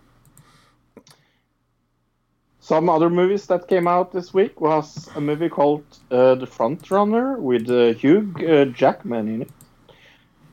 Some 2.60 2.88
other 2.88 3.10
movies 3.10 3.46
that 3.46 3.66
came 3.66 3.88
out 3.88 4.12
this 4.12 4.32
week 4.32 4.60
was 4.60 5.08
a 5.16 5.20
movie 5.20 5.48
called 5.48 5.84
uh, 6.12 6.36
The 6.36 6.46
Front 6.46 6.90
Runner 6.92 7.36
with 7.36 7.68
uh, 7.68 7.92
Hugh 7.94 8.32
uh, 8.38 8.66
Jackman 8.66 9.28
in 9.28 9.42
it. 9.42 9.50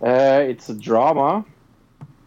Uh, 0.02 0.42
it's 0.42 0.70
a 0.70 0.74
drama. 0.74 1.46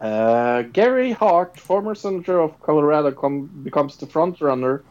Uh, 0.03 0.63
Gary 0.63 1.13
Hart, 1.13 1.61
former 1.61 1.95
senator 1.95 2.41
of 2.41 2.61
Colorado, 2.61 3.13
com- 3.13 3.47
becomes 3.63 3.97
the 3.97 4.07
front 4.07 4.41
runner 4.41 4.83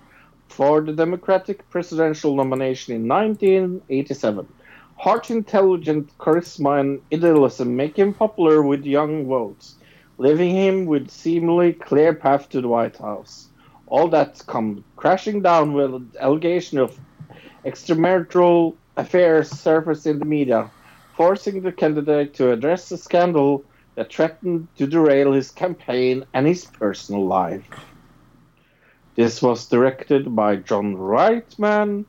for 0.48 0.80
the 0.80 0.94
Democratic 0.94 1.70
presidential 1.70 2.34
nomination 2.34 2.96
in 2.96 3.10
1987. 3.10 4.48
Hart's 4.96 5.30
intelligent 5.30 6.18
charisma 6.18 6.80
and 6.80 7.02
idealism 7.12 7.76
make 7.76 7.98
him 8.00 8.14
popular 8.14 8.62
with 8.62 8.86
young 8.86 9.26
votes, 9.26 9.76
leaving 10.18 10.56
him 10.56 10.86
with 10.86 11.10
seemingly 11.10 11.74
clear 11.74 12.14
path 12.14 12.48
to 12.48 12.62
the 12.62 12.70
White 12.70 12.96
House. 12.96 13.50
All 13.88 14.08
that 14.10 14.42
come 14.48 14.82
crashing 14.96 15.42
down 15.42 15.74
with 15.74 16.16
allegation 16.22 16.78
of 16.78 16.98
extramarital 17.66 18.76
affairs 18.96 19.50
surface 19.50 20.06
in 20.06 20.20
the 20.20 20.26
media, 20.26 20.72
forcing 21.18 21.64
the 21.64 21.74
candidate 21.74 22.34
to 22.36 22.54
address 22.54 22.88
the 22.88 22.98
scandal 22.98 23.66
that 23.95 24.11
threatened 24.11 24.68
to 24.77 24.88
derail 24.88 25.34
his 25.34 25.51
campaign 25.51 26.26
and 26.34 26.47
his 26.47 26.65
personal 26.65 27.26
life. 27.26 27.68
This 29.15 29.41
was 29.41 29.68
directed 29.68 30.34
by 30.35 30.55
John 30.55 30.95
Reitman, 30.95 32.05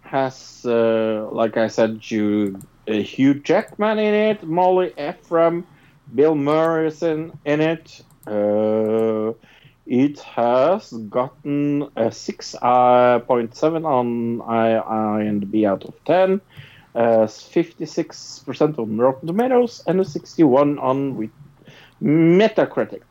has, 0.00 0.64
uh, 0.64 1.28
like 1.30 1.56
I 1.56 1.68
said, 1.68 1.98
Hugh, 2.00 2.60
uh, 2.88 2.92
Hugh 2.92 3.34
Jackman 3.34 3.98
in 3.98 4.14
it, 4.14 4.42
Molly 4.44 4.92
Ephraim, 4.98 5.66
Bill 6.14 6.34
Morrison 6.34 7.32
in 7.44 7.60
it. 7.60 8.00
Uh, 8.26 9.32
it 9.86 10.18
has 10.20 10.90
gotten 11.10 11.82
a 11.94 12.10
6.7 12.10 13.84
on 13.84 14.42
I- 14.42 15.22
IMDb 15.22 15.68
out 15.68 15.84
of 15.84 15.94
10, 16.04 16.40
uh, 16.96 17.26
56% 17.26 18.78
on 18.78 18.96
Rotten 18.98 19.26
Tomatoes, 19.28 19.82
and 19.86 20.00
a 20.00 20.04
61 20.04 20.78
on 20.78 21.16
with 21.16 21.30
Metacritic. 22.02 23.02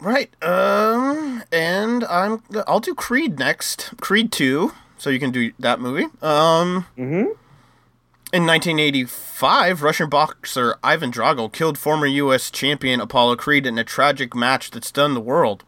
right. 0.00 0.30
Um, 0.42 1.42
and 1.52 2.04
I'm 2.04 2.42
I'll 2.66 2.80
do 2.80 2.94
Creed 2.94 3.38
next. 3.38 3.92
Creed 4.00 4.30
two. 4.32 4.72
So 4.98 5.10
you 5.10 5.18
can 5.18 5.30
do 5.30 5.52
that 5.58 5.80
movie. 5.80 6.06
Um. 6.22 6.86
hmm 6.96 7.24
In 8.32 8.46
1985, 8.46 9.82
Russian 9.82 10.08
boxer 10.08 10.76
Ivan 10.82 11.10
Drago 11.12 11.52
killed 11.52 11.78
former 11.78 12.06
U.S. 12.06 12.50
champion 12.50 13.00
Apollo 13.00 13.36
Creed 13.36 13.66
in 13.66 13.78
a 13.78 13.84
tragic 13.84 14.34
match 14.34 14.70
that 14.72 14.84
stunned 14.84 15.16
the 15.16 15.20
world. 15.20 15.64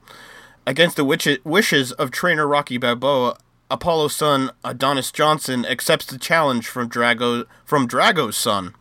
Against 0.66 0.96
the 0.96 1.04
witch- 1.04 1.40
wishes 1.44 1.92
of 1.92 2.10
trainer 2.10 2.46
Rocky 2.46 2.76
Balboa, 2.78 3.36
Apollo's 3.70 4.14
son 4.14 4.51
Adonis 4.64 5.10
Johnson 5.10 5.64
accepts 5.66 6.06
the 6.06 6.18
challenge 6.18 6.68
from 6.68 6.88
Drago 6.88 7.44
from 7.64 7.88
Drago's 7.88 8.36
son. 8.36 8.74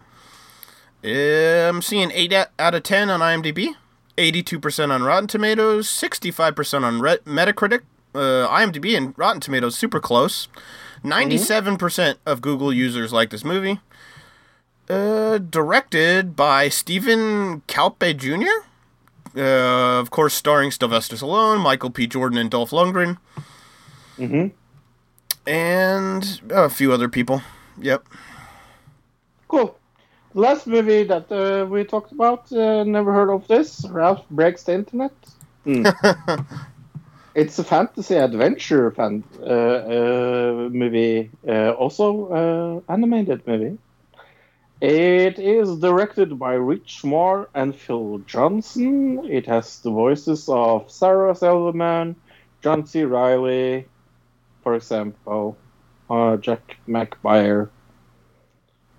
I'm 1.03 1.82
seeing 1.82 2.12
8 2.12 2.34
out 2.57 2.74
of 2.76 2.84
10 2.84 3.10
on 3.10 3.20
IMDb, 3.20 3.76
82% 4.18 4.91
on 4.91 5.03
Rotten 5.03 5.28
Tomatoes, 5.28 5.88
65% 5.88 6.84
on 6.84 6.99
Re- 6.99 7.18
Metacritic. 7.26 7.82
Uh, 8.14 8.48
IMDb 8.48 8.95
and 8.95 9.14
Rotten 9.18 9.41
Tomatoes 9.41 9.78
super 9.78 9.99
close. 9.99 10.48
97% 11.03 12.16
of 12.26 12.41
Google 12.41 12.72
users 12.74 13.12
like 13.14 13.30
this 13.30 13.44
movie. 13.44 13.80
Uh, 14.90 15.38
directed 15.38 16.36
by 16.36 16.70
Steven 16.70 17.62
Caple 17.68 18.16
Jr. 18.16 18.68
Uh, 19.40 19.99
of 19.99 20.12
course, 20.12 20.34
starring 20.34 20.72
Sylvester 20.72 21.18
Stallone, 21.18 21.60
Michael 21.60 21.90
B. 21.90 22.07
Jordan, 22.07 22.38
and 22.38 22.49
Dolph 22.49 22.72
Lundgren, 22.72 23.18
hmm 24.16 24.48
and 25.47 26.41
a 26.49 26.69
few 26.69 26.91
other 26.91 27.09
people. 27.09 27.41
Yep. 27.80 28.07
Cool. 29.47 29.77
Last 30.34 30.67
movie 30.67 31.03
that 31.03 31.31
uh, 31.31 31.65
we 31.65 31.84
talked 31.85 32.11
about, 32.11 32.51
uh, 32.51 32.84
never 32.84 33.13
heard 33.13 33.30
of 33.30 33.47
this. 33.47 33.85
Ralph 33.89 34.27
Breaks 34.30 34.63
the 34.63 34.73
Internet. 34.73 35.13
Hmm. 35.63 35.85
it's 37.35 37.57
a 37.59 37.63
fantasy 37.63 38.15
adventure 38.15 38.91
fan 38.91 39.23
uh, 39.41 39.45
uh, 39.45 40.69
movie, 40.72 41.31
uh, 41.47 41.72
also 41.72 42.84
uh, 42.88 42.91
animated 42.91 43.47
movie. 43.47 43.77
It 44.81 45.39
is 45.39 45.80
directed 45.80 46.38
by 46.38 46.53
Rich 46.53 47.03
Moore 47.03 47.49
and 47.53 47.73
Phil 47.76 48.19
Johnston. 48.27 49.26
It 49.26 49.45
has 49.47 49.80
the 49.80 49.89
voices 49.89 50.49
of 50.49 50.91
Sarah 50.91 51.34
Silverman, 51.34 52.15
John 52.61 52.85
C. 52.85 53.03
Reilly, 53.03 53.88
for 54.66 54.74
example, 54.74 55.56
uh, 56.10 56.38
Jack 56.38 56.78
McBrayer. 56.88 57.70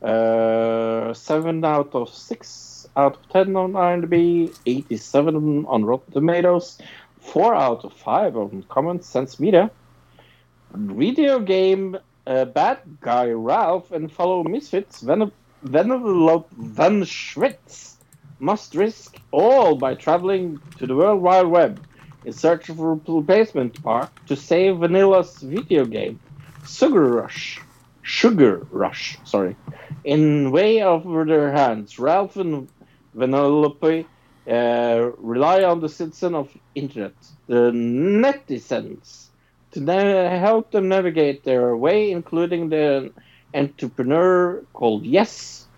Uh, 0.01 1.13
seven 1.13 1.65
out 1.65 1.93
of 1.93 2.09
six 2.09 2.87
out 2.97 3.17
of 3.17 3.29
10 3.31 3.57
on 3.57 3.73
IMDb, 3.73 4.57
87 4.65 5.67
on 5.67 5.85
Rotten 5.85 6.13
Tomatoes, 6.13 6.79
4 7.19 7.55
out 7.57 7.85
of 7.85 7.93
5 7.95 8.37
on 8.37 8.65
Common 8.69 9.03
Sense 9.03 9.41
Media. 9.41 9.69
Video 10.73 11.41
game 11.41 11.99
uh, 12.29 12.45
Bad 12.45 12.79
Guy 13.01 13.31
Ralph 13.31 13.91
and 13.91 14.11
fellow 14.13 14.45
Misfits 14.45 15.01
Ven- 15.01 15.33
Vanellope 15.65 16.49
von 16.53 17.03
Schweetz 17.03 17.97
must 18.39 18.77
risk 18.77 19.17
all 19.33 19.75
by 19.75 19.95
traveling 19.95 20.61
to 20.79 20.87
the 20.87 20.95
World 20.95 21.21
Wide 21.21 21.47
Web 21.47 21.81
in 22.27 22.33
search 22.33 22.69
of 22.69 22.81
a 22.81 22.85
replacement 22.85 23.81
part 23.85 24.11
to 24.27 24.35
save 24.35 24.79
Vanilla's 24.79 25.39
video 25.41 25.85
game, 25.87 26.19
Sugar 26.67 27.09
Rush. 27.09 27.61
Sugar 28.03 28.67
Rush, 28.71 29.17
sorry. 29.25 29.57
In 30.05 30.51
way 30.51 30.83
over 30.83 31.25
their 31.25 31.53
hands, 31.53 31.99
Ralph 32.01 32.37
and 32.37 32.69
Vanellope 33.17 34.07
uh, 34.51 35.11
rely 35.19 35.63
on 35.63 35.81
the 35.81 35.89
citizen 35.89 36.35
of 36.35 36.51
internet, 36.75 37.15
the 37.47 37.71
netizens, 37.73 39.29
to 39.73 39.81
na- 39.81 40.29
help 40.31 40.73
them 40.73 40.89
navigate 40.89 41.45
their 41.45 41.77
way, 41.77 42.11
including 42.11 42.69
the 42.69 43.13
entrepreneur 43.55 44.65
called 44.73 45.07
Yes. 45.07 45.69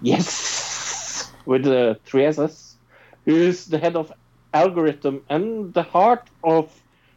Yes! 0.00 1.32
With 1.44 1.64
the 1.64 1.98
three 2.04 2.24
S's, 2.26 2.76
who 3.24 3.34
is 3.34 3.66
the 3.66 3.78
head 3.78 3.96
of 3.96 4.12
algorithm 4.54 5.22
and 5.28 5.72
the 5.74 5.82
heart 5.82 6.28
of 6.44 6.70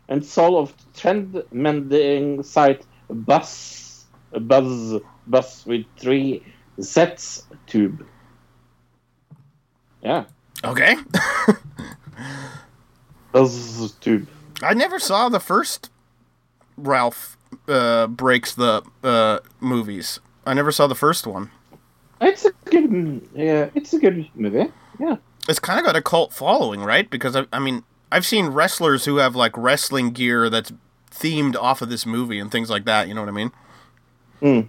and 0.08 0.24
soul 0.24 0.58
of 0.58 0.74
trend 0.94 1.44
mending 1.52 2.44
site 2.44 2.86
Buzz. 3.10 4.06
Buzz. 4.32 5.02
Buzz 5.28 5.66
with 5.66 5.86
three 5.98 6.44
Z's 6.82 7.44
tube. 7.68 8.06
Yeah. 10.02 10.26
Okay. 10.64 10.96
Buzz 13.32 13.92
tube. 14.02 14.28
I 14.62 14.74
never 14.74 15.00
saw 15.00 15.30
the 15.30 15.40
first 15.40 15.90
Ralph 16.78 17.38
uh, 17.68 18.08
breaks 18.08 18.54
the 18.54 18.84
uh, 19.04 19.40
movies. 19.60 20.20
I 20.46 20.54
never 20.54 20.72
saw 20.72 20.88
the 20.88 20.96
first 20.96 21.26
one. 21.26 21.50
It's 22.22 22.46
a 22.46 22.52
good, 22.66 23.28
yeah, 23.34 23.70
it's 23.76 23.94
a 23.94 24.00
good 24.00 24.30
movie. 24.36 24.72
Yeah. 25.00 25.18
It's 25.48 25.60
kind 25.60 25.80
of 25.80 25.86
got 25.86 25.96
a 25.96 26.02
cult 26.02 26.34
following, 26.34 26.82
right? 26.82 27.10
Because 27.10 27.36
I, 27.36 27.46
I 27.54 27.60
mean, 27.60 27.84
I've 28.12 28.26
seen 28.26 28.48
wrestlers 28.48 29.06
who 29.06 29.18
have 29.18 29.36
like 29.36 29.56
wrestling 29.58 30.12
gear 30.12 30.50
that's 30.50 30.72
themed 31.12 31.56
off 31.56 31.82
of 31.82 31.90
this 31.90 32.06
movie 32.06 32.40
and 32.40 32.52
things 32.52 32.70
like 32.70 32.86
that. 32.86 33.08
You 33.08 33.14
know 33.14 33.22
what 33.22 33.30
I 33.30 33.34
mean? 33.34 33.52
Hmm. 34.40 34.62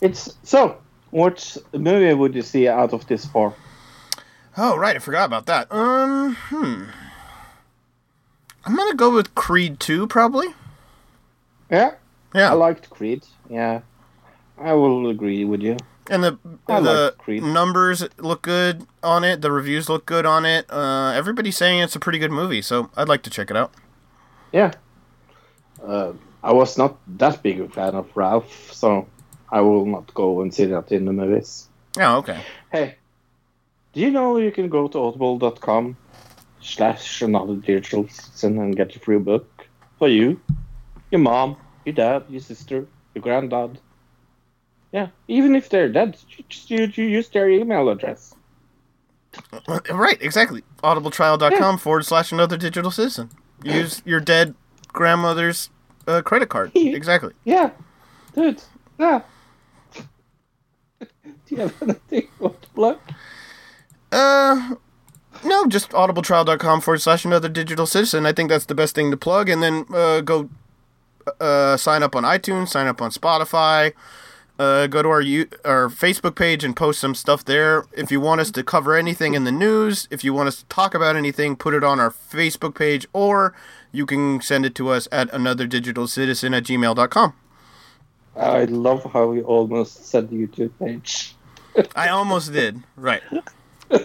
It's 0.00 0.36
so. 0.42 0.78
What 1.10 1.56
movie 1.72 2.14
would 2.14 2.34
you 2.34 2.42
see 2.42 2.68
out 2.68 2.92
of 2.92 3.06
this 3.08 3.26
four? 3.26 3.54
Oh, 4.56 4.76
right. 4.76 4.96
I 4.96 4.98
forgot 5.00 5.24
about 5.24 5.46
that. 5.46 5.70
Um, 5.72 6.36
hmm. 6.36 6.84
I'm 8.64 8.76
gonna 8.76 8.94
go 8.94 9.14
with 9.14 9.34
Creed 9.34 9.80
2, 9.80 10.06
probably. 10.06 10.48
Yeah, 11.70 11.94
Yeah. 12.34 12.50
I 12.50 12.54
liked 12.54 12.90
Creed. 12.90 13.24
Yeah, 13.48 13.80
I 14.58 14.72
will 14.74 15.08
agree 15.08 15.44
with 15.44 15.62
you. 15.62 15.76
And 16.10 16.24
the 16.24 16.38
I 16.68 16.80
the 16.80 17.14
Creed. 17.18 17.42
numbers 17.42 18.04
look 18.18 18.42
good 18.42 18.84
on 19.02 19.22
it. 19.22 19.40
The 19.42 19.52
reviews 19.52 19.88
look 19.88 20.06
good 20.06 20.26
on 20.26 20.44
it. 20.44 20.66
Uh, 20.68 21.12
everybody's 21.14 21.56
saying 21.56 21.80
it's 21.80 21.94
a 21.94 22.00
pretty 22.00 22.18
good 22.18 22.32
movie, 22.32 22.62
so 22.62 22.90
I'd 22.96 23.08
like 23.08 23.22
to 23.22 23.30
check 23.30 23.50
it 23.50 23.56
out. 23.56 23.72
Yeah. 24.52 24.72
Uh, 25.82 26.12
I 26.42 26.52
was 26.52 26.76
not 26.76 26.98
that 27.18 27.42
big 27.42 27.60
a 27.60 27.68
fan 27.68 27.94
of 27.94 28.10
Ralph, 28.16 28.72
so 28.72 29.06
I 29.50 29.60
will 29.60 29.86
not 29.86 30.12
go 30.12 30.40
and 30.42 30.52
see 30.52 30.64
that 30.66 30.90
in 30.90 31.04
the 31.04 31.12
movies. 31.12 31.68
Oh, 31.98 32.18
okay. 32.18 32.40
Hey, 32.72 32.96
do 33.92 34.00
you 34.00 34.10
know 34.10 34.36
you 34.36 34.50
can 34.50 34.68
go 34.68 34.88
to 34.88 34.98
audible.com 34.98 35.96
slash 36.60 37.22
another 37.22 37.54
digital 37.54 38.08
citizen 38.08 38.58
and 38.58 38.76
get 38.76 38.94
a 38.96 38.98
free 38.98 39.18
book 39.18 39.66
for 39.98 40.08
you, 40.08 40.40
your 41.10 41.20
mom, 41.20 41.56
your 41.84 41.94
dad, 41.94 42.24
your 42.28 42.40
sister, 42.40 42.86
your 43.14 43.22
granddad. 43.22 43.78
Yeah, 44.92 45.08
even 45.28 45.54
if 45.54 45.68
they're 45.68 45.88
dead, 45.88 46.16
just 46.48 46.70
you, 46.70 46.90
you 46.94 47.04
use 47.04 47.28
their 47.28 47.48
email 47.48 47.88
address. 47.88 48.34
Right, 49.90 50.20
exactly. 50.20 50.62
Audibletrial.com 50.82 51.78
forward 51.78 52.04
slash 52.04 52.32
another 52.32 52.56
digital 52.56 52.90
citizen. 52.90 53.30
Use 53.62 54.02
your 54.04 54.20
dead 54.20 54.54
grandmother's 54.88 55.70
uh, 56.08 56.22
credit 56.22 56.48
card. 56.48 56.72
Exactly. 56.74 57.32
Yeah, 57.44 57.70
dude. 58.34 58.62
Yeah. 58.98 59.22
do 61.00 61.06
you 61.46 61.56
have 61.58 61.82
anything 61.82 62.22
you 62.22 62.28
want 62.40 62.60
to 62.62 62.68
plug? 62.70 62.98
Uh, 64.10 64.74
no, 65.44 65.66
just 65.66 65.90
audibletrial.com 65.90 66.80
forward 66.80 67.00
slash 67.00 67.24
another 67.24 67.48
digital 67.48 67.86
citizen. 67.86 68.26
I 68.26 68.32
think 68.32 68.50
that's 68.50 68.66
the 68.66 68.74
best 68.74 68.94
thing 68.94 69.10
to 69.12 69.16
plug. 69.16 69.48
And 69.48 69.62
then 69.62 69.86
uh, 69.94 70.20
go 70.20 70.50
uh, 71.40 71.76
sign 71.76 72.02
up 72.02 72.16
on 72.16 72.24
iTunes, 72.24 72.68
sign 72.68 72.88
up 72.88 73.00
on 73.00 73.10
Spotify. 73.10 73.92
Uh, 74.60 74.86
go 74.86 75.00
to 75.00 75.08
our 75.08 75.22
U- 75.22 75.48
our 75.64 75.88
Facebook 75.88 76.34
page 76.34 76.62
and 76.62 76.76
post 76.76 77.00
some 77.00 77.14
stuff 77.14 77.42
there. 77.42 77.86
If 77.94 78.12
you 78.12 78.20
want 78.20 78.42
us 78.42 78.50
to 78.50 78.62
cover 78.62 78.94
anything 78.94 79.32
in 79.32 79.44
the 79.44 79.50
news, 79.50 80.06
if 80.10 80.22
you 80.22 80.34
want 80.34 80.48
us 80.48 80.58
to 80.58 80.66
talk 80.66 80.94
about 80.94 81.16
anything, 81.16 81.56
put 81.56 81.72
it 81.72 81.82
on 81.82 81.98
our 81.98 82.10
Facebook 82.10 82.74
page, 82.74 83.06
or 83.14 83.54
you 83.90 84.04
can 84.04 84.42
send 84.42 84.66
it 84.66 84.74
to 84.74 84.90
us 84.90 85.08
at 85.10 85.30
anotherdigitalcitizen 85.30 86.54
at 86.54 86.64
gmail.com. 86.64 87.32
I 88.36 88.64
love 88.66 89.10
how 89.10 89.32
you 89.32 89.44
almost 89.44 90.04
said 90.04 90.28
the 90.28 90.46
YouTube 90.46 90.72
page. 90.78 91.34
I 91.96 92.08
almost 92.08 92.52
did. 92.52 92.82
Right. 92.96 93.22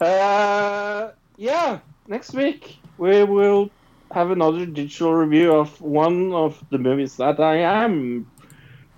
Uh, 0.00 1.10
yeah, 1.36 1.80
next 2.06 2.32
week 2.32 2.78
we 2.98 3.24
will 3.24 3.68
have 4.12 4.30
another 4.30 4.64
digital 4.64 5.12
review 5.12 5.52
of 5.52 5.80
one 5.80 6.32
of 6.32 6.64
the 6.70 6.78
movies 6.78 7.16
that 7.16 7.40
I 7.40 7.56
am 7.56 8.30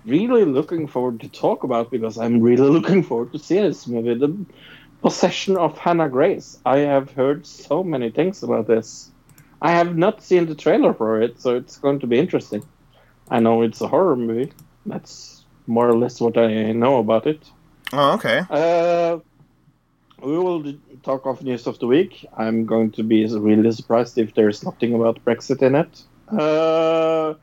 really 0.05 0.45
looking 0.45 0.87
forward 0.87 1.21
to 1.21 1.29
talk 1.29 1.63
about 1.63 1.91
because 1.91 2.17
I'm 2.17 2.41
really 2.41 2.69
looking 2.77 3.03
forward 3.03 3.31
to 3.33 3.39
see 3.39 3.59
this 3.59 3.87
movie, 3.87 4.15
The 4.15 4.35
Possession 5.01 5.57
of 5.57 5.77
Hannah 5.77 6.09
Grace. 6.09 6.59
I 6.65 6.79
have 6.79 7.11
heard 7.11 7.45
so 7.45 7.83
many 7.83 8.11
things 8.11 8.43
about 8.43 8.67
this. 8.67 9.09
I 9.61 9.71
have 9.71 9.95
not 9.95 10.23
seen 10.23 10.47
the 10.47 10.55
trailer 10.55 10.93
for 10.93 11.21
it, 11.21 11.39
so 11.39 11.55
it's 11.55 11.77
going 11.77 11.99
to 11.99 12.07
be 12.07 12.17
interesting. 12.17 12.63
I 13.29 13.39
know 13.39 13.61
it's 13.61 13.81
a 13.81 13.87
horror 13.87 14.15
movie. 14.15 14.51
That's 14.85 15.43
more 15.67 15.87
or 15.87 15.95
less 15.95 16.19
what 16.19 16.37
I 16.37 16.71
know 16.71 16.97
about 16.97 17.27
it. 17.27 17.49
Oh, 17.93 18.13
okay. 18.13 18.41
Uh, 18.49 19.19
we 20.21 20.37
will 20.37 20.73
talk 21.03 21.25
of 21.25 21.43
news 21.43 21.67
of 21.67 21.79
the 21.79 21.87
week. 21.87 22.25
I'm 22.35 22.65
going 22.65 22.91
to 22.91 23.03
be 23.03 23.25
really 23.25 23.71
surprised 23.71 24.17
if 24.17 24.33
there's 24.33 24.63
nothing 24.63 24.93
about 24.93 25.23
Brexit 25.23 25.61
in 25.61 25.75
it. 25.75 26.03
Uh, 26.31 27.35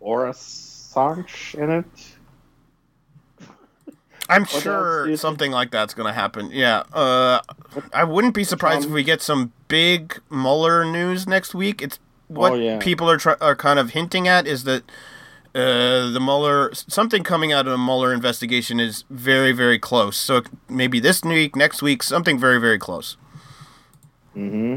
or 0.00 0.26
Assange 0.94 1.54
in 1.54 1.70
it. 1.70 1.84
I'm 4.28 4.44
do 4.44 4.60
sure 4.60 5.16
something 5.16 5.50
like 5.52 5.70
that's 5.70 5.92
going 5.92 6.06
to 6.06 6.12
happen. 6.14 6.50
Yeah. 6.50 6.84
Uh, 6.92 7.40
I 7.92 8.04
wouldn't 8.04 8.34
be 8.34 8.42
surprised 8.44 8.86
if 8.86 8.90
we 8.90 9.02
get 9.04 9.20
some 9.20 9.52
big 9.68 10.18
Mueller 10.30 10.84
news 10.84 11.26
next 11.26 11.54
week. 11.54 11.82
It's 11.82 11.98
what 12.28 12.52
Oh, 12.52 12.54
yeah. 12.54 12.78
people 12.78 13.10
are 13.10 13.18
try- 13.18 13.36
are 13.40 13.54
kind 13.54 13.78
of 13.78 13.90
hinting 13.90 14.26
at 14.26 14.46
is 14.46 14.64
that 14.64 14.82
uh, 15.54 16.10
the 16.10 16.20
Mueller 16.20 16.70
something 16.74 17.22
coming 17.22 17.52
out 17.52 17.66
of 17.66 17.72
the 17.72 17.78
Mueller 17.78 18.14
investigation 18.14 18.80
is 18.80 19.04
very 19.10 19.52
very 19.52 19.78
close. 19.78 20.16
So 20.16 20.42
maybe 20.70 21.00
this 21.00 21.22
week, 21.22 21.54
next 21.54 21.82
week, 21.82 22.02
something 22.02 22.38
very 22.38 22.58
very 22.58 22.78
close. 22.78 23.18
hmm 24.32 24.76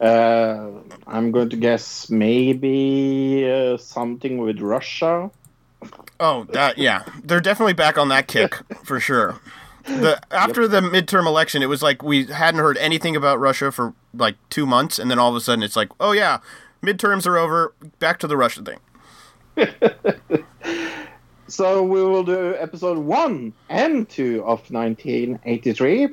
Uh, 0.00 0.70
I'm 1.06 1.30
going 1.30 1.50
to 1.50 1.56
guess 1.56 2.08
maybe 2.08 3.50
uh, 3.50 3.76
something 3.76 4.38
with 4.38 4.60
Russia. 4.60 5.30
Oh, 6.18 6.44
that 6.52 6.78
yeah, 6.78 7.04
they're 7.24 7.40
definitely 7.40 7.74
back 7.74 7.98
on 7.98 8.08
that 8.08 8.26
kick 8.26 8.54
for 8.84 9.00
sure. 9.00 9.40
The 9.84 10.20
after 10.30 10.68
the 10.68 10.80
midterm 10.80 11.26
election, 11.26 11.62
it 11.62 11.68
was 11.68 11.82
like 11.82 12.02
we 12.02 12.26
hadn't 12.26 12.60
heard 12.60 12.78
anything 12.78 13.16
about 13.16 13.40
Russia 13.40 13.72
for 13.72 13.94
like 14.14 14.36
two 14.48 14.66
months, 14.66 14.98
and 14.98 15.10
then 15.10 15.18
all 15.18 15.30
of 15.30 15.36
a 15.36 15.40
sudden 15.40 15.62
it's 15.62 15.76
like, 15.76 15.90
oh 16.00 16.12
yeah, 16.12 16.38
midterms 16.82 17.26
are 17.26 17.36
over, 17.36 17.74
back 17.98 18.18
to 18.20 18.26
the 18.26 18.36
Russia 18.36 18.62
thing. 18.62 18.78
So 21.50 21.82
we 21.82 22.00
will 22.00 22.22
do 22.22 22.54
episode 22.56 22.98
one 22.98 23.52
and 23.68 24.08
two 24.08 24.38
of 24.44 24.70
1983 24.70 26.10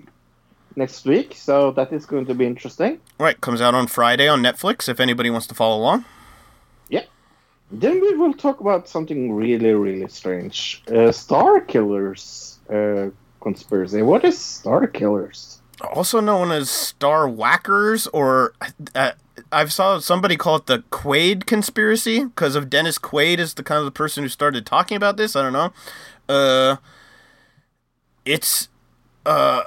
next 0.78 1.06
week. 1.06 1.34
So 1.36 1.72
that 1.72 1.91
is 1.91 2.06
going 2.06 2.26
to 2.28 2.34
be 2.34 2.45
interesting. 2.45 2.99
Right, 3.20 3.40
comes 3.41 3.62
out 3.62 3.74
on 3.74 3.88
Friday 3.88 4.28
on 4.28 4.41
Netflix. 4.41 4.88
If 4.88 4.99
anybody 4.99 5.30
wants 5.30 5.48
to 5.48 5.56
follow 5.56 5.78
along. 5.78 6.06
Yeah. 6.90 7.04
Then 7.72 7.99
we 7.99 8.16
will 8.16 8.34
talk 8.34 8.62
about 8.62 8.88
something 8.88 9.34
really, 9.34 9.74
really 9.74 10.08
strange. 10.08 10.84
Uh, 10.90 11.12
Star 11.12 11.60
Killers 11.62 12.60
uh, 12.70 13.10
conspiracy. 13.41 14.02
What 14.02 14.24
is 14.24 14.38
Star 14.38 14.88
Killers? 14.88 15.58
also 15.82 16.20
known 16.20 16.52
as 16.52 16.70
Star 16.70 17.28
Whackers, 17.28 18.08
or 18.08 18.54
uh, 18.95 19.12
I've 19.52 19.72
saw 19.72 19.99
somebody 19.99 20.36
call 20.36 20.58
it 20.58 20.66
the 20.66 20.80
Quaid 20.91 21.45
conspiracy 21.45 22.26
because 22.26 22.56
of 22.56 22.70
Dennis 22.70 22.98
Quaid 22.98 23.40
is 23.40 23.54
the 23.54 23.64
kind 23.64 23.80
of 23.80 23.86
the 23.86 23.91
person 23.91 24.24
who 24.24 24.30
started 24.30 24.66
talking 24.66 24.98
about 24.98 25.18
this. 25.18 25.36
I 25.36 25.44
don't 25.44 25.54
know. 25.54 25.74
Uh, 26.28 26.78
it's 28.26 28.70
uh, 29.26 29.64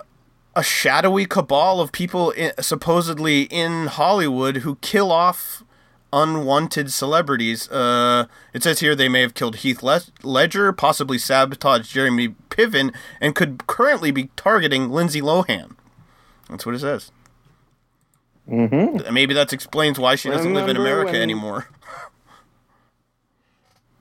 a 0.61 0.63
shadowy 0.63 1.25
cabal 1.25 1.81
of 1.81 1.91
people 1.91 2.35
i 2.39 2.53
supposedly 2.61 3.43
in 3.45 3.87
Hollywood 3.87 4.59
who 4.59 4.77
kill 4.77 5.11
off 5.11 5.65
unwanted 6.13 6.93
celebrities. 6.93 7.71
Uh, 7.71 8.27
it 8.53 8.63
says 8.63 8.81
here 8.81 8.95
they 8.95 9.09
may 9.09 9.23
have 9.23 9.33
killed 9.33 9.57
Heath 9.57 9.83
Ledger, 10.23 10.73
possibly 10.73 11.17
sabotaged 11.17 11.91
Jeremy 11.91 12.35
Piven, 12.51 12.95
and 13.23 13.35
could 13.35 13.67
currently 13.67 14.11
be 14.11 14.29
targeting 14.37 14.91
Lindsay 14.91 15.23
Lohan. 15.23 15.77
That's 16.51 16.67
what 16.67 16.75
it 16.75 16.81
says. 16.81 17.11
Mm-hmm. 18.47 19.15
Maybe 19.15 19.33
that 19.33 19.53
explains 19.55 19.99
why 19.99 20.17
she 20.17 20.29
doesn't 20.29 20.53
live 20.53 20.69
in 20.69 20.77
America 20.77 21.13
when- 21.13 21.23
anymore. 21.23 21.69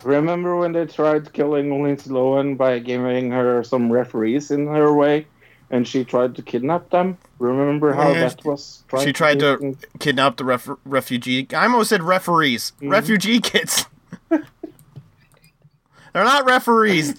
Remember 0.03 0.57
when 0.57 0.71
they 0.71 0.85
tried 0.85 1.31
killing 1.33 1.83
Lindsay 1.83 2.09
Lohan 2.09 2.57
by 2.57 2.79
giving 2.79 3.31
her 3.31 3.63
some 3.63 3.91
referees 3.91 4.49
in 4.49 4.65
her 4.67 4.93
way, 4.93 5.27
and 5.71 5.87
she 5.87 6.03
tried 6.03 6.35
to 6.35 6.41
kidnap 6.41 6.89
them? 6.89 7.17
Remember 7.39 7.93
how 7.93 8.11
Yeah, 8.11 8.27
that 8.29 8.43
was? 8.45 8.83
she 9.03 9.13
tried 9.13 9.35
be- 9.35 9.41
to 9.41 9.77
kidnap 9.99 10.37
the 10.37 10.43
ref- 10.45 10.69
refugee. 10.85 11.47
I 11.53 11.63
almost 11.63 11.89
said 11.89 12.03
referees. 12.03 12.73
Refugee 12.81 13.39
kids. 13.39 13.85
They're 14.29 14.43
not 16.13 16.45
referees. 16.45 17.15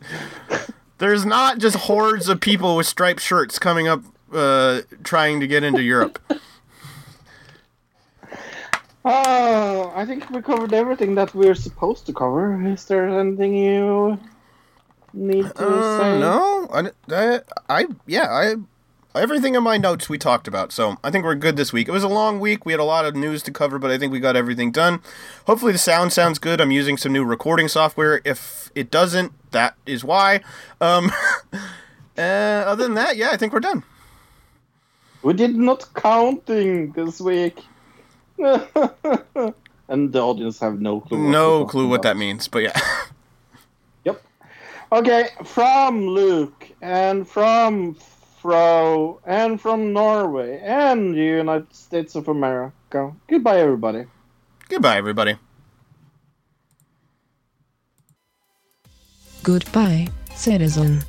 There's 0.99 1.25
not 1.25 1.59
just 1.59 1.77
hordes 1.77 2.29
of 2.29 2.41
people 2.41 2.77
with 2.77 2.87
striped 2.87 3.21
shirts 3.21 3.59
coming 3.59 3.87
up, 3.89 4.03
uh, 4.33 4.81
trying 5.05 5.41
to 5.41 5.47
get 5.47 5.63
into 5.65 5.83
Europe. 5.83 6.19
Oh, 9.03 9.93
I 9.97 10.05
think 10.05 10.29
we 10.31 10.43
covered 10.43 10.75
everything 10.75 11.15
that 11.15 11.35
we're 11.35 11.55
supposed 11.55 12.05
to 12.07 12.13
cover. 12.13 12.61
Is 12.67 12.85
there 12.85 13.09
anything 13.09 13.55
you 13.57 14.19
need 15.13 15.55
to 15.57 15.69
Uh, 15.69 15.99
say? 15.99 16.21
no, 16.21 16.69
I, 16.73 16.91
I, 17.11 17.41
I, 17.69 17.87
yeah, 18.07 18.29
I, 18.31 18.55
everything 19.21 19.55
in 19.55 19.63
my 19.63 19.77
notes 19.77 20.09
we 20.09 20.19
talked 20.19 20.47
about. 20.49 20.73
So 20.73 20.97
I 21.03 21.11
think 21.11 21.25
we're 21.25 21.35
good 21.35 21.57
this 21.57 21.73
week. 21.73 21.89
It 21.89 21.93
was 21.93 22.05
a 22.05 22.09
long 22.09 22.41
week. 22.41 22.65
We 22.67 22.73
had 22.73 22.81
a 22.81 22.85
lot 22.85 23.05
of 23.05 23.17
news 23.17 23.43
to 23.45 23.51
cover, 23.51 23.79
but 23.79 23.91
I 23.91 23.99
think 23.99 24.13
we 24.13 24.21
got 24.21 24.37
everything 24.37 24.71
done. 24.73 25.01
Hopefully 25.47 25.73
the 25.73 25.79
sound 25.79 26.13
sounds 26.13 26.39
good. 26.39 26.61
I'm 26.61 26.71
using 26.71 26.97
some 26.97 27.13
new 27.13 27.25
recording 27.25 27.69
software. 27.69 28.21
If 28.25 28.71
it 28.75 28.91
doesn't, 28.91 29.33
that 29.53 29.75
is 29.87 30.05
why. 30.05 30.41
Um, 30.81 31.13
uh, 32.19 32.21
other 32.21 32.85
than 32.85 32.95
that, 32.95 33.17
yeah, 33.17 33.31
I 33.33 33.37
think 33.37 33.53
we're 33.53 33.61
done. 33.61 33.83
We 35.23 35.35
did 35.35 35.57
not 35.57 35.93
counting 35.95 36.93
this 36.93 37.21
week. 37.21 37.59
and 38.39 40.13
the 40.13 40.21
audience 40.21 40.61
have 40.61 40.81
no 40.81 41.01
clue. 41.01 41.19
No 41.19 41.65
clue 41.67 41.83
talking 41.83 41.91
what 41.91 42.03
that 42.03 42.17
means, 42.17 42.49
but 42.49 42.63
yeah. 42.63 42.81
Yep. 44.93 45.01
Okay, 45.01 45.29
from 45.45 46.07
Luke 46.07 46.69
and 46.83 47.27
from 47.27 47.95
Fro 48.41 49.21
and 49.25 49.61
from 49.61 49.93
Norway 49.93 50.61
and 50.63 51.15
the 51.15 51.23
United 51.23 51.75
States 51.75 52.15
of 52.17 52.29
America. 52.29 53.13
Goodbye, 53.29 53.61
everybody. 53.61 54.07
Goodbye, 54.69 54.97
everybody. 54.97 55.37
Goodbye, 59.43 60.09
citizen. 60.35 61.03